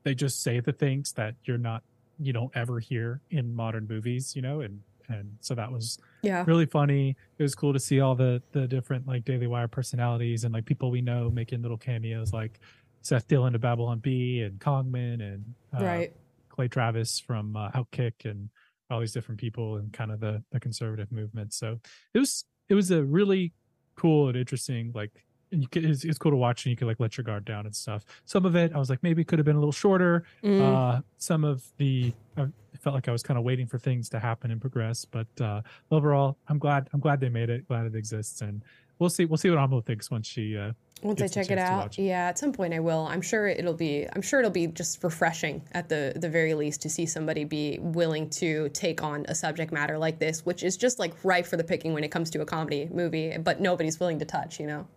they 0.04 0.14
just 0.16 0.42
say 0.42 0.60
the 0.60 0.74
things 0.74 1.14
that 1.14 1.36
you're 1.44 1.58
not, 1.58 1.84
you 2.20 2.34
don't 2.34 2.52
ever 2.56 2.80
hear 2.80 3.22
in 3.32 3.54
modern 3.56 3.88
movies, 3.88 4.36
you 4.36 4.42
know, 4.42 4.62
and 4.62 4.82
and 5.10 5.36
so 5.42 5.54
that 5.54 5.70
was 5.70 6.00
Yeah. 6.22 6.46
really 6.48 6.66
funny. 6.66 7.18
It 7.38 7.44
was 7.44 7.56
cool 7.56 7.74
to 7.74 7.80
see 7.80 8.00
all 8.00 8.16
the 8.16 8.42
the 8.54 8.68
different 8.68 9.06
like 9.06 9.26
Daily 9.26 9.48
Wire 9.48 9.68
personalities 9.68 10.46
and 10.46 10.54
like 10.54 10.66
people 10.66 10.92
we 10.92 11.02
know 11.02 11.30
making 11.30 11.62
little 11.62 11.78
cameos, 11.78 12.32
like 12.32 12.60
Seth 13.04 13.28
Dillon 13.28 13.54
to 13.54 13.60
Babylon 13.60 14.00
Bee 14.00 14.42
and 14.42 14.60
Kongman 14.60 15.22
and 15.22 15.54
uh, 15.80 15.86
Right. 15.86 16.14
Clay 16.50 16.68
Travis 16.68 17.20
from 17.20 17.56
uh, 17.56 17.70
Outkick 17.72 18.26
and 18.26 18.50
all 18.90 19.00
these 19.00 19.12
different 19.14 19.40
people 19.40 19.78
and 19.78 19.92
kind 19.94 20.12
of 20.12 20.20
the 20.20 20.44
the 20.52 20.60
conservative 20.60 21.12
movement. 21.12 21.54
So 21.54 21.80
it 22.14 22.20
was 22.20 22.46
it 22.70 22.74
was 22.76 22.92
a 22.92 23.04
really 23.04 23.54
cool 23.96 24.28
and 24.30 24.38
interesting 24.38 24.92
like 24.96 25.12
and 25.52 25.62
you 25.62 25.68
could, 25.68 25.86
it's, 25.86 26.04
it's 26.04 26.18
cool 26.18 26.32
to 26.32 26.38
watch 26.38 26.66
and 26.66 26.72
you 26.72 26.76
can 26.76 26.88
like 26.88 27.00
let 27.00 27.16
your 27.16 27.24
guard 27.24 27.46
down 27.46 27.68
and 27.68 27.76
stuff. 27.76 28.04
Some 28.26 28.46
of 28.46 28.56
it 28.56 28.72
I 28.74 28.80
was 28.80 28.90
like 28.90 29.04
maybe 29.04 29.22
it 29.22 29.28
could 29.28 29.38
have 29.40 29.46
been 29.46 29.56
a 29.56 29.60
little 29.60 29.72
shorter. 29.72 30.26
Uh, 30.44 31.02
some 31.18 31.44
of 31.44 31.64
the 31.78 32.14
I 32.38 32.48
felt 32.80 32.96
like 32.96 33.08
I 33.08 33.12
was 33.12 33.24
kind 33.24 33.38
of 33.38 33.44
waiting 33.44 33.68
for 33.68 33.78
things 33.80 34.10
to 34.10 34.20
happen 34.20 34.50
and 34.52 34.60
progress, 34.62 35.06
but 35.06 35.28
uh, 35.42 35.62
overall 35.92 36.38
I'm 36.48 36.60
glad 36.60 36.90
I'm 36.94 37.00
glad 37.00 37.20
they 37.20 37.30
made 37.30 37.50
it. 37.50 37.68
Glad 37.68 37.86
it 37.86 37.96
exists, 37.96 38.42
and 38.42 38.64
we'll 39.04 39.10
see 39.10 39.26
we'll 39.26 39.38
see 39.38 39.50
what 39.50 39.60
Amala 39.60 39.86
thinks 39.86 40.10
once 40.10 40.26
she 40.26 40.58
uh, 40.58 40.72
Once 41.04 41.22
I 41.22 41.28
check 41.28 41.52
it 41.52 41.58
out, 41.58 41.98
yeah, 41.98 42.30
at 42.30 42.40
some 42.40 42.54
point 42.54 42.74
I 42.74 42.80
will. 42.80 43.06
I'm 43.08 43.22
sure 43.22 43.48
it'll 43.50 43.74
be. 43.74 44.08
I'm 44.14 44.22
sure 44.22 44.40
it'll 44.40 44.50
be 44.52 44.68
just 44.68 45.04
refreshing 45.04 45.62
at 45.74 45.90
the 45.90 46.14
the 46.16 46.30
very 46.30 46.54
least 46.54 46.82
to 46.84 46.90
see 46.90 47.06
somebody 47.06 47.44
be 47.44 47.78
willing 47.82 48.30
to 48.42 48.70
take 48.70 49.04
on 49.04 49.26
a 49.28 49.36
subject 49.36 49.74
matter 49.74 49.98
like 49.98 50.20
this, 50.20 50.46
which 50.46 50.64
is 50.64 50.78
just 50.78 51.00
like 51.00 51.14
ripe 51.24 51.46
for 51.46 51.58
the 51.58 51.64
picking 51.66 51.94
when 51.94 52.06
it 52.06 52.12
comes 52.12 52.30
to 52.32 52.42
a 52.42 52.46
comedy 52.46 52.88
movie, 52.92 53.38
but 53.38 53.60
nobody's 53.60 54.00
willing 54.00 54.20
to 54.20 54.26
touch. 54.26 54.60
You 54.60 54.68
know? 54.68 54.88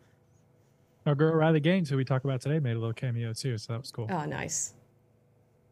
Our 1.05 1.17
girl 1.17 1.35
Riley 1.35 1.61
Gaines, 1.61 1.91
who 1.91 1.97
we 1.97 2.05
talk 2.05 2.25
about 2.25 2.41
today, 2.41 2.61
made 2.61 2.77
a 2.77 2.79
little 2.79 2.95
cameo 2.95 3.33
too, 3.33 3.59
so 3.59 3.73
that 3.73 3.81
was 3.81 3.91
cool. 3.91 4.07
Oh, 4.09 4.25
nice. 4.25 4.75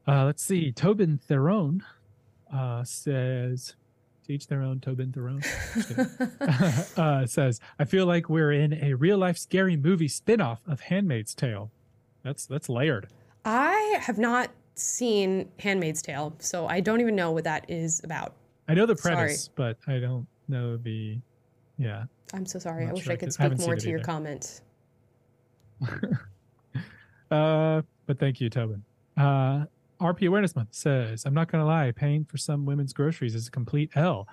Uh, 0.06 0.24
let's 0.24 0.42
see. 0.42 0.72
Tobin 0.72 1.18
Theron 1.18 1.82
uh, 2.52 2.82
says, 2.84 3.76
to 4.24 4.32
each 4.32 4.46
their 4.46 4.62
own, 4.62 4.80
Tobin 4.80 5.12
Theron 5.12 5.42
uh, 6.96 7.26
says, 7.26 7.60
I 7.78 7.84
feel 7.84 8.06
like 8.06 8.28
we're 8.28 8.52
in 8.52 8.72
a 8.72 8.94
real 8.94 9.18
life 9.18 9.38
scary 9.38 9.76
movie 9.76 10.08
spin 10.08 10.40
off 10.40 10.60
of 10.66 10.80
Handmaid's 10.80 11.34
Tale. 11.34 11.70
That's 12.22 12.46
that's 12.46 12.68
layered. 12.68 13.08
I 13.44 13.98
have 14.00 14.18
not 14.18 14.50
seen 14.74 15.50
*Handmaid's 15.58 16.00
Tale*, 16.02 16.34
so 16.38 16.66
I 16.66 16.80
don't 16.80 17.00
even 17.00 17.14
know 17.14 17.30
what 17.32 17.44
that 17.44 17.66
is 17.68 18.02
about. 18.02 18.34
I 18.66 18.74
know 18.74 18.86
the 18.86 18.96
Sorry. 18.96 19.14
premise, 19.14 19.48
but 19.54 19.76
I 19.86 19.98
don't 19.98 20.26
know 20.48 20.76
the. 20.78 21.18
Yeah. 21.76 22.04
I'm 22.32 22.46
so 22.46 22.58
sorry. 22.58 22.84
Not 22.84 22.90
I 22.90 22.94
wish 22.94 23.04
sure 23.04 23.12
I 23.12 23.16
could 23.16 23.32
speak 23.32 23.58
more 23.58 23.76
to 23.76 23.88
your 23.88 23.98
either. 23.98 24.06
comment. 24.06 24.60
Uh, 27.30 27.82
but 28.06 28.18
thank 28.20 28.40
you, 28.40 28.48
Tobin. 28.48 28.84
Uh, 29.16 29.64
RP 30.04 30.28
Awareness 30.28 30.54
Month 30.54 30.74
says, 30.74 31.24
I'm 31.24 31.32
not 31.32 31.50
going 31.50 31.62
to 31.62 31.66
lie, 31.66 31.90
paying 31.90 32.26
for 32.26 32.36
some 32.36 32.66
women's 32.66 32.92
groceries 32.92 33.34
is 33.34 33.48
a 33.48 33.50
complete 33.50 33.90
L. 33.94 34.28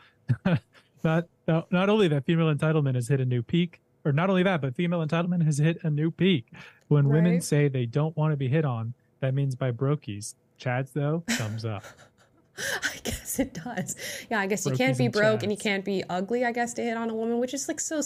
not, 1.04 1.28
no, 1.48 1.66
not 1.72 1.90
only 1.90 2.10
that 2.10 2.26
female 2.26 2.54
entitlement 2.54 2.96
has 2.96 3.08
hit 3.08 3.22
a 3.22 3.26
new 3.26 3.42
peak, 3.42 3.80
or 4.04 4.12
not 4.12 4.30
only 4.30 4.44
that, 4.44 4.62
but 4.62 4.76
female 4.76 5.06
entitlement 5.06 5.46
has 5.46 5.60
hit 5.60 5.78
a 5.84 5.90
new 5.90 6.12
peak. 6.12 6.48
When 6.90 7.08
women 7.08 7.40
say 7.40 7.70
they 7.70 7.86
don't 7.86 8.16
want 8.18 8.34
to 8.34 8.38
be 8.38 8.50
hit 8.50 8.66
on, 8.66 8.94
that 9.22 9.34
means 9.34 9.56
by 9.56 9.72
brokies. 9.72 10.36
Chads, 10.60 10.92
though, 10.92 11.24
thumbs 11.30 11.64
up. 11.64 11.84
I 12.84 12.98
guess 13.04 13.40
it 13.40 13.54
does. 13.54 13.96
Yeah, 14.30 14.42
I 14.42 14.48
guess 14.48 14.66
you 14.66 14.74
can't 14.74 14.98
be 14.98 15.06
and 15.06 15.14
broke 15.14 15.42
and 15.44 15.52
you 15.52 15.58
can't 15.58 15.86
be 15.86 16.04
ugly, 16.10 16.44
I 16.44 16.52
guess, 16.52 16.74
to 16.74 16.84
hit 16.84 16.98
on 16.98 17.10
a 17.10 17.16
woman, 17.16 17.40
which 17.40 17.54
is 17.54 17.68
like 17.70 17.80
so, 17.80 18.02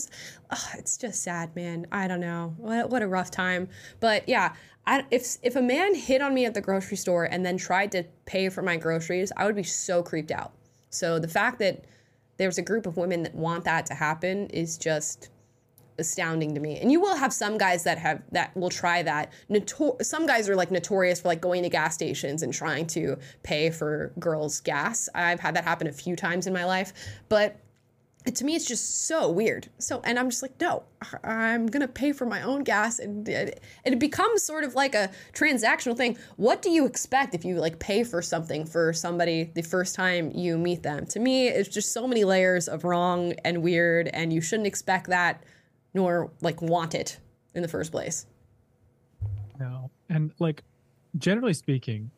ugh, 0.51 0.59
it's 0.77 0.97
just 0.97 1.23
sad, 1.23 1.55
man. 1.55 1.87
I 1.91 2.07
don't 2.07 2.19
know. 2.19 2.53
What, 2.57 2.91
what 2.91 3.01
a 3.01 3.07
rough 3.07 3.31
time. 3.31 3.69
But 3.99 4.29
yeah, 4.29 4.53
I, 4.87 5.03
if, 5.09 5.37
if 5.41 5.55
a 5.55 5.61
man 5.61 5.95
hit 5.95 6.21
on 6.21 6.33
me 6.33 6.45
at 6.45 6.53
the 6.53 6.61
grocery 6.61 6.97
store 6.97 7.25
and 7.25 7.45
then 7.45 7.57
tried 7.57 7.91
to 7.93 8.03
pay 8.25 8.49
for 8.49 8.61
my 8.61 8.77
groceries, 8.77 9.31
I 9.35 9.45
would 9.45 9.55
be 9.55 9.63
so 9.63 10.03
creeped 10.03 10.31
out. 10.31 10.53
So 10.89 11.19
the 11.19 11.27
fact 11.27 11.59
that 11.59 11.85
there's 12.37 12.57
a 12.57 12.61
group 12.61 12.85
of 12.85 12.97
women 12.97 13.23
that 13.23 13.33
want 13.33 13.63
that 13.63 13.85
to 13.87 13.93
happen 13.93 14.47
is 14.47 14.77
just 14.77 15.29
astounding 15.97 16.53
to 16.53 16.59
me. 16.59 16.77
And 16.79 16.91
you 16.91 16.99
will 16.99 17.15
have 17.15 17.31
some 17.33 17.57
guys 17.57 17.83
that 17.85 17.97
have 17.97 18.21
that 18.31 18.55
will 18.55 18.69
try 18.69 19.01
that. 19.03 19.31
Notor- 19.49 20.03
some 20.03 20.25
guys 20.25 20.49
are 20.49 20.55
like 20.55 20.71
notorious 20.71 21.21
for 21.21 21.29
like 21.29 21.41
going 21.41 21.63
to 21.63 21.69
gas 21.69 21.93
stations 21.93 22.43
and 22.43 22.53
trying 22.53 22.87
to 22.87 23.17
pay 23.43 23.69
for 23.69 24.11
girls' 24.19 24.59
gas. 24.59 25.09
I've 25.15 25.39
had 25.39 25.55
that 25.55 25.63
happen 25.63 25.87
a 25.87 25.93
few 25.93 26.15
times 26.15 26.47
in 26.47 26.53
my 26.53 26.65
life, 26.65 26.93
but 27.29 27.57
to 28.33 28.43
me 28.43 28.55
it's 28.55 28.65
just 28.65 29.07
so 29.07 29.29
weird. 29.29 29.69
So 29.77 30.01
and 30.03 30.17
I'm 30.17 30.29
just 30.29 30.41
like, 30.41 30.59
no, 30.59 30.83
I'm 31.23 31.67
gonna 31.67 31.87
pay 31.87 32.11
for 32.11 32.25
my 32.25 32.41
own 32.41 32.63
gas, 32.63 32.99
and 32.99 33.27
it, 33.29 33.61
it 33.83 33.99
becomes 33.99 34.43
sort 34.43 34.63
of 34.63 34.73
like 34.73 34.95
a 34.95 35.11
transactional 35.33 35.95
thing. 35.95 36.17
What 36.37 36.61
do 36.61 36.69
you 36.71 36.85
expect 36.85 37.35
if 37.35 37.45
you 37.45 37.59
like 37.59 37.79
pay 37.79 38.03
for 38.03 38.21
something 38.21 38.65
for 38.65 38.93
somebody 38.93 39.51
the 39.53 39.61
first 39.61 39.95
time 39.95 40.31
you 40.33 40.57
meet 40.57 40.83
them? 40.83 41.05
To 41.07 41.19
me, 41.19 41.47
it's 41.47 41.69
just 41.69 41.91
so 41.91 42.07
many 42.07 42.23
layers 42.23 42.67
of 42.67 42.83
wrong 42.83 43.33
and 43.43 43.61
weird, 43.61 44.07
and 44.07 44.33
you 44.33 44.41
shouldn't 44.41 44.67
expect 44.67 45.07
that 45.07 45.43
nor 45.95 46.29
like 46.41 46.61
want 46.61 46.93
it 46.93 47.19
in 47.55 47.61
the 47.63 47.67
first 47.67 47.91
place. 47.91 48.27
No. 49.59 49.89
And 50.09 50.31
like 50.39 50.63
generally 51.17 51.53
speaking, 51.53 52.11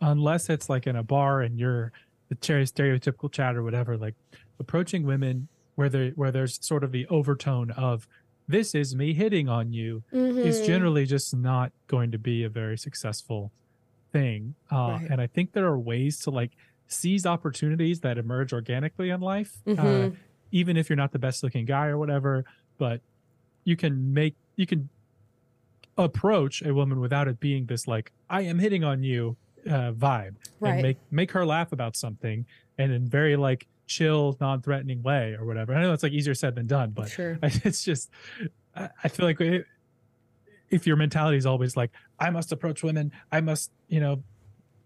unless 0.00 0.48
it's 0.48 0.68
like 0.68 0.86
in 0.86 0.96
a 0.96 1.02
bar 1.02 1.42
and 1.42 1.58
you're 1.58 1.92
the 2.28 2.34
stereotypical 2.36 3.30
Chad 3.30 3.54
or 3.54 3.62
whatever, 3.62 3.96
like 3.96 4.14
approaching 4.60 5.04
women 5.04 5.48
where 5.74 5.88
there 5.88 6.10
where 6.10 6.30
there's 6.32 6.58
sort 6.64 6.82
of 6.84 6.92
the 6.92 7.06
overtone 7.08 7.70
of 7.72 8.08
this 8.48 8.74
is 8.74 8.96
me 8.96 9.12
hitting 9.12 9.48
on 9.48 9.72
you 9.72 10.02
is 10.12 10.66
generally 10.66 11.04
just 11.04 11.36
not 11.36 11.70
going 11.86 12.10
to 12.10 12.18
be 12.18 12.42
a 12.44 12.48
very 12.48 12.78
successful 12.78 13.52
thing. 14.12 14.54
Uh, 14.72 14.76
Right. 15.00 15.06
And 15.10 15.20
I 15.20 15.26
think 15.26 15.52
there 15.52 15.66
are 15.66 15.78
ways 15.78 16.18
to 16.20 16.30
like 16.30 16.52
seize 16.86 17.26
opportunities 17.26 18.00
that 18.00 18.16
emerge 18.16 18.52
organically 18.54 19.10
in 19.10 19.20
life, 19.20 19.58
uh, 19.66 19.70
Mhm. 19.74 20.16
even 20.50 20.76
if 20.78 20.88
you're 20.88 20.96
not 20.96 21.12
the 21.12 21.18
best 21.18 21.42
looking 21.42 21.66
guy 21.66 21.86
or 21.88 21.98
whatever. 21.98 22.44
But 22.78 23.02
you 23.64 23.76
can 23.76 24.14
make 24.14 24.34
you 24.56 24.66
can 24.66 24.88
approach 25.96 26.62
a 26.62 26.72
woman 26.72 27.00
without 27.00 27.28
it 27.28 27.40
being 27.40 27.66
this 27.66 27.86
like 27.86 28.12
I 28.30 28.42
am 28.42 28.58
hitting 28.58 28.84
on 28.84 29.02
you 29.02 29.36
uh, 29.66 29.92
vibe, 29.92 30.36
Right. 30.60 30.72
and 30.74 30.82
make 30.82 30.96
make 31.10 31.32
her 31.32 31.44
laugh 31.44 31.72
about 31.72 31.96
something, 31.96 32.46
and 32.78 32.92
in 32.92 33.06
very 33.08 33.36
like 33.36 33.66
chill, 33.88 34.36
non-threatening 34.40 35.02
way 35.02 35.34
or 35.38 35.44
whatever. 35.44 35.74
I 35.74 35.82
know 35.82 35.92
it's 35.92 36.02
like 36.04 36.12
easier 36.12 36.34
said 36.34 36.54
than 36.54 36.66
done, 36.68 36.90
but 36.90 37.08
Sure. 37.08 37.38
it's 37.42 37.82
just 37.82 38.10
I, 38.76 39.08
feel 39.08 39.26
like 39.26 39.40
it, 39.40 39.66
if 40.70 40.86
your 40.86 40.96
mentality 40.96 41.36
is 41.36 41.46
always 41.46 41.76
like 41.76 41.90
I 42.20 42.30
must 42.30 42.52
approach 42.52 42.82
women, 42.84 43.10
I 43.32 43.40
must 43.40 43.72
you 43.88 43.98
know 44.00 44.22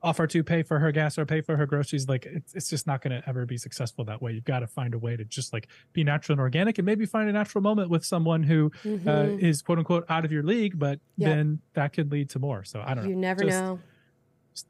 offer 0.04 0.26
to 0.26 0.42
pay 0.42 0.62
for 0.64 0.78
her 0.80 0.90
gas 0.90 1.16
or 1.16 1.24
pay 1.24 1.40
for 1.40 1.56
her 1.56 1.64
groceries 1.64 2.08
like 2.08 2.26
it's, 2.26 2.54
it's 2.54 2.68
just 2.68 2.88
not 2.88 3.00
going 3.00 3.12
to 3.12 3.28
ever 3.28 3.46
be 3.46 3.56
successful 3.56 4.04
that 4.04 4.20
way 4.20 4.32
you've 4.32 4.42
got 4.44 4.58
to 4.58 4.66
find 4.66 4.94
a 4.94 4.98
way 4.98 5.16
to 5.16 5.24
just 5.24 5.52
like 5.52 5.68
be 5.92 6.02
natural 6.02 6.34
and 6.34 6.40
organic 6.40 6.76
and 6.78 6.84
maybe 6.84 7.06
find 7.06 7.28
a 7.28 7.32
natural 7.32 7.62
moment 7.62 7.88
with 7.88 8.04
someone 8.04 8.42
who 8.42 8.68
uh, 8.84 8.88
Mhm. 8.88 9.38
is 9.40 9.62
quote 9.62 9.78
unquote 9.78 10.04
out 10.08 10.24
of 10.24 10.32
your 10.32 10.42
league 10.42 10.76
but 10.76 10.98
Yep. 11.18 11.30
then 11.30 11.60
that 11.74 11.92
could 11.92 12.10
lead 12.10 12.30
to 12.30 12.40
more 12.40 12.64
so 12.64 12.82
i 12.84 12.94
don't 12.94 13.04
know 13.04 13.10
You 13.10 13.14
never 13.16 13.44
Just- 13.44 13.60
know. 13.62 13.78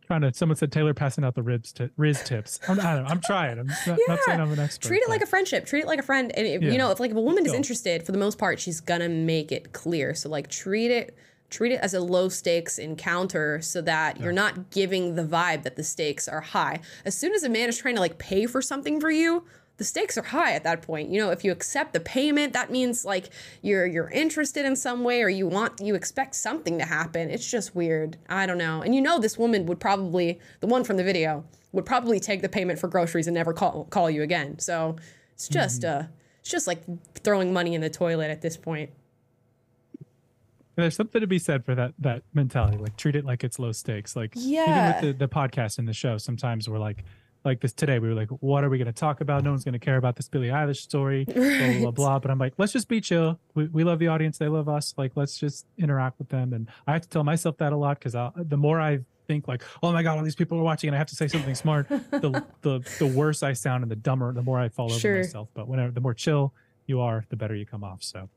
Trying 0.06 0.20
to 0.22 0.32
someone 0.34 0.56
said 0.56 0.70
taylor 0.70 0.94
passing 0.94 1.24
out 1.24 1.34
the 1.34 1.42
ribs 1.42 1.72
to 1.72 1.88
rizz 1.98 2.24
tips 2.24 2.60
i'm, 2.68 2.78
I 2.80 2.94
don't 2.94 3.04
know, 3.04 3.10
I'm 3.10 3.20
trying 3.20 3.58
i'm 3.58 3.66
not, 3.66 3.98
not 4.08 4.18
saying 4.24 4.40
i'm 4.40 4.52
an 4.52 4.58
expert 4.58 4.86
Treat 4.88 5.02
it 5.02 5.08
like 5.08 5.22
a 5.22 5.26
friendship. 5.26 5.66
Treat 5.66 5.80
it 5.82 5.86
like 5.86 5.98
a 5.98 6.02
friend. 6.02 6.30
And 6.36 6.46
if, 6.46 6.62
Yeah. 6.62 6.70
you 6.70 6.78
know, 6.78 6.90
if 6.90 7.00
like 7.00 7.10
if 7.10 7.16
a 7.16 7.20
woman 7.20 7.44
is 7.46 7.52
interested, 7.52 8.02
for 8.04 8.12
the 8.12 8.18
most 8.18 8.38
part, 8.38 8.60
she's 8.60 8.80
gonna 8.80 9.08
make 9.08 9.50
it 9.52 9.72
clear. 9.72 10.14
So 10.14 10.28
like 10.28 10.48
treat 10.48 10.90
it 10.90 11.16
treat 11.50 11.70
it 11.72 11.80
as 11.80 11.92
a 11.92 12.00
low 12.00 12.28
stakes 12.30 12.78
encounter 12.78 13.60
so 13.60 13.82
that 13.82 14.18
you're 14.18 14.32
not 14.32 14.70
giving 14.70 15.16
the 15.16 15.22
vibe 15.24 15.62
that 15.64 15.76
the 15.76 15.84
stakes 15.84 16.26
are 16.26 16.40
high. 16.40 16.80
As 17.04 17.14
soon 17.16 17.34
as 17.34 17.42
a 17.42 17.48
man 17.48 17.68
is 17.68 17.76
trying 17.76 17.94
to 17.94 18.00
like 18.00 18.16
pay 18.18 18.46
for 18.46 18.62
something 18.62 18.98
for 19.00 19.10
you, 19.10 19.44
the 19.82 19.86
stakes 19.88 20.16
are 20.16 20.22
high 20.22 20.52
at 20.52 20.62
that 20.62 20.80
point. 20.82 21.10
You 21.10 21.18
know, 21.18 21.30
if 21.30 21.42
you 21.42 21.50
accept 21.50 21.92
the 21.92 21.98
payment, 21.98 22.52
that 22.52 22.70
means 22.70 23.04
like 23.04 23.30
you're 23.62 23.84
you're 23.84 24.08
interested 24.10 24.64
in 24.64 24.76
some 24.76 25.02
way 25.02 25.22
or 25.22 25.28
you 25.28 25.48
want 25.48 25.80
you 25.80 25.96
expect 25.96 26.36
something 26.36 26.78
to 26.78 26.84
happen. 26.84 27.30
It's 27.30 27.50
just 27.50 27.74
weird. 27.74 28.16
I 28.28 28.46
don't 28.46 28.58
know. 28.58 28.80
And 28.82 28.94
you 28.94 29.00
know 29.00 29.18
this 29.18 29.36
woman 29.36 29.66
would 29.66 29.80
probably 29.80 30.38
the 30.60 30.68
one 30.68 30.84
from 30.84 30.98
the 30.98 31.04
video 31.04 31.44
would 31.72 31.84
probably 31.84 32.20
take 32.20 32.42
the 32.42 32.48
payment 32.48 32.78
for 32.78 32.86
groceries 32.86 33.26
and 33.26 33.34
never 33.34 33.52
call 33.52 33.84
call 33.90 34.08
you 34.08 34.22
again. 34.22 34.60
So 34.60 34.94
it's 35.34 35.48
just 35.48 35.84
uh 35.84 36.04
it's 36.38 36.50
just 36.50 36.68
like 36.68 36.80
throwing 37.24 37.52
money 37.52 37.74
in 37.74 37.80
the 37.80 37.90
toilet 37.90 38.30
at 38.30 38.40
this 38.40 38.56
point. 38.56 38.90
there's 40.76 40.94
something 40.96 41.20
to 41.20 41.26
be 41.26 41.38
said 41.40 41.64
for 41.64 41.74
that 41.74 41.92
that 41.98 42.22
mentality 42.34 42.76
like 42.78 42.96
treat 42.96 43.16
it 43.16 43.24
like 43.24 43.42
it's 43.44 43.58
low 43.58 43.72
stakes 43.72 44.14
like 44.16 44.32
Yeah. 44.36 44.68
even 44.70 44.86
with 45.08 45.18
the, 45.18 45.26
the 45.26 45.28
podcast 45.28 45.78
and 45.78 45.86
the 45.88 45.92
show 45.92 46.18
sometimes 46.18 46.68
we're 46.68 46.78
like 46.78 47.04
like 47.44 47.60
this 47.60 47.72
today 47.72 47.98
we 47.98 48.08
were 48.08 48.14
like 48.14 48.28
what 48.40 48.62
are 48.64 48.70
we 48.70 48.78
going 48.78 48.86
to 48.86 48.92
talk 48.92 49.20
about? 49.20 49.42
No 49.44 49.50
one's 49.50 49.64
going 49.64 49.72
to 49.72 49.78
care 49.78 49.96
about 49.96 50.16
this 50.16 50.28
billie 50.28 50.48
eilish 50.48 50.76
story 50.78 51.24
blah, 51.26 51.34
blah 51.34 51.78
blah 51.80 51.90
blah. 51.90 52.18
But 52.18 52.30
i'm 52.30 52.38
like 52.38 52.54
let's 52.58 52.72
just 52.72 52.88
be 52.88 53.00
chill. 53.00 53.38
We, 53.54 53.66
we 53.68 53.84
love 53.84 53.98
the 53.98 54.08
audience. 54.08 54.38
They 54.38 54.48
love 54.48 54.68
us. 54.68 54.94
Like 54.96 55.12
let's 55.16 55.38
just 55.38 55.66
interact 55.78 56.18
with 56.18 56.28
them. 56.28 56.52
And 56.52 56.68
i 56.86 56.92
have 56.92 57.02
to 57.02 57.08
tell 57.08 57.24
myself 57.24 57.56
that 57.58 57.72
a 57.72 57.76
lot 57.76 57.98
because 57.98 58.12
the 58.36 58.56
more 58.56 58.80
i 58.80 59.00
think 59.28 59.46
like 59.46 59.62
oh 59.82 59.92
my 59.92 60.02
god 60.02 60.18
all 60.18 60.24
these 60.24 60.34
people 60.34 60.58
are 60.58 60.62
watching 60.64 60.88
and 60.88 60.96
i 60.96 60.98
have 60.98 61.06
to 61.06 61.14
say 61.14 61.28
something 61.28 61.54
smart 61.54 61.88
the, 61.88 62.44
the 62.62 62.80
the 62.98 63.06
worse 63.06 63.44
i 63.44 63.52
sound 63.52 63.84
and 63.84 63.90
the 63.90 63.94
dumber 63.96 64.32
the 64.32 64.42
more 64.42 64.58
i 64.58 64.68
fall 64.68 64.90
over 64.90 64.98
Sure. 64.98 65.18
myself. 65.18 65.48
But 65.54 65.68
whenever 65.68 65.92
the 65.92 66.00
more 66.00 66.12
chill 66.14 66.52
you 66.86 67.00
are 67.00 67.24
the 67.28 67.36
better 67.36 67.54
you 67.54 67.64
come 67.64 67.84
off. 67.84 68.02
So 68.02 68.28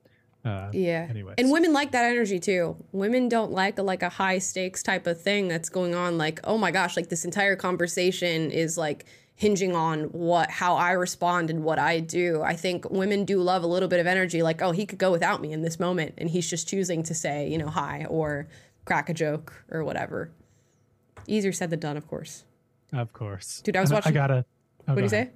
uh 0.46 0.70
Yeah. 0.72 1.08
anyways 1.10 1.36
And 1.38 1.52
women 1.52 1.74
like 1.74 1.92
that 1.92 2.06
energy 2.06 2.40
too. 2.40 2.78
Women 2.92 3.28
don't 3.28 3.52
like 3.52 3.78
a, 3.80 3.84
like 3.84 4.04
a 4.04 4.10
high 4.10 4.38
stakes 4.38 4.84
type 4.84 5.08
of 5.08 5.20
thing 5.20 5.48
that's 5.48 5.70
going 5.70 5.96
on 5.96 6.18
like, 6.18 6.40
"Oh 6.44 6.58
my 6.58 6.72
gosh, 6.72 6.96
like 6.96 7.10
this 7.10 7.26
entire 7.26 7.56
conversation 7.56 8.52
is 8.52 8.78
like 8.78 9.06
hinging 9.38 9.76
on 9.76 10.04
what 10.12 10.50
how 10.52 10.76
I 10.76 10.92
respond 10.92 11.50
and 11.50 11.64
what 11.64 11.80
I 11.80 12.00
do." 12.00 12.42
I 12.42 12.56
think 12.56 12.90
women 12.92 13.26
do 13.26 13.42
love 13.42 13.64
a 13.64 13.68
little 13.68 13.90
bit 13.90 14.00
of 14.00 14.08
energy 14.08 14.44
like, 14.44 14.62
"Oh, 14.62 14.72
he 14.72 14.86
could 14.86 15.00
go 15.00 15.12
without 15.12 15.42
me 15.42 15.52
in 15.52 15.62
this 15.64 15.80
moment 15.80 16.14
and 16.20 16.30
he's 16.30 16.50
just 16.50 16.68
choosing 16.70 17.02
to 17.04 17.14
say, 17.16 17.50
you 17.50 17.58
know, 17.58 17.68
hi 17.70 18.06
or 18.10 18.48
crack 18.86 19.10
a 19.10 19.14
joke 19.14 19.52
or 19.72 19.84
whatever." 19.84 20.30
Easier 21.28 21.52
said 21.52 21.72
than 21.72 21.80
done, 21.80 21.98
of 21.98 22.08
course. 22.08 22.44
Of 22.94 23.12
course. 23.14 23.62
Dude, 23.62 23.76
I 23.76 23.82
was 23.82 23.92
watching- 23.96 24.12
I 24.12 24.14
gotta. 24.14 24.46
oh, 24.88 24.94
what 24.94 24.96
do 24.96 25.02
go 25.02 25.06
you 25.06 25.10
say? 25.10 25.32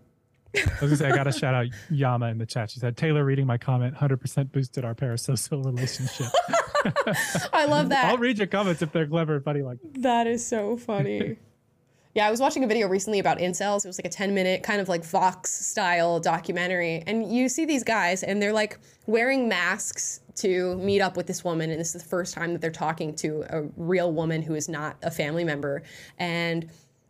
I 0.56 0.60
was 0.82 0.90
gonna 0.90 0.96
say 0.96 1.08
I 1.08 1.16
gotta 1.16 1.32
shout 1.32 1.54
out 1.54 1.68
Yama 1.90 2.28
in 2.28 2.38
the 2.38 2.46
chat. 2.46 2.72
She 2.72 2.80
said 2.80 2.98
Taylor 2.98 3.24
reading 3.24 3.46
my 3.46 3.58
comment 3.58 3.96
100% 3.96 4.52
boosted 4.52 4.84
our 4.84 4.96
parasocial 4.96 5.64
relationship. 5.64 6.28
I 7.54 7.66
love 7.66 7.90
that. 7.90 8.06
I'll 8.06 8.18
read 8.18 8.38
your 8.38 8.48
comments 8.48 8.82
if 8.82 8.92
they're 8.92 9.08
clever 9.08 9.36
and 9.36 9.44
funny. 9.44 9.62
Like 9.62 9.78
That 9.96 10.28
is 10.28 10.46
so 10.46 10.78
funny. 10.78 11.38
yeah, 12.16 12.28
I 12.28 12.32
was 12.32 12.40
watching 12.40 12.64
a 12.64 12.68
video 12.68 12.88
recently 12.88 13.20
about 13.20 13.38
incels. 13.38 13.86
It 13.86 13.90
was 13.90 14.00
like 14.00 14.06
a 14.06 14.10
10 14.10 14.34
minute 14.34 14.64
kind 14.64 14.82
of 14.82 14.90
like 14.90 15.04
Vox 15.04 15.52
style 15.52 16.20
documentary. 16.20 17.04
And 17.06 17.32
you 17.32 17.48
see 17.50 17.66
these 17.66 17.84
guys 17.84 18.24
and 18.24 18.42
they're 18.42 18.54
like 18.54 18.80
wearing 19.06 19.48
masks 19.48 20.22
to 20.36 20.76
meet 20.78 21.02
up 21.02 21.16
with 21.16 21.28
this 21.28 21.44
woman. 21.44 21.70
And 21.70 21.80
this 21.80 21.94
is 21.96 22.02
the 22.02 22.10
first 22.10 22.34
time 22.34 22.54
that 22.54 22.62
they're 22.62 22.72
talking 22.72 23.14
to 23.16 23.44
a 23.50 23.64
real 23.78 24.12
woman 24.12 24.42
who 24.42 24.56
is 24.56 24.68
not 24.68 24.98
a 25.04 25.12
family 25.12 25.44
member. 25.44 25.84
And 26.18 26.70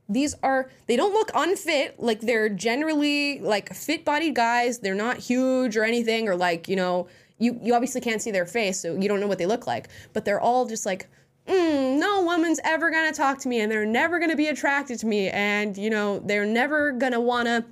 these 0.09 0.35
are 0.41 0.69
they 0.87 0.95
don't 0.95 1.13
look 1.13 1.31
unfit. 1.35 1.99
Like 1.99 2.21
they're 2.21 2.49
generally 2.49 3.39
like 3.39 3.73
fit 3.73 4.03
bodied 4.03 4.35
guys. 4.35 4.79
They're 4.79 4.95
not 4.95 5.17
huge 5.17 5.77
or 5.77 5.83
anything 5.83 6.27
or 6.27 6.35
like 6.35 6.67
you 6.67 6.75
know 6.75 7.07
you 7.37 7.57
you 7.61 7.75
obviously 7.75 8.01
can't 8.01 8.21
see 8.21 8.31
their 8.31 8.47
face 8.47 8.81
so 8.81 8.95
you 8.95 9.07
don't 9.07 9.19
know 9.19 9.27
what 9.27 9.37
they 9.37 9.45
look 9.45 9.67
like. 9.67 9.87
But 10.13 10.25
they're 10.25 10.41
all 10.41 10.65
just 10.65 10.85
like 10.85 11.07
mm, 11.47 11.99
no 11.99 12.23
woman's 12.23 12.59
ever 12.63 12.89
gonna 12.89 13.13
talk 13.13 13.37
to 13.39 13.47
me 13.47 13.61
and 13.61 13.71
they're 13.71 13.85
never 13.85 14.19
gonna 14.19 14.35
be 14.35 14.47
attracted 14.47 14.97
to 14.99 15.05
me. 15.05 15.29
And 15.29 15.77
you 15.77 15.91
know 15.91 16.19
they're 16.19 16.45
never 16.45 16.91
gonna 16.91 17.21
wanna 17.21 17.65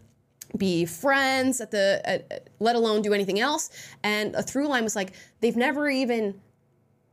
be 0.55 0.85
friends 0.85 1.59
at 1.59 1.72
the 1.72 2.01
at, 2.05 2.49
let 2.59 2.76
alone 2.76 3.01
do 3.01 3.14
anything 3.14 3.39
else. 3.39 3.72
And 4.03 4.35
a 4.35 4.43
through 4.43 4.68
line 4.68 4.84
was 4.84 4.95
like 4.95 5.14
they've 5.41 5.57
never 5.57 5.89
even 5.89 6.39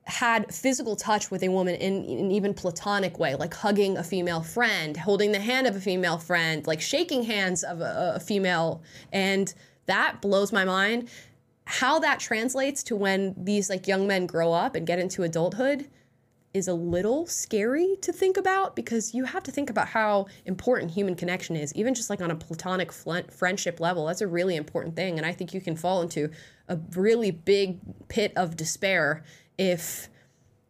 had 0.07 0.55
physical 0.55 0.97
touch 0.97 1.31
with 1.31 1.43
a 1.43 1.49
woman 1.49 1.75
in 1.77 2.05
an 2.05 2.31
even 2.31 2.53
platonic 2.53 3.19
way, 3.19 3.35
like 3.35 3.55
hugging 3.55 3.97
a 3.97 4.05
female 4.05 4.43
friend, 4.43 4.97
holding 4.97 5.33
the 5.33 5.41
hand 5.41 5.67
of 5.67 5.77
a 5.77 5.81
female 5.81 6.19
friend, 6.19 6.67
like 6.67 6.81
shaking 6.81 7.23
hands 7.23 7.63
of 7.65 7.81
a, 7.81 8.15
a 8.17 8.21
female. 8.21 8.83
And 9.13 9.53
that 9.87 10.21
blows 10.21 10.53
my 10.53 10.65
mind. 10.65 11.09
How 11.67 11.99
that 12.01 12.21
translates 12.21 12.83
to 12.85 12.97
when 12.97 13.35
these 13.39 13.71
like 13.71 13.89
young 13.89 14.07
men 14.07 14.27
grow 14.27 14.53
up 14.53 14.75
and 14.75 14.87
get 14.87 14.99
into 14.99 15.23
adulthood 15.23 15.89
is 16.53 16.69
a 16.69 16.75
little 16.75 17.27
scary 17.27 17.97
to 18.01 18.13
think 18.13 18.37
about 18.37 18.77
because 18.77 19.13
you 19.13 19.25
have 19.25 19.43
to 19.43 19.51
think 19.51 19.69
about 19.69 19.89
how 19.89 20.27
important 20.47 20.93
human 20.93 21.17
connection 21.17 21.57
is, 21.57 21.75
even 21.75 21.95
just 21.95 22.09
like 22.09 22.21
on 22.21 22.31
a 22.31 22.37
platonic 22.37 22.93
friendship 22.93 23.81
level. 23.81 24.07
That's 24.07 24.21
a 24.21 24.27
really 24.29 24.55
important 24.55 24.95
thing. 24.95 25.17
And 25.17 25.27
I 25.27 25.33
think 25.33 25.53
you 25.53 25.61
can 25.61 25.75
fall 25.75 26.01
into 26.01 26.31
a 26.69 26.79
really 26.95 27.33
big 27.33 27.81
pit 28.09 28.33
of 28.37 28.57
despair 28.57 29.25
if 29.59 30.09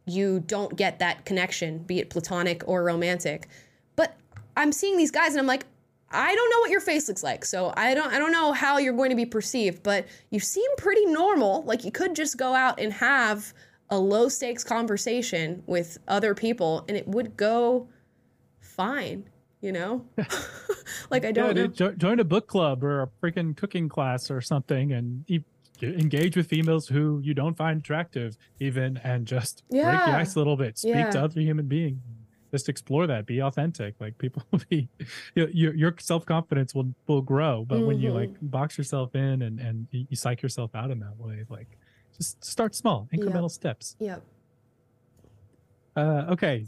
you 0.07 0.41
don't 0.41 0.77
get 0.77 0.99
that 0.99 1.25
connection, 1.25 1.79
be 1.79 1.99
it 1.99 2.11
platonic 2.11 2.63
or 2.67 2.85
romantic. 2.85 3.49
But 3.97 4.17
I'm 4.57 4.73
seeing 4.73 4.97
these 4.97 5.11
guys 5.11 5.33
and 5.33 5.41
I'm 5.41 5.47
like, 5.47 5.67
I 6.11 6.35
don't 6.35 6.51
know 6.51 6.61
what 6.61 6.71
your 6.71 6.81
face 6.81 7.09
looks 7.09 7.23
like, 7.23 7.45
so 7.45 7.73
I 7.77 7.95
don't 7.95 8.13
I 8.13 8.19
don't 8.19 8.31
know 8.31 8.53
how 8.53 8.79
you're 8.79 8.95
going 8.95 9.11
to 9.11 9.17
be 9.17 9.27
perceived, 9.27 9.83
but 9.83 10.07
you 10.31 10.39
seem 10.39 10.69
pretty 10.77 11.07
normal. 11.07 11.63
Like 11.65 11.85
you 11.85 11.91
could 11.91 12.15
just 12.15 12.37
go 12.37 12.55
out 12.55 12.79
and 12.79 12.93
have 12.93 13.53
a 13.91 13.99
low 13.99 14.29
stakes 14.29 14.63
conversation 14.63 15.63
with 15.67 15.99
other 16.07 16.35
people 16.35 16.85
and 16.89 16.97
it 16.97 17.07
would 17.09 17.37
go 17.37 17.89
fine, 18.61 19.29
you 19.61 19.73
know? 19.73 20.05
like 21.11 21.25
I 21.25 21.33
don't 21.33 21.57
yeah, 21.57 21.63
know. 21.63 21.69
Dude, 21.69 21.99
join 21.99 22.21
a 22.21 22.25
book 22.25 22.47
club 22.47 22.85
or 22.85 23.03
a 23.03 23.09
freaking 23.23 23.57
cooking 23.57 23.89
class 23.89 24.31
or 24.31 24.41
something 24.41 24.93
and 24.93 25.25
engage 25.83 26.37
with 26.37 26.47
females 26.47 26.87
who 26.89 27.21
you 27.23 27.35
don't 27.35 27.57
find 27.57 27.81
attractive 27.81 28.37
even 28.61 28.97
and 28.99 29.27
just 29.27 29.65
yeah. 29.71 29.91
break 29.91 30.07
the 30.07 30.21
ice 30.21 30.35
a 30.35 30.39
little 30.39 30.57
bit. 30.57 30.79
Speak 30.79 30.95
Yeah. 30.95 31.11
to 31.11 31.25
other 31.25 31.41
human 31.41 31.67
beings. 31.67 32.01
Just 32.51 32.69
explore 32.69 33.07
that. 33.09 33.27
Be 33.27 33.43
authentic. 33.43 33.97
Like 34.01 34.17
people 34.19 34.45
will 34.51 34.61
be 34.69 34.89
you 35.35 35.45
know, 35.45 35.49
your, 35.53 35.75
your 35.75 35.95
self-confidence 35.99 36.75
will 36.75 36.95
will 37.07 37.23
grow. 37.23 37.65
But 37.65 37.81
when 37.81 37.99
you 37.99 38.13
like 38.13 38.31
mm-hmm. 38.31 38.47
box 38.47 38.79
yourself 38.79 39.15
in 39.15 39.43
and 39.43 39.59
and 39.59 39.89
you, 39.91 40.07
you 40.11 40.17
psych 40.17 40.43
yourself 40.43 40.75
out 40.75 40.91
in 40.91 41.01
that 41.01 41.17
way 41.19 41.45
like 41.49 41.79
just 42.17 42.45
start 42.45 42.75
small 42.75 43.09
incremental 43.13 43.51
steps. 43.51 43.97
Yep. 43.99 44.23
Uh, 45.97 46.27
okay, 46.31 46.65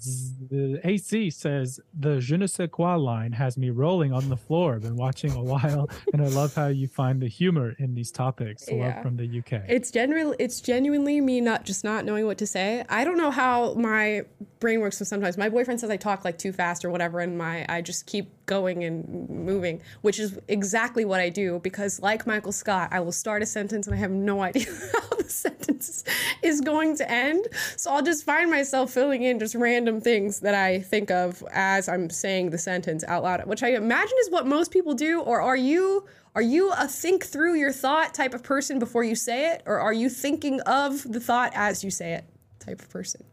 the 0.50 0.80
AC 0.84 1.30
says 1.30 1.80
the 1.98 2.20
je 2.20 2.36
ne 2.36 2.46
sais 2.46 2.68
quoi 2.70 2.94
line 2.94 3.32
has 3.32 3.56
me 3.58 3.70
rolling 3.70 4.12
on 4.12 4.28
the 4.28 4.36
floor. 4.36 4.78
Been 4.78 4.96
watching 4.96 5.32
a 5.32 5.42
while, 5.42 5.90
and 6.12 6.22
I 6.22 6.26
love 6.28 6.54
how 6.54 6.68
you 6.68 6.86
find 6.86 7.20
the 7.20 7.28
humor 7.28 7.74
in 7.78 7.94
these 7.94 8.10
topics. 8.12 8.68
Love 8.70 8.78
Yeah. 8.78 9.02
from 9.02 9.16
the 9.16 9.24
UK. 9.38 9.62
It's 9.68 9.90
genuinely 9.90 10.36
it's 10.38 10.60
genuinely 10.60 11.20
me 11.20 11.40
not 11.40 11.64
just 11.64 11.82
not 11.82 12.04
knowing 12.04 12.26
what 12.26 12.38
to 12.38 12.46
say. 12.46 12.84
I 12.88 13.04
don't 13.04 13.18
know 13.18 13.30
how 13.32 13.74
my 13.74 14.22
brain 14.60 14.80
works. 14.80 14.98
So 14.98 15.04
sometimes 15.04 15.36
my 15.36 15.48
boyfriend 15.48 15.80
says 15.80 15.90
I 15.90 15.96
talk 15.96 16.24
like 16.24 16.38
too 16.38 16.52
fast 16.52 16.84
or 16.84 16.90
whatever, 16.90 17.20
and 17.20 17.36
my 17.36 17.66
I 17.68 17.82
just 17.82 18.06
keep 18.06 18.30
going 18.46 18.84
and 18.84 19.28
moving, 19.28 19.82
which 20.02 20.20
is 20.20 20.38
exactly 20.46 21.04
what 21.04 21.18
I 21.20 21.30
do. 21.30 21.58
Because 21.64 22.00
like 22.00 22.26
Michael 22.28 22.52
Scott, 22.52 22.90
I 22.92 23.00
will 23.00 23.10
start 23.12 23.42
a 23.42 23.46
sentence 23.46 23.86
and 23.88 23.94
I 23.96 23.98
have 23.98 24.12
no 24.12 24.40
idea 24.50 24.66
how 24.92 25.16
the 25.16 25.24
sentence 25.28 26.04
is 26.42 26.60
going 26.60 26.96
to 26.98 27.10
end. 27.10 27.46
So 27.76 27.90
I'll 27.90 28.02
just 28.02 28.24
find 28.24 28.48
myself 28.50 28.92
filling 28.92 29.15
in 29.22 29.38
just 29.38 29.54
random 29.54 30.00
things 30.00 30.40
that 30.40 30.54
I 30.54 30.80
think 30.80 31.10
of 31.10 31.42
as 31.52 31.88
I'm 31.88 32.10
saying 32.10 32.50
the 32.50 32.58
sentence 32.58 33.04
out 33.04 33.22
loud, 33.22 33.44
which 33.46 33.62
I 33.62 33.70
imagine 33.70 34.16
is 34.20 34.30
what 34.30 34.46
most 34.46 34.70
people 34.70 34.94
do. 34.94 35.20
Or 35.20 35.40
are 35.40 35.56
you? 35.56 36.06
Are 36.34 36.42
you 36.42 36.70
a 36.72 36.86
think 36.86 37.24
through 37.24 37.54
your 37.54 37.72
thought 37.72 38.12
type 38.12 38.34
of 38.34 38.42
person 38.42 38.78
before 38.78 39.02
you 39.02 39.14
say 39.14 39.54
it, 39.54 39.62
or 39.64 39.80
are 39.80 39.94
you 39.94 40.10
thinking 40.10 40.60
of 40.60 41.10
the 41.10 41.18
thought 41.20 41.52
as 41.54 41.82
you 41.82 41.90
say 41.90 42.12
it 42.12 42.26
type 42.58 42.82
of 42.82 42.90
person? 42.90 43.24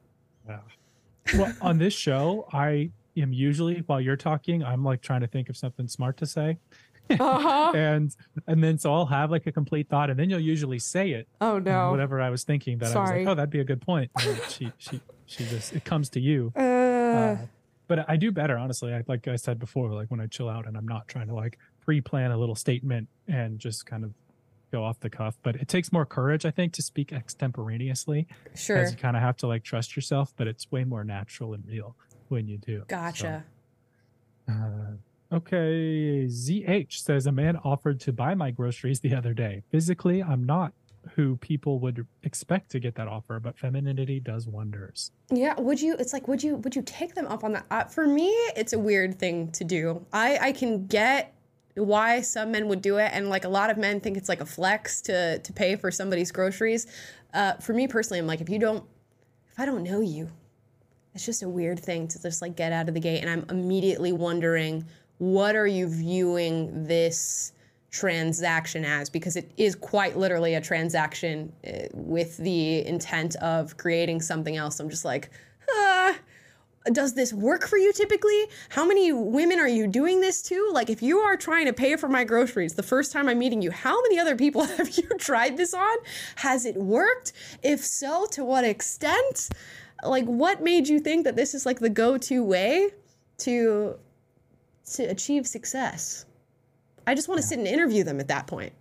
Wow. 0.48 0.62
well, 1.38 1.54
on 1.62 1.78
this 1.80 1.94
show, 1.94 2.48
I 2.54 2.92
am 3.18 3.34
usually 3.34 3.80
while 3.88 4.00
you're 4.00 4.16
talking, 4.16 4.64
I'm 4.64 4.84
like 4.84 5.02
trying 5.02 5.22
to 5.22 5.28
think 5.28 5.50
of 5.50 5.58
something 5.58 5.88
smart 5.88 6.16
to 6.18 6.26
say. 6.26 6.58
Uh-huh. 7.10 7.72
and 7.76 8.16
and 8.48 8.64
then 8.64 8.78
so 8.78 8.94
I'll 8.94 9.06
have 9.06 9.32
like 9.32 9.46
a 9.48 9.52
complete 9.52 9.90
thought, 9.90 10.10
and 10.10 10.18
then 10.18 10.30
you'll 10.30 10.40
usually 10.40 10.80
say 10.80 11.12
it. 11.12 11.28
Oh 11.42 11.60
no. 11.60 11.92
Whatever 11.92 12.22
I 12.22 12.30
was 12.30 12.44
thinking 12.44 12.78
that 12.80 12.96
I 12.96 13.00
was 13.00 13.10
Sorry. 13.10 13.26
like, 13.26 13.32
oh, 13.32 13.36
that'd 13.36 13.50
be 13.50 13.60
a 13.60 13.66
good 13.66 13.82
point. 13.82 14.10
And 14.22 14.40
she 14.50 14.72
she 14.78 15.02
she 15.34 15.46
just 15.46 15.74
it 15.74 15.84
comes 15.84 16.10
to 16.10 16.20
you. 16.20 16.52
Uh, 16.56 16.62
Uh, 16.62 17.38
but 17.88 18.10
I 18.10 18.16
do 18.16 18.32
better, 18.32 18.58
honestly. 18.58 18.94
I, 18.94 19.04
like 19.08 19.28
I 19.28 19.36
said 19.36 19.60
before, 19.60 19.92
like 19.94 20.10
when 20.10 20.20
I 20.22 20.28
chill 20.28 20.50
out 20.50 20.66
and 20.68 20.76
I'm 20.78 20.88
not 20.88 21.08
trying 21.08 21.28
to 21.28 21.36
like 21.36 21.60
pre-plan 21.82 22.32
a 22.32 22.38
little 22.38 22.56
statement 22.56 23.08
and 23.28 23.60
just 23.60 23.86
kind 23.86 24.04
of 24.04 24.14
go 24.72 24.84
off 24.84 25.00
the 25.02 25.10
cuff. 25.10 25.38
But 25.44 25.58
it 25.58 25.68
takes 25.68 25.92
more 25.92 26.06
courage, 26.06 26.46
I 26.46 26.52
think, 26.52 26.74
to 26.74 26.82
speak 26.82 27.12
extemporaneously. 27.14 28.26
Sure. 28.56 28.78
As 28.78 28.92
you 28.92 28.98
kind 28.98 29.16
of 29.16 29.22
have 29.22 29.38
to 29.38 29.48
like 29.48 29.64
trust 29.64 29.96
yourself, 29.96 30.34
but 30.38 30.48
it's 30.48 30.72
way 30.72 30.84
more 30.86 31.04
natural 31.04 31.54
and 31.54 31.64
real 31.68 31.96
when 32.30 32.48
you 32.48 32.58
do. 32.58 32.84
Gotcha. 32.88 33.44
So, 34.48 34.54
uh, 34.54 35.36
okay. 35.36 36.26
ZH 36.28 36.94
says 36.94 37.28
a 37.28 37.32
man 37.32 37.58
offered 37.58 38.00
to 38.02 38.14
buy 38.14 38.34
my 38.34 38.50
groceries 38.50 39.02
the 39.02 39.14
other 39.14 39.34
day. 39.34 39.62
Physically, 39.72 40.24
I'm 40.24 40.46
not 40.46 40.74
who 41.16 41.38
people 41.38 41.80
would 41.80 42.06
expect 42.24 42.72
to 42.72 42.80
get 42.80 42.96
that 42.96 43.08
offer, 43.08 43.40
but 43.40 43.58
femininity 43.58 44.20
does 44.20 44.48
wonders. 44.48 45.12
Yeah, 45.32 45.60
would 45.60 45.82
you? 45.82 45.96
It's 46.00 46.14
like, 46.14 46.28
would 46.28 46.44
you? 46.44 46.58
Would 46.58 46.76
you 46.76 46.82
take 46.82 47.16
them 47.16 47.28
up 47.28 47.44
on 47.44 47.54
that? 47.54 47.66
Uh, 47.70 47.84
for 47.86 48.08
me, 48.08 48.30
it's 48.56 48.74
a 48.74 48.80
weird 48.80 49.20
thing 49.20 49.52
to 49.52 49.64
do. 49.64 50.06
I 50.12 50.38
I 50.38 50.52
can 50.52 50.88
get 50.88 51.34
why 51.76 52.22
some 52.22 52.52
men 52.52 52.68
would 52.68 52.82
do 52.82 52.98
it, 52.98 53.12
and 53.14 53.30
like 53.30 53.46
a 53.46 53.50
lot 53.50 53.70
of 53.70 53.78
men 53.78 54.00
think 54.00 54.18
it's 54.18 54.30
like 54.30 54.42
a 54.42 54.46
flex 54.46 55.02
to 55.02 55.40
to 55.40 55.54
pay 55.54 55.76
for 55.76 55.92
somebody's 55.92 56.32
groceries. 56.32 56.88
Uh, 57.34 57.54
for 57.56 57.74
me 57.74 57.88
personally, 57.88 58.20
I'm 58.20 58.28
like, 58.28 58.42
if 58.42 58.50
you 58.50 58.60
don't, 58.60 58.84
if 59.52 59.60
I 59.60 59.66
don't 59.66 59.84
know 59.84 60.02
you, 60.02 60.30
it's 61.16 61.26
just 61.26 61.44
a 61.44 61.50
weird 61.50 61.80
thing 61.80 62.08
to 62.10 62.22
just 62.22 62.42
like 62.42 62.56
get 62.56 62.72
out 62.72 62.88
of 62.88 62.94
the 62.94 63.00
gate, 63.00 63.22
and 63.24 63.30
I'm 63.30 63.46
immediately 63.50 64.12
wondering, 64.12 64.86
what 65.18 65.56
are 65.56 65.68
you 65.68 65.88
viewing 65.88 66.86
this? 66.86 67.54
Transaction 67.94 68.84
as 68.84 69.08
because 69.08 69.36
it 69.36 69.52
is 69.56 69.76
quite 69.76 70.18
literally 70.18 70.56
a 70.56 70.62
transaction 70.62 71.54
uh, 71.66 71.84
with 71.94 72.36
the 72.38 72.86
intent 72.88 73.36
of 73.36 73.78
creating 73.78 74.20
something 74.20 74.58
else. 74.58 74.80
I'm 74.80 74.90
just 74.90 75.06
like, 75.06 75.30
ah, 75.72 76.18
does 76.92 77.14
this 77.14 77.32
work 77.32 77.68
for 77.68 77.78
you 77.78 77.94
typically? 77.94 78.48
How 78.70 78.84
many 78.84 79.14
women 79.14 79.60
are 79.60 79.68
you 79.68 79.86
doing 79.86 80.22
this 80.22 80.42
to? 80.44 80.72
Like, 80.74 80.90
if 80.90 81.04
you 81.04 81.20
are 81.20 81.38
trying 81.38 81.68
to 81.68 81.74
pay 81.74 81.96
for 81.96 82.10
my 82.10 82.24
groceries 82.24 82.74
the 82.74 82.84
first 82.84 83.12
time 83.12 83.30
I'm 83.30 83.38
meeting 83.38 83.62
you, 83.62 83.70
how 83.70 84.02
many 84.02 84.18
other 84.18 84.36
people 84.36 84.66
have 84.78 84.90
you 84.98 85.08
tried 85.20 85.56
this 85.56 85.76
on? 85.76 85.98
Has 86.38 86.66
it 86.66 86.76
worked? 86.76 87.32
If 87.62 87.86
so, 87.86 88.26
to 88.32 88.44
what 88.44 88.66
extent? 88.66 89.50
Like, 90.04 90.26
what 90.26 90.64
made 90.64 90.88
you 90.88 91.00
think 91.00 91.26
that 91.26 91.36
this 91.36 91.54
is 91.54 91.64
like 91.64 91.80
the 91.80 91.90
go 91.90 92.18
to 92.18 92.44
way 92.44 92.90
to 93.38 94.00
to 94.96 95.04
achieve 95.04 95.46
success? 95.46 96.26
I 97.06 97.16
just 97.16 97.28
want 97.28 97.42
to 97.42 97.48
sit 97.48 97.58
and 97.58 97.68
interview 97.68 98.04
them 98.04 98.20
at 98.20 98.28
that 98.30 98.48
point. 98.48 98.74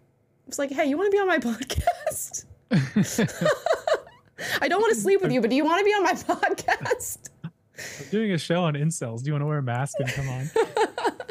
It's 0.47 0.59
like, 0.59 0.70
hey, 0.70 0.86
you 0.86 0.97
want 0.97 1.07
to 1.07 1.16
be 1.16 1.19
on 1.19 1.27
my 1.27 1.39
podcast? 1.51 2.44
I 4.61 4.69
don't 4.69 4.81
want 4.81 4.94
to 4.94 5.01
sleep 5.01 5.23
with 5.23 5.32
you, 5.32 5.40
but 5.40 5.51
do 5.51 5.57
you 5.57 5.65
want 5.65 5.81
to 5.81 5.85
be 5.85 5.90
on 5.93 6.03
my 6.03 6.12
podcast? 6.15 7.28
I'm 7.44 8.09
doing 8.11 8.32
a 8.32 8.39
show 8.39 8.65
on 8.65 8.74
incels. 8.74 9.23
Do 9.23 9.27
you 9.28 9.32
want 9.32 9.43
to 9.43 9.47
wear 9.47 9.59
a 9.59 9.62
mask 9.62 9.97
and 9.99 10.09
come 10.09 10.28
on? 10.28 10.51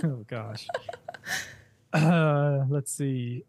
oh 0.03 0.25
gosh. 0.27 0.67
Uh, 1.93 2.65
let's 2.69 2.91
see. 2.91 3.43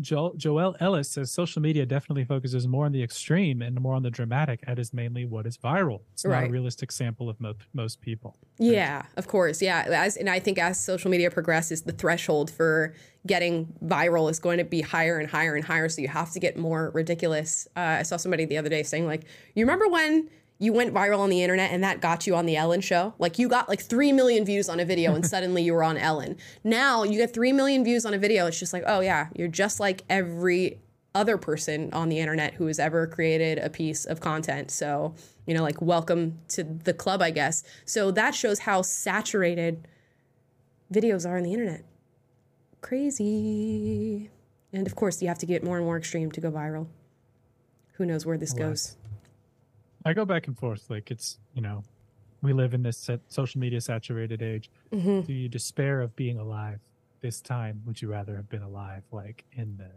Jo- 0.00 0.34
Joel 0.36 0.76
Ellis 0.80 1.10
says 1.10 1.30
social 1.30 1.60
media 1.62 1.84
definitely 1.86 2.24
focuses 2.24 2.66
more 2.66 2.86
on 2.86 2.92
the 2.92 3.02
extreme 3.02 3.62
and 3.62 3.80
more 3.80 3.94
on 3.94 4.02
the 4.02 4.10
dramatic. 4.10 4.60
That 4.66 4.78
is 4.78 4.92
mainly 4.92 5.24
what 5.24 5.46
is 5.46 5.56
viral. 5.58 6.00
It's 6.12 6.24
not 6.24 6.30
Right. 6.32 6.48
a 6.48 6.52
realistic 6.52 6.90
sample 6.92 7.28
of 7.28 7.40
mo- 7.40 7.54
most 7.74 8.00
people. 8.00 8.36
Yeah, 8.58 9.02
of 9.16 9.26
course. 9.28 9.60
Yeah, 9.62 9.84
as 9.88 10.16
and 10.16 10.28
I 10.28 10.38
think 10.40 10.58
as 10.58 10.78
social 10.82 11.10
media 11.10 11.30
progresses, 11.30 11.82
the 11.82 11.92
threshold 11.92 12.50
for 12.50 12.94
getting 13.26 13.66
viral 13.84 14.30
is 14.30 14.38
going 14.38 14.58
to 14.58 14.64
be 14.64 14.80
higher 14.80 15.18
and 15.18 15.28
higher 15.28 15.54
and 15.54 15.64
higher. 15.64 15.88
So 15.88 16.00
you 16.02 16.08
have 16.08 16.30
to 16.32 16.40
get 16.40 16.56
more 16.56 16.90
ridiculous. 16.94 17.68
Uh, 17.76 17.80
I 18.00 18.02
saw 18.02 18.16
somebody 18.16 18.44
the 18.46 18.56
other 18.58 18.68
day 18.70 18.82
saying 18.82 19.06
like, 19.06 19.24
"You 19.54 19.64
remember 19.64 19.88
when?" 19.88 20.28
You 20.60 20.74
went 20.74 20.92
viral 20.92 21.20
on 21.20 21.30
the 21.30 21.42
internet 21.42 21.72
and 21.72 21.82
that 21.82 22.02
got 22.02 22.26
you 22.26 22.36
on 22.36 22.44
the 22.44 22.54
Ellen 22.54 22.82
show. 22.82 23.14
Like 23.18 23.38
you 23.38 23.48
got 23.48 23.70
like 23.70 23.80
3 23.80 24.12
million 24.12 24.44
views 24.44 24.68
on 24.68 24.78
a 24.78 24.84
video 24.84 25.14
and 25.14 25.26
suddenly 25.34 25.62
you 25.62 25.72
were 25.72 25.82
on 25.82 25.96
Ellen. 25.96 26.36
Now 26.62 27.02
you 27.02 27.16
get 27.16 27.32
3 27.32 27.52
million 27.54 27.82
views 27.82 28.04
on 28.04 28.12
a 28.12 28.18
video. 28.18 28.46
It's 28.46 28.60
just 28.60 28.74
like, 28.74 28.84
oh 28.86 29.00
yeah, 29.00 29.28
you're 29.34 29.48
just 29.48 29.80
like 29.80 30.04
every 30.10 30.78
other 31.14 31.38
person 31.38 31.90
on 31.94 32.10
the 32.10 32.18
internet 32.18 32.54
who 32.54 32.66
has 32.66 32.78
ever 32.78 33.06
created 33.06 33.58
a 33.58 33.70
piece 33.70 34.04
of 34.04 34.20
content. 34.20 34.70
So, 34.70 35.14
you 35.46 35.54
know, 35.54 35.62
like 35.62 35.80
welcome 35.80 36.38
to 36.48 36.62
the 36.62 36.92
club, 36.92 37.22
I 37.22 37.30
guess. 37.30 37.64
So 37.86 38.10
that 38.10 38.34
shows 38.34 38.60
how 38.60 38.82
saturated 38.82 39.88
videos 40.92 41.26
are 41.26 41.38
on 41.38 41.42
the 41.42 41.54
internet. 41.54 41.84
Crazy. 42.82 44.30
And 44.74 44.86
of 44.86 44.94
course, 44.94 45.22
you 45.22 45.28
have 45.28 45.38
to 45.38 45.46
get 45.46 45.64
more 45.64 45.78
and 45.78 45.86
more 45.86 45.96
extreme 45.96 46.30
to 46.32 46.40
go 46.40 46.50
viral. 46.50 46.86
Who 47.94 48.04
knows 48.04 48.26
where 48.26 48.36
this 48.38 48.52
goes? 48.52 48.96
I 50.04 50.12
go 50.12 50.24
back 50.24 50.46
and 50.46 50.58
forth. 50.58 50.88
Like 50.88 51.10
it's 51.10 51.38
you 51.54 51.62
know, 51.62 51.84
we 52.42 52.52
live 52.52 52.74
in 52.74 52.82
this 52.82 53.08
social 53.28 53.60
media 53.60 53.80
saturated 53.80 54.42
age. 54.42 54.70
Mhm. 54.92 55.26
Do 55.26 55.32
you 55.32 55.48
despair 55.48 56.00
of 56.00 56.14
being 56.16 56.38
alive 56.38 56.80
this 57.20 57.40
time? 57.40 57.82
Would 57.86 58.00
you 58.00 58.08
rather 58.10 58.36
have 58.36 58.48
been 58.48 58.62
alive 58.62 59.02
like 59.12 59.44
in 59.52 59.76
the 59.76 59.90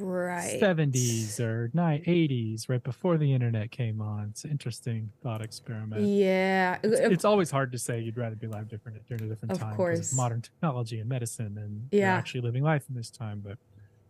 Right. 0.00 0.60
70s 0.60 1.40
or 1.40 1.68
80s, 1.74 2.68
right 2.68 2.82
before 2.84 3.18
the 3.18 3.32
internet 3.34 3.72
came 3.72 4.00
on? 4.00 4.28
It's 4.30 4.44
an 4.44 4.52
interesting 4.52 5.10
thought 5.24 5.42
experiment. 5.42 6.02
Yeah. 6.06 6.78
It's, 6.84 7.00
it's 7.00 7.24
always 7.24 7.50
hard 7.50 7.72
to 7.72 7.78
say 7.78 7.98
you'd 7.98 8.16
rather 8.16 8.36
be 8.36 8.46
alive 8.46 8.68
different 8.68 9.04
during 9.08 9.24
a 9.24 9.28
different 9.28 9.50
Of 9.52 9.58
time. 9.58 9.74
course. 9.74 10.14
modern 10.14 10.40
technology 10.42 11.00
and 11.00 11.08
medicine, 11.08 11.58
and 11.58 11.88
you're 11.90 12.02
Yeah. 12.02 12.14
actually 12.14 12.42
living 12.42 12.62
life 12.62 12.84
in 12.88 12.94
this 12.94 13.10
time. 13.10 13.40
But 13.44 13.58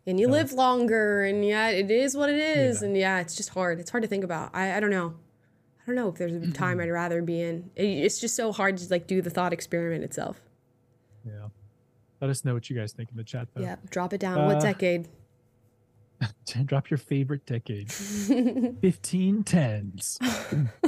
and 0.07 0.21
you 0.21 0.27
Yeah. 0.27 0.33
live 0.33 0.53
longer 0.53 1.25
and 1.25 1.45
yeah 1.45 1.69
it 1.69 1.91
is 1.91 2.17
what 2.17 2.29
it 2.31 2.39
is 2.39 2.81
and 2.83 2.97
yeah 2.97 3.21
it's 3.21 3.37
just 3.37 3.51
hard 3.51 3.79
it's 3.79 3.91
hard 3.91 4.01
to 4.03 4.09
think 4.09 4.25
about 4.25 4.51
i, 4.55 4.75
I 4.75 4.81
don't 4.81 4.89
know 4.91 5.15
don't 5.89 5.97
know 5.97 6.09
if 6.09 6.15
there's 6.15 6.33
a 6.33 6.51
time 6.53 6.79
i'd 6.81 6.89
rather 6.89 7.21
be 7.23 7.41
in 7.43 7.69
it's 7.75 8.21
just 8.21 8.37
so 8.37 8.53
hard 8.53 8.77
to 8.77 8.89
like 8.91 9.07
do 9.07 9.21
the 9.21 9.31
thought 9.31 9.53
experiment 9.53 10.05
itself 10.05 10.41
yeah, 11.27 11.49
let 12.21 12.31
us 12.31 12.45
know 12.45 12.55
what 12.55 12.71
you 12.71 12.77
guys 12.77 12.93
think 12.93 13.11
in 13.11 13.17
the 13.17 13.25
chat. 13.25 13.49
Though. 13.55 13.63
yeah 13.63 13.77
drop 13.91 14.13
it 14.13 14.21
down 14.21 14.47
what 14.47 14.57
Uh, 14.57 14.61
decade 14.61 15.09
Drop 16.65 16.91
your 16.91 16.99
favorite 16.99 17.47
decade. 17.47 17.89
1510s. 17.89 20.19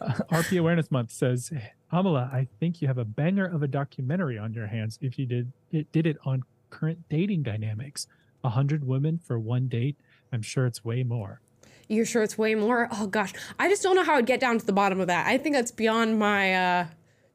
Uh, 0.00 0.12
RP 0.32 0.58
Awareness 0.58 0.90
Month 0.90 1.12
says, 1.12 1.52
Amala, 1.92 2.28
I 2.34 2.48
think 2.58 2.82
you 2.82 2.88
have 2.88 2.98
a 2.98 3.04
banger 3.04 3.46
of 3.46 3.62
a 3.62 3.68
documentary 3.68 4.36
on 4.36 4.52
your 4.52 4.66
hands 4.66 4.98
if 5.00 5.20
you 5.20 5.24
did 5.24 5.52
it 5.70 5.90
did 5.92 6.04
it 6.04 6.16
on 6.24 6.42
current 6.68 7.08
dating 7.08 7.44
dynamics. 7.44 8.08
A 8.42 8.48
hundred 8.48 8.84
women 8.84 9.20
for 9.24 9.38
one 9.38 9.68
date. 9.68 9.96
I'm 10.32 10.42
sure 10.42 10.66
it's 10.66 10.84
way 10.84 11.04
more. 11.04 11.40
You're 11.88 12.06
sure 12.06 12.22
it's 12.22 12.38
way 12.38 12.54
more? 12.54 12.88
Oh 12.92 13.06
gosh. 13.06 13.32
I 13.58 13.68
just 13.68 13.82
don't 13.82 13.94
know 13.96 14.04
how 14.04 14.16
i'd 14.16 14.26
get 14.26 14.40
down 14.40 14.58
to 14.58 14.64
the 14.66 14.72
bottom 14.72 15.00
of 15.00 15.06
that. 15.08 15.26
I 15.26 15.38
think 15.38 15.54
that's 15.54 15.70
beyond 15.70 16.18
my 16.18 16.54
uh 16.54 16.86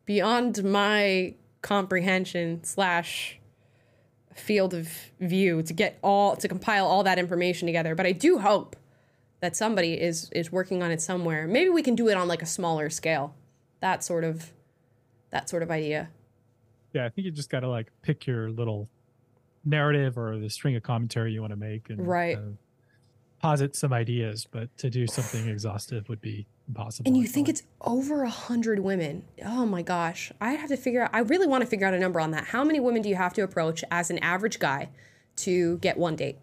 beyond 0.06 0.64
my 0.64 1.36
comprehension 1.62 2.64
slash 2.64 3.40
field 4.34 4.74
of 4.74 4.88
view 5.20 5.62
to 5.64 5.74
get 5.74 6.00
all 6.02 6.36
to 6.38 6.48
compile 6.48 6.86
all 6.88 7.04
that 7.04 7.20
information 7.20 7.66
together. 7.68 7.94
But 7.96 8.06
i 8.06 8.12
do 8.12 8.40
hope 8.40 8.76
that 9.42 9.56
somebody 9.56 9.94
is 10.00 10.30
is 10.32 10.52
working 10.52 10.84
on 10.84 10.92
it 10.92 11.02
somewhere. 11.02 11.48
Maybe 11.48 11.70
we 11.70 11.82
can 11.82 11.96
do 11.96 12.08
it 12.10 12.18
on 12.18 12.28
like 12.28 12.42
a 12.42 12.46
smaller 12.46 12.90
scale. 12.90 13.36
That 13.82 14.04
sort 14.04 14.24
of 14.24 14.52
that 15.32 15.50
sort 15.50 15.64
of 15.64 15.72
idea. 15.72 16.10
Yeah, 16.94 17.06
I 17.06 17.10
think 17.10 17.26
you 17.26 17.32
just 17.32 17.50
got 17.50 17.60
to 17.62 17.70
like 17.70 17.88
pick 18.02 18.26
your 18.26 18.50
little 18.50 18.90
narrative 19.64 20.18
or 20.18 20.40
the 20.40 20.50
string 20.50 20.76
of 20.76 20.84
commentary 20.84 21.34
you 21.34 21.42
want 21.42 21.52
to 21.52 21.58
make 21.58 21.90
and 21.90 22.06
Right. 22.08 22.38
uh, 22.38 22.42
posit 23.40 23.76
some 23.76 23.94
ideas. 23.94 24.48
But 24.50 24.76
to 24.78 24.90
do 24.90 25.08
something 25.08 25.48
exhaustive 25.48 26.10
would 26.10 26.22
be 26.22 26.48
impossible. 26.70 27.08
and 27.08 27.18
you 27.18 27.28
think 27.28 27.50
it's 27.50 27.64
over 27.82 28.24
a 28.24 28.30
hundred 28.30 28.80
women 28.80 29.24
oh 29.44 29.66
my 29.66 29.82
gosh 29.82 30.32
i 30.40 30.52
have 30.52 30.70
to 30.70 30.78
figure 30.78 31.02
out 31.02 31.10
i 31.14 31.20
really 31.20 31.48
want 31.48 31.62
to 31.62 31.68
figure 31.68 31.88
out 31.88 31.94
a 31.96 32.00
number 32.00 32.20
on 32.20 32.32
that 32.32 32.46
how 32.46 32.64
many 32.64 32.80
women 32.80 33.02
do 33.02 33.10
you 33.10 33.16
have 33.16 33.34
to 33.34 33.42
approach 33.42 33.84
as 33.90 34.12
an 34.12 34.20
average 34.20 34.60
guy 34.60 34.88
to 35.36 35.78
get 35.80 35.98
one 35.98 36.16
date 36.16 36.38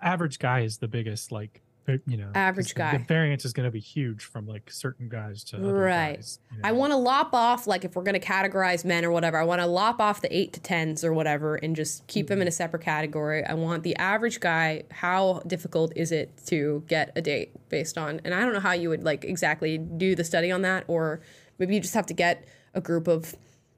average 0.00 0.38
guy 0.38 0.60
is 0.60 0.78
the 0.78 0.88
biggest 0.88 1.30
like 1.30 1.60
you 2.06 2.16
know 2.16 2.30
Average 2.34 2.74
guy. 2.74 2.96
the 2.96 3.04
variance 3.04 3.44
is 3.44 3.52
going 3.52 3.64
to 3.64 3.70
be 3.70 3.80
huge 3.80 4.24
from 4.24 4.46
like 4.46 4.70
certain 4.70 5.08
guys 5.08 5.44
to 5.44 5.56
other 5.56 5.72
Right. 5.74 6.16
guys, 6.16 6.38
you 6.52 6.60
I 6.64 6.72
want 6.72 6.92
to 6.92 6.96
lop 6.96 7.34
off, 7.34 7.66
like, 7.66 7.84
if 7.84 7.96
we're 7.96 8.02
going 8.02 8.18
to 8.18 8.26
categorize 8.26 8.84
men 8.84 9.04
or 9.04 9.10
whatever, 9.10 9.36
I 9.38 9.44
want 9.44 9.60
to 9.60 9.66
lop 9.66 10.00
off 10.00 10.20
the 10.20 10.34
eight 10.36 10.52
to 10.54 10.60
tens 10.60 11.04
or 11.04 11.12
whatever 11.12 11.56
and 11.56 11.74
just 11.74 12.06
keep 12.06 12.28
them 12.28 12.40
in 12.40 12.46
a 12.46 12.50
mm-hmm. 12.50 12.56
separate 12.56 12.82
category. 12.82 13.44
I 13.44 13.54
want 13.54 13.82
the 13.82 13.96
average 13.96 14.40
guy. 14.40 14.84
How 14.90 15.42
difficult 15.46 15.92
is 15.96 16.12
it 16.12 16.30
to 16.46 16.84
get 16.86 17.12
a 17.16 17.22
date 17.22 17.52
based 17.68 17.98
on? 17.98 18.20
And 18.24 18.34
I 18.34 18.40
don't 18.40 18.52
know 18.52 18.60
how 18.60 18.72
you 18.72 18.88
would, 18.90 19.04
like, 19.04 19.24
exactly 19.24 19.78
do 19.78 20.14
the 20.14 20.24
study 20.24 20.50
on 20.50 20.62
that, 20.62 20.84
or 20.88 21.20
maybe 21.58 21.74
you 21.74 21.80
just 21.80 21.94
have 21.94 22.06
to 22.06 22.14
get 22.14 22.44
a 22.74 22.80
group 22.80 23.08
of 23.08 23.34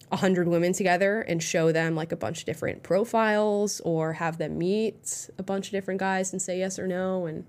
100 0.08 0.46
women 0.46 0.72
together 0.72 1.22
and 1.22 1.42
show 1.42 1.72
them, 1.72 1.94
like, 1.94 2.12
a 2.12 2.16
bunch 2.16 2.40
of 2.40 2.44
different 2.44 2.82
profiles 2.82 3.80
or 3.80 4.14
have 4.14 4.38
them 4.38 4.58
meet 4.58 5.30
a 5.38 5.42
bunch 5.42 5.66
of 5.66 5.72
different 5.72 6.00
guys 6.00 6.32
and 6.32 6.40
say 6.40 6.58
yes 6.58 6.78
or 6.78 6.86
no 6.86 7.26
and 7.26 7.44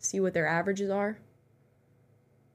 see 0.00 0.18
what 0.20 0.32
their 0.34 0.46
averages 0.46 0.90
are. 0.90 1.18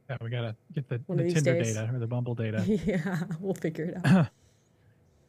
yeah, 0.10 0.18
we 0.22 0.30
gotta 0.30 0.56
get 0.74 0.88
the, 0.90 1.00
the 1.10 1.32
Tinder 1.34 1.54
days. 1.60 1.76
data 1.76 1.90
or 1.94 2.00
the 2.00 2.08
Bumble 2.08 2.36
data. 2.36 2.64
yeah, 2.86 3.24
we'll 3.40 3.54
figure 3.56 3.86
it 3.86 4.06
out. 4.06 4.28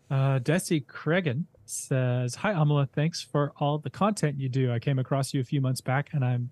Uh, 0.09 0.39
Desi 0.39 0.87
Cregan 0.87 1.47
says, 1.65 2.37
"Hi 2.37 2.53
Amala, 2.53 2.89
thanks 2.89 3.21
for 3.21 3.53
all 3.57 3.79
the 3.79 3.91
content 3.91 4.39
you 4.39 4.49
do. 4.49 4.71
I 4.73 4.79
came 4.79 5.01
across 5.01 5.35
you 5.35 5.41
a 5.41 5.45
few 5.45 5.61
months 5.61 5.81
back, 5.81 6.11
and 6.13 6.25
I'm 6.25 6.49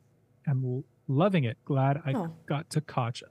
I'm 0.49 0.83
loving 1.07 1.45
it. 1.45 1.57
Glad 1.65 2.03
I 2.05 2.15
Oh. 2.15 2.35
got 2.47 2.69
to 2.71 2.81
catch, 2.81 3.23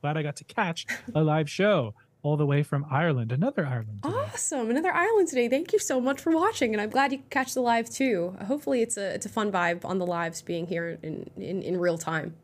glad 0.00 0.16
I 0.16 0.22
got 0.22 0.36
to 0.36 0.44
catch 0.44 0.86
a 1.16 1.20
live 1.24 1.50
show 1.50 1.94
all 2.26 2.36
the 2.36 2.44
way 2.44 2.60
from 2.64 2.84
Ireland, 2.90 3.30
another 3.30 3.64
Ireland. 3.64 4.02
today. 4.02 4.16
Awesome. 4.16 4.68
Another 4.68 4.92
island 4.92 5.28
today. 5.28 5.48
Thank 5.48 5.72
you 5.72 5.78
so 5.78 6.00
much 6.00 6.20
for 6.20 6.32
watching. 6.32 6.74
And 6.74 6.80
I'm 6.80 6.90
glad 6.90 7.12
you 7.12 7.18
could 7.18 7.30
catch 7.30 7.54
the 7.54 7.60
live 7.60 7.88
too. 7.88 8.36
Hopefully 8.46 8.82
it's 8.82 8.96
a 8.96 9.14
it's 9.14 9.26
a 9.26 9.28
fun 9.28 9.52
vibe 9.52 9.84
on 9.84 9.98
the 9.98 10.06
lives 10.06 10.42
being 10.42 10.66
here 10.66 10.98
in, 11.04 11.30
in, 11.36 11.62
in 11.62 11.78
real 11.78 11.96
time. 11.96 12.34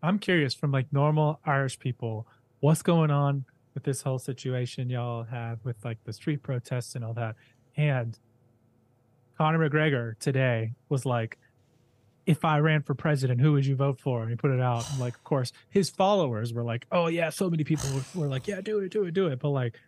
I'm 0.00 0.20
curious 0.20 0.54
from 0.54 0.70
like 0.70 0.86
normal 0.92 1.40
Irish 1.44 1.80
people, 1.80 2.28
what's 2.60 2.82
going 2.82 3.10
on 3.10 3.44
with 3.74 3.82
this 3.82 4.02
whole 4.02 4.20
situation 4.20 4.88
y'all 4.88 5.24
have 5.24 5.58
with 5.64 5.84
like 5.84 5.98
the 6.04 6.12
street 6.12 6.44
protests 6.44 6.94
and 6.94 7.04
all 7.04 7.14
that. 7.14 7.34
And 7.76 8.16
Conor 9.36 9.68
McGregor 9.68 10.16
today 10.20 10.72
was 10.88 11.04
like, 11.04 11.36
if 12.28 12.44
I 12.44 12.58
ran 12.58 12.82
for 12.82 12.94
president, 12.94 13.40
who 13.40 13.52
would 13.52 13.64
you 13.64 13.74
vote 13.74 13.98
for? 13.98 14.20
And 14.20 14.28
he 14.28 14.36
put 14.36 14.50
it 14.50 14.60
out. 14.60 14.88
And 14.90 15.00
like, 15.00 15.14
of 15.14 15.24
course, 15.24 15.50
his 15.70 15.88
followers 15.88 16.52
were 16.52 16.62
like, 16.62 16.86
oh 16.92 17.06
yeah, 17.06 17.30
so 17.30 17.48
many 17.48 17.64
people 17.64 17.88
were, 17.94 18.20
were 18.20 18.28
like, 18.28 18.46
yeah, 18.46 18.60
do 18.60 18.78
it, 18.80 18.92
do 18.92 19.04
it, 19.04 19.14
do 19.14 19.28
it. 19.28 19.40
But 19.40 19.48
like, 19.48 19.80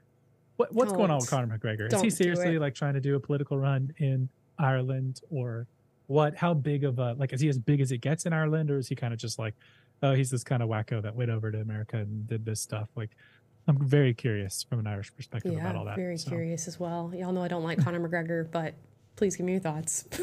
what, 0.56 0.72
what's 0.72 0.90
going 0.90 1.10
on 1.10 1.18
with 1.18 1.28
Don't. 1.28 1.48
Conor 1.50 1.58
McGregor? 1.58 1.92
Is 1.92 2.00
he 2.00 2.08
seriously 2.08 2.58
like 2.58 2.74
trying 2.74 2.94
to 2.94 3.00
do 3.00 3.14
a 3.14 3.20
political 3.20 3.58
run 3.58 3.92
in 3.98 4.30
Ireland 4.58 5.20
or 5.28 5.66
what? 6.06 6.34
How 6.34 6.54
big 6.54 6.82
of 6.84 6.98
a 6.98 7.12
like 7.12 7.34
is 7.34 7.42
he 7.42 7.48
as 7.48 7.58
big 7.58 7.82
as 7.82 7.92
it 7.92 7.98
gets 7.98 8.24
in 8.24 8.32
Ireland, 8.32 8.70
or 8.70 8.78
is 8.78 8.88
he 8.88 8.94
kind 8.96 9.12
of 9.12 9.20
just 9.20 9.38
like, 9.38 9.54
oh, 10.02 10.14
he's 10.14 10.30
this 10.30 10.42
kind 10.42 10.62
of 10.62 10.70
wacko 10.70 11.02
that 11.02 11.14
went 11.14 11.30
over 11.30 11.52
to 11.52 11.60
America 11.60 11.98
and 11.98 12.26
did 12.26 12.46
this 12.46 12.62
stuff? 12.62 12.88
Like, 12.96 13.10
I'm 13.68 13.86
very 13.86 14.14
curious 14.14 14.64
from 14.66 14.78
an 14.78 14.86
Irish 14.86 15.14
perspective 15.14 15.52
about 15.52 15.76
all 15.76 15.84
Yeah, 15.84 15.90
that. 15.90 15.96
very 15.96 16.16
so. 16.16 16.30
curious 16.30 16.66
as 16.68 16.80
well. 16.80 17.12
Y'all 17.14 17.32
know 17.32 17.42
I 17.42 17.48
don't 17.48 17.64
like 17.64 17.84
Conor 17.84 18.00
McGregor, 18.00 18.50
but 18.50 18.74
please 19.16 19.36
give 19.36 19.44
me 19.44 19.52
your 19.52 19.60
thoughts. 19.60 20.06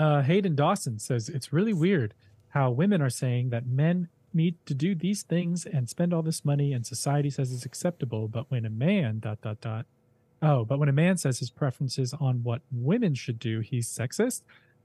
Uh, 0.00 0.22
Hayden 0.22 0.54
Dawson 0.54 0.98
says 0.98 1.28
it's 1.28 1.52
really 1.52 1.74
weird 1.74 2.14
how 2.48 2.70
women 2.70 3.02
are 3.02 3.10
saying 3.10 3.50
that 3.50 3.66
men 3.66 4.08
need 4.32 4.56
to 4.64 4.72
do 4.72 4.94
these 4.94 5.22
things 5.22 5.66
and 5.66 5.90
spend 5.90 6.14
all 6.14 6.22
this 6.22 6.42
money, 6.42 6.72
and 6.72 6.86
society 6.86 7.28
says 7.28 7.52
it's 7.52 7.66
acceptable. 7.66 8.26
But 8.26 8.50
when 8.50 8.64
a 8.64 8.70
man 8.70 9.18
dot 9.18 9.42
dot 9.42 9.60
dot, 9.60 9.84
oh, 10.40 10.64
but 10.64 10.78
when 10.78 10.88
a 10.88 10.92
man 10.92 11.18
says 11.18 11.40
his 11.40 11.50
preferences 11.50 12.14
on 12.18 12.42
what 12.42 12.62
women 12.72 13.14
should 13.14 13.38
do, 13.38 13.60
he's 13.60 13.88
sexist. 13.88 14.40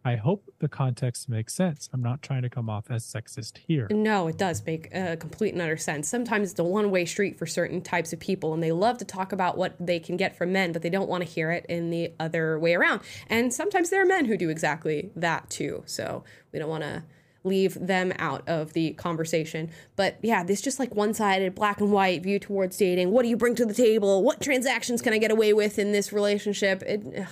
I 0.06 0.18
hope 0.18 0.48
the 0.60 0.70
context 0.70 1.28
makes 1.28 1.56
sense. 1.56 1.90
I'm 1.92 2.04
not 2.04 2.22
trying 2.22 2.44
to 2.44 2.50
come 2.50 2.70
off 2.70 2.92
as 2.92 3.04
sexist 3.04 3.58
here. 3.58 3.88
No, 3.90 4.28
it 4.28 4.38
does 4.38 4.64
make 4.64 4.96
uh, 4.96 5.16
complete 5.16 5.54
and 5.54 5.62
utter 5.64 5.78
sense. 5.78 6.08
Sometimes 6.08 6.52
it's 6.52 6.60
a 6.60 6.64
one 6.64 6.92
way 6.92 7.06
street 7.06 7.40
for 7.40 7.48
certain 7.48 7.82
types 7.82 8.14
of 8.14 8.20
people, 8.20 8.54
and 8.54 8.62
they 8.62 8.72
love 8.72 9.00
to 9.00 9.06
talk 9.06 9.32
about 9.32 9.58
what 9.58 9.76
they 9.80 10.00
can 10.00 10.16
get 10.16 10.38
from 10.38 10.52
men, 10.52 10.72
but 10.72 10.84
they 10.84 10.92
don't 10.92 11.10
want 11.10 11.24
to 11.24 11.30
hear 11.30 11.50
it 11.50 11.66
in 11.68 11.90
the 11.90 12.14
other 12.20 12.60
way 12.60 12.76
around. 12.76 13.02
And 13.32 13.52
sometimes 13.52 13.90
there 13.90 14.04
are 14.04 14.06
men 14.06 14.26
who 14.26 14.38
do 14.38 14.50
exactly 14.50 15.10
that 15.16 15.50
too. 15.50 15.82
So 15.88 16.24
we 16.54 16.60
don't 16.60 16.70
want 16.70 16.84
to 16.84 17.04
leave 17.44 17.74
them 17.74 18.14
out 18.20 18.48
of 18.48 18.74
the 18.74 18.92
conversation. 18.94 19.72
But 19.96 20.20
yeah, 20.22 20.44
this 20.44 20.62
just 20.62 20.78
like 20.78 20.94
one 20.94 21.16
sided, 21.16 21.56
black 21.56 21.82
and 21.82 21.92
white 21.92 22.22
view 22.22 22.38
towards 22.38 22.78
dating. 22.78 23.10
What 23.10 23.24
do 23.24 23.30
you 23.30 23.38
bring 23.38 23.56
to 23.56 23.66
the 23.66 23.74
table? 23.74 24.22
What 24.22 24.40
transactions 24.40 25.02
can 25.02 25.14
I 25.14 25.18
get 25.18 25.32
away 25.32 25.52
with 25.52 25.80
in 25.80 25.94
this 25.94 26.14
relationship? 26.14 26.84
It 26.84 27.04
ugh, 27.22 27.28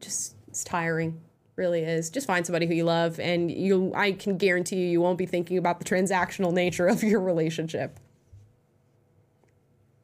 just 0.00 0.34
It's 0.48 0.64
tiring. 0.64 1.20
Really 1.56 1.82
is. 1.82 2.10
Just 2.10 2.26
find 2.26 2.44
somebody 2.44 2.66
who 2.66 2.74
you 2.74 2.84
love 2.84 3.20
and 3.20 3.50
you 3.50 3.92
I 3.94 4.12
can 4.12 4.36
guarantee 4.36 4.76
you 4.76 4.88
you 4.88 5.00
won't 5.00 5.18
be 5.18 5.26
thinking 5.26 5.56
about 5.56 5.78
the 5.78 5.84
transactional 5.84 6.52
nature 6.62 6.86
of 6.86 7.02
your 7.02 7.20
relationship. 7.20 7.98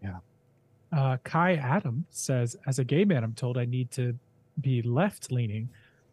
Yeah. 0.03 0.19
Uh, 0.93 1.17
Kai 1.25 1.55
Adam 1.55 2.07
says, 2.11 2.57
as 2.67 2.79
a 2.79 2.85
gay 2.85 3.05
man, 3.05 3.25
I'm 3.25 3.35
told 3.35 3.59
I 3.59 3.65
need 3.65 3.91
to 3.93 4.17
be 4.61 4.83
left 4.83 5.33
leaning. 5.33 5.69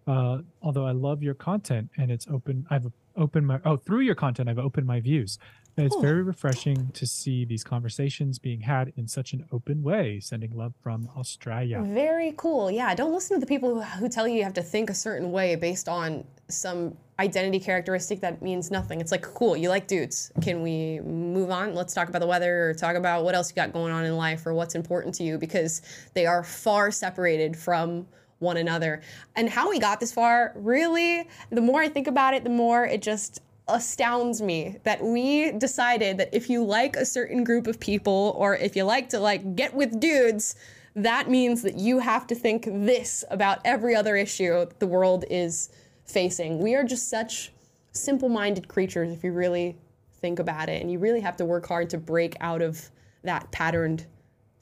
Uh, 0.07 0.39
although 0.61 0.85
I 0.85 0.91
love 0.91 1.21
your 1.21 1.33
content 1.33 1.89
and 1.97 2.09
it's 2.09 2.27
open, 2.27 2.65
I've 2.69 2.87
opened 3.15 3.45
my, 3.45 3.59
oh, 3.65 3.75
through 3.77 4.01
your 4.01 4.15
content, 4.15 4.47
I've 4.49 4.59
opened 4.59 4.87
my 4.87 4.99
views. 4.99 5.37
And 5.77 5.85
it's 5.85 5.95
very 5.97 6.23
refreshing 6.23 6.89
to 6.93 7.05
see 7.05 7.45
these 7.45 7.63
conversations 7.63 8.39
being 8.39 8.61
had 8.61 8.93
in 8.97 9.07
such 9.07 9.33
an 9.33 9.45
open 9.51 9.83
way. 9.83 10.19
Sending 10.19 10.57
love 10.57 10.73
from 10.81 11.07
Australia. 11.15 11.81
Very 11.85 12.33
cool. 12.35 12.71
Yeah, 12.71 12.95
don't 12.95 13.13
listen 13.13 13.37
to 13.37 13.39
the 13.39 13.45
people 13.45 13.75
who, 13.75 13.81
who 13.81 14.09
tell 14.09 14.27
you 14.27 14.37
you 14.37 14.43
have 14.43 14.55
to 14.55 14.63
think 14.63 14.89
a 14.89 14.95
certain 14.95 15.31
way 15.31 15.55
based 15.55 15.87
on 15.87 16.25
some 16.49 16.97
identity 17.19 17.59
characteristic 17.59 18.21
that 18.21 18.41
means 18.41 18.71
nothing. 18.71 19.01
It's 19.01 19.11
like, 19.11 19.21
cool, 19.21 19.55
you 19.55 19.69
like 19.69 19.87
dudes. 19.87 20.31
Can 20.41 20.63
we 20.63 20.99
move 21.01 21.51
on? 21.51 21.75
Let's 21.75 21.93
talk 21.93 22.09
about 22.09 22.19
the 22.19 22.27
weather 22.27 22.69
or 22.69 22.73
talk 22.73 22.95
about 22.95 23.23
what 23.23 23.35
else 23.35 23.51
you 23.51 23.55
got 23.55 23.71
going 23.71 23.93
on 23.93 24.03
in 24.03 24.17
life 24.17 24.47
or 24.47 24.55
what's 24.55 24.73
important 24.73 25.13
to 25.15 25.23
you 25.23 25.37
because 25.37 25.83
they 26.15 26.25
are 26.25 26.43
far 26.43 26.89
separated 26.89 27.55
from 27.55 28.07
one 28.39 28.57
another. 28.57 29.01
And 29.35 29.49
how 29.49 29.69
we 29.69 29.79
got 29.79 29.99
this 29.99 30.13
far, 30.13 30.53
really, 30.55 31.27
the 31.49 31.61
more 31.61 31.81
I 31.81 31.89
think 31.89 32.07
about 32.07 32.33
it, 32.33 32.43
the 32.43 32.49
more 32.49 32.85
it 32.85 33.01
just 33.01 33.41
astounds 33.69 34.41
me 34.41 34.77
that 34.83 35.03
we 35.03 35.51
decided 35.51 36.17
that 36.17 36.29
if 36.33 36.49
you 36.49 36.63
like 36.63 36.95
a 36.95 37.05
certain 37.05 37.43
group 37.43 37.67
of 37.67 37.79
people 37.79 38.33
or 38.37 38.55
if 38.55 38.75
you 38.75 38.83
like 38.83 39.09
to 39.09 39.19
like 39.19 39.55
get 39.55 39.73
with 39.73 39.99
dudes 39.99 40.55
that 40.95 41.29
means 41.29 41.61
that 41.61 41.75
you 41.75 41.99
have 41.99 42.25
to 42.25 42.33
think 42.33 42.65
this 42.65 43.23
about 43.29 43.59
every 43.63 43.95
other 43.95 44.15
issue 44.15 44.65
the 44.79 44.87
world 44.87 45.25
is 45.29 45.69
facing. 46.05 46.59
We 46.59 46.73
are 46.73 46.83
just 46.83 47.09
such 47.09 47.51
simple-minded 47.91 48.67
creatures 48.67 49.11
if 49.11 49.23
you 49.23 49.31
really 49.31 49.75
think 50.21 50.39
about 50.39 50.69
it 50.69 50.81
and 50.81 50.91
you 50.91 50.97
really 50.97 51.19
have 51.19 51.37
to 51.37 51.45
work 51.45 51.67
hard 51.67 51.89
to 51.91 51.97
break 51.97 52.35
out 52.39 52.61
of 52.61 52.89
that 53.23 53.51
patterned 53.51 54.07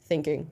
thinking 0.02 0.46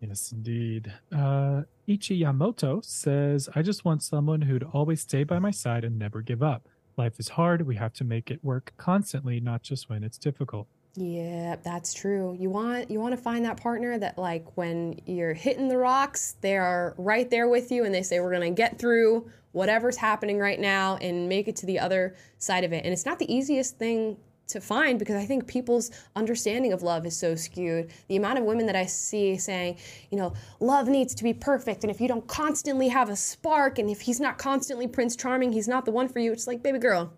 Yes, 0.00 0.32
indeed. 0.32 0.92
Uh, 1.14 1.62
Ichi 1.86 2.20
Yamoto 2.20 2.84
says, 2.84 3.48
I 3.54 3.62
just 3.62 3.84
want 3.84 4.02
someone 4.02 4.42
who'd 4.42 4.64
always 4.72 5.02
stay 5.02 5.24
by 5.24 5.38
my 5.38 5.50
side 5.50 5.84
and 5.84 5.98
never 5.98 6.22
give 6.22 6.42
up. 6.42 6.68
Life 6.96 7.20
is 7.20 7.30
hard. 7.30 7.66
We 7.66 7.76
have 7.76 7.92
to 7.94 8.04
make 8.04 8.30
it 8.30 8.42
work 8.42 8.72
constantly, 8.76 9.40
not 9.40 9.62
just 9.62 9.88
when 9.88 10.02
it's 10.02 10.18
difficult. 10.18 10.66
Yeah, 10.96 11.56
that's 11.62 11.94
true. 11.94 12.36
You 12.38 12.50
want 12.50 12.90
you 12.90 12.98
want 12.98 13.14
to 13.14 13.22
find 13.22 13.44
that 13.44 13.56
partner 13.56 13.96
that 13.98 14.18
like 14.18 14.56
when 14.56 15.00
you're 15.06 15.34
hitting 15.34 15.68
the 15.68 15.76
rocks, 15.76 16.34
they 16.40 16.56
are 16.56 16.94
right 16.98 17.30
there 17.30 17.48
with 17.48 17.70
you 17.70 17.84
and 17.84 17.94
they 17.94 18.02
say 18.02 18.18
we're 18.18 18.34
going 18.34 18.52
to 18.52 18.56
get 18.56 18.78
through 18.78 19.30
whatever's 19.52 19.96
happening 19.96 20.38
right 20.38 20.58
now 20.58 20.96
and 20.96 21.28
make 21.28 21.46
it 21.46 21.56
to 21.56 21.66
the 21.66 21.78
other 21.78 22.16
side 22.38 22.64
of 22.64 22.72
it. 22.72 22.84
And 22.84 22.92
it's 22.92 23.06
not 23.06 23.18
the 23.18 23.32
easiest 23.32 23.78
thing 23.78 24.16
to 24.50 24.60
find 24.60 24.98
because 24.98 25.16
I 25.16 25.24
think 25.24 25.46
people's 25.46 25.90
understanding 26.16 26.72
of 26.72 26.82
love 26.82 27.06
is 27.06 27.16
so 27.16 27.34
skewed. 27.34 27.90
The 28.08 28.16
amount 28.16 28.38
of 28.38 28.44
women 28.44 28.66
that 28.66 28.76
I 28.76 28.86
see 28.86 29.36
saying, 29.36 29.78
you 30.10 30.18
know, 30.18 30.34
love 30.60 30.88
needs 30.88 31.14
to 31.14 31.24
be 31.24 31.32
perfect 31.32 31.84
and 31.84 31.90
if 31.90 32.00
you 32.00 32.08
don't 32.08 32.26
constantly 32.26 32.88
have 32.88 33.08
a 33.08 33.16
spark 33.16 33.78
and 33.78 33.90
if 33.90 34.02
he's 34.02 34.20
not 34.20 34.38
constantly 34.38 34.86
Prince 34.86 35.16
Charming, 35.16 35.52
he's 35.52 35.68
not 35.68 35.84
the 35.84 35.92
one 35.92 36.08
for 36.08 36.18
you. 36.18 36.32
It's 36.32 36.46
like, 36.46 36.62
baby 36.62 36.78
girl, 36.78 37.12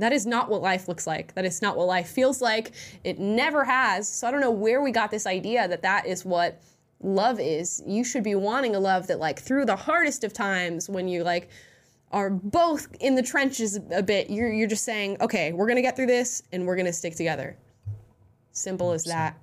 that 0.00 0.12
is 0.12 0.26
not 0.26 0.48
what 0.48 0.62
life 0.62 0.88
looks 0.88 1.06
like. 1.06 1.34
That 1.34 1.44
is 1.44 1.60
not 1.60 1.76
what 1.76 1.86
life 1.86 2.08
feels 2.08 2.40
like. 2.40 2.72
It 3.04 3.18
never 3.18 3.64
has. 3.64 4.08
So 4.08 4.26
I 4.26 4.30
don't 4.30 4.40
know 4.40 4.50
where 4.50 4.80
we 4.80 4.92
got 4.92 5.10
this 5.10 5.26
idea 5.26 5.68
that 5.68 5.82
that 5.82 6.06
is 6.06 6.24
what 6.24 6.62
love 7.02 7.38
is. 7.38 7.82
You 7.86 8.02
should 8.02 8.24
be 8.24 8.34
wanting 8.34 8.74
a 8.74 8.80
love 8.80 9.06
that, 9.08 9.18
like, 9.18 9.38
through 9.38 9.66
the 9.66 9.76
hardest 9.76 10.24
of 10.24 10.32
times, 10.32 10.88
when 10.88 11.08
you 11.08 11.22
like 11.22 11.50
are 12.10 12.30
both 12.30 12.88
in 13.00 13.14
the 13.14 13.22
trenches 13.22 13.78
a 13.92 14.02
bit, 14.02 14.30
you're 14.30 14.52
you're 14.52 14.68
just 14.68 14.84
saying, 14.84 15.16
okay, 15.20 15.52
we're 15.52 15.68
gonna 15.68 15.82
get 15.82 15.96
through 15.96 16.06
this 16.06 16.42
and 16.52 16.66
we're 16.66 16.76
gonna 16.76 16.92
stick 16.92 17.14
together. 17.16 17.56
Simple 18.52 18.92
as 18.92 19.04
that. 19.04 19.38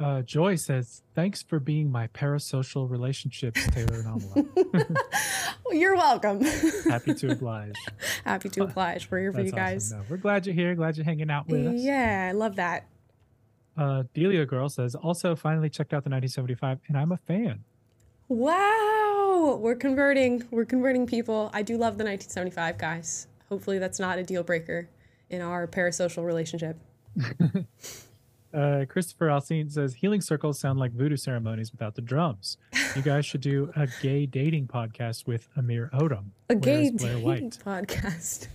Uh, 0.00 0.22
Joy 0.22 0.54
says, 0.54 1.02
Thanks 1.16 1.42
for 1.42 1.58
being 1.58 1.90
my 1.90 2.06
parasocial 2.08 2.88
relationships, 2.88 3.66
Taylor 3.68 4.00
and 4.00 4.22
Amala. 4.22 4.96
Well, 5.64 5.76
you're 5.76 5.96
welcome. 5.96 6.40
Happy 6.88 7.12
to 7.12 7.32
oblige. 7.32 7.74
Happy 8.24 8.48
to 8.48 8.62
oblige. 8.62 9.10
We're 9.10 9.18
here 9.18 9.32
for 9.32 9.38
That's 9.42 9.50
you 9.50 9.52
guys. 9.56 9.92
awesome. 9.92 9.98
No, 9.98 10.04
we're 10.08 10.16
glad 10.16 10.46
you're 10.46 10.54
here. 10.54 10.74
Glad 10.74 10.96
you're 10.96 11.04
hanging 11.04 11.28
out 11.30 11.46
with 11.46 11.66
us. 11.66 11.74
Yeah, 11.76 12.28
I 12.30 12.32
love 12.32 12.56
that. 12.56 12.86
Uh, 13.76 14.04
Delia 14.14 14.46
Girl 14.46 14.70
says, 14.70 14.94
Also, 14.94 15.36
finally 15.36 15.68
checked 15.68 15.92
out 15.92 16.04
the 16.04 16.10
1975, 16.10 16.78
and 16.88 16.96
I'm 16.96 17.12
a 17.12 17.18
fan. 17.18 17.64
Wow, 18.28 19.07
we're 19.56 19.74
converting. 19.76 20.44
We're 20.50 20.64
converting 20.64 21.06
people. 21.06 21.50
I 21.52 21.62
do 21.62 21.74
love 21.74 21.98
the 21.98 22.04
1975 22.04 22.78
guys. 22.78 23.26
Hopefully, 23.48 23.78
that's 23.78 23.98
not 23.98 24.18
a 24.18 24.22
deal 24.22 24.42
breaker 24.42 24.88
in 25.30 25.40
our 25.40 25.66
parasocial 25.66 26.24
relationship. 26.24 26.78
Uh, 28.52 28.86
Christopher 28.88 29.26
Alcine 29.26 29.70
says 29.70 29.92
healing 29.92 30.22
circles 30.22 30.58
sound 30.58 30.78
like 30.78 30.92
voodoo 30.92 31.16
ceremonies 31.16 31.70
without 31.70 31.94
the 31.94 32.00
drums. 32.00 32.56
You 32.96 33.02
guys 33.02 33.26
should 33.26 33.42
do 33.42 33.70
a 33.76 33.86
gay 34.00 34.24
dating 34.24 34.68
podcast 34.68 35.26
with 35.26 35.48
Amir 35.54 35.90
Odom. 35.92 36.30
A 36.48 36.54
gay 36.54 36.88
dating 36.88 37.22
White? 37.22 37.58
podcast. 37.64 38.48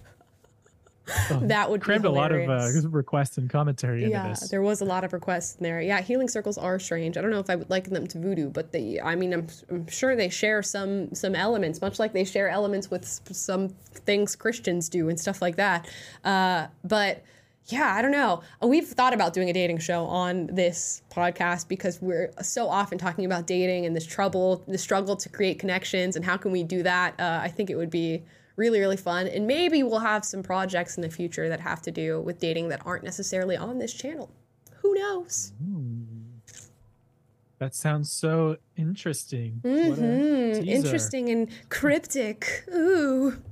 Oh, 1.30 1.40
that 1.44 1.70
would 1.70 1.82
be 1.82 1.86
crammed 1.86 2.06
a 2.06 2.10
lot 2.10 2.32
of 2.32 2.50
uh, 2.50 2.70
requests 2.90 3.38
and 3.38 3.50
commentary 3.50 4.04
into 4.04 4.12
yeah, 4.12 4.30
this. 4.30 4.50
there 4.50 4.62
was 4.62 4.82
a 4.82 4.86
lot 4.86 5.04
of 5.04 5.12
requests 5.14 5.58
in 5.58 5.64
there. 5.64 5.82
Yeah, 5.82 6.02
healing 6.02 6.30
circles 6.30 6.58
are 6.58 6.80
strange. 6.80 7.18
I 7.18 7.22
don't 7.22 7.32
know 7.32 7.40
if 7.40 7.50
I 7.50 7.56
would 7.56 7.70
liken 7.70 7.94
them 7.94 8.08
to 8.08 8.20
voodoo, 8.20 8.50
but 8.50 8.72
they. 8.72 9.00
I 9.02 9.16
mean, 9.16 9.34
I'm, 9.34 9.48
I'm 9.70 9.88
sure 9.88 10.16
they 10.16 10.30
share 10.30 10.64
some 10.64 11.14
some 11.14 11.36
elements, 11.36 11.82
much 11.82 12.00
like 12.00 12.14
they 12.14 12.24
share 12.24 12.50
elements 12.50 12.90
with 12.90 13.06
some 13.06 13.70
things 13.70 14.36
Christians 14.36 14.90
do 14.90 15.10
and 15.10 15.20
stuff 15.20 15.42
like 15.42 15.58
that. 15.58 15.88
Uh, 16.24 16.68
but 16.84 17.24
yeah, 17.68 17.94
I 17.96 18.02
don't 18.02 18.12
know. 18.12 18.42
We've 18.62 18.88
thought 18.88 19.14
about 19.14 19.34
doing 19.34 19.50
a 19.50 19.54
dating 19.54 19.80
show 19.80 20.06
on 20.06 20.48
this 20.48 21.02
podcast 21.10 21.68
because 21.70 22.02
we're 22.02 22.32
so 22.42 22.68
often 22.68 22.98
talking 22.98 23.26
about 23.26 23.48
dating 23.48 23.86
and 23.86 23.96
this 23.96 24.06
trouble, 24.06 24.64
the 24.68 24.78
struggle 24.78 25.16
to 25.16 25.30
create 25.30 25.60
connections, 25.60 26.16
and 26.16 26.26
how 26.26 26.36
can 26.36 26.52
we 26.52 26.64
do 26.64 26.84
that? 26.84 27.20
Uh, 27.20 27.40
I 27.42 27.48
think 27.50 27.70
it 27.70 27.76
would 27.76 27.90
be 27.90 28.24
really, 28.56 28.80
really 28.80 28.98
fun. 28.98 29.28
And 29.28 29.48
maybe 29.48 29.84
we'll 29.84 30.00
have 30.00 30.24
some 30.26 30.44
projects 30.44 30.98
in 30.98 31.02
the 31.02 31.10
future 31.10 31.50
that 31.50 31.60
have 31.60 31.82
to 31.84 31.92
do 31.92 32.22
with 32.22 32.40
dating 32.40 32.70
that 32.70 32.82
aren't 32.86 33.04
necessarily 33.04 33.58
on 33.58 33.80
this 33.80 33.94
channel. 33.94 34.32
Who 34.82 34.94
knows? 34.94 35.54
That 37.60 37.74
sounds 37.74 38.12
so 38.12 38.58
interesting. 38.76 39.60
What 39.62 39.76
a 39.76 40.60
hmm. 40.60 40.68
Interesting 40.68 41.30
and 41.30 41.50
cryptic. 41.70 42.66
Ooh. 42.74 43.38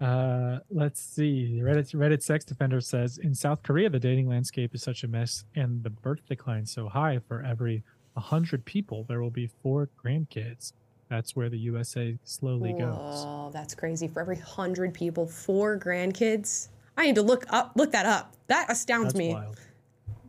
Uh, 0.00 0.60
let's 0.70 0.98
see. 0.98 1.60
Reddit 1.62 1.94
Reddit 1.94 2.22
sex 2.22 2.42
defender 2.42 2.80
says 2.80 3.18
in 3.18 3.34
South 3.34 3.62
Korea 3.62 3.90
the 3.90 3.98
dating 3.98 4.28
landscape 4.30 4.74
is 4.74 4.82
such 4.82 5.04
a 5.04 5.08
mess 5.08 5.44
and 5.54 5.82
the 5.82 5.90
birth 5.90 6.26
decline 6.26 6.64
so 6.64 6.88
high. 6.88 7.18
For 7.28 7.42
every 7.42 7.82
hundred 8.16 8.64
people, 8.64 9.04
there 9.08 9.20
will 9.20 9.30
be 9.30 9.50
four 9.62 9.90
grandkids. 10.02 10.72
That's 11.10 11.34
where 11.34 11.48
the 11.48 11.58
USA 11.58 12.16
slowly 12.22 12.72
goes. 12.72 12.96
Oh, 13.26 13.50
that's 13.52 13.74
crazy. 13.74 14.06
For 14.06 14.20
every 14.20 14.36
hundred 14.36 14.94
people, 14.94 15.26
four 15.26 15.76
grandkids. 15.76 16.68
I 16.96 17.04
need 17.06 17.16
to 17.16 17.22
look 17.22 17.44
up, 17.50 17.72
look 17.74 17.90
that 17.92 18.06
up. 18.06 18.34
That 18.46 18.70
astounds 18.70 19.06
That's 19.12 19.16
me. 19.18 19.34
wild. 19.34 19.60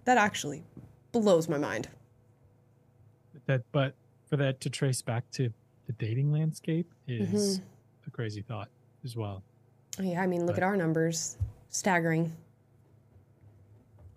That 0.06 0.18
actually 0.18 0.64
blows 1.12 1.48
my 1.48 1.60
mind. 1.60 1.88
That, 3.46 3.62
but 3.72 3.94
for 4.28 4.38
that 4.38 4.60
to 4.62 4.70
trace 4.72 5.04
back 5.04 5.30
to 5.32 5.54
the 5.86 5.94
dating 5.94 6.32
landscape 6.32 6.92
is 7.08 7.60
Mhm. 7.60 7.64
a 8.08 8.10
crazy 8.10 8.42
thought 8.42 8.70
as 9.04 9.16
well. 9.16 9.44
Yeah, 10.00 10.22
I 10.22 10.26
mean, 10.26 10.42
look 10.48 10.56
But- 10.56 10.64
at 10.64 10.68
our 10.68 10.78
numbers. 10.78 11.38
Staggering. 11.70 12.32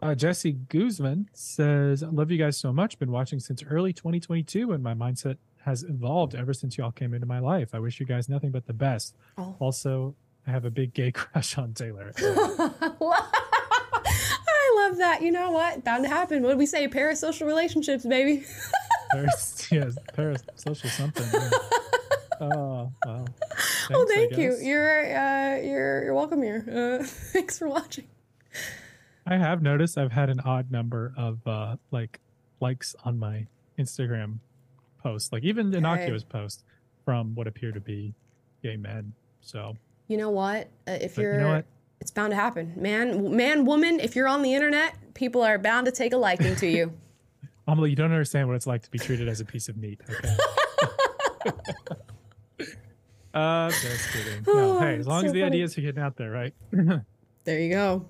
Uh, 0.00 0.14
Jesse 0.14 0.52
Guzman 0.52 1.28
says, 1.34 2.02
I 2.02 2.08
love 2.08 2.30
you 2.30 2.38
guys 2.38 2.56
so 2.56 2.72
much. 2.72 2.98
Been 2.98 3.10
watching 3.10 3.38
since 3.40 3.62
early 3.62 3.92
2022, 3.92 4.72
and 4.72 4.82
my 4.82 4.94
mindset 4.94 5.36
has 5.64 5.82
evolved 5.82 6.34
ever 6.34 6.52
since 6.52 6.76
y'all 6.76 6.92
came 6.92 7.14
into 7.14 7.26
my 7.26 7.38
life. 7.38 7.70
I 7.74 7.78
wish 7.78 7.98
you 8.00 8.06
guys 8.06 8.28
nothing 8.28 8.50
but 8.50 8.66
the 8.66 8.72
best. 8.74 9.14
Oh. 9.38 9.56
Also, 9.58 10.14
I 10.46 10.50
have 10.50 10.64
a 10.64 10.70
big 10.70 10.92
gay 10.94 11.10
crush 11.12 11.56
on 11.58 11.72
Taylor. 11.72 12.12
I 12.18 13.00
love 14.76 14.96
that. 14.98 15.20
You 15.22 15.30
know 15.32 15.50
what? 15.50 15.84
Bound 15.84 16.04
to 16.04 16.08
happen. 16.10 16.42
What 16.42 16.50
did 16.50 16.58
we 16.58 16.66
say? 16.66 16.86
Parasocial 16.88 17.46
relationships, 17.46 18.04
baby. 18.04 18.44
Paras- 19.12 19.68
yes, 19.70 19.96
parasocial 20.16 20.88
something. 20.88 21.26
yeah. 21.32 21.50
Oh, 22.40 22.48
wow. 22.50 22.90
oh, 23.06 23.24
Thanks, 23.88 23.90
I 23.90 24.04
thank 24.14 24.36
you. 24.36 24.56
You're 24.60 25.16
uh, 25.16 25.56
you're 25.58 26.04
you're 26.04 26.14
welcome 26.14 26.42
here. 26.42 26.98
Uh, 27.00 27.04
thanks 27.06 27.58
for 27.58 27.68
watching. 27.68 28.08
I 29.26 29.36
have 29.36 29.62
noticed 29.62 29.96
I've 29.96 30.12
had 30.12 30.30
an 30.30 30.40
odd 30.40 30.70
number 30.72 31.14
of 31.16 31.46
uh, 31.46 31.76
like 31.92 32.20
likes 32.60 32.96
on 33.04 33.18
my 33.18 33.46
Instagram 33.78 34.38
posts, 35.04 35.30
like 35.32 35.44
even 35.44 35.72
innocuous 35.72 36.24
posts 36.24 36.64
from 37.04 37.34
what 37.36 37.46
appear 37.46 37.70
to 37.70 37.80
be 37.80 38.14
gay 38.62 38.76
men. 38.76 39.12
So 39.42 39.76
You 40.08 40.16
know 40.16 40.30
what? 40.30 40.68
Uh, 40.88 40.92
if 41.00 41.14
But 41.14 41.22
you 41.22 41.28
you're, 41.28 41.38
know 41.38 41.62
it's 42.00 42.10
bound 42.10 42.30
to 42.32 42.36
happen. 42.36 42.72
Man, 42.76 43.36
man, 43.36 43.64
woman. 43.64 44.00
If 44.00 44.16
you're 44.16 44.26
on 44.28 44.42
the 44.42 44.52
internet, 44.54 44.96
people 45.14 45.42
are 45.42 45.58
bound 45.58 45.86
to 45.86 45.92
take 45.92 46.12
a 46.12 46.16
liking 46.16 46.56
to 46.56 46.66
you. 46.66 46.92
Amala, 47.68 47.88
you 47.88 47.96
don't 47.96 48.10
understand 48.12 48.48
what 48.48 48.56
it's 48.56 48.66
like 48.66 48.82
to 48.82 48.90
be 48.90 48.98
treated 48.98 49.28
as 49.28 49.40
a 49.40 49.44
piece 49.44 49.68
of 49.68 49.76
meat. 49.76 50.00
Okay. 50.10 50.36
uh, 53.34 53.70
just 53.70 54.10
kidding. 54.12 54.44
No, 54.46 54.80
hey, 54.80 54.96
as 54.98 55.06
long 55.06 55.20
so 55.22 55.26
as 55.28 55.32
the 55.32 55.40
funny. 55.40 55.56
ideas 55.56 55.78
are 55.78 55.80
getting 55.80 56.02
out 56.02 56.16
there, 56.16 56.30
right? 56.30 56.54
There 57.44 57.60
you 57.60 57.70
go. 57.70 58.04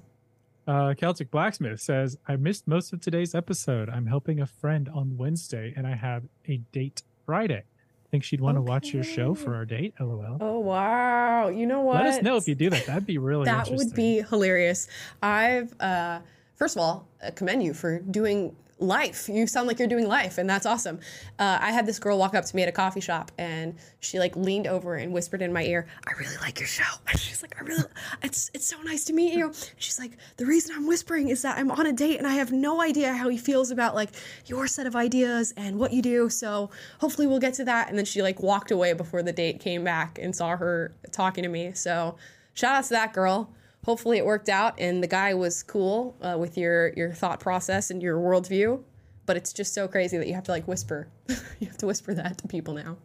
Uh, 0.67 0.95
Celtic 0.95 1.31
Blacksmith 1.31 1.81
says, 1.81 2.17
I 2.27 2.37
missed 2.37 2.67
most 2.67 2.93
of 2.93 3.01
today's 3.01 3.35
episode. 3.35 3.89
I'm 3.91 4.07
helping 4.07 4.41
a 4.41 4.47
friend 4.47 4.89
on 4.89 5.17
Wednesday 5.17 5.75
and 5.77 5.87
I 5.87 5.95
have 5.95 6.25
a 6.49 6.57
date 6.73 7.03
Friday. 7.27 7.63
I 7.65 8.09
think 8.11 8.25
she'd 8.25 8.41
want 8.41 8.57
to 8.57 8.63
watch 8.63 8.93
your 8.95 9.05
show 9.05 9.35
for 9.35 9.55
our 9.55 9.65
date? 9.65 9.95
LOL. 10.01 10.39
Oh 10.41 10.61
wow! 10.61 11.49
You 11.49 11.67
know 11.67 11.81
what? 11.81 11.97
Let 11.97 12.15
us 12.15 12.23
know 12.23 12.37
if 12.37 12.47
you 12.47 12.55
do 12.55 12.71
that. 12.71 12.87
That'd 12.87 13.07
be 13.07 13.19
really 13.19 13.45
that 13.47 13.69
would 13.71 13.93
be 13.93 14.23
hilarious. 14.23 14.87
I've 15.21 15.75
uh, 15.81 16.21
first 16.55 16.77
of 16.77 16.81
all 16.81 17.09
uh, 17.23 17.33
commend 17.33 17.65
you 17.65 17.75
for 17.75 17.99
doing 17.99 18.55
life. 18.79 19.29
You 19.29 19.47
sound 19.47 19.69
like 19.69 19.79
you're 19.79 19.89
doing 19.89 20.09
life, 20.09 20.39
and 20.39 20.49
that's 20.49 20.67
awesome. 20.67 20.99
Uh, 21.39 21.59
I 21.61 21.71
had 21.71 21.87
this 21.87 21.99
girl 21.99 22.19
walk 22.19 22.35
up 22.35 22.45
to 22.45 22.57
me 22.57 22.63
at 22.63 22.69
a 22.69 22.73
coffee 22.73 23.01
shop, 23.01 23.31
and 23.39 23.75
she 24.01 24.19
like 24.19 24.37
leaned 24.37 24.67
over 24.67 24.97
and 24.97 25.13
whispered 25.13 25.43
in 25.43 25.53
my 25.53 25.63
ear, 25.65 25.87
"I 26.07 26.13
really 26.19 26.37
like 26.39 26.59
your 26.59 26.67
show." 26.67 26.85
And 27.09 27.19
she's 27.19 27.43
like, 27.43 27.55
"I 27.61 27.65
really, 27.65 27.85
it's 28.23 28.51
it's 28.55 28.67
so 28.67 28.81
nice 28.83 29.05
to 29.05 29.13
meet 29.13 29.35
you." 29.35 29.53
She's 29.77 29.99
like, 29.99 30.13
"The 30.37 30.47
reason 30.47 30.75
I'm 30.77 30.87
whispering 30.87 31.29
is 31.29 31.43
that 31.43 31.59
I'm 31.59 31.71
on 31.71 31.87
a 31.87 31.93
date, 31.93 32.19
and 32.19 32.27
I 32.27 32.35
have 32.35 32.53
no 32.53 32.81
idea 32.81 33.13
how 33.13 33.29
he 33.29 33.39
feels 33.39 33.71
about 33.71 33.95
like 33.95 34.11
your 34.47 34.67
set 34.67 34.87
of 34.87 34.97
ideas 34.97 35.55
and 35.57 35.79
what 35.79 35.93
you 35.93 36.03
do. 36.03 36.29
So 36.29 36.71
hopefully 37.01 37.27
we'll 37.27 37.39
get 37.39 37.55
to 37.55 37.65
that." 37.65 37.89
And 37.89 37.99
then 37.99 38.05
she 38.05 38.23
like 38.23 38.43
walked 38.43 38.71
away 38.71 38.93
before 38.93 39.23
the 39.23 39.33
date 39.33 39.61
came 39.61 39.85
back 39.85 40.19
and 40.21 40.35
saw 40.35 40.57
her 40.57 40.93
talking 41.13 41.43
to 41.45 41.49
me. 41.49 41.73
So 41.75 42.17
shout 42.55 42.75
out 42.75 42.85
to 42.85 42.91
that 42.91 43.13
girl 43.13 43.51
hopefully 43.85 44.19
it 44.19 44.25
worked 44.27 44.49
out 44.49 44.75
and 44.79 45.03
the 45.03 45.07
guy 45.07 45.35
was 45.35 45.63
cool 45.63 46.17
uh, 46.23 46.37
with 46.39 46.57
your 46.59 46.93
your 46.97 47.13
thought 47.13 47.41
process 47.41 47.91
and 47.91 48.03
your 48.03 48.17
worldview 48.19 48.83
but 49.27 49.37
it's 49.37 49.53
just 49.53 49.73
so 49.75 49.87
crazy 49.89 50.17
that 50.19 50.27
you 50.27 50.35
have 50.35 50.45
to 50.45 50.51
like 50.51 50.67
whisper 50.69 51.09
you 51.61 51.67
have 51.67 51.79
to 51.79 51.87
whisper 51.87 52.13
that 52.15 52.37
to 52.39 52.47
people 52.49 52.75
now 52.75 52.97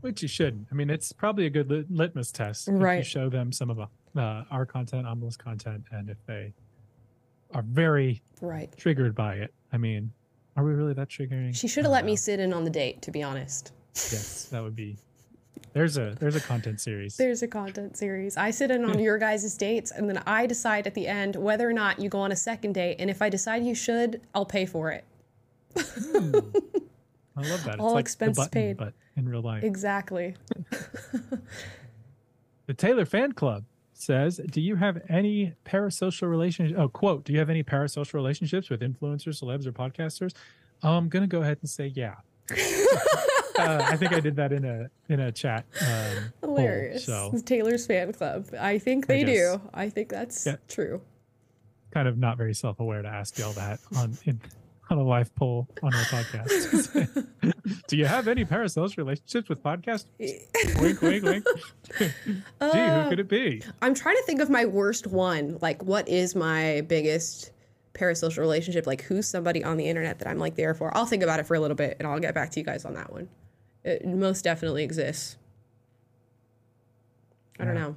Which 0.00 0.22
you 0.22 0.28
shouldn't. 0.28 0.68
I 0.70 0.74
mean, 0.74 0.90
it's 0.90 1.12
probably 1.12 1.46
a 1.46 1.50
good 1.50 1.68
lit- 1.70 1.90
litmus 1.90 2.30
test. 2.32 2.68
If 2.68 2.74
you 2.74 2.78
Right. 2.80 3.04
show 3.06 3.28
them 3.28 3.50
some 3.52 3.68
of 3.70 3.78
uh, 3.80 4.44
our 4.50 4.64
content, 4.64 5.06
Amala's 5.06 5.36
content, 5.36 5.82
and 5.90 6.08
if 6.08 6.18
they 6.26 6.54
are 7.52 7.62
very 7.62 8.22
right 8.40 8.70
triggered 8.76 9.14
by 9.14 9.34
it. 9.34 9.52
I 9.72 9.76
mean, 9.78 10.12
are 10.56 10.64
we 10.64 10.72
really 10.72 10.92
that 10.94 11.08
triggering? 11.08 11.54
she 11.54 11.66
should 11.68 11.84
have 11.84 11.92
let 11.92 12.04
me 12.04 12.14
sit 12.16 12.38
in 12.40 12.52
on 12.52 12.62
the 12.64 12.70
date 12.70 13.02
to 13.02 13.10
be 13.10 13.22
honest 13.24 13.72
Yes, 13.94 14.44
that 14.52 14.62
would 14.62 14.76
be. 14.76 14.96
There's 15.72 15.96
a 15.98 16.16
there's 16.18 16.36
a 16.36 16.40
content 16.40 16.80
series. 16.80 17.16
there's 17.16 17.42
a 17.42 17.48
content 17.48 17.96
series 17.96 18.36
i 18.36 18.50
sit 18.50 18.70
in 18.70 18.84
on 18.84 18.94
hmm. 18.94 19.00
your 19.00 19.18
guys' 19.18 19.56
dates 19.56 19.90
and 19.90 20.08
then 20.08 20.22
i 20.26 20.46
decide 20.46 20.86
at 20.86 20.94
the 20.94 21.06
end 21.06 21.36
whether 21.36 21.68
or 21.68 21.72
not 21.72 21.98
you 21.98 22.08
go 22.08 22.20
on 22.20 22.32
a 22.32 22.36
second 22.36 22.72
date 22.72 22.96
and 22.98 23.10
if 23.10 23.22
i 23.22 23.28
decide 23.28 23.64
you 23.64 23.74
should 23.74 24.20
i'll 24.34 24.46
pay 24.46 24.66
for 24.66 24.90
it 24.90 25.04
hmm. 25.76 26.38
I 27.36 27.42
love 27.42 27.62
that. 27.64 27.74
It's 27.74 27.80
all 27.80 27.92
like 27.92 28.02
expenses 28.02 28.48
paid. 28.48 28.76
but 28.76 28.94
in 29.16 29.28
real 29.28 29.42
life. 29.42 29.62
exactly 29.62 30.34
The 32.68 32.74
Taylor 32.74 33.06
Fan 33.06 33.32
Club 33.32 33.64
says, 33.94 34.42
"Do 34.50 34.60
you 34.60 34.76
have 34.76 35.00
any 35.08 35.54
parasocial 35.64 36.28
relationships? 36.28 36.78
Oh, 36.78 36.88
quote: 36.90 37.24
Do 37.24 37.32
you 37.32 37.38
have 37.38 37.48
any 37.48 37.64
parasocial 37.64 38.12
relationships 38.12 38.68
with 38.68 38.82
influencers, 38.82 39.42
celebs, 39.42 39.66
or 39.66 39.72
podcasters?" 39.72 40.34
I'm 40.82 41.08
gonna 41.08 41.26
go 41.26 41.40
ahead 41.40 41.56
and 41.62 41.70
say 41.70 41.86
yeah. 41.86 42.16
uh, 43.58 43.86
I 43.90 43.96
think 43.96 44.12
I 44.12 44.20
did 44.20 44.36
that 44.36 44.52
in 44.52 44.64
a 44.64 44.88
in 45.08 45.20
a 45.20 45.32
chat. 45.32 45.64
Um, 45.80 46.32
poll, 46.42 46.56
hilarious 46.56 47.04
so 47.04 47.32
taylor's 47.44 47.86
fan 47.86 48.12
club 48.12 48.46
i 48.58 48.78
think 48.78 49.06
they 49.06 49.24
guess. 49.24 49.56
do 49.56 49.60
i 49.74 49.88
think 49.88 50.08
that's 50.08 50.46
Yeah. 50.46 50.56
true 50.68 51.00
kind 51.92 52.06
of 52.08 52.18
not 52.18 52.36
very 52.36 52.54
self 52.54 52.80
aware 52.80 53.02
to 53.02 53.08
ask 53.08 53.38
y'all 53.38 53.52
that 53.54 53.80
on 53.96 54.16
in, 54.24 54.40
on 54.90 54.98
a 54.98 55.02
live 55.02 55.34
poll 55.34 55.68
on 55.82 55.92
our 55.94 56.02
podcast. 56.04 57.26
Do 57.88 57.96
you 57.98 58.06
have 58.06 58.26
any 58.26 58.44
parasocial 58.46 58.96
relationships 58.96 59.48
with 59.50 59.62
podcasts? 59.62 60.06
wink, 60.80 61.02
wink, 61.02 61.22
wink. 61.24 61.44
Gee, 61.98 62.06
who 62.60 63.08
could 63.10 63.20
it 63.20 63.28
be? 63.28 63.62
I'm 63.82 63.94
trying 63.94 64.16
to 64.16 64.22
think 64.22 64.40
of 64.40 64.48
my 64.48 64.64
worst 64.64 65.06
one. 65.06 65.58
Like, 65.60 65.82
what 65.82 66.08
is 66.08 66.34
my 66.34 66.82
biggest 66.88 67.50
parasocial 67.92 68.38
relationship? 68.38 68.86
Like, 68.86 69.02
who's 69.02 69.28
somebody 69.28 69.62
on 69.62 69.76
the 69.76 69.84
internet 69.86 70.18
that 70.20 70.28
I'm 70.28 70.38
like 70.38 70.54
there 70.56 70.72
for? 70.74 70.94
I'll 70.96 71.04
think 71.06 71.22
about 71.22 71.38
it 71.38 71.46
for 71.46 71.54
a 71.54 71.60
little 71.60 71.76
bit 71.76 71.96
and 71.98 72.08
I'll 72.08 72.18
get 72.20 72.34
back 72.34 72.50
to 72.52 72.60
you 72.60 72.64
guys 72.64 72.86
on 72.86 72.94
that 72.94 73.12
one. 73.12 73.28
It 73.88 74.06
most 74.06 74.42
definitely 74.42 74.84
exists. 74.84 75.36
I 77.58 77.64
don't 77.64 77.74
know. 77.74 77.96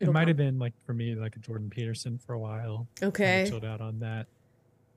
It 0.00 0.12
might 0.12 0.28
have 0.28 0.36
been 0.36 0.58
like 0.58 0.72
for 0.86 0.94
me, 0.94 1.14
like 1.14 1.36
a 1.36 1.38
Jordan 1.40 1.68
Peterson 1.70 2.18
for 2.18 2.34
a 2.34 2.38
while. 2.38 2.86
Okay. 3.02 3.46
chilled 3.48 3.64
out 3.64 3.80
on 3.80 3.98
that. 4.00 4.26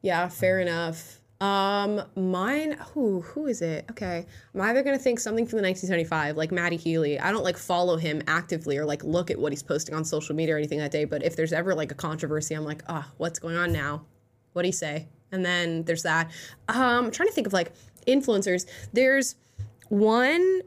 Yeah, 0.02 0.28
fair 0.28 0.60
enough. 0.60 1.22
Um, 1.42 2.02
mine. 2.16 2.78
Who? 2.94 3.22
Who 3.22 3.48
is 3.48 3.62
it? 3.62 3.86
Okay, 3.92 4.26
I'm 4.56 4.62
either 4.62 4.82
gonna 4.82 4.98
think 4.98 5.20
something 5.20 5.46
from 5.46 5.58
the 5.58 5.64
1975, 5.64 6.36
like 6.36 6.52
Matty 6.52 6.78
Healy. 6.78 7.20
I 7.20 7.32
don't 7.32 7.44
like 7.44 7.58
follow 7.58 7.98
him 7.98 8.22
actively 8.28 8.78
or 8.78 8.86
like 8.86 9.04
look 9.04 9.30
at 9.30 9.38
what 9.38 9.52
he's 9.52 9.64
posting 9.64 9.94
on 9.94 10.04
social 10.04 10.36
media 10.36 10.56
or 10.56 10.58
anything 10.58 10.80
that 10.80 10.92
day. 10.92 11.06
But 11.06 11.24
if 11.24 11.36
there's 11.36 11.54
ever 11.54 11.76
like 11.76 11.92
a 11.92 11.96
controversy, 11.96 12.56
I'm 12.56 12.64
like, 12.64 12.84
ah, 12.88 13.12
what's 13.18 13.40
going 13.40 13.56
on 13.56 13.72
now? 13.72 14.06
What 14.54 14.64
do 14.64 14.68
you 14.68 14.74
say? 14.74 15.08
And 15.32 15.46
then 15.46 15.84
there's 15.84 16.04
that. 16.04 16.32
Um, 16.70 17.06
I'm 17.06 17.12
trying 17.12 17.30
to 17.30 17.36
think 17.36 17.48
of 17.48 17.54
like 17.54 17.72
influencers. 18.08 18.66
There's 18.94 19.36
one. 19.90 20.62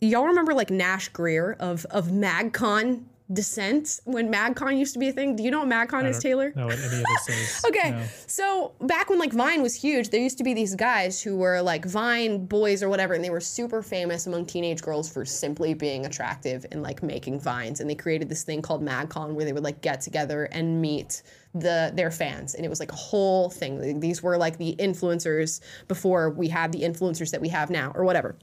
Y'all 0.00 0.26
remember 0.26 0.52
like 0.54 0.70
Nash 0.70 1.08
Grier 1.08 1.56
of 1.58 1.86
of 1.90 2.08
MagCon 2.08 3.04
descent 3.32 3.98
when 4.04 4.32
MagCon 4.32 4.78
used 4.78 4.92
to 4.92 5.00
be 5.00 5.08
a 5.08 5.12
thing? 5.12 5.34
Do 5.34 5.42
you 5.42 5.50
know 5.50 5.64
what 5.64 5.68
MagCon 5.68 6.04
is, 6.08 6.20
Taylor? 6.20 6.52
what 6.54 6.78
any 6.78 6.98
of 6.98 7.04
this 7.26 7.28
is. 7.28 7.64
Okay, 7.68 7.90
No. 7.90 8.02
so 8.28 8.72
back 8.82 9.10
when 9.10 9.18
like 9.18 9.32
Vine 9.32 9.62
was 9.62 9.74
huge, 9.74 10.10
there 10.10 10.20
used 10.20 10.38
to 10.38 10.44
be 10.44 10.54
these 10.54 10.76
guys 10.76 11.20
who 11.20 11.36
were 11.36 11.60
like 11.60 11.84
Vine 11.86 12.46
boys 12.46 12.82
or 12.84 12.88
whatever, 12.88 13.14
and 13.14 13.24
they 13.24 13.30
were 13.30 13.40
super 13.40 13.82
famous 13.82 14.28
among 14.28 14.46
teenage 14.46 14.80
girls 14.80 15.12
for 15.12 15.24
simply 15.24 15.74
being 15.74 16.06
attractive 16.06 16.64
and 16.70 16.82
like 16.84 17.02
making 17.02 17.40
vines. 17.40 17.80
And 17.80 17.90
they 17.90 17.96
created 17.96 18.28
this 18.28 18.44
thing 18.44 18.62
called 18.62 18.84
MagCon 18.84 19.32
where 19.32 19.44
they 19.44 19.52
would 19.52 19.64
like 19.64 19.80
get 19.80 20.00
together 20.02 20.44
and 20.52 20.80
meet 20.80 21.22
the 21.54 21.90
their 21.94 22.12
fans, 22.12 22.54
and 22.54 22.64
it 22.64 22.68
was 22.68 22.78
like 22.78 22.92
a 22.92 22.96
whole 22.96 23.50
thing. 23.50 23.98
These 23.98 24.22
were 24.22 24.36
like 24.36 24.58
the 24.58 24.76
influencers 24.78 25.60
before 25.88 26.30
we 26.30 26.46
had 26.48 26.70
the 26.70 26.82
influencers 26.82 27.30
that 27.32 27.40
we 27.40 27.48
have 27.48 27.70
now, 27.70 27.90
or 27.96 28.04
whatever. 28.04 28.36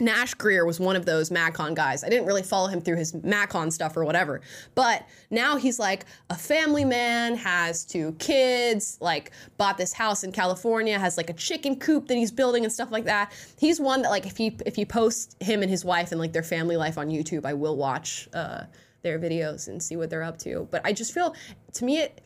Nash 0.00 0.34
Grier 0.34 0.64
was 0.64 0.80
one 0.80 0.96
of 0.96 1.06
those 1.06 1.30
MagCon 1.30 1.74
guys. 1.74 2.02
I 2.02 2.08
didn't 2.08 2.26
really 2.26 2.42
follow 2.42 2.68
him 2.68 2.80
through 2.80 2.96
his 2.96 3.12
MagCon 3.12 3.72
stuff 3.72 3.96
or 3.96 4.04
whatever. 4.04 4.40
But 4.74 5.06
now 5.30 5.56
he's 5.56 5.78
like 5.78 6.06
a 6.30 6.34
family 6.34 6.84
man, 6.84 7.36
has 7.36 7.84
two 7.84 8.12
kids, 8.18 8.98
like 9.00 9.30
bought 9.58 9.78
this 9.78 9.92
house 9.92 10.24
in 10.24 10.32
California, 10.32 10.98
has 10.98 11.16
like 11.16 11.30
a 11.30 11.34
chicken 11.34 11.78
coop 11.78 12.08
that 12.08 12.16
he's 12.16 12.32
building 12.32 12.64
and 12.64 12.72
stuff 12.72 12.90
like 12.90 13.04
that. 13.04 13.32
He's 13.58 13.78
one 13.78 14.02
that 14.02 14.10
like 14.10 14.26
if 14.26 14.36
he 14.36 14.56
if 14.66 14.74
he 14.74 14.84
posts 14.84 15.36
him 15.40 15.62
and 15.62 15.70
his 15.70 15.84
wife 15.84 16.10
and 16.10 16.20
like 16.20 16.32
their 16.32 16.42
family 16.42 16.76
life 16.76 16.98
on 16.98 17.08
YouTube, 17.08 17.44
I 17.44 17.54
will 17.54 17.76
watch 17.76 18.28
uh, 18.34 18.64
their 19.02 19.18
videos 19.18 19.68
and 19.68 19.82
see 19.82 19.96
what 19.96 20.10
they're 20.10 20.22
up 20.22 20.38
to. 20.38 20.66
But 20.70 20.82
I 20.84 20.92
just 20.92 21.12
feel 21.12 21.34
to 21.74 21.84
me 21.84 21.98
it 21.98 22.20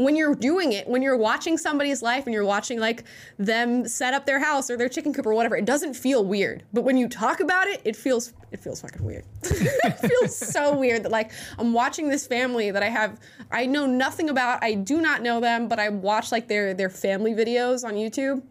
when 0.00 0.16
you're 0.16 0.34
doing 0.34 0.72
it, 0.72 0.88
when 0.88 1.02
you're 1.02 1.16
watching 1.16 1.58
somebody's 1.58 2.00
life 2.02 2.24
and 2.24 2.32
you're 2.32 2.44
watching 2.44 2.80
like 2.80 3.04
them 3.38 3.86
set 3.86 4.14
up 4.14 4.24
their 4.24 4.38
house 4.38 4.70
or 4.70 4.76
their 4.76 4.88
chicken 4.88 5.12
coop 5.12 5.26
or 5.26 5.34
whatever, 5.34 5.56
it 5.56 5.66
doesn't 5.66 5.94
feel 5.94 6.24
weird. 6.24 6.62
But 6.72 6.82
when 6.82 6.96
you 6.96 7.08
talk 7.08 7.40
about 7.40 7.66
it, 7.66 7.82
it 7.84 7.96
feels 7.96 8.32
it 8.50 8.60
feels 8.60 8.80
fucking 8.80 9.04
weird. 9.04 9.24
it 9.42 9.98
feels 9.98 10.34
so 10.36 10.76
weird 10.76 11.02
that 11.04 11.12
like 11.12 11.32
I'm 11.58 11.72
watching 11.72 12.08
this 12.08 12.26
family 12.26 12.70
that 12.70 12.82
I 12.82 12.88
have 12.88 13.20
I 13.50 13.66
know 13.66 13.86
nothing 13.86 14.30
about. 14.30 14.64
I 14.64 14.74
do 14.74 15.00
not 15.00 15.22
know 15.22 15.40
them, 15.40 15.68
but 15.68 15.78
I 15.78 15.90
watch 15.90 16.32
like 16.32 16.48
their 16.48 16.72
their 16.72 16.90
family 16.90 17.34
videos 17.34 17.84
on 17.84 17.94
YouTube. 17.94 18.42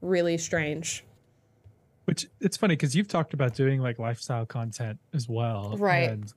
Really 0.00 0.38
strange. 0.38 1.04
Which 2.04 2.26
it's 2.40 2.56
funny 2.56 2.74
because 2.74 2.94
you've 2.94 3.08
talked 3.08 3.34
about 3.34 3.54
doing 3.54 3.80
like 3.80 3.98
lifestyle 3.98 4.46
content 4.46 4.98
as 5.14 5.28
well, 5.28 5.76
Right. 5.78 6.10
And 6.10 6.32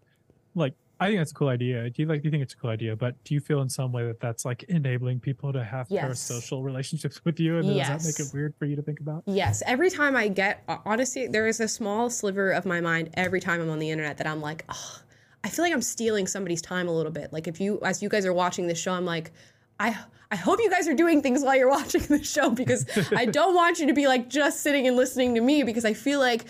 like, 0.53 0.73
I 0.99 1.07
think 1.07 1.19
that's 1.19 1.31
a 1.31 1.35
cool 1.35 1.49
idea. 1.49 1.89
Do 1.89 2.01
you 2.01 2.07
like? 2.07 2.21
Do 2.21 2.27
you 2.27 2.31
think 2.31 2.43
it's 2.43 2.53
a 2.53 2.57
cool 2.57 2.69
idea? 2.69 2.95
But 2.95 3.21
do 3.23 3.33
you 3.33 3.41
feel 3.41 3.61
in 3.61 3.69
some 3.69 3.91
way 3.91 4.05
that 4.05 4.19
that's 4.19 4.45
like 4.45 4.63
enabling 4.63 5.19
people 5.19 5.51
to 5.53 5.63
have 5.63 5.87
Yes. 5.89 6.03
parasocial 6.03 6.63
relationships 6.63 7.23
with 7.25 7.39
you? 7.39 7.57
And 7.57 7.67
does 7.67 7.87
that 7.87 8.03
make 8.03 8.19
it 8.19 8.33
weird 8.33 8.53
for 8.57 8.65
you 8.65 8.75
to 8.75 8.81
think 8.81 8.99
about? 9.01 9.23
Yes, 9.25 9.61
every 9.65 9.89
time 9.89 10.15
I 10.15 10.27
get 10.29 10.63
honestly, 10.85 11.27
there 11.27 11.47
is 11.47 11.59
a 11.59 11.67
small 11.67 12.09
sliver 12.09 12.51
of 12.51 12.65
my 12.65 12.79
mind 12.81 13.09
every 13.15 13.39
time 13.41 13.61
I'm 13.61 13.69
on 13.69 13.79
the 13.79 13.89
internet 13.91 14.17
that 14.17 14.27
I'm 14.27 14.41
like, 14.41 14.63
oh, 14.69 14.99
I 15.43 15.49
feel 15.49 15.63
like 15.65 15.73
I'm 15.73 15.81
stealing 15.81 16.27
somebody's 16.27 16.61
time 16.61 16.87
a 16.87 16.91
little 16.91 17.11
bit. 17.11 17.31
Like 17.33 17.47
if 17.47 17.59
you, 17.59 17.79
as 17.83 18.01
you 18.01 18.09
guys 18.09 18.25
are 18.25 18.33
watching 18.33 18.67
this 18.67 18.79
show, 18.79 18.93
I'm 18.93 19.05
like, 19.05 19.31
I, 19.79 19.97
I 20.31 20.37
hope 20.37 20.59
you 20.59 20.69
guys 20.71 20.87
are 20.87 20.93
doing 20.95 21.21
things 21.21 21.43
while 21.43 21.55
you're 21.55 21.69
watching 21.79 22.01
this 22.03 22.31
show 22.31 22.49
because 22.49 22.85
I 23.15 23.25
don't 23.25 23.53
want 23.53 23.79
you 23.79 23.87
to 23.87 23.93
be 23.93 24.07
like 24.07 24.29
just 24.29 24.61
sitting 24.61 24.87
and 24.87 24.95
listening 24.95 25.35
to 25.35 25.41
me 25.41 25.63
because 25.63 25.85
I 25.85 25.93
feel 25.93 26.19
like 26.19 26.45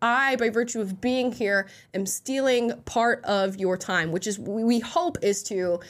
I, 0.00 0.36
by 0.36 0.50
virtue 0.50 0.80
of 0.80 1.00
being 1.00 1.32
here, 1.32 1.68
am 1.94 2.06
stealing 2.06 2.72
part 2.84 3.24
of 3.24 3.56
your 3.56 3.76
time, 3.76 4.12
which 4.12 4.26
is 4.26 4.38
we 4.38 4.78
hope 4.78 5.18
is 5.22 5.42
to 5.44 5.80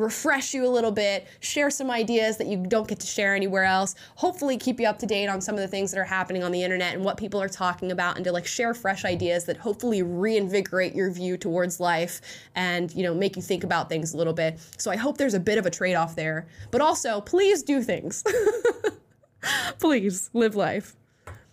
refresh 0.00 0.54
you 0.54 0.66
a 0.66 0.68
little 0.68 0.90
bit, 0.90 1.28
share 1.40 1.70
some 1.70 1.90
ideas 1.90 2.38
that 2.38 2.46
you 2.46 2.56
don't 2.66 2.88
get 2.88 2.98
to 2.98 3.06
share 3.06 3.34
anywhere 3.34 3.64
else, 3.64 3.94
hopefully 4.16 4.56
keep 4.56 4.80
you 4.80 4.86
up 4.86 4.98
to 4.98 5.06
date 5.06 5.28
on 5.28 5.40
some 5.40 5.54
of 5.54 5.60
the 5.60 5.68
things 5.68 5.90
that 5.90 6.00
are 6.00 6.04
happening 6.04 6.42
on 6.42 6.50
the 6.50 6.62
internet 6.62 6.94
and 6.94 7.04
what 7.04 7.18
people 7.18 7.40
are 7.40 7.48
talking 7.48 7.92
about 7.92 8.16
and 8.16 8.24
to 8.24 8.32
like 8.32 8.46
share 8.46 8.72
fresh 8.72 9.04
ideas 9.04 9.44
that 9.44 9.58
hopefully 9.58 10.02
reinvigorate 10.02 10.94
your 10.94 11.10
view 11.10 11.36
towards 11.36 11.78
life 11.78 12.20
and, 12.54 12.94
you 12.94 13.02
know, 13.02 13.14
make 13.14 13.36
you 13.36 13.42
think 13.42 13.62
about 13.62 13.88
things 13.88 14.14
a 14.14 14.16
little 14.16 14.32
bit. 14.32 14.58
So 14.78 14.90
I 14.90 14.96
hope 14.96 15.18
there's 15.18 15.34
a 15.34 15.40
bit 15.40 15.58
of 15.58 15.66
a 15.66 15.70
trade-off 15.70 16.16
there. 16.16 16.46
But 16.70 16.80
also, 16.80 17.20
please 17.20 17.62
do 17.62 17.82
things. 17.82 18.24
Please 19.78 20.28
live 20.34 20.54
life. 20.54 20.96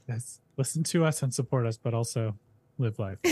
Yes. 0.09 0.41
Listen 0.57 0.83
to 0.83 1.05
us 1.05 1.21
and 1.21 1.33
support 1.33 1.65
us, 1.67 1.77
but 1.77 1.93
also 1.93 2.35
live 2.79 2.97
life. 2.99 3.19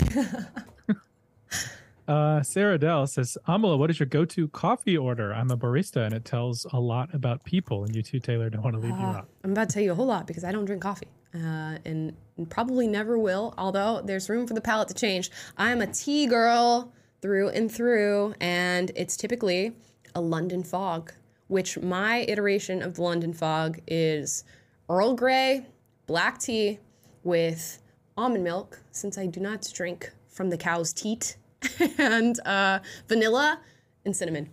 uh, 2.08 2.42
Sarah 2.42 2.78
Dell 2.78 3.06
says, 3.06 3.36
Amala, 3.48 3.78
what 3.78 3.90
is 3.90 3.98
your 3.98 4.06
go-to 4.06 4.48
coffee 4.48 4.96
order? 4.96 5.34
I'm 5.34 5.50
a 5.50 5.56
barista 5.56 6.04
and 6.04 6.14
it 6.14 6.24
tells 6.24 6.66
a 6.72 6.78
lot 6.78 7.12
about 7.12 7.44
people. 7.44 7.84
And 7.84 7.94
you 7.94 8.02
too, 8.02 8.20
Taylor, 8.20 8.48
don't 8.48 8.62
want 8.62 8.74
to 8.74 8.80
leave 8.80 8.96
you 8.96 9.04
Uh, 9.04 9.18
out. 9.18 9.28
I'm 9.42 9.52
about 9.52 9.68
to 9.68 9.74
tell 9.74 9.82
you 9.82 9.92
a 9.92 9.94
whole 9.94 10.06
lot 10.06 10.26
because 10.26 10.44
I 10.44 10.52
don't 10.52 10.64
drink 10.64 10.82
coffee. 10.82 11.08
Uh, 11.34 11.78
and 11.84 12.14
probably 12.48 12.86
never 12.86 13.18
will, 13.18 13.52
although 13.58 14.00
there's 14.02 14.28
room 14.28 14.46
for 14.46 14.54
the 14.54 14.60
palate 14.60 14.88
to 14.88 14.94
change. 14.94 15.30
I'm 15.58 15.82
a 15.82 15.86
tea 15.86 16.26
girl 16.26 16.92
through 17.20 17.50
and 17.50 17.70
through, 17.70 18.34
and 18.40 18.90
it's 18.94 19.16
typically 19.16 19.72
a 20.14 20.20
London 20.20 20.62
fog, 20.62 21.12
which 21.48 21.78
my 21.78 22.18
iteration 22.28 22.82
of 22.82 22.94
the 22.94 23.02
London 23.02 23.32
fog 23.32 23.80
is 23.86 24.44
Earl 24.88 25.14
Grey, 25.14 25.66
black 26.06 26.38
tea 26.38 26.78
with 27.26 27.82
almond 28.16 28.44
milk, 28.44 28.80
since 28.92 29.18
I 29.18 29.26
do 29.26 29.40
not 29.40 29.68
drink 29.74 30.12
from 30.28 30.48
the 30.48 30.56
cow's 30.56 30.92
teat, 30.92 31.36
and 31.98 32.38
uh, 32.46 32.78
vanilla 33.08 33.60
and 34.04 34.16
cinnamon. 34.16 34.48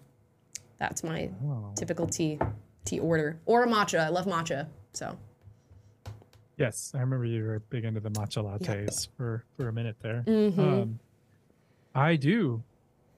That's 0.79 1.03
my 1.03 1.29
typical 1.75 2.07
tea 2.07 2.39
tea 2.83 2.99
order, 2.99 3.39
or 3.45 3.63
a 3.63 3.67
matcha. 3.67 3.99
I 3.99 4.09
love 4.09 4.25
matcha, 4.25 4.67
so. 4.91 5.17
Yes, 6.57 6.91
I 6.95 6.99
remember 6.99 7.25
you 7.25 7.43
were 7.43 7.59
big 7.69 7.85
into 7.85 7.99
the 7.99 8.11
matcha 8.11 8.43
lattes 8.43 9.07
for, 9.15 9.43
for 9.57 9.69
a 9.69 9.73
minute 9.73 9.95
there. 10.01 10.23
Mhm. 10.27 10.59
Um, 10.59 10.99
I 11.95 12.15
do 12.15 12.63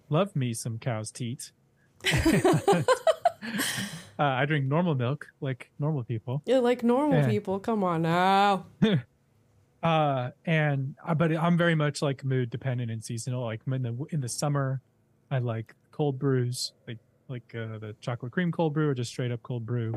love 0.10 0.36
me 0.36 0.54
some 0.54 0.78
cow's 0.80 1.12
teat. 1.12 1.52
uh, 2.14 2.84
I 4.18 4.46
drink 4.46 4.66
normal 4.66 4.96
milk 4.96 5.28
like 5.42 5.70
normal 5.80 6.04
people. 6.04 6.42
You're 6.46 6.62
like 6.62 6.84
normal 6.84 7.20
Yeah. 7.20 7.28
people. 7.30 7.60
Come 7.60 7.84
on 7.84 8.04
now. 8.04 8.66
Uh 9.86 10.32
and 10.46 10.96
uh, 11.08 11.14
but 11.14 11.30
i'm 11.36 11.58
very 11.58 11.76
much 11.76 12.02
like 12.02 12.24
mood 12.24 12.50
dependent 12.50 12.90
and 12.92 13.04
seasonal 13.04 13.44
like 13.52 13.62
in 13.68 13.82
the 13.84 13.94
in 14.12 14.20
the 14.20 14.30
summer 14.42 14.82
i 15.32 15.38
like 15.38 15.76
cold 15.92 16.18
brews 16.18 16.74
like 16.88 16.98
like 17.30 17.48
uh, 17.56 17.78
the 17.84 17.96
chocolate 18.02 18.32
cream 18.32 18.52
cold 18.52 18.74
brew 18.74 18.90
or 18.90 18.94
just 18.94 19.10
straight 19.12 19.32
up 19.32 19.42
cold 19.44 19.66
brew. 19.66 19.92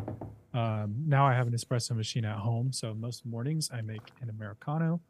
Um 0.55 0.89
now 1.06 1.27
i 1.27 1.32
have 1.35 1.47
an 1.47 1.55
espresso 1.55 1.93
machine 1.97 2.24
at 2.24 2.39
home 2.39 2.73
so 2.73 2.94
most 2.94 3.24
mornings 3.27 3.70
i 3.73 3.81
make 3.82 4.06
an 4.23 4.28
americano. 4.31 5.01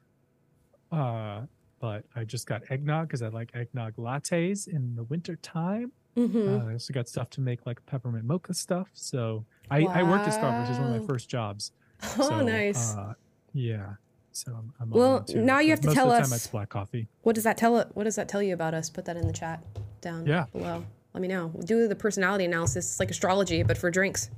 Uh 0.90 1.42
but 1.80 2.04
i 2.16 2.24
just 2.24 2.46
got 2.46 2.62
eggnog 2.70 3.06
because 3.08 3.22
i 3.22 3.28
like 3.28 3.50
eggnog 3.54 3.94
lattes 3.96 4.66
in 4.66 4.94
the 4.96 5.04
winter 5.04 5.36
time. 5.36 5.92
Mhm. 6.18 6.48
uh, 6.48 6.68
i 6.68 6.72
also 6.72 6.92
got 6.92 7.08
stuff 7.08 7.30
to 7.30 7.40
make 7.40 7.60
like 7.66 7.78
peppermint 7.86 8.24
mocha 8.24 8.52
stuff 8.54 8.88
so 8.94 9.44
i 9.70 9.78
i 9.98 10.02
worked 10.02 10.26
at 10.26 10.32
starbucks 10.34 10.64
it 10.66 10.68
was 10.74 10.78
one 10.80 10.92
of 10.94 11.00
my 11.00 11.06
first 11.06 11.28
jobs. 11.30 11.72
Oh, 12.20 12.28
so, 12.28 12.40
nice. 12.46 12.94
uh, 12.96 13.12
yeah 13.52 13.94
so 14.38 14.52
i'm, 14.56 14.72
I'm 14.80 14.90
Well, 14.90 15.24
now 15.34 15.58
you 15.60 15.70
have 15.70 15.80
to 15.82 15.92
tell 15.92 16.10
of 16.12 16.18
the 16.22 16.24
time 16.28 16.32
us- 16.34 16.46
black 16.46 16.68
coffee 16.68 17.08
What 17.22 17.34
does 17.34 17.44
that 17.44 17.56
tell? 17.58 17.84
What 17.94 18.04
does 18.04 18.16
that 18.16 18.28
tell 18.28 18.42
you 18.42 18.54
about 18.54 18.74
us? 18.74 18.88
Put 18.90 19.04
that 19.06 19.16
in 19.16 19.26
the 19.26 19.32
chat 19.32 19.62
down 20.00 20.26
Yeah. 20.26 20.46
below. 20.52 20.84
Let 21.14 21.20
me 21.22 21.28
know. 21.28 21.50
Do 21.64 21.88
the 21.88 21.96
personality 21.96 22.44
analysis. 22.44 22.86
It's 22.86 23.00
like 23.00 23.10
astrology, 23.10 23.62
but 23.62 23.76
for 23.76 23.90
drinks. 23.90 24.30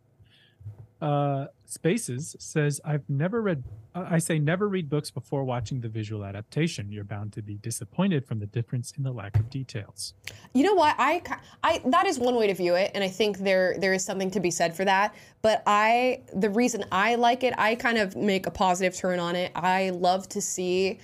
uh 1.02 1.46
spaces 1.66 2.36
says 2.40 2.82
i've 2.84 3.08
never 3.10 3.42
read 3.42 3.64
uh, 3.96 4.06
i 4.10 4.18
say 4.18 4.38
never 4.38 4.68
read 4.68 4.90
books 4.90 5.10
before 5.10 5.44
watching 5.44 5.80
the 5.80 5.88
visual 5.88 6.26
adaptation 6.26 6.92
you're 6.92 7.04
bound 7.04 7.32
to 7.32 7.42
be 7.42 7.56
disappointed 7.56 8.26
from 8.26 8.40
the 8.40 8.46
difference 8.48 8.92
in 8.98 9.04
the 9.04 9.12
lack 9.12 9.36
of 9.40 9.50
details 9.50 10.14
You 10.54 10.64
know 10.64 10.74
what? 10.74 10.96
I, 10.98 11.22
I 11.64 11.82
that 11.86 12.06
is 12.08 12.18
one 12.20 12.36
way 12.36 12.48
to 12.48 12.54
view 12.54 12.76
it, 12.76 12.92
and 12.96 13.04
I 13.04 13.08
think 13.08 13.38
there 13.38 13.78
there 13.80 13.94
is 13.94 14.04
something 14.04 14.32
to 14.32 14.40
be 14.40 14.52
said 14.52 14.76
for 14.76 14.84
that. 14.86 15.14
But 15.42 15.64
I 15.68 16.22
the 16.34 16.50
reason 16.50 16.84
I 16.92 17.16
like 17.16 17.44
it, 17.44 17.54
I 17.58 17.76
kind 17.76 17.98
of 17.98 18.16
make 18.16 18.46
a 18.48 18.52
positive 18.52 18.96
turn 18.96 19.20
on 19.20 19.36
it. 19.36 19.52
I 19.56 19.92
love 19.92 20.28
to 20.30 20.42
see 20.42 21.00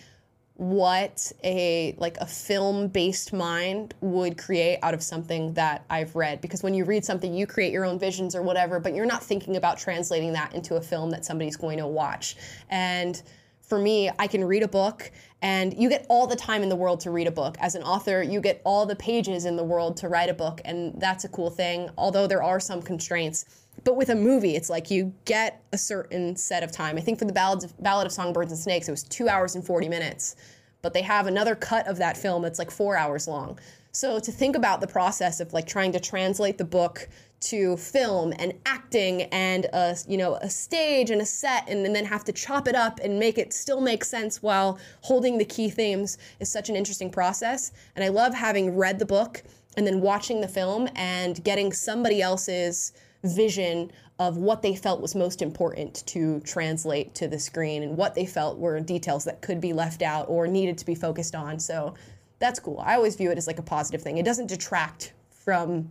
what 0.57 1.33
a 1.43 1.95
like 1.97 2.15
a 2.17 2.25
film 2.25 2.87
based 2.87 3.33
mind 3.33 3.93
would 3.99 4.37
create 4.37 4.79
out 4.81 4.93
of 4.93 5.03
something 5.03 5.53
that 5.53 5.83
I've 5.89 6.15
read 6.15 6.39
because 6.39 6.63
when 6.63 6.73
you 6.73 6.85
read 6.85 7.03
something 7.03 7.33
you 7.33 7.45
create 7.45 7.73
your 7.73 7.83
own 7.83 7.99
visions 7.99 8.35
or 8.35 8.41
whatever 8.41 8.79
but 8.79 8.95
you're 8.95 9.05
not 9.05 9.21
thinking 9.21 9.57
about 9.57 9.77
translating 9.77 10.31
that 10.31 10.55
into 10.55 10.75
a 10.75 10.81
film 10.81 11.09
that 11.11 11.25
somebody's 11.25 11.57
going 11.57 11.77
to 11.79 11.87
watch 11.87 12.37
and 12.69 13.21
for 13.67 13.79
me, 13.79 14.09
I 14.19 14.27
can 14.27 14.43
read 14.43 14.63
a 14.63 14.67
book 14.67 15.11
and 15.41 15.75
you 15.75 15.89
get 15.89 16.05
all 16.09 16.27
the 16.27 16.35
time 16.35 16.63
in 16.63 16.69
the 16.69 16.75
world 16.75 16.99
to 17.01 17.11
read 17.11 17.27
a 17.27 17.31
book. 17.31 17.55
As 17.59 17.75
an 17.75 17.83
author, 17.83 18.21
you 18.21 18.41
get 18.41 18.61
all 18.63 18.85
the 18.85 18.95
pages 18.95 19.45
in 19.45 19.55
the 19.55 19.63
world 19.63 19.97
to 19.97 20.07
write 20.09 20.29
a 20.29 20.33
book, 20.33 20.61
and 20.65 20.99
that's 20.99 21.23
a 21.23 21.29
cool 21.29 21.49
thing, 21.49 21.89
although 21.97 22.27
there 22.27 22.43
are 22.43 22.59
some 22.59 22.81
constraints. 22.81 23.45
But 23.83 23.95
with 23.97 24.09
a 24.09 24.15
movie, 24.15 24.55
it's 24.55 24.69
like 24.69 24.89
you 24.89 25.13
get 25.25 25.63
a 25.71 25.77
certain 25.77 26.35
set 26.35 26.63
of 26.63 26.71
time. 26.71 26.97
I 26.97 27.01
think 27.01 27.19
for 27.19 27.25
the 27.25 27.33
Ballad 27.33 27.63
of, 27.63 27.83
Ballad 27.83 28.07
of 28.07 28.13
Songbirds 28.13 28.51
and 28.51 28.59
Snakes, 28.59 28.87
it 28.87 28.91
was 28.91 29.03
two 29.03 29.29
hours 29.29 29.55
and 29.55 29.65
40 29.65 29.89
minutes. 29.89 30.35
But 30.81 30.93
they 30.93 31.01
have 31.01 31.27
another 31.27 31.55
cut 31.55 31.87
of 31.87 31.97
that 31.97 32.17
film 32.17 32.41
that's 32.41 32.59
like 32.59 32.71
four 32.71 32.95
hours 32.97 33.27
long. 33.27 33.59
So 33.91 34.19
to 34.19 34.31
think 34.31 34.55
about 34.55 34.81
the 34.81 34.87
process 34.87 35.39
of 35.39 35.53
like 35.53 35.67
trying 35.67 35.93
to 35.93 35.99
translate 35.99 36.57
the 36.57 36.65
book 36.65 37.07
to 37.41 37.77
film 37.77 38.33
and 38.39 38.53
acting 38.65 39.23
and 39.23 39.65
a 39.71 39.95
you 40.07 40.17
know 40.17 40.35
a 40.35 40.49
stage 40.49 41.11
and 41.11 41.21
a 41.21 41.25
set 41.25 41.69
and, 41.69 41.85
and 41.85 41.95
then 41.95 42.03
have 42.05 42.23
to 42.25 42.33
chop 42.33 42.67
it 42.67 42.75
up 42.75 42.99
and 43.03 43.19
make 43.19 43.37
it 43.37 43.53
still 43.53 43.79
make 43.79 44.03
sense 44.03 44.41
while 44.41 44.79
holding 45.01 45.37
the 45.37 45.45
key 45.45 45.69
themes 45.69 46.17
is 46.39 46.51
such 46.51 46.69
an 46.69 46.75
interesting 46.75 47.09
process. 47.09 47.71
And 47.95 48.03
I 48.03 48.09
love 48.09 48.33
having 48.33 48.75
read 48.75 48.99
the 48.99 49.05
book 49.05 49.43
and 49.77 49.85
then 49.87 50.01
watching 50.01 50.41
the 50.41 50.47
film 50.47 50.89
and 50.95 51.41
getting 51.43 51.71
somebody 51.71 52.21
else's 52.21 52.93
vision 53.25 53.91
of 54.19 54.37
what 54.37 54.61
they 54.61 54.75
felt 54.75 55.01
was 55.01 55.15
most 55.15 55.41
important 55.41 56.05
to 56.07 56.39
translate 56.41 57.13
to 57.15 57.27
the 57.27 57.39
screen 57.39 57.83
and 57.83 57.97
what 57.97 58.15
they 58.15 58.25
felt 58.25 58.57
were 58.57 58.79
details 58.79 59.25
that 59.25 59.41
could 59.41 59.59
be 59.59 59.73
left 59.73 60.01
out 60.01 60.29
or 60.29 60.47
needed 60.47 60.77
to 60.77 60.85
be 60.85 60.95
focused 60.95 61.35
on. 61.35 61.59
So 61.59 61.93
that's 62.39 62.59
cool. 62.59 62.81
I 62.85 62.95
always 62.95 63.15
view 63.15 63.31
it 63.31 63.37
as 63.37 63.47
like 63.47 63.59
a 63.59 63.63
positive 63.63 64.01
thing. 64.01 64.17
It 64.17 64.25
doesn't 64.25 64.47
detract 64.47 65.13
from 65.29 65.89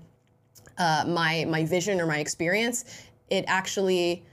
uh, 0.79 1.05
my 1.07 1.45
my 1.47 1.65
vision 1.65 2.01
or 2.01 2.07
my 2.07 2.19
experience. 2.19 2.85
It 3.29 3.45
actually 3.47 4.25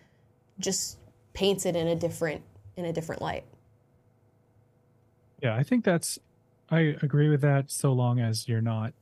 just 0.59 0.97
paints 1.33 1.65
it 1.65 1.75
in 1.75 1.87
a 1.87 1.95
different 1.95 2.41
in 2.77 2.85
a 2.85 2.93
different 2.93 3.21
light. 3.21 3.43
yeah 5.41 5.55
i 5.55 5.63
think 5.63 5.83
that's 5.83 6.19
i 6.69 6.95
agree 7.01 7.29
with 7.29 7.41
that 7.41 7.69
so 7.69 7.91
long 7.91 8.19
as 8.19 8.47
you're 8.47 8.61
not 8.61 8.93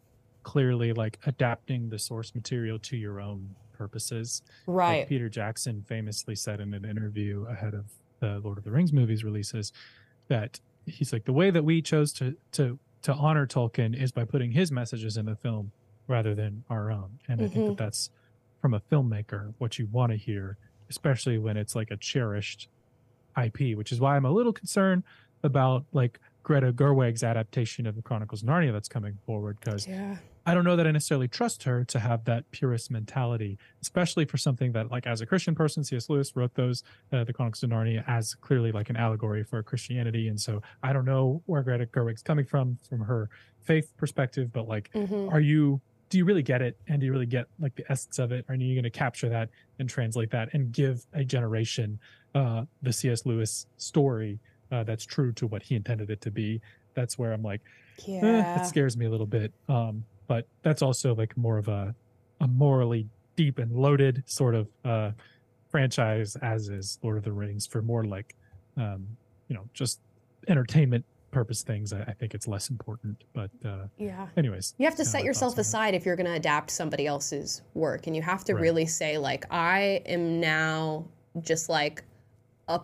clearly 0.43 0.93
like 0.93 1.19
adapting 1.25 1.89
the 1.89 1.99
source 1.99 2.33
material 2.33 2.79
to 2.79 2.97
your 2.97 3.19
own 3.19 3.55
purposes 3.79 4.43
Right. 4.67 4.99
Like 4.99 5.09
peter 5.09 5.29
jackson 5.29 5.83
famously 5.87 6.35
said 6.35 6.59
in 6.59 6.73
an 6.73 6.85
interview 6.85 7.45
ahead 7.49 7.73
of 7.73 7.85
the 8.19 8.39
lord 8.43 8.57
of 8.59 8.63
the 8.65 8.71
rings 8.71 8.91
movies 8.93 9.23
releases 9.23 9.71
that 10.27 10.59
he's 10.85 11.13
like 11.13 11.25
the 11.25 11.33
way 11.33 11.49
that 11.49 11.63
we 11.63 11.81
chose 11.81 12.11
to 12.13 12.35
to 12.51 12.77
to 13.01 13.13
honor 13.13 13.47
tolkien 13.47 13.99
is 13.99 14.11
by 14.11 14.25
putting 14.25 14.51
his 14.51 14.71
messages 14.71 15.17
in 15.17 15.25
the 15.25 15.35
film 15.35 15.71
rather 16.07 16.35
than 16.35 16.63
our 16.69 16.91
own 16.91 17.19
and 17.27 17.41
i 17.41 17.47
think 17.47 17.53
that 17.53 17.61
mm-hmm. 17.61 17.83
that's 17.83 18.09
from 18.61 18.73
a 18.73 18.81
filmmaker 18.91 19.53
what 19.57 19.79
you 19.79 19.87
want 19.91 20.11
to 20.11 20.17
hear 20.17 20.57
especially 20.89 21.37
when 21.37 21.55
it's 21.55 21.75
like 21.75 21.89
a 21.91 21.97
cherished 21.97 22.67
ip 23.43 23.59
which 23.77 23.91
is 23.91 23.99
why 24.01 24.15
i'm 24.17 24.25
a 24.25 24.31
little 24.31 24.53
concerned 24.53 25.03
about 25.43 25.85
like 25.93 26.19
greta 26.43 26.73
gerwig's 26.73 27.23
adaptation 27.23 27.87
of 27.87 27.95
the 27.95 28.01
chronicles 28.01 28.43
of 28.43 28.49
narnia 28.49 28.73
that's 28.73 28.89
coming 28.89 29.17
forward 29.25 29.57
because 29.59 29.87
Yeah. 29.87 30.17
I 30.49 30.55
don't 30.55 30.63
know 30.63 30.75
that 30.75 30.87
I 30.87 30.91
necessarily 30.91 31.27
trust 31.27 31.61
her 31.63 31.83
to 31.85 31.99
have 31.99 32.25
that 32.25 32.49
purist 32.49 32.89
mentality, 32.89 33.59
especially 33.83 34.25
for 34.25 34.37
something 34.37 34.71
that, 34.71 34.89
like, 34.89 35.05
as 35.05 35.21
a 35.21 35.27
Christian 35.27 35.53
person, 35.53 35.83
C.S. 35.83 36.09
Lewis 36.09 36.35
wrote 36.35 36.55
those, 36.55 36.81
uh, 37.13 37.23
the 37.23 37.33
Chronicles 37.33 37.61
of 37.61 37.69
Narnia, 37.69 38.03
as 38.07 38.33
clearly 38.33 38.71
like 38.71 38.89
an 38.89 38.95
allegory 38.97 39.43
for 39.43 39.61
Christianity. 39.61 40.27
And 40.27 40.41
so 40.41 40.59
I 40.81 40.91
don't 40.91 41.05
know 41.05 41.43
where 41.45 41.61
Greta 41.61 41.85
Gerwig's 41.85 42.23
coming 42.23 42.45
from, 42.45 42.79
from 42.89 43.01
her 43.01 43.29
faith 43.61 43.93
perspective, 43.95 44.51
but 44.51 44.67
like, 44.67 44.89
Mhm. 44.93 45.31
are 45.31 45.39
you, 45.39 45.81
do 46.09 46.17
you 46.17 46.25
really 46.25 46.41
get 46.41 46.63
it? 46.63 46.79
And 46.87 46.99
do 46.99 47.05
you 47.05 47.11
really 47.11 47.27
get 47.27 47.45
like 47.59 47.75
the 47.75 47.85
essence 47.91 48.17
of 48.17 48.31
it? 48.31 48.43
Are 48.49 48.55
you 48.55 48.73
going 48.73 48.83
to 48.83 48.89
capture 48.89 49.29
that 49.29 49.49
and 49.77 49.87
translate 49.87 50.31
that 50.31 50.49
and 50.53 50.71
give 50.71 51.05
a 51.13 51.23
generation 51.23 51.99
uh, 52.33 52.65
the 52.81 52.91
C.S. 52.93 53.23
Lewis 53.27 53.67
story 53.77 54.39
uh, 54.71 54.83
that's 54.83 55.05
true 55.05 55.31
to 55.33 55.45
what 55.45 55.61
he 55.61 55.75
intended 55.75 56.09
it 56.09 56.21
to 56.21 56.31
be? 56.31 56.59
That's 56.95 57.19
where 57.19 57.33
I'm 57.33 57.43
like, 57.43 57.61
eh, 57.99 58.03
Yeah. 58.13 58.55
it 58.55 58.65
scares 58.65 58.97
me 58.97 59.05
a 59.05 59.09
little 59.11 59.27
bit. 59.27 59.53
Um, 59.67 60.05
but 60.29 60.45
that's 60.63 60.81
also 60.81 61.13
like 61.13 61.35
more 61.35 61.57
of 61.57 61.67
a 61.67 61.93
a 62.39 62.47
morally 62.47 63.05
deep 63.35 63.59
and 63.59 63.75
loaded 63.75 64.23
sort 64.25 64.55
of 64.55 64.69
uh, 64.85 65.11
franchise, 65.69 66.37
as 66.41 66.69
is 66.69 66.97
Lord 67.03 67.17
of 67.17 67.23
the 67.25 67.33
Rings. 67.33 67.67
For 67.67 67.81
more 67.81 68.05
like, 68.05 68.33
um, 68.77 69.05
you 69.49 69.55
know, 69.55 69.65
just 69.73 69.99
entertainment 70.47 71.03
purpose 71.31 71.63
things, 71.63 71.91
I, 71.91 72.01
I 72.07 72.13
think 72.13 72.33
it's 72.33 72.47
less 72.47 72.69
important. 72.69 73.21
But 73.33 73.51
uh, 73.65 73.87
Yeah. 73.97 74.27
anyways, 74.37 74.73
You 74.77 74.85
have 74.85 74.95
to 74.95 75.03
set 75.05 75.23
yourself 75.25 75.57
aside 75.57 75.93
if 75.95 76.05
you're 76.05 76.15
going 76.15 76.27
to 76.27 76.33
adapt 76.33 76.71
somebody 76.71 77.05
else's 77.07 77.61
work, 77.73 78.07
and 78.07 78.15
you 78.15 78.21
have 78.21 78.45
to 78.45 78.53
Right. 78.53 78.61
really 78.61 78.85
say 78.85 79.17
like, 79.17 79.45
I 79.51 80.01
am 80.05 80.39
now 80.39 81.05
just 81.41 81.67
like 81.69 82.03
a 82.69 82.79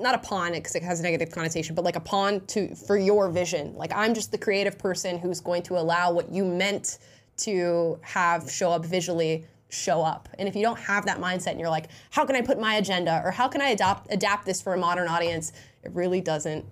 not 0.00 0.14
a 0.14 0.18
pawn 0.18 0.52
because 0.52 0.74
it 0.76 0.82
has 0.82 1.00
a 1.00 1.02
negative 1.02 1.30
connotation, 1.30 1.74
but 1.74 1.84
like 1.84 1.96
a 1.96 2.00
pawn 2.00 2.40
to 2.46 2.74
for 2.74 2.96
your 2.96 3.28
vision. 3.28 3.74
Like 3.74 3.92
I'm 3.94 4.14
just 4.14 4.30
the 4.30 4.38
creative 4.38 4.78
person 4.78 5.18
who's 5.18 5.40
going 5.40 5.64
to 5.64 5.76
allow 5.76 6.12
what 6.12 6.32
you 6.32 6.44
meant 6.44 6.98
to 7.38 7.98
have 8.02 8.50
show 8.50 8.70
up 8.70 8.86
visually 8.86 9.44
show 9.68 10.00
up. 10.02 10.28
And 10.38 10.48
if 10.48 10.54
you 10.54 10.62
don't 10.62 10.78
have 10.78 11.06
that 11.06 11.18
mindset 11.18 11.48
and 11.48 11.60
you're 11.60 11.68
like, 11.68 11.88
how 12.10 12.24
can 12.24 12.36
I 12.36 12.40
put 12.40 12.58
my 12.58 12.76
agenda 12.76 13.20
or 13.24 13.32
how 13.32 13.48
can 13.48 13.60
I 13.60 13.70
adopt 13.70 14.12
adapt 14.12 14.46
this 14.46 14.62
for 14.62 14.74
a 14.74 14.78
modern 14.78 15.08
audience? 15.08 15.52
It 15.82 15.90
really 15.92 16.20
doesn't. 16.20 16.64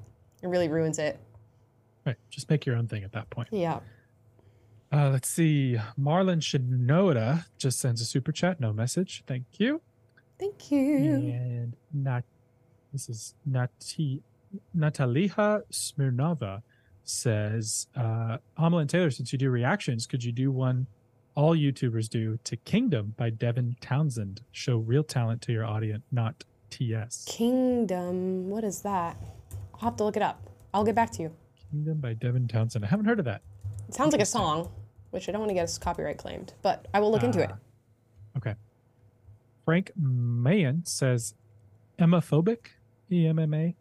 It 0.43 0.47
really 0.47 0.69
ruins 0.69 0.99
it. 0.99 1.19
Right. 2.07 2.17
Just 2.31 2.49
make 2.49 2.65
your 2.65 2.77
own 2.77 2.87
thing 2.87 3.03
at 3.03 3.13
that 3.13 3.31
point. 3.31 3.49
Yeah. 3.51 3.81
Uh, 4.93 5.11
let's 5.11 5.29
see. 5.29 5.77
Marlon 5.99 6.41
Shinoda 6.41 7.47
just 7.59 7.81
sends 7.81 8.01
a 8.01 8.05
super 8.05 8.31
chat, 8.31 8.61
no 8.61 8.73
message. 8.73 9.25
Thank 9.27 9.47
you. 9.59 9.81
Thank 10.39 10.71
you. 10.71 10.97
And 10.97 11.75
not 11.93 12.23
this 12.95 13.09
is 13.09 13.35
Nati 13.45 14.23
Nataliha 14.75 15.63
Smirnova 15.71 16.63
says, 17.03 17.89
uh, 17.97 18.39
Amala 18.59 18.83
and 18.83 18.89
Taylor, 18.89 19.11
since 19.11 19.33
you 19.33 19.39
do 19.39 19.51
reactions, 19.51 20.07
could 20.07 20.23
you 20.25 20.31
do 20.33 20.51
one 20.53 20.87
all 21.35 21.57
YouTubers 21.57 22.09
do 22.09 22.39
to 22.45 22.57
Kingdom 22.59 23.15
by 23.19 23.31
Devin 23.31 23.77
Townsend? 23.81 24.43
Show 24.53 24.79
real 24.79 25.03
talent 25.03 25.43
to 25.43 25.53
your 25.53 25.67
audience, 25.67 26.05
not 26.13 26.45
TS. 26.71 27.25
Kingdom. 27.29 28.49
What 28.49 28.63
is 28.63 28.81
that? 28.83 29.17
I'll 29.75 29.81
have 29.81 29.97
to 29.97 30.05
look 30.05 30.17
it 30.17 30.23
up. 30.23 30.41
I'll 30.73 30.85
get 30.85 30.95
back 30.95 31.11
to 31.13 31.23
you. 31.23 31.33
Kingdom 31.73 31.99
by 31.99 32.15
Devin 32.15 32.47
Townsend. 32.47 32.85
I 32.85 32.89
haven't 32.89 33.07
heard 33.07 33.19
of 33.19 33.25
that. 33.25 33.43
It 33.89 33.95
sounds 33.95 34.13
like 34.13 34.23
a 34.23 34.27
song, 34.27 34.71
which 35.11 35.29
I 35.29 35.33
don't 35.33 35.41
want 35.41 35.51
to 35.51 35.55
get 35.55 35.65
us 35.65 35.77
copyright 35.79 36.17
claimed, 36.19 36.55
but 36.63 36.87
I 36.95 37.01
will 37.01 37.11
look 37.11 37.25
into 37.25 37.41
it. 37.43 37.51
Ah, 37.53 37.59
Okay. 38.37 38.55
Frank 39.65 39.91
Mayan 39.97 40.85
says, 40.87 41.35
Emaphobic? 41.99 42.59
E 43.11 43.27
M 43.27 43.39
M 43.39 43.55
A? 43.55 43.75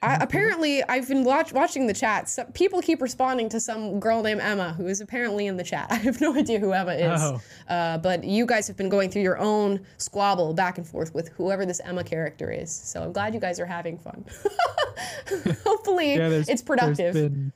I, 0.00 0.14
apparently, 0.22 0.84
I've 0.84 1.08
been 1.08 1.24
watch, 1.24 1.52
watching 1.52 1.88
the 1.88 1.92
chat. 1.92 2.28
So 2.28 2.44
people 2.54 2.80
keep 2.80 3.02
responding 3.02 3.48
to 3.48 3.58
some 3.58 3.98
girl 3.98 4.22
named 4.22 4.40
Emma 4.40 4.72
who 4.74 4.86
is 4.86 5.00
apparently 5.00 5.48
in 5.48 5.56
the 5.56 5.64
chat. 5.64 5.88
I 5.90 5.96
have 5.96 6.20
no 6.20 6.36
idea 6.36 6.60
who 6.60 6.72
Emma 6.72 6.92
is. 6.92 7.20
Oh. 7.20 7.40
Uh, 7.68 7.98
but 7.98 8.22
you 8.22 8.46
guys 8.46 8.68
have 8.68 8.76
been 8.76 8.88
going 8.88 9.10
through 9.10 9.22
your 9.22 9.38
own 9.38 9.80
squabble 9.96 10.54
back 10.54 10.78
and 10.78 10.86
forth 10.86 11.12
with 11.14 11.30
whoever 11.30 11.66
this 11.66 11.80
Emma 11.80 12.04
character 12.04 12.48
is. 12.52 12.70
So 12.72 13.02
I'm 13.02 13.12
glad 13.12 13.34
you 13.34 13.40
guys 13.40 13.58
are 13.58 13.66
having 13.66 13.98
fun. 13.98 14.24
Hopefully, 15.64 16.16
there's- 16.16 16.48
it's 16.48 16.62
productive. 16.62 17.14
been- 17.14 17.52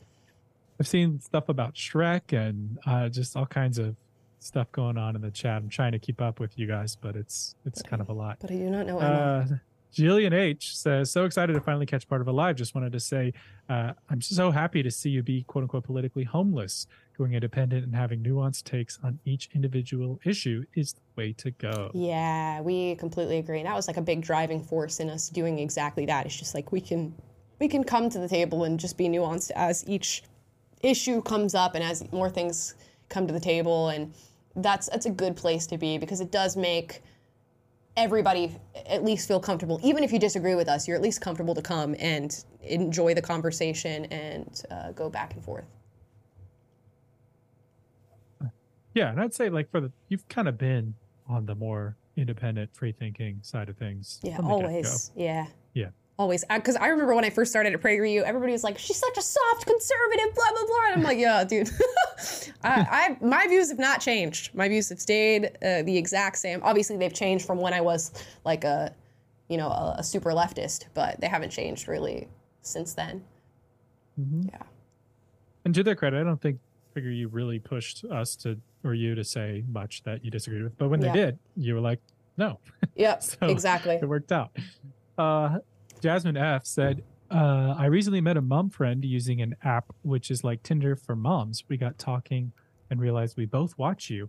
I've 0.80 0.88
seen 0.88 1.20
stuff 1.20 1.48
about 1.48 1.74
Shrek 1.74 2.32
and 2.32 2.76
uh, 2.86 3.08
just 3.08 3.36
all 3.36 3.46
kinds 3.46 3.78
of 3.78 3.94
stuff 4.40 4.72
going 4.72 4.98
on 4.98 5.14
in 5.14 5.22
the 5.22 5.30
chat. 5.30 5.58
I'm 5.62 5.68
trying 5.68 5.92
to 5.92 5.98
keep 6.00 6.20
up 6.20 6.40
with 6.40 6.58
you 6.58 6.66
guys, 6.66 6.96
but 6.96 7.14
it's 7.14 7.54
it's 7.64 7.82
kind 7.82 8.02
of 8.02 8.08
a 8.08 8.12
lot. 8.12 8.38
but 8.40 8.50
I 8.50 8.54
do 8.54 8.68
not 8.68 8.86
know 8.86 8.98
Emma. 8.98 9.46
Uh, 9.52 9.54
Jillian 9.92 10.32
H 10.32 10.76
says, 10.76 11.10
"So 11.10 11.24
excited 11.24 11.52
to 11.52 11.60
finally 11.60 11.86
catch 11.86 12.08
part 12.08 12.20
of 12.20 12.28
a 12.28 12.32
live. 12.32 12.56
Just 12.56 12.74
wanted 12.74 12.92
to 12.92 13.00
say, 13.00 13.32
uh, 13.68 13.92
I'm 14.08 14.20
so 14.20 14.50
happy 14.50 14.82
to 14.82 14.90
see 14.90 15.10
you 15.10 15.22
be 15.22 15.42
quote 15.42 15.62
unquote 15.62 15.84
politically 15.84 16.24
homeless. 16.24 16.86
Going 17.18 17.34
independent 17.34 17.84
and 17.84 17.94
having 17.94 18.22
nuanced 18.22 18.64
takes 18.64 18.98
on 19.02 19.18
each 19.26 19.50
individual 19.54 20.18
issue 20.24 20.64
is 20.74 20.94
the 20.94 21.00
way 21.16 21.32
to 21.34 21.50
go." 21.50 21.90
Yeah, 21.92 22.62
we 22.62 22.94
completely 22.96 23.38
agree. 23.38 23.58
And 23.58 23.66
that 23.66 23.76
was 23.76 23.86
like 23.86 23.98
a 23.98 24.02
big 24.02 24.22
driving 24.22 24.62
force 24.62 24.98
in 24.98 25.10
us 25.10 25.28
doing 25.28 25.58
exactly 25.58 26.06
that. 26.06 26.24
It's 26.24 26.36
just 26.36 26.54
like 26.54 26.72
we 26.72 26.80
can 26.80 27.14
we 27.58 27.68
can 27.68 27.84
come 27.84 28.08
to 28.10 28.18
the 28.18 28.28
table 28.28 28.64
and 28.64 28.80
just 28.80 28.96
be 28.96 29.08
nuanced 29.08 29.50
as 29.54 29.84
each 29.86 30.24
issue 30.82 31.22
comes 31.22 31.54
up 31.54 31.74
and 31.74 31.84
as 31.84 32.10
more 32.12 32.28
things 32.28 32.74
come 33.08 33.26
to 33.26 33.32
the 33.32 33.40
table 33.40 33.88
and 33.88 34.12
that's 34.56 34.88
that's 34.88 35.06
a 35.06 35.10
good 35.10 35.36
place 35.36 35.66
to 35.66 35.78
be 35.78 35.96
because 35.98 36.20
it 36.20 36.32
does 36.32 36.56
make 36.56 37.02
everybody 37.96 38.56
at 38.86 39.04
least 39.04 39.28
feel 39.28 39.40
comfortable 39.40 39.78
even 39.82 40.02
if 40.02 40.12
you 40.12 40.18
disagree 40.18 40.54
with 40.54 40.68
us 40.68 40.88
you're 40.88 40.96
at 40.96 41.02
least 41.02 41.20
comfortable 41.20 41.54
to 41.54 41.62
come 41.62 41.94
and 41.98 42.44
enjoy 42.62 43.12
the 43.12 43.22
conversation 43.22 44.06
and 44.06 44.62
uh, 44.70 44.92
go 44.92 45.10
back 45.10 45.34
and 45.34 45.44
forth 45.44 45.66
Yeah, 48.94 49.10
and 49.10 49.20
I'd 49.20 49.34
say 49.34 49.48
like 49.48 49.70
for 49.70 49.80
the 49.80 49.90
you've 50.08 50.28
kind 50.28 50.48
of 50.48 50.58
been 50.58 50.94
on 51.28 51.46
the 51.46 51.54
more 51.54 51.96
independent, 52.16 52.74
free 52.74 52.92
thinking 52.92 53.38
side 53.42 53.68
of 53.68 53.76
things. 53.76 54.20
Yeah, 54.22 54.36
from 54.36 54.48
the 54.48 54.54
get-go. 54.54 54.66
always. 54.66 55.10
Yeah. 55.16 55.46
Yeah. 55.74 55.88
Always. 56.18 56.44
Because 56.48 56.76
I 56.76 56.88
remember 56.88 57.14
when 57.14 57.24
I 57.24 57.30
first 57.30 57.50
started 57.50 57.72
at 57.72 57.80
PragerU, 57.80 58.22
everybody 58.22 58.52
was 58.52 58.62
like, 58.62 58.78
she's 58.78 58.98
such 58.98 59.16
a 59.16 59.22
soft 59.22 59.66
conservative, 59.66 60.34
blah, 60.34 60.44
blah, 60.50 60.66
blah. 60.66 60.76
And 60.88 60.94
I'm 60.94 61.02
like, 61.02 61.18
yeah, 61.18 61.42
dude. 61.42 61.70
I, 62.62 63.16
I 63.20 63.24
My 63.24 63.46
views 63.46 63.70
have 63.70 63.78
not 63.78 64.00
changed. 64.00 64.54
My 64.54 64.68
views 64.68 64.88
have 64.90 65.00
stayed 65.00 65.46
uh, 65.62 65.82
the 65.82 65.96
exact 65.96 66.38
same. 66.38 66.60
Obviously, 66.62 66.96
they've 66.96 67.12
changed 67.12 67.46
from 67.46 67.58
when 67.58 67.72
I 67.72 67.80
was 67.80 68.12
like 68.44 68.64
a, 68.64 68.94
you 69.48 69.56
know, 69.56 69.68
a, 69.68 69.96
a 69.98 70.04
super 70.04 70.30
leftist, 70.32 70.84
but 70.94 71.20
they 71.20 71.28
haven't 71.28 71.50
changed 71.50 71.88
really 71.88 72.28
since 72.60 72.92
then. 72.94 73.24
Mhm. 74.20 74.48
Yeah. 74.50 74.62
And 75.64 75.74
to 75.74 75.82
their 75.82 75.96
credit, 75.96 76.20
I 76.20 76.24
don't 76.24 76.40
think 76.40 76.58
you 76.94 77.28
really 77.28 77.58
pushed 77.58 78.04
us 78.04 78.36
to 78.36 78.60
or 78.84 78.92
you 78.94 79.14
to 79.14 79.24
say 79.24 79.64
much 79.72 80.02
that 80.02 80.24
you 80.24 80.30
disagreed 80.30 80.62
with. 80.64 80.76
But 80.76 80.88
when 80.90 81.00
Yeah. 81.00 81.12
they 81.12 81.18
did, 81.20 81.38
you 81.56 81.74
were 81.74 81.80
like, 81.80 82.00
no. 82.36 82.58
Yep, 82.96 83.22
So 83.22 83.46
exactly. 83.46 83.94
It 83.94 84.06
worked 84.08 84.30
out. 84.32 84.50
Uh, 85.16 85.58
Jasmine 86.02 86.36
F 86.36 86.66
said, 86.66 87.04
uh, 87.30 87.76
I 87.78 87.86
recently 87.86 88.20
met 88.20 88.36
a 88.36 88.42
mom 88.42 88.70
friend 88.70 89.04
using 89.04 89.40
an 89.40 89.54
app 89.62 89.86
which 90.02 90.30
is 90.32 90.42
like 90.42 90.62
Tinder 90.64 90.96
for 90.96 91.14
moms. 91.14 91.62
We 91.68 91.76
got 91.76 91.96
talking 91.96 92.52
and 92.90 93.00
realized 93.00 93.36
we 93.36 93.46
both 93.46 93.78
watch 93.78 94.10
you. 94.10 94.28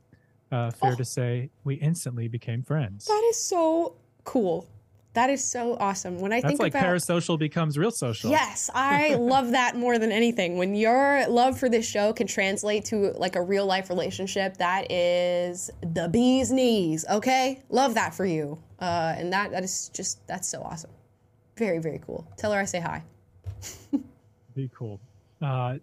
Uh, 0.51 0.69
fair 0.69 0.95
to 0.95 1.03
say, 1.03 1.49
we 1.63 1.75
instantly 1.75 2.27
became 2.27 2.61
friends. 2.61 3.05
That 3.05 3.27
is 3.29 3.43
so 3.43 3.95
cool. 4.23 4.67
That 5.13 5.31
is 5.31 5.43
so 5.43 5.75
awesome. 5.79 6.19
When 6.19 6.31
I 6.31 6.41
That's 6.41 6.51
think 6.51 6.59
like 6.59 6.73
about 6.73 6.85
parasocial 6.85 7.39
becomes 7.39 7.77
real 7.77 7.91
social. 7.91 8.29
Yes, 8.29 8.69
I 8.73 9.15
love 9.19 9.51
that 9.51 9.75
more 9.75 9.97
than 9.97 10.11
anything. 10.11 10.57
When 10.57 10.75
your 10.75 11.27
love 11.27 11.57
for 11.57 11.69
this 11.69 11.87
show 11.87 12.13
can 12.13 12.27
translate 12.27 12.85
to 12.85 13.11
like 13.13 13.35
a 13.35 13.41
real 13.41 13.65
life 13.65 13.89
relationship, 13.89 14.57
that 14.57 14.91
is 14.91 15.71
the 15.81 16.07
bee's 16.07 16.51
knees. 16.51 17.03
Okay, 17.09 17.63
love 17.69 17.95
that 17.95 18.13
for 18.13 18.25
you. 18.25 18.59
Uh, 18.79 19.15
and 19.17 19.33
that 19.33 19.51
that 19.51 19.63
is 19.63 19.89
just 19.89 20.25
that's 20.27 20.47
so 20.47 20.61
awesome. 20.61 20.91
Very 21.57 21.80
very 21.80 21.99
cool. 22.05 22.27
Tell 22.38 22.51
her 22.51 22.59
I 22.59 22.65
say 22.65 22.80
hi. 22.80 23.03
Be 24.55 24.69
cool. 24.75 24.99
Uh, 25.41 25.75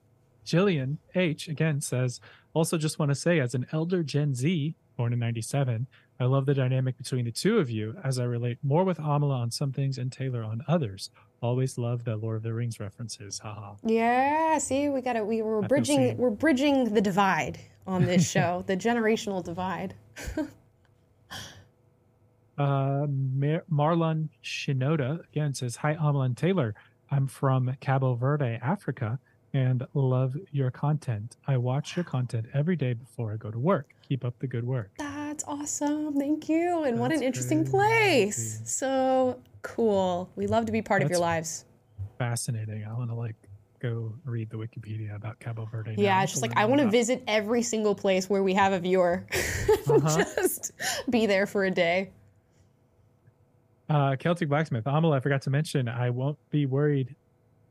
Jillian 0.47 0.99
H 1.15 1.49
again 1.49 1.81
says, 1.81 2.21
also 2.55 2.79
just 2.79 2.99
want 2.99 3.11
to 3.11 3.15
say, 3.15 3.39
as 3.41 3.55
an 3.55 3.67
elder 3.73 4.03
Gen 4.03 4.35
Z, 4.35 4.75
born 4.97 5.13
in 5.13 5.19
97, 5.19 5.87
I 6.19 6.25
love 6.25 6.45
the 6.47 6.55
dynamic 6.55 6.99
between 6.99 7.25
the 7.25 7.31
two 7.31 7.59
of 7.59 7.71
you 7.71 7.95
as 8.05 8.19
I 8.19 8.25
relate 8.25 8.59
more 8.63 8.85
with 8.85 8.99
Amala 8.99 9.37
on 9.37 9.51
some 9.51 9.73
things 9.73 9.97
and 9.97 10.13
Taylor 10.13 10.43
on 10.43 10.63
others. 10.69 11.11
Always 11.43 11.79
love 11.79 12.05
the 12.05 12.17
Lord 12.17 12.37
of 12.37 12.43
the 12.43 12.53
Rings 12.53 12.79
references. 12.79 13.39
Haha. 13.39 13.75
Yeah, 13.83 14.59
see, 14.59 14.89
we 14.91 15.01
got 15.01 15.17
it. 15.17 15.27
we 15.27 15.41
were 15.41 15.63
bridging 15.63 16.17
we're 16.19 16.31
bridging 16.31 16.93
the 16.93 17.01
divide 17.01 17.59
on 17.87 18.05
this 18.05 18.29
show, 18.29 18.63
the 18.67 18.77
generational 18.77 19.43
divide. 19.43 19.95
Uh, 22.65 23.07
Mar- 23.09 23.65
Marlon 23.73 24.29
Shinoda 24.45 25.25
again 25.29 25.55
says, 25.55 25.77
Hi, 25.77 25.95
Amala 25.95 26.27
and 26.27 26.37
Taylor. 26.37 26.75
I'm 27.11 27.27
from 27.27 27.75
Cabo 27.81 28.15
Verde, 28.15 28.59
Africa, 28.63 29.19
and 29.55 29.87
love 29.95 30.37
your 30.53 30.71
content. 30.71 31.37
I 31.47 31.57
watch 31.57 31.97
your 31.97 32.05
content 32.05 32.47
every 32.53 32.77
day 32.77 32.93
before 32.93 33.33
I 33.33 33.37
go 33.37 33.51
to 33.51 33.59
work. 33.59 33.89
Keep 34.07 34.25
up 34.27 34.39
the 34.41 34.47
good 34.47 34.65
work. 34.65 34.91
That's 34.99 35.43
awesome. 35.49 36.13
Thank 36.19 36.49
you. 36.51 36.83
And 36.85 37.01
what 37.01 37.07
an 37.13 37.21
That's 37.21 37.23
interesting 37.27 37.65
crazy. 37.65 38.27
place. 38.27 38.61
So 38.65 39.41
cool. 39.63 40.29
We 40.37 40.47
love 40.47 40.67
to 40.67 40.73
be 40.73 40.83
part 40.83 41.03
of 41.03 41.09
your 41.09 41.19
lives. 41.19 41.65
fascinating. 42.19 42.85
I 42.85 42.93
want 42.93 43.09
to 43.11 43.15
like 43.17 43.37
go 43.81 44.13
read 44.27 44.51
the 44.51 44.59
Wikipedia 44.59 45.17
about 45.17 45.41
Cabo 45.41 45.65
Verde. 45.65 45.95
now 45.97 46.03
Yeah, 46.03 46.23
it's 46.23 46.33
just 46.33 46.43
like 46.43 46.55
I 46.59 46.67
want 46.67 46.83
to 46.83 46.91
visit 46.91 47.25
every 47.27 47.63
single 47.63 47.95
place 47.95 48.29
where 48.29 48.43
we 48.43 48.53
have 48.53 48.75
a 48.75 48.79
viewer. 48.79 49.25
Uh-huh. 49.89 50.19
just 50.37 50.73
be 51.09 51.27
there 51.27 51.47
for 51.47 51.65
a 51.65 51.71
day. 51.71 52.11
Uh, 53.91 54.15
Celtic 54.17 54.49
Blacksmith. 54.49 54.85
Amala, 54.85 55.17
I 55.17 55.21
forgot 55.21 55.43
to 55.43 55.51
mention, 55.51 55.89
I 55.89 56.11
won't 56.11 56.39
be 56.51 56.65
worried 56.65 57.17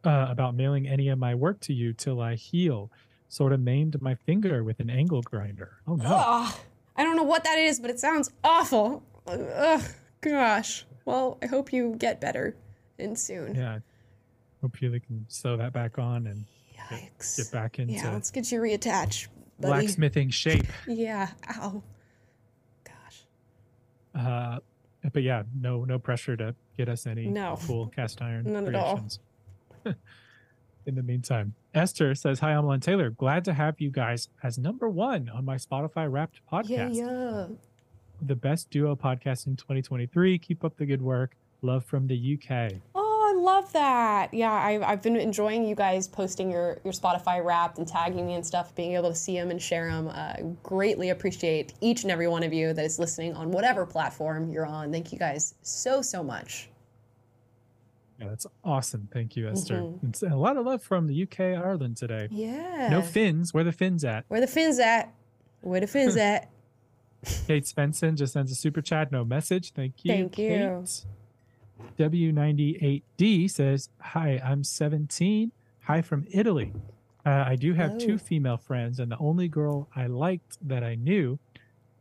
uh, 0.03 0.27
about 0.29 0.53
mailing 0.53 0.85
any 0.87 1.07
of 1.09 1.17
my 1.17 1.33
work 1.33 1.59
to 1.61 1.73
you 1.73 1.93
till 1.93 2.19
I 2.21 2.35
heal. 2.35 2.91
Sort 3.29 3.53
of 3.53 3.59
maimed 3.61 4.01
my 4.01 4.15
finger 4.15 4.63
with 4.63 4.79
an 4.81 4.89
angle 4.89 5.21
grinder. 5.21 5.77
Oh 5.87 5.95
no. 5.95 6.05
I 6.97 7.03
don't 7.03 7.15
know 7.15 7.23
what 7.23 7.43
that 7.45 7.57
is, 7.57 7.79
but 7.79 7.89
it 7.89 7.99
sounds 7.99 8.29
awful. 8.43 9.01
Ugh, 9.27 9.81
gosh. 10.21 10.85
Well, 11.05 11.37
I 11.41 11.45
hope 11.45 11.71
you 11.71 11.95
get 11.97 12.19
better 12.19 12.55
and 12.97 13.17
soon. 13.17 13.55
Yeah. 13.55 13.79
Hope 14.61 14.81
you 14.81 14.91
can 14.99 15.25
sew 15.29 15.55
that 15.57 15.71
back 15.71 15.97
on 15.99 16.27
and 16.27 16.43
get, 16.89 17.11
get 17.37 17.51
back 17.51 17.79
into 17.79 17.93
Yeah, 17.93 18.11
let's 18.11 18.29
get 18.31 18.51
you 18.51 18.59
reattached, 18.59 19.27
buddy. 19.59 19.71
blacksmithing 19.85 20.31
shape. 20.31 20.65
Yeah. 20.87 21.29
Ow. 21.55 21.81
Gosh. 22.83 23.23
Uh, 24.13 24.59
but 25.13 25.23
yeah, 25.23 25.43
no 25.59 25.83
no 25.85 25.97
pressure 25.99 26.35
to 26.37 26.55
get 26.77 26.89
us 26.89 27.07
any 27.07 27.27
No. 27.27 27.57
cool 27.65 27.87
cast 27.87 28.21
iron 28.21 28.43
None 28.51 28.67
at 28.67 28.75
all. 28.75 29.07
In 30.85 30.95
the 30.95 31.03
meantime, 31.03 31.53
Esther 31.73 32.15
says, 32.15 32.39
"Hi, 32.39 32.51
and 32.53 32.81
Taylor. 32.81 33.09
Glad 33.11 33.45
to 33.45 33.53
have 33.53 33.79
you 33.79 33.91
guys 33.91 34.29
as 34.41 34.57
number 34.57 34.89
one 34.89 35.29
on 35.29 35.45
my 35.45 35.55
Spotify 35.55 36.11
Wrapped 36.11 36.39
podcast. 36.51 36.95
Yeah, 36.95 37.05
yeah. 37.05 37.47
The 38.21 38.35
best 38.35 38.69
duo 38.71 38.95
podcast 38.95 39.45
in 39.45 39.55
2023. 39.55 40.39
Keep 40.39 40.63
up 40.63 40.77
the 40.77 40.85
good 40.85 41.01
work. 41.01 41.35
Love 41.61 41.85
from 41.85 42.07
the 42.07 42.15
UK. 42.39 42.73
Love 43.39 43.71
that. 43.73 44.33
Yeah, 44.33 44.51
I've, 44.51 44.83
I've 44.83 45.01
been 45.01 45.15
enjoying 45.15 45.63
you 45.63 45.73
guys 45.75 46.07
posting 46.07 46.51
your, 46.51 46.79
your 46.83 46.93
Spotify 46.93 47.43
Wrapped 47.43 47.77
and 47.77 47.87
tagging 47.87 48.27
me 48.27 48.33
and 48.35 48.45
stuff, 48.45 48.75
being 48.75 48.93
able 48.93 49.09
to 49.09 49.15
see 49.15 49.35
them 49.35 49.49
and 49.49 49.61
share 49.61 49.89
them. 49.89 50.07
Uh, 50.09 50.33
greatly 50.61 51.09
appreciate 51.09 51.73
each 51.81 52.03
and 52.03 52.11
every 52.11 52.27
one 52.27 52.43
of 52.43 52.51
you 52.53 52.73
that 52.73 52.83
is 52.83 52.99
listening 52.99 53.33
on 53.33 53.51
whatever 53.51 53.85
platform 53.85 54.49
you're 54.51 54.65
on. 54.65 54.91
Thank 54.91 55.11
you 55.11 55.17
guys 55.19 55.55
so, 55.61 56.01
so 56.01 56.21
much. 56.21 56.69
Yeah, 58.19 58.27
that's 58.27 58.45
awesome. 58.65 59.07
Thank 59.13 59.37
you, 59.37 59.47
Esther. 59.47 59.75
Mhm. 59.75 60.09
It's 60.09 60.21
a 60.23 60.35
lot 60.35 60.57
of 60.57 60.65
love 60.65 60.83
from 60.83 61.07
the 61.07 61.23
UK, 61.23 61.39
Ireland 61.55 61.95
today. 61.95 62.27
Yeah. 62.29 62.89
No 62.89 63.01
fins. 63.01 63.53
Where 63.53 63.63
the 63.63 63.71
fins 63.71 64.03
at? 64.03 64.25
Where 64.27 64.41
the 64.41 64.47
fins 64.47 64.77
at? 64.79 65.13
Where 65.61 65.79
the 65.79 65.87
fins 65.87 66.17
at? 66.17 66.49
Kate 67.47 67.63
Svensson 67.63 68.15
just 68.15 68.33
sends 68.33 68.51
a 68.51 68.55
super 68.55 68.81
chat, 68.81 69.11
no 69.11 69.23
message. 69.23 69.71
Thank 69.73 70.03
you. 70.03 70.11
Thank 70.13 70.37
you. 70.37 70.49
Kate. 70.49 71.05
W98D 71.97 73.49
says, 73.49 73.89
Hi, 74.01 74.41
I'm 74.43 74.63
17. 74.63 75.51
Hi 75.83 76.01
from 76.01 76.25
Italy. 76.31 76.73
Uh, 77.25 77.43
I 77.47 77.55
do 77.55 77.73
have 77.73 77.91
Hello. 77.91 77.99
two 78.05 78.17
female 78.17 78.57
friends, 78.57 78.99
and 78.99 79.11
the 79.11 79.17
only 79.19 79.47
girl 79.47 79.89
I 79.95 80.07
liked 80.07 80.57
that 80.67 80.83
I 80.83 80.95
knew, 80.95 81.37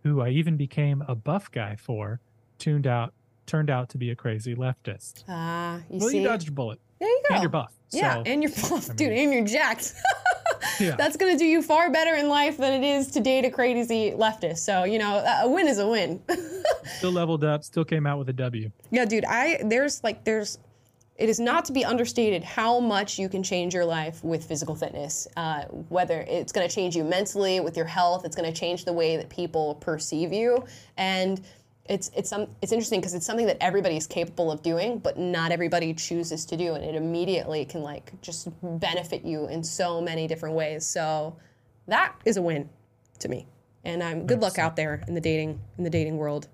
who 0.03 0.21
I 0.21 0.29
even 0.31 0.57
became 0.57 1.03
a 1.09 1.15
buff 1.15 1.51
guy 1.51 1.77
for, 1.77 2.21
tuned 2.59 2.87
out 2.87 3.13
turned 3.47 3.71
out 3.71 3.89
to 3.89 3.99
be 3.99 4.11
a 4.11 4.15
crazy 4.15 4.55
leftist. 4.55 5.25
Ah, 5.27 5.79
you 5.91 5.99
well, 6.01 6.09
see? 6.11 6.19
you 6.21 6.29
dodged 6.29 6.49
a 6.49 6.53
bullet. 6.53 6.79
There 7.01 7.09
you 7.09 7.23
go. 7.29 7.35
And 7.35 7.43
you're 7.43 7.51
buff. 7.51 7.73
Yeah, 7.91 8.15
so- 8.17 8.23
and 8.27 8.43
you're 8.43 8.53
buff, 8.53 8.91
I 8.91 8.95
dude, 8.95 9.13
and 9.13 9.33
you're 9.33 9.45
jacked. 9.47 9.95
Yeah. 10.81 10.97
That's 10.97 11.17
gonna 11.17 11.37
do 11.37 11.45
you 11.45 11.63
far 11.63 11.91
better 11.91 12.15
in 12.15 12.29
life 12.29 12.57
than 12.57 12.73
it 12.83 12.87
is 12.87 13.09
to 13.13 13.21
date 13.21 13.45
a 13.45 13.51
crazy 13.51 14.13
leftist. 14.13 14.59
So 14.59 14.85
you 14.85 14.99
know, 14.99 15.19
a 15.43 15.49
win 15.49 15.67
is 15.69 15.79
a 15.79 15.89
win. 15.89 16.23
Still 16.99 17.13
leveled 17.13 17.45
up, 17.45 17.65
still 17.65 17.85
came 17.85 18.07
out 18.07 18.19
with 18.19 18.29
a 18.29 18.33
W. 18.33 18.71
yeah, 18.91 19.05
dude. 19.05 19.25
I 19.25 19.61
there's 19.65 20.03
like 20.03 20.25
there's. 20.25 20.59
It 21.17 21.29
is 21.29 21.41
not 21.41 21.65
to 21.65 21.73
be 21.73 21.85
understated 21.85 22.45
how 22.45 22.79
much 22.79 23.19
you 23.19 23.29
can 23.29 23.43
change 23.43 23.75
your 23.75 23.85
life 23.85 24.23
with 24.23 24.45
physical 24.45 24.77
fitness. 24.77 25.27
Uh, 25.37 25.65
whether 25.89 26.21
it's 26.29 26.53
going 26.53 26.69
to 26.69 26.73
change 26.73 26.95
you 26.95 27.03
mentally 27.03 27.59
with 27.59 27.77
your 27.77 27.87
health, 27.87 28.25
it's 28.25 28.37
going 28.37 28.49
to 28.51 28.57
change 28.57 28.85
the 28.85 28.93
way 28.93 29.17
that 29.17 29.29
people 29.29 29.75
perceive 29.77 30.33
you, 30.33 30.65
and 30.97 31.41
it's 31.89 32.11
it's 32.17 32.29
some 32.31 32.47
it's 32.63 32.73
interesting 32.73 33.01
because 33.01 33.15
it's 33.15 33.25
something 33.27 33.47
that 33.47 33.57
everybody 33.61 33.97
is 33.97 34.07
capable 34.07 34.51
of 34.53 34.63
doing, 34.63 34.99
but 34.99 35.19
not 35.19 35.53
everybody 35.53 35.95
chooses 35.95 36.45
to 36.47 36.57
do, 36.57 36.75
and 36.75 36.85
it 36.85 36.95
immediately 36.95 37.65
can 37.65 37.83
like 37.83 38.13
just 38.21 38.49
benefit 38.63 39.25
you 39.25 39.47
in 39.49 39.65
so 39.65 40.01
many 40.01 40.27
different 40.27 40.55
ways. 40.55 40.87
So 40.87 41.37
that 41.87 42.15
is 42.25 42.37
a 42.37 42.43
win 42.43 42.69
to 43.21 43.29
me, 43.29 43.47
and 43.85 44.03
I'm 44.03 44.27
good 44.27 44.41
luck 44.41 44.59
out 44.59 44.77
there 44.77 45.03
in 45.09 45.15
the 45.15 45.21
dating 45.21 45.61
in 45.79 45.85
the 45.85 45.91
dating 45.91 46.17
world. 46.19 46.49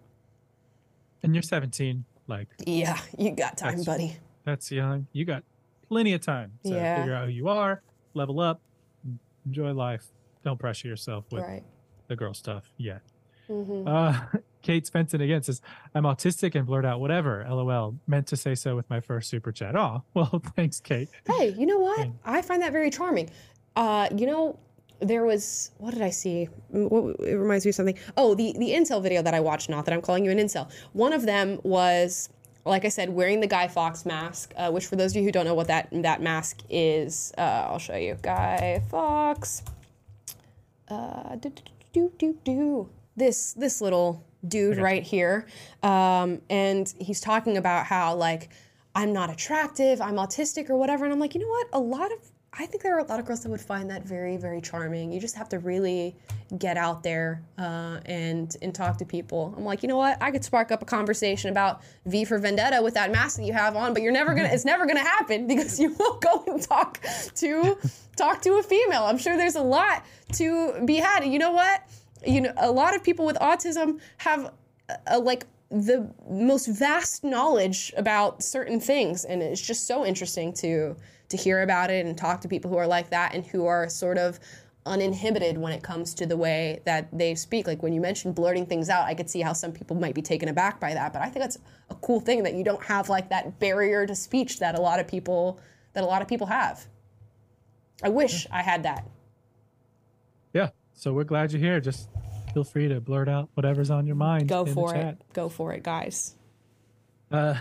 And 1.22 1.34
you're 1.34 1.42
17. 1.42 2.04
Like, 2.26 2.48
Yeah, 2.66 2.98
you 3.18 3.30
got 3.32 3.56
time, 3.58 3.78
That's- 3.78 3.86
buddy. 3.86 4.16
that's 4.44 4.70
young. 4.70 5.06
You 5.12 5.24
got 5.24 5.42
plenty 5.88 6.12
of 6.14 6.20
time 6.20 6.52
to 6.64 6.70
Yeah. 6.70 6.98
figure 6.98 7.14
out 7.14 7.26
who 7.26 7.32
you 7.32 7.48
are, 7.48 7.82
level 8.14 8.40
up, 8.40 8.60
enjoy 9.46 9.72
life. 9.72 10.06
Don't 10.42 10.58
pressure 10.58 10.88
yourself 10.88 11.24
with 11.32 11.42
Right. 11.42 11.62
the 12.08 12.16
girl 12.16 12.34
stuff 12.34 12.70
yet. 12.76 13.00
Mm-hmm. 13.48 13.86
Uh, 13.88 14.20
Kate 14.64 14.84
Svensson 14.84 15.22
again 15.22 15.42
says, 15.42 15.60
I'm 15.94 16.04
autistic 16.04 16.54
and 16.54 16.66
blurt 16.66 16.86
out 16.86 16.98
whatever. 16.98 17.46
LOL. 17.48 17.96
Meant 18.06 18.26
to 18.28 18.36
say 18.36 18.54
so 18.54 18.74
with 18.74 18.88
my 18.88 18.98
first 18.98 19.28
super 19.28 19.52
chat. 19.52 19.76
Oh, 19.76 20.02
well, 20.14 20.42
thanks, 20.56 20.80
Kate. 20.80 21.10
Hey, 21.26 21.54
you 21.56 21.66
know 21.66 21.78
what? 21.78 22.08
I 22.24 22.40
find 22.42 22.62
that 22.62 22.72
very 22.72 22.90
charming. 22.90 23.30
Uh, 23.76 24.08
you 24.16 24.26
know, 24.26 24.58
there 25.00 25.24
was 25.24 25.70
what 25.78 25.92
did 25.92 26.02
I 26.02 26.10
see? 26.10 26.46
What, 26.70 27.16
it 27.20 27.34
reminds 27.34 27.66
me 27.66 27.70
of 27.70 27.74
something. 27.74 27.98
Oh, 28.16 28.34
the 28.34 28.54
the 28.58 28.70
incel 28.70 29.02
video 29.02 29.20
that 29.22 29.34
I 29.34 29.40
watched. 29.40 29.68
Not 29.68 29.84
that 29.84 29.92
I'm 29.92 30.00
calling 30.00 30.24
you 30.24 30.30
an 30.30 30.38
incel. 30.38 30.70
One 30.92 31.12
of 31.12 31.22
them 31.26 31.60
was, 31.62 32.30
like 32.64 32.86
I 32.86 32.88
said, 32.88 33.10
wearing 33.10 33.40
the 33.40 33.46
Guy 33.46 33.68
Fawkes 33.68 34.06
mask. 34.06 34.54
Uh, 34.56 34.70
which, 34.70 34.86
for 34.86 34.96
those 34.96 35.10
of 35.12 35.16
you 35.16 35.24
who 35.24 35.32
don't 35.32 35.44
know 35.44 35.54
what 35.54 35.66
that 35.66 35.88
that 35.92 36.22
mask 36.22 36.62
is, 36.70 37.32
uh, 37.36 37.66
I'll 37.68 37.78
show 37.78 37.96
you. 37.96 38.16
Guy 38.22 38.82
Fawkes. 38.88 39.62
Uh, 40.88 41.36
do, 41.36 41.50
do, 41.50 41.62
do, 41.92 42.12
do, 42.16 42.38
do. 42.44 42.88
This 43.16 43.52
this 43.52 43.82
little 43.82 44.24
dude 44.46 44.78
right 44.78 45.02
here, 45.02 45.46
um, 45.82 46.40
and 46.50 46.92
he's 46.98 47.20
talking 47.20 47.56
about 47.56 47.86
how 47.86 48.14
like 48.14 48.50
I'm 48.94 49.12
not 49.12 49.30
attractive, 49.30 50.00
I'm 50.00 50.14
autistic 50.14 50.70
or 50.70 50.76
whatever, 50.76 51.04
and 51.04 51.12
I'm 51.12 51.20
like, 51.20 51.34
you 51.34 51.40
know 51.40 51.48
what? 51.48 51.66
A 51.72 51.80
lot 51.80 52.12
of 52.12 52.18
I 52.56 52.66
think 52.66 52.84
there 52.84 52.94
are 52.94 53.00
a 53.00 53.04
lot 53.04 53.18
of 53.18 53.26
girls 53.26 53.42
that 53.42 53.48
would 53.48 53.60
find 53.60 53.90
that 53.90 54.04
very 54.04 54.36
very 54.36 54.60
charming. 54.60 55.12
You 55.12 55.20
just 55.20 55.34
have 55.34 55.48
to 55.48 55.58
really 55.58 56.14
get 56.58 56.76
out 56.76 57.02
there 57.02 57.42
uh, 57.58 57.98
and 58.06 58.56
and 58.62 58.74
talk 58.74 58.96
to 58.98 59.04
people. 59.04 59.54
I'm 59.56 59.64
like, 59.64 59.82
you 59.82 59.88
know 59.88 59.96
what? 59.96 60.18
I 60.20 60.30
could 60.30 60.44
spark 60.44 60.70
up 60.70 60.80
a 60.80 60.84
conversation 60.84 61.50
about 61.50 61.82
V 62.06 62.24
for 62.24 62.38
Vendetta 62.38 62.80
with 62.82 62.94
that 62.94 63.10
mask 63.10 63.38
that 63.38 63.44
you 63.44 63.52
have 63.52 63.74
on, 63.74 63.92
but 63.92 64.02
you're 64.02 64.12
never 64.12 64.34
gonna. 64.34 64.48
it's 64.52 64.64
never 64.64 64.86
gonna 64.86 65.00
happen 65.00 65.46
because 65.46 65.80
you 65.80 65.94
won't 65.98 66.20
go 66.20 66.44
and 66.46 66.62
talk 66.62 67.00
to 67.36 67.76
talk 68.16 68.40
to 68.42 68.54
a 68.54 68.62
female. 68.62 69.04
I'm 69.04 69.18
sure 69.18 69.36
there's 69.36 69.56
a 69.56 69.62
lot 69.62 70.04
to 70.34 70.80
be 70.84 70.96
had. 70.96 71.24
And 71.24 71.32
you 71.32 71.40
know 71.40 71.52
what? 71.52 71.82
You 72.26 72.42
know, 72.42 72.52
a 72.56 72.70
lot 72.70 72.94
of 72.94 73.02
people 73.02 73.26
with 73.26 73.36
autism 73.36 74.00
have 74.18 74.52
a, 75.06 75.18
like 75.18 75.46
the 75.70 76.08
most 76.28 76.66
vast 76.66 77.24
knowledge 77.24 77.92
about 77.96 78.42
certain 78.42 78.80
things, 78.80 79.24
and 79.24 79.42
it's 79.42 79.60
just 79.60 79.86
so 79.86 80.04
interesting 80.04 80.52
to 80.54 80.96
to 81.30 81.36
hear 81.36 81.62
about 81.62 81.90
it 81.90 82.04
and 82.04 82.16
talk 82.16 82.40
to 82.42 82.48
people 82.48 82.70
who 82.70 82.76
are 82.76 82.86
like 82.86 83.10
that 83.10 83.34
and 83.34 83.46
who 83.46 83.66
are 83.66 83.88
sort 83.88 84.18
of 84.18 84.38
uninhibited 84.86 85.56
when 85.56 85.72
it 85.72 85.82
comes 85.82 86.12
to 86.14 86.26
the 86.26 86.36
way 86.36 86.80
that 86.84 87.08
they 87.16 87.34
speak. 87.34 87.66
Like 87.66 87.82
when 87.82 87.92
you 87.92 88.00
mentioned 88.00 88.34
blurting 88.34 88.66
things 88.66 88.90
out, 88.90 89.06
I 89.06 89.14
could 89.14 89.30
see 89.30 89.40
how 89.40 89.54
some 89.54 89.72
people 89.72 89.96
might 89.96 90.14
be 90.14 90.22
taken 90.22 90.48
aback 90.48 90.78
by 90.78 90.92
that, 90.92 91.12
but 91.12 91.22
I 91.22 91.26
think 91.30 91.42
that's 91.42 91.58
a 91.90 91.94
cool 91.96 92.20
thing 92.20 92.42
that 92.42 92.54
you 92.54 92.64
don't 92.64 92.82
have 92.84 93.08
like 93.08 93.30
that 93.30 93.58
barrier 93.58 94.06
to 94.06 94.14
speech 94.14 94.58
that 94.58 94.78
a 94.78 94.80
lot 94.80 95.00
of 95.00 95.08
people 95.08 95.58
that 95.94 96.04
a 96.04 96.06
lot 96.06 96.20
of 96.20 96.28
people 96.28 96.46
have. 96.46 96.86
I 98.02 98.08
wish 98.08 98.46
I 98.50 98.62
had 98.62 98.82
that. 98.82 99.08
Yeah. 100.52 100.70
So 100.92 101.12
we're 101.12 101.24
glad 101.24 101.52
you're 101.52 101.60
here. 101.60 101.80
Just 101.80 102.08
feel 102.54 102.64
free 102.64 102.88
to 102.88 103.00
blurt 103.00 103.28
out 103.28 103.50
whatever's 103.54 103.90
on 103.90 104.06
your 104.06 104.16
mind. 104.16 104.48
Go 104.48 104.60
in 104.60 104.66
the 104.66 104.74
for 104.74 104.94
it. 104.94 105.20
Go 105.32 105.48
for 105.48 105.72
it, 105.72 105.82
guys. 105.82 106.36
Uh, 107.30 107.56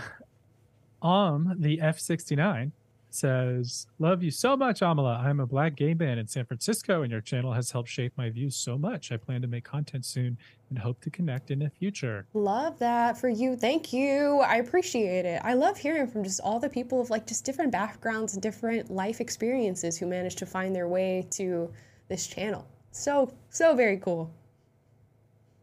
Om, 1.02 1.56
the 1.58 1.78
F69, 1.78 2.70
says, 3.10 3.86
Love 3.98 4.22
you 4.22 4.30
so 4.30 4.56
much, 4.56 4.80
Amala. 4.80 5.20
I'm 5.20 5.40
a 5.40 5.46
black 5.46 5.76
gay 5.76 5.94
man 5.94 6.18
in 6.18 6.26
San 6.26 6.44
Francisco, 6.46 7.02
and 7.02 7.10
your 7.10 7.20
channel 7.20 7.52
has 7.52 7.70
helped 7.70 7.88
shape 7.88 8.12
my 8.16 8.30
views 8.30 8.56
so 8.56 8.76
much. 8.76 9.12
I 9.12 9.16
plan 9.16 9.42
to 9.42 9.48
make 9.48 9.64
content 9.64 10.04
soon 10.04 10.36
and 10.70 10.78
hope 10.78 11.00
to 11.02 11.10
connect 11.10 11.50
in 11.50 11.60
the 11.60 11.70
future. 11.70 12.26
Love 12.34 12.78
that 12.78 13.18
for 13.18 13.28
you. 13.28 13.56
Thank 13.56 13.92
you. 13.92 14.40
I 14.40 14.56
appreciate 14.56 15.24
it. 15.24 15.40
I 15.44 15.54
love 15.54 15.76
hearing 15.76 16.06
from 16.06 16.24
just 16.24 16.40
all 16.40 16.58
the 16.58 16.68
people 16.68 17.00
of 17.00 17.10
like 17.10 17.26
just 17.26 17.44
different 17.44 17.70
backgrounds 17.70 18.34
and 18.34 18.42
different 18.42 18.90
life 18.90 19.20
experiences 19.20 19.96
who 19.96 20.06
managed 20.06 20.38
to 20.38 20.46
find 20.46 20.74
their 20.74 20.88
way 20.88 21.26
to 21.32 21.70
this 22.08 22.26
channel. 22.26 22.66
So, 22.90 23.32
so 23.50 23.74
very 23.74 23.98
cool. 23.98 24.30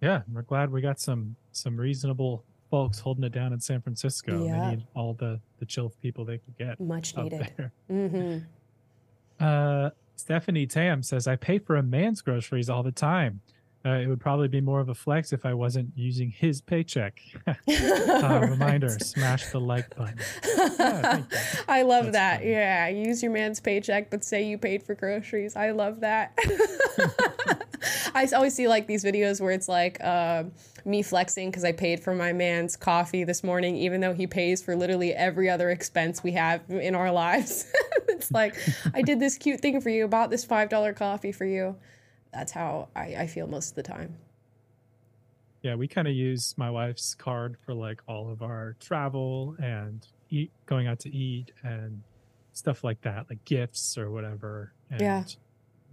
Yeah, 0.01 0.21
we're 0.31 0.41
glad 0.41 0.71
we 0.71 0.81
got 0.81 0.99
some 0.99 1.35
some 1.51 1.77
reasonable 1.77 2.43
folks 2.69 2.99
holding 2.99 3.23
it 3.23 3.31
down 3.31 3.53
in 3.53 3.59
San 3.59 3.81
Francisco. 3.81 4.45
Yeah. 4.45 4.59
They 4.69 4.75
need 4.77 4.87
all 4.95 5.13
the 5.13 5.39
the 5.59 5.65
chill 5.65 5.93
people 6.01 6.25
they 6.25 6.39
could 6.39 6.57
get. 6.57 6.79
Much 6.79 7.15
needed. 7.15 7.51
there. 7.57 7.71
hmm 7.87 8.37
Uh, 9.39 9.89
Stephanie 10.17 10.67
Tam 10.67 11.01
says, 11.01 11.25
I 11.27 11.35
pay 11.35 11.57
for 11.57 11.77
a 11.77 11.81
man's 11.81 12.21
groceries 12.21 12.69
all 12.69 12.83
the 12.83 12.91
time. 12.91 13.41
Uh, 13.83 13.93
it 13.93 14.05
would 14.05 14.19
probably 14.19 14.47
be 14.47 14.61
more 14.61 14.79
of 14.79 14.89
a 14.89 14.93
flex 14.93 15.33
if 15.33 15.47
I 15.47 15.55
wasn't 15.55 15.89
using 15.95 16.29
his 16.29 16.61
paycheck. 16.61 17.19
uh, 17.47 18.47
reminder, 18.47 18.89
smash 18.99 19.47
the 19.47 19.59
like 19.59 19.95
button. 19.95 20.19
I 21.67 21.81
love 21.81 22.11
that. 22.11 22.45
Yeah, 22.45 22.87
use 22.89 23.23
your 23.23 23.31
man's 23.31 23.59
paycheck, 23.59 24.11
but 24.11 24.23
say 24.23 24.43
you 24.43 24.59
paid 24.59 24.83
for 24.83 24.93
groceries. 24.93 25.55
I 25.55 25.71
love 25.71 26.01
that. 26.01 26.37
I 28.15 28.27
always 28.35 28.55
see 28.55 28.67
like 28.67 28.87
these 28.87 29.03
videos 29.03 29.41
where 29.41 29.51
it's 29.51 29.67
like 29.67 30.01
uh, 30.03 30.43
me 30.85 31.01
flexing 31.01 31.49
because 31.49 31.63
I 31.63 31.71
paid 31.71 31.99
for 31.99 32.13
my 32.13 32.33
man's 32.33 32.75
coffee 32.75 33.23
this 33.23 33.43
morning, 33.43 33.75
even 33.75 34.01
though 34.01 34.13
he 34.13 34.27
pays 34.27 34.61
for 34.61 34.75
literally 34.75 35.13
every 35.13 35.49
other 35.49 35.69
expense 35.69 36.23
we 36.23 36.31
have 36.33 36.61
in 36.69 36.95
our 36.95 37.11
lives. 37.11 37.71
it's 38.07 38.31
like 38.31 38.55
I 38.93 39.01
did 39.01 39.19
this 39.19 39.37
cute 39.37 39.61
thing 39.61 39.81
for 39.81 39.89
you, 39.89 40.07
bought 40.07 40.29
this 40.29 40.45
five 40.45 40.69
dollar 40.69 40.93
coffee 40.93 41.31
for 41.31 41.45
you. 41.45 41.75
That's 42.33 42.51
how 42.51 42.89
I, 42.95 43.15
I 43.19 43.27
feel 43.27 43.47
most 43.47 43.69
of 43.69 43.75
the 43.75 43.83
time. 43.83 44.15
Yeah, 45.61 45.75
we 45.75 45.87
kind 45.87 46.07
of 46.07 46.15
use 46.15 46.55
my 46.57 46.71
wife's 46.71 47.13
card 47.13 47.55
for 47.63 47.73
like 47.73 48.01
all 48.07 48.31
of 48.31 48.41
our 48.41 48.75
travel 48.79 49.55
and 49.61 50.05
eat, 50.29 50.51
going 50.65 50.87
out 50.87 50.99
to 50.99 51.15
eat 51.15 51.51
and 51.63 52.01
stuff 52.53 52.83
like 52.83 53.01
that, 53.01 53.27
like 53.29 53.43
gifts 53.45 53.97
or 53.97 54.09
whatever. 54.09 54.73
And 54.89 55.01
Yeah. 55.01 55.23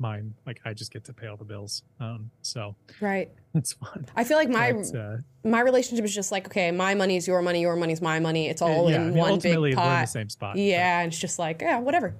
Mine, 0.01 0.35
like 0.47 0.61
I 0.65 0.73
just 0.75 0.93
get 0.93 1.05
to 1.05 1.13
pay 1.13 1.27
all 1.27 1.37
the 1.37 1.45
bills. 1.45 1.83
Um, 2.01 2.31
so 2.43 2.75
Right. 3.01 3.31
it's 3.55 3.73
fun. 3.73 4.07
I 4.17 4.25
feel 4.25 4.37
like 4.37 4.49
my 4.49 4.73
But, 4.73 4.95
uh, 4.95 5.17
my 5.45 5.61
relationship 5.61 6.05
is 6.05 6.15
just 6.15 6.31
like 6.33 6.47
okay, 6.47 6.71
my 6.71 6.95
money 6.95 7.17
is 7.17 7.27
your 7.27 7.43
money, 7.43 7.61
your 7.61 7.77
money 7.77 7.93
is 7.93 8.01
my 8.03 8.19
money. 8.21 8.49
It's 8.49 8.63
all 8.63 8.91
yeah, 8.91 8.97
I 8.97 9.01
in 9.01 9.09
mean, 9.11 9.19
one 9.19 9.31
ultimately 9.33 9.71
big 9.71 9.79
we're 9.79 9.83
in 9.85 9.89
pot. 9.89 10.01
the 10.03 10.07
same 10.07 10.29
spot. 10.29 10.55
but- 10.55 10.61
Yeah, 10.63 11.01
and 11.01 11.13
it's 11.13 11.21
just 11.21 11.39
like 11.39 11.61
yeah, 11.63 11.79
whatever, 11.79 12.15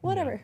whatever. 0.00 0.42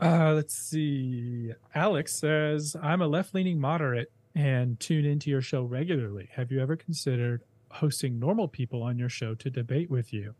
Uh, 0.00 0.32
let's 0.34 0.54
see. 0.54 1.52
Alex 1.74 2.12
says, 2.14 2.76
I'm 2.82 3.00
a 3.00 3.06
left 3.06 3.34
leaning 3.34 3.58
moderate 3.60 4.10
and 4.34 4.78
tune 4.80 5.04
into 5.04 5.30
your 5.30 5.40
show 5.40 5.62
regularly. 5.62 6.28
Have 6.34 6.50
you 6.50 6.60
ever 6.60 6.76
considered 6.76 7.42
hosting 7.70 8.18
normal 8.18 8.48
people 8.48 8.82
on 8.82 8.98
your 8.98 9.08
show 9.08 9.34
to 9.36 9.48
debate 9.48 9.88
with 9.90 10.12
you? 10.12 10.34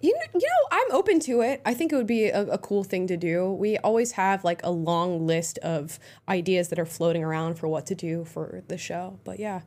You 0.00 0.12
know, 0.12 0.20
you 0.34 0.40
know, 0.40 0.68
I'm 0.72 0.92
open 0.92 1.20
to 1.20 1.40
it. 1.40 1.62
I 1.64 1.74
think 1.74 1.92
it 1.92 1.96
would 1.96 2.06
be 2.06 2.26
a, 2.26 2.42
a, 2.46 2.58
cool 2.58 2.84
thing 2.84 3.06
to 3.08 3.16
do. 3.16 3.50
We 3.52 3.78
always 3.78 4.12
have 4.12 4.44
like 4.44 4.60
a 4.62 4.70
long 4.70 5.26
list 5.26 5.58
of 5.58 5.98
ideas 6.28 6.68
that 6.68 6.78
are 6.78 6.86
floating 6.86 7.24
around 7.24 7.54
for 7.54 7.66
what 7.66 7.86
to 7.86 7.94
do 7.94 8.24
for 8.24 8.62
the 8.68 8.78
show. 8.78 9.18
But 9.24 9.38
yeah, 9.38 9.62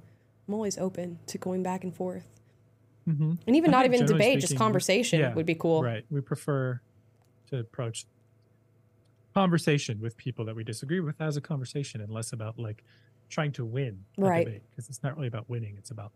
I'm 0.48 0.53
always 0.53 0.77
open 0.77 1.19
to 1.27 1.38
going 1.38 1.64
back 1.64 1.84
and 1.84 1.95
forth. 1.95 2.27
Mm-hmm. 3.07 3.34
And 3.48 3.56
even 3.56 3.73
I 3.73 3.77
not 3.77 3.86
even 3.86 4.06
debate, 4.06 4.22
speaking, 4.22 4.40
just 4.40 4.57
conversation 4.57 5.19
yeah, 5.19 5.34
would 5.34 5.45
be 5.45 5.56
cool. 5.56 5.84
Right. 5.84 6.06
We 6.10 6.22
prefer 6.22 6.80
to 7.49 7.60
approach 7.60 8.06
conversation 9.34 9.99
with 9.99 10.18
people 10.18 10.45
that 10.45 10.56
we 10.56 10.64
disagree 10.64 10.99
with 10.99 11.19
as 11.22 11.38
a 11.38 11.41
conversation 11.41 12.02
and 12.02 12.11
less 12.11 12.34
about 12.34 12.57
like 12.60 12.84
trying 13.30 13.52
to 13.52 13.64
win 13.64 14.03
right 14.18 14.61
because 14.69 14.90
it's 14.90 15.03
not 15.03 15.15
really 15.15 15.27
about 15.27 15.48
winning 15.48 15.76
it's 15.77 15.91
about 15.91 16.11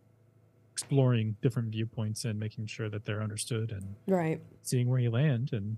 exploring 0.73 1.37
different 1.41 1.69
viewpoints 1.69 2.25
and 2.25 2.39
making 2.39 2.65
sure 2.65 2.89
that 2.89 3.05
they're 3.05 3.21
understood 3.21 3.71
and 3.71 3.95
right 4.07 4.41
seeing 4.63 4.89
where 4.89 4.99
you 4.99 5.11
land 5.11 5.51
and 5.53 5.77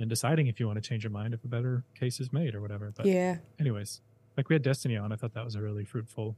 and 0.00 0.10
deciding 0.10 0.48
if 0.48 0.58
you 0.58 0.66
want 0.66 0.82
to 0.82 0.86
change 0.86 1.04
your 1.04 1.12
mind 1.12 1.32
if 1.32 1.44
a 1.44 1.48
better 1.48 1.84
case 1.94 2.18
is 2.18 2.32
made 2.32 2.52
or 2.52 2.60
whatever 2.60 2.92
but 2.96 3.06
yeah 3.06 3.36
anyways 3.60 4.00
like 4.36 4.48
we 4.48 4.54
had 4.56 4.62
destiny 4.62 4.96
on 4.96 5.12
i 5.12 5.16
thought 5.16 5.32
that 5.32 5.44
was 5.44 5.54
a 5.54 5.60
really 5.60 5.84
fruitful 5.84 6.36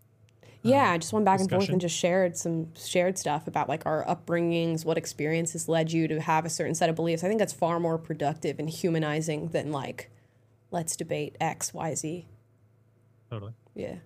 um, 0.64 0.70
yeah, 0.70 0.92
I 0.92 0.98
just 0.98 1.12
went 1.12 1.26
back 1.26 1.38
discussion. 1.38 1.54
and 1.54 1.62
forth 1.62 1.72
and 1.72 1.80
just 1.80 1.96
shared 1.96 2.36
some 2.38 2.74
shared 2.74 3.18
stuff 3.18 3.46
about 3.46 3.68
like 3.68 3.84
our 3.84 4.02
upbringings, 4.06 4.84
what 4.84 4.96
experiences 4.96 5.68
led 5.68 5.92
you 5.92 6.08
to 6.08 6.20
have 6.22 6.46
a 6.46 6.48
certain 6.48 6.74
set 6.74 6.88
of 6.88 6.96
beliefs. 6.96 7.22
I 7.22 7.28
think 7.28 7.38
that's 7.38 7.52
far 7.52 7.78
more 7.78 7.98
productive 7.98 8.58
and 8.58 8.70
humanizing 8.70 9.48
than 9.48 9.72
like, 9.72 10.10
let's 10.70 10.96
debate 10.96 11.36
X, 11.38 11.74
Y, 11.74 11.94
Z. 11.94 12.26
Totally. 13.30 13.52
Yeah. 13.74 13.96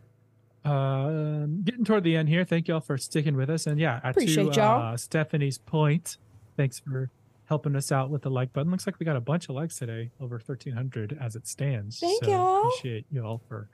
Uh, 0.65 1.47
getting 1.65 1.85
toward 1.85 2.05
the 2.05 2.17
end 2.17 2.29
here. 2.29 2.45
Thank 2.45 2.69
y'all 2.69 2.81
for 2.81 2.99
sticking 2.99 3.37
with 3.37 3.49
us. 3.49 3.67
And 3.67 3.79
yeah, 3.79 4.01
Appreciate 4.05 4.53
to 4.53 4.61
y'all. 4.61 4.95
Uh, 4.95 4.97
Stephanie's 4.97 5.59
point, 5.59 6.19
thanks 6.57 6.81
for 6.81 7.11
helping 7.49 7.75
us 7.75 7.91
out 7.91 8.11
with 8.11 8.23
the 8.23 8.31
like 8.31 8.53
button. 8.53 8.71
Looks 8.71 8.87
like 8.87 8.99
we 8.99 9.07
got 9.07 9.17
a 9.17 9.21
bunch 9.21 9.49
of 9.49 9.55
likes 9.55 9.79
today, 9.79 10.11
over 10.21 10.37
1,300 10.37 11.17
as 11.21 11.35
it 11.35 11.47
stands. 11.47 11.99
Thank 11.99 12.25
so 12.25 12.31
y'all. 12.31 12.69
Appreciate 12.69 13.07
y'all 13.11 13.41
for 13.49 13.69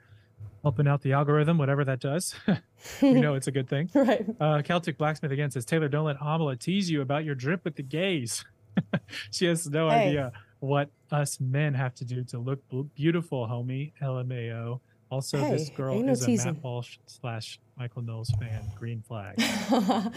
helping 0.63 0.87
out 0.87 1.01
the 1.01 1.13
algorithm, 1.13 1.57
whatever 1.57 1.83
that 1.83 1.99
does. 1.99 2.33
we 3.01 3.13
know 3.13 3.35
it's 3.35 3.47
a 3.47 3.51
good 3.51 3.67
thing. 3.67 3.89
right. 3.95 4.25
Uh, 4.39 4.61
Celtic 4.61 4.97
Blacksmith 4.97 5.31
again 5.31 5.51
says, 5.51 5.65
Taylor, 5.65 5.89
don't 5.89 6.05
let 6.05 6.19
Amala 6.19 6.57
tease 6.57 6.89
you 6.89 7.01
about 7.01 7.25
your 7.25 7.35
drip 7.35 7.65
with 7.65 7.75
the 7.75 7.83
gays. 7.83 8.45
she 9.31 9.45
has 9.45 9.67
no 9.69 9.89
hey. 9.89 10.07
idea 10.07 10.31
what 10.59 10.89
us 11.11 11.39
men 11.39 11.73
have 11.73 11.93
to 11.95 12.05
do 12.05 12.23
to 12.23 12.39
look 12.39 12.61
beautiful, 12.95 13.47
homie. 13.47 13.91
LMAO. 14.01 14.79
Also, 15.11 15.37
hey, 15.37 15.51
this 15.51 15.69
girl 15.69 15.99
no 15.99 16.13
is 16.13 16.25
teasing. 16.25 16.49
a 16.49 16.53
Matt 16.53 16.63
Walsh 16.63 16.97
slash 17.05 17.59
Michael 17.77 18.01
Knowles 18.01 18.31
fan. 18.39 18.63
Green 18.77 19.03
flag. 19.07 19.39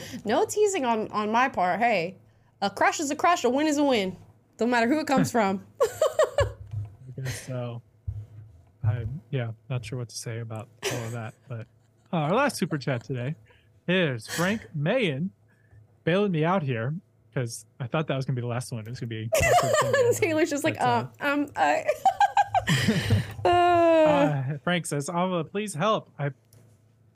no 0.24 0.44
teasing 0.47 0.85
on 0.85 1.09
on 1.09 1.31
my 1.31 1.48
part. 1.48 1.78
Hey, 1.78 2.16
a 2.62 2.70
crush 2.70 2.98
is 3.01 3.10
a 3.10 3.16
crush. 3.16 3.44
A 3.44 3.51
win 3.51 3.66
is 3.66 3.78
a 3.78 3.85
win. 3.85 4.16
Don't 4.56 4.70
matter 4.70 4.89
who 4.89 4.98
it 4.98 5.06
comes 5.06 5.31
from. 5.31 5.62
I 5.82 7.23
guess 7.23 7.47
so. 7.47 7.82
I'm 8.82 9.20
yeah, 9.31 9.51
not 9.69 9.85
sure 9.85 9.98
what 9.98 10.09
to 10.09 10.16
say 10.16 10.40
about 10.40 10.69
all 10.90 11.05
of 11.05 11.12
that. 11.12 11.35
But 11.48 11.66
uh, 12.12 12.16
our 12.16 12.35
last 12.35 12.56
super 12.56 12.78
chat 12.78 13.05
today 13.05 13.35
is 13.86 14.27
Frank 14.27 14.66
Mayen 14.74 15.31
bailing 16.05 16.32
me 16.32 16.44
out 16.44 16.62
here 16.62 16.94
because 17.32 17.66
I 17.78 17.86
thought 17.86 18.06
that 18.06 18.16
was 18.16 18.24
gonna 18.24 18.36
be 18.36 18.40
the 18.40 18.48
last 18.48 18.73
one. 18.73 18.86
It 18.86 18.90
was 18.90 19.01
gonna 19.01 19.09
be 19.09 19.31
Taylor's 20.15 20.51
just 20.51 20.65
like, 20.65 20.81
uh, 20.81 21.05
um, 21.20 21.48
I. 21.55 21.85
uh, 23.49 24.53
uh, 24.55 24.59
Frank 24.65 24.87
says, 24.87 25.09
"Ava, 25.09 25.45
please 25.45 25.75
help. 25.75 26.11
I 26.19 26.31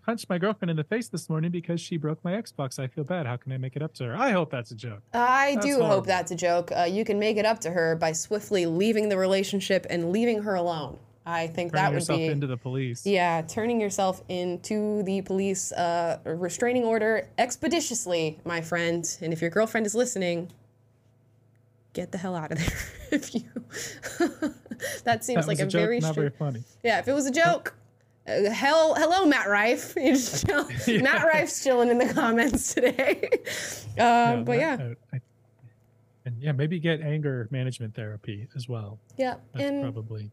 punched 0.04 0.28
my 0.28 0.38
girlfriend 0.38 0.70
in 0.70 0.76
the 0.76 0.84
face 0.84 1.08
this 1.08 1.28
morning 1.28 1.50
because 1.50 1.80
she 1.80 1.96
broke 1.96 2.22
my 2.24 2.32
Xbox. 2.32 2.78
I 2.78 2.86
feel 2.86 3.04
bad. 3.04 3.26
How 3.26 3.36
can 3.36 3.52
I 3.52 3.58
make 3.58 3.76
it 3.76 3.82
up 3.82 3.94
to 3.94 4.04
her? 4.04 4.16
I 4.16 4.30
hope 4.30 4.50
that's 4.50 4.70
a 4.70 4.74
joke. 4.74 5.02
I 5.12 5.54
that's 5.54 5.66
do 5.66 5.72
horrible. 5.74 5.88
hope 5.88 6.06
that's 6.06 6.30
a 6.30 6.36
joke. 6.36 6.72
Uh, 6.72 6.82
you 6.82 7.04
can 7.04 7.18
make 7.18 7.36
it 7.36 7.44
up 7.44 7.60
to 7.60 7.70
her 7.70 7.96
by 7.96 8.12
swiftly 8.12 8.66
leaving 8.66 9.08
the 9.08 9.16
relationship 9.16 9.86
and 9.88 10.10
leaving 10.12 10.42
her 10.42 10.54
alone. 10.54 10.98
I 11.24 11.46
think 11.46 11.72
turning 11.72 11.84
that 11.84 11.92
would 11.92 12.00
be. 12.00 12.04
Turning 12.04 12.18
yourself 12.18 12.18
be 12.18 12.26
into 12.26 12.46
the 12.48 12.56
police. 12.56 13.06
Yeah, 13.06 13.42
turning 13.42 13.80
yourself 13.80 14.22
into 14.28 15.02
the 15.04 15.22
police 15.22 15.70
uh, 15.72 16.18
restraining 16.24 16.84
order 16.84 17.28
expeditiously, 17.38 18.40
my 18.44 18.60
friend. 18.60 19.04
And 19.20 19.32
if 19.32 19.40
your 19.40 19.50
girlfriend 19.50 19.86
is 19.86 19.94
listening, 19.94 20.50
get 21.92 22.10
the 22.10 22.18
hell 22.18 22.34
out 22.34 22.50
of 22.50 22.58
there. 22.58 22.78
if 23.12 23.34
you, 23.34 23.44
that 25.04 25.24
seems 25.24 25.46
that 25.46 25.48
like 25.48 25.60
a, 25.60 25.64
a 25.64 25.66
joke, 25.66 25.80
very 25.80 26.00
not 26.00 26.14
very 26.14 26.30
funny. 26.30 26.62
Yeah, 26.82 26.98
if 26.98 27.08
it 27.08 27.12
was 27.12 27.26
a 27.26 27.32
joke. 27.32 27.74
Uh, 28.24 28.50
hell, 28.50 28.94
hello, 28.94 29.26
Matt 29.26 29.48
Rife. 29.48 29.94
yeah. 29.96 31.02
Matt 31.02 31.26
Rife's 31.26 31.64
chilling 31.64 31.88
in 31.88 31.98
the 31.98 32.12
comments 32.14 32.72
today. 32.72 33.28
Uh, 33.32 33.96
yeah, 33.96 34.42
but 34.46 34.58
yeah. 34.58 34.76
I, 35.12 35.16
I, 35.16 35.20
and 36.24 36.40
yeah, 36.40 36.52
maybe 36.52 36.78
get 36.78 37.00
anger 37.00 37.48
management 37.50 37.96
therapy 37.96 38.46
as 38.54 38.68
well. 38.68 39.00
Yeah, 39.18 39.34
That's 39.52 39.64
and 39.64 39.82
probably 39.82 40.30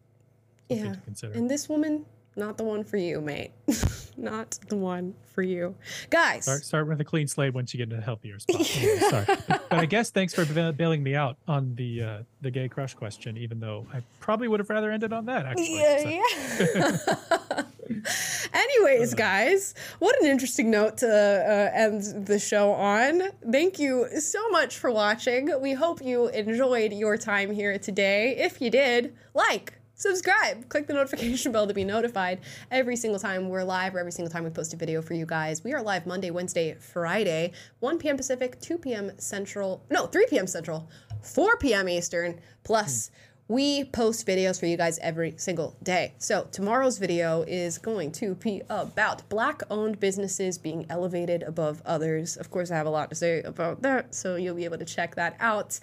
yeah. 0.69 0.95
And 1.33 1.49
this 1.49 1.67
woman, 1.67 2.05
not 2.39 2.57
the 2.57 2.63
one 2.63 2.83
for 2.83 2.97
you, 2.97 3.21
mate. 3.21 3.51
not 4.17 4.57
the 4.67 4.75
one 4.75 5.13
for 5.25 5.41
you. 5.43 5.75
Guys. 6.09 6.43
Start, 6.43 6.63
start 6.63 6.87
with 6.87 6.99
a 7.01 7.03
clean 7.03 7.27
slate 7.27 7.53
once 7.53 7.73
you 7.73 7.77
get 7.77 7.83
into 7.83 7.97
a 7.97 8.01
healthier 8.01 8.39
spot. 8.39 8.65
Sorry. 8.65 9.25
but 9.47 9.67
I 9.71 9.85
guess 9.85 10.09
thanks 10.09 10.33
for 10.33 10.45
bailing 10.71 11.03
me 11.03 11.15
out 11.15 11.37
on 11.47 11.75
the 11.75 12.01
uh, 12.01 12.17
the 12.41 12.49
gay 12.49 12.69
crush 12.69 12.93
question, 12.93 13.37
even 13.37 13.59
though 13.59 13.85
I 13.93 14.01
probably 14.19 14.47
would 14.47 14.59
have 14.59 14.69
rather 14.69 14.91
ended 14.91 15.13
on 15.13 15.25
that, 15.25 15.45
actually. 15.45 15.79
Yeah, 15.79 16.97
so. 16.97 17.13
yeah. 17.19 17.63
Anyways, 18.53 19.13
uh, 19.13 19.17
guys, 19.17 19.73
what 19.99 20.19
an 20.21 20.27
interesting 20.27 20.69
note 20.69 20.97
to 20.97 21.07
uh, 21.07 21.77
end 21.77 22.27
the 22.27 22.39
show 22.39 22.71
on. 22.71 23.23
Thank 23.51 23.79
you 23.79 24.07
so 24.19 24.47
much 24.49 24.77
for 24.77 24.91
watching. 24.91 25.49
We 25.59 25.73
hope 25.73 26.01
you 26.01 26.27
enjoyed 26.29 26.93
your 26.93 27.17
time 27.17 27.51
here 27.51 27.77
today. 27.79 28.37
If 28.37 28.61
you 28.61 28.69
did, 28.69 29.15
like, 29.33 29.78
subscribe. 29.99 30.69
Click 30.69 30.88
the 30.88 30.93
notification 30.93 31.51
bell 31.51 31.67
to 31.67 31.73
be 31.73 31.84
notified 31.84 32.39
every 32.71 32.95
single 32.95 33.19
time 33.19 33.49
we're 33.49 33.63
live 33.63 33.93
or 33.93 33.99
every 33.99 34.13
single 34.13 34.31
time 34.31 34.45
we 34.45 34.49
post 34.49 34.73
a 34.73 34.77
video 34.77 35.01
for 35.01 35.13
you 35.13 35.26
guys. 35.26 35.63
We 35.63 35.73
are 35.73 35.84
live 35.84 36.07
Monday, 36.07 36.31
Wednesday, 36.31 36.76
Friday, 36.80 37.51
1 37.81 37.99
p.m. 37.99 38.15
Pacific, 38.15 38.59
2 38.61 38.77
p.m. 38.77 39.11
Central, 39.17 39.84
no, 39.91 40.07
3 40.07 40.26
p.m. 40.30 40.47
Central, 40.47 40.89
4 41.21 41.57
p.m. 41.57 41.88
Eastern, 41.89 42.39
plus. 42.63 43.11
We 43.49 43.84
post 43.84 44.27
videos 44.27 44.59
for 44.59 44.67
you 44.67 44.77
guys 44.77 44.99
every 44.99 45.34
single 45.38 45.76
day. 45.81 46.13
So, 46.19 46.47
tomorrow's 46.51 46.99
video 46.99 47.41
is 47.47 47.80
going 47.80 48.11
to 48.11 48.35
be 48.35 48.61
about 48.69 49.27
black 49.27 49.63
owned 49.71 49.99
businesses 49.99 50.59
being 50.59 50.85
elevated 50.88 51.41
above 51.41 51.81
others. 51.84 52.38
Of 52.38 52.51
course, 52.51 52.69
I 52.69 52.76
have 52.76 52.85
a 52.85 52.91
lot 52.91 53.09
to 53.09 53.15
say 53.15 53.41
about 53.41 53.81
that, 53.81 54.13
so 54.13 54.35
you'll 54.35 54.53
be 54.53 54.65
able 54.65 54.77
to 54.77 54.85
check 54.85 55.15
that 55.15 55.35
out. 55.39 55.80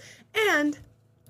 And 0.52 0.78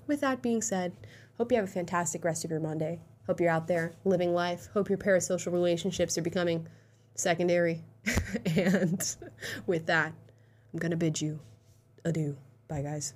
with 0.05 0.21
that 0.21 0.43
being 0.43 0.61
said, 0.61 0.93
Hope 1.37 1.51
you 1.51 1.57
have 1.57 1.65
a 1.65 1.71
fantastic 1.71 2.25
rest 2.25 2.45
of 2.45 2.51
your 2.51 2.59
Monday. 2.59 2.99
Hope 3.27 3.39
you're 3.39 3.49
out 3.49 3.67
there 3.67 3.93
living 4.05 4.33
life. 4.33 4.69
Hope 4.73 4.89
your 4.89 4.97
parasocial 4.97 5.53
relationships 5.53 6.17
are 6.17 6.23
becoming 6.23 6.67
secondary. 7.13 7.83
and 8.57 9.15
with 9.67 9.85
that, 9.85 10.13
I'm 10.73 10.79
going 10.79 10.91
to 10.91 10.97
bid 10.97 11.21
you 11.21 11.39
adieu. 12.03 12.37
Bye, 12.67 12.81
guys. 12.81 13.13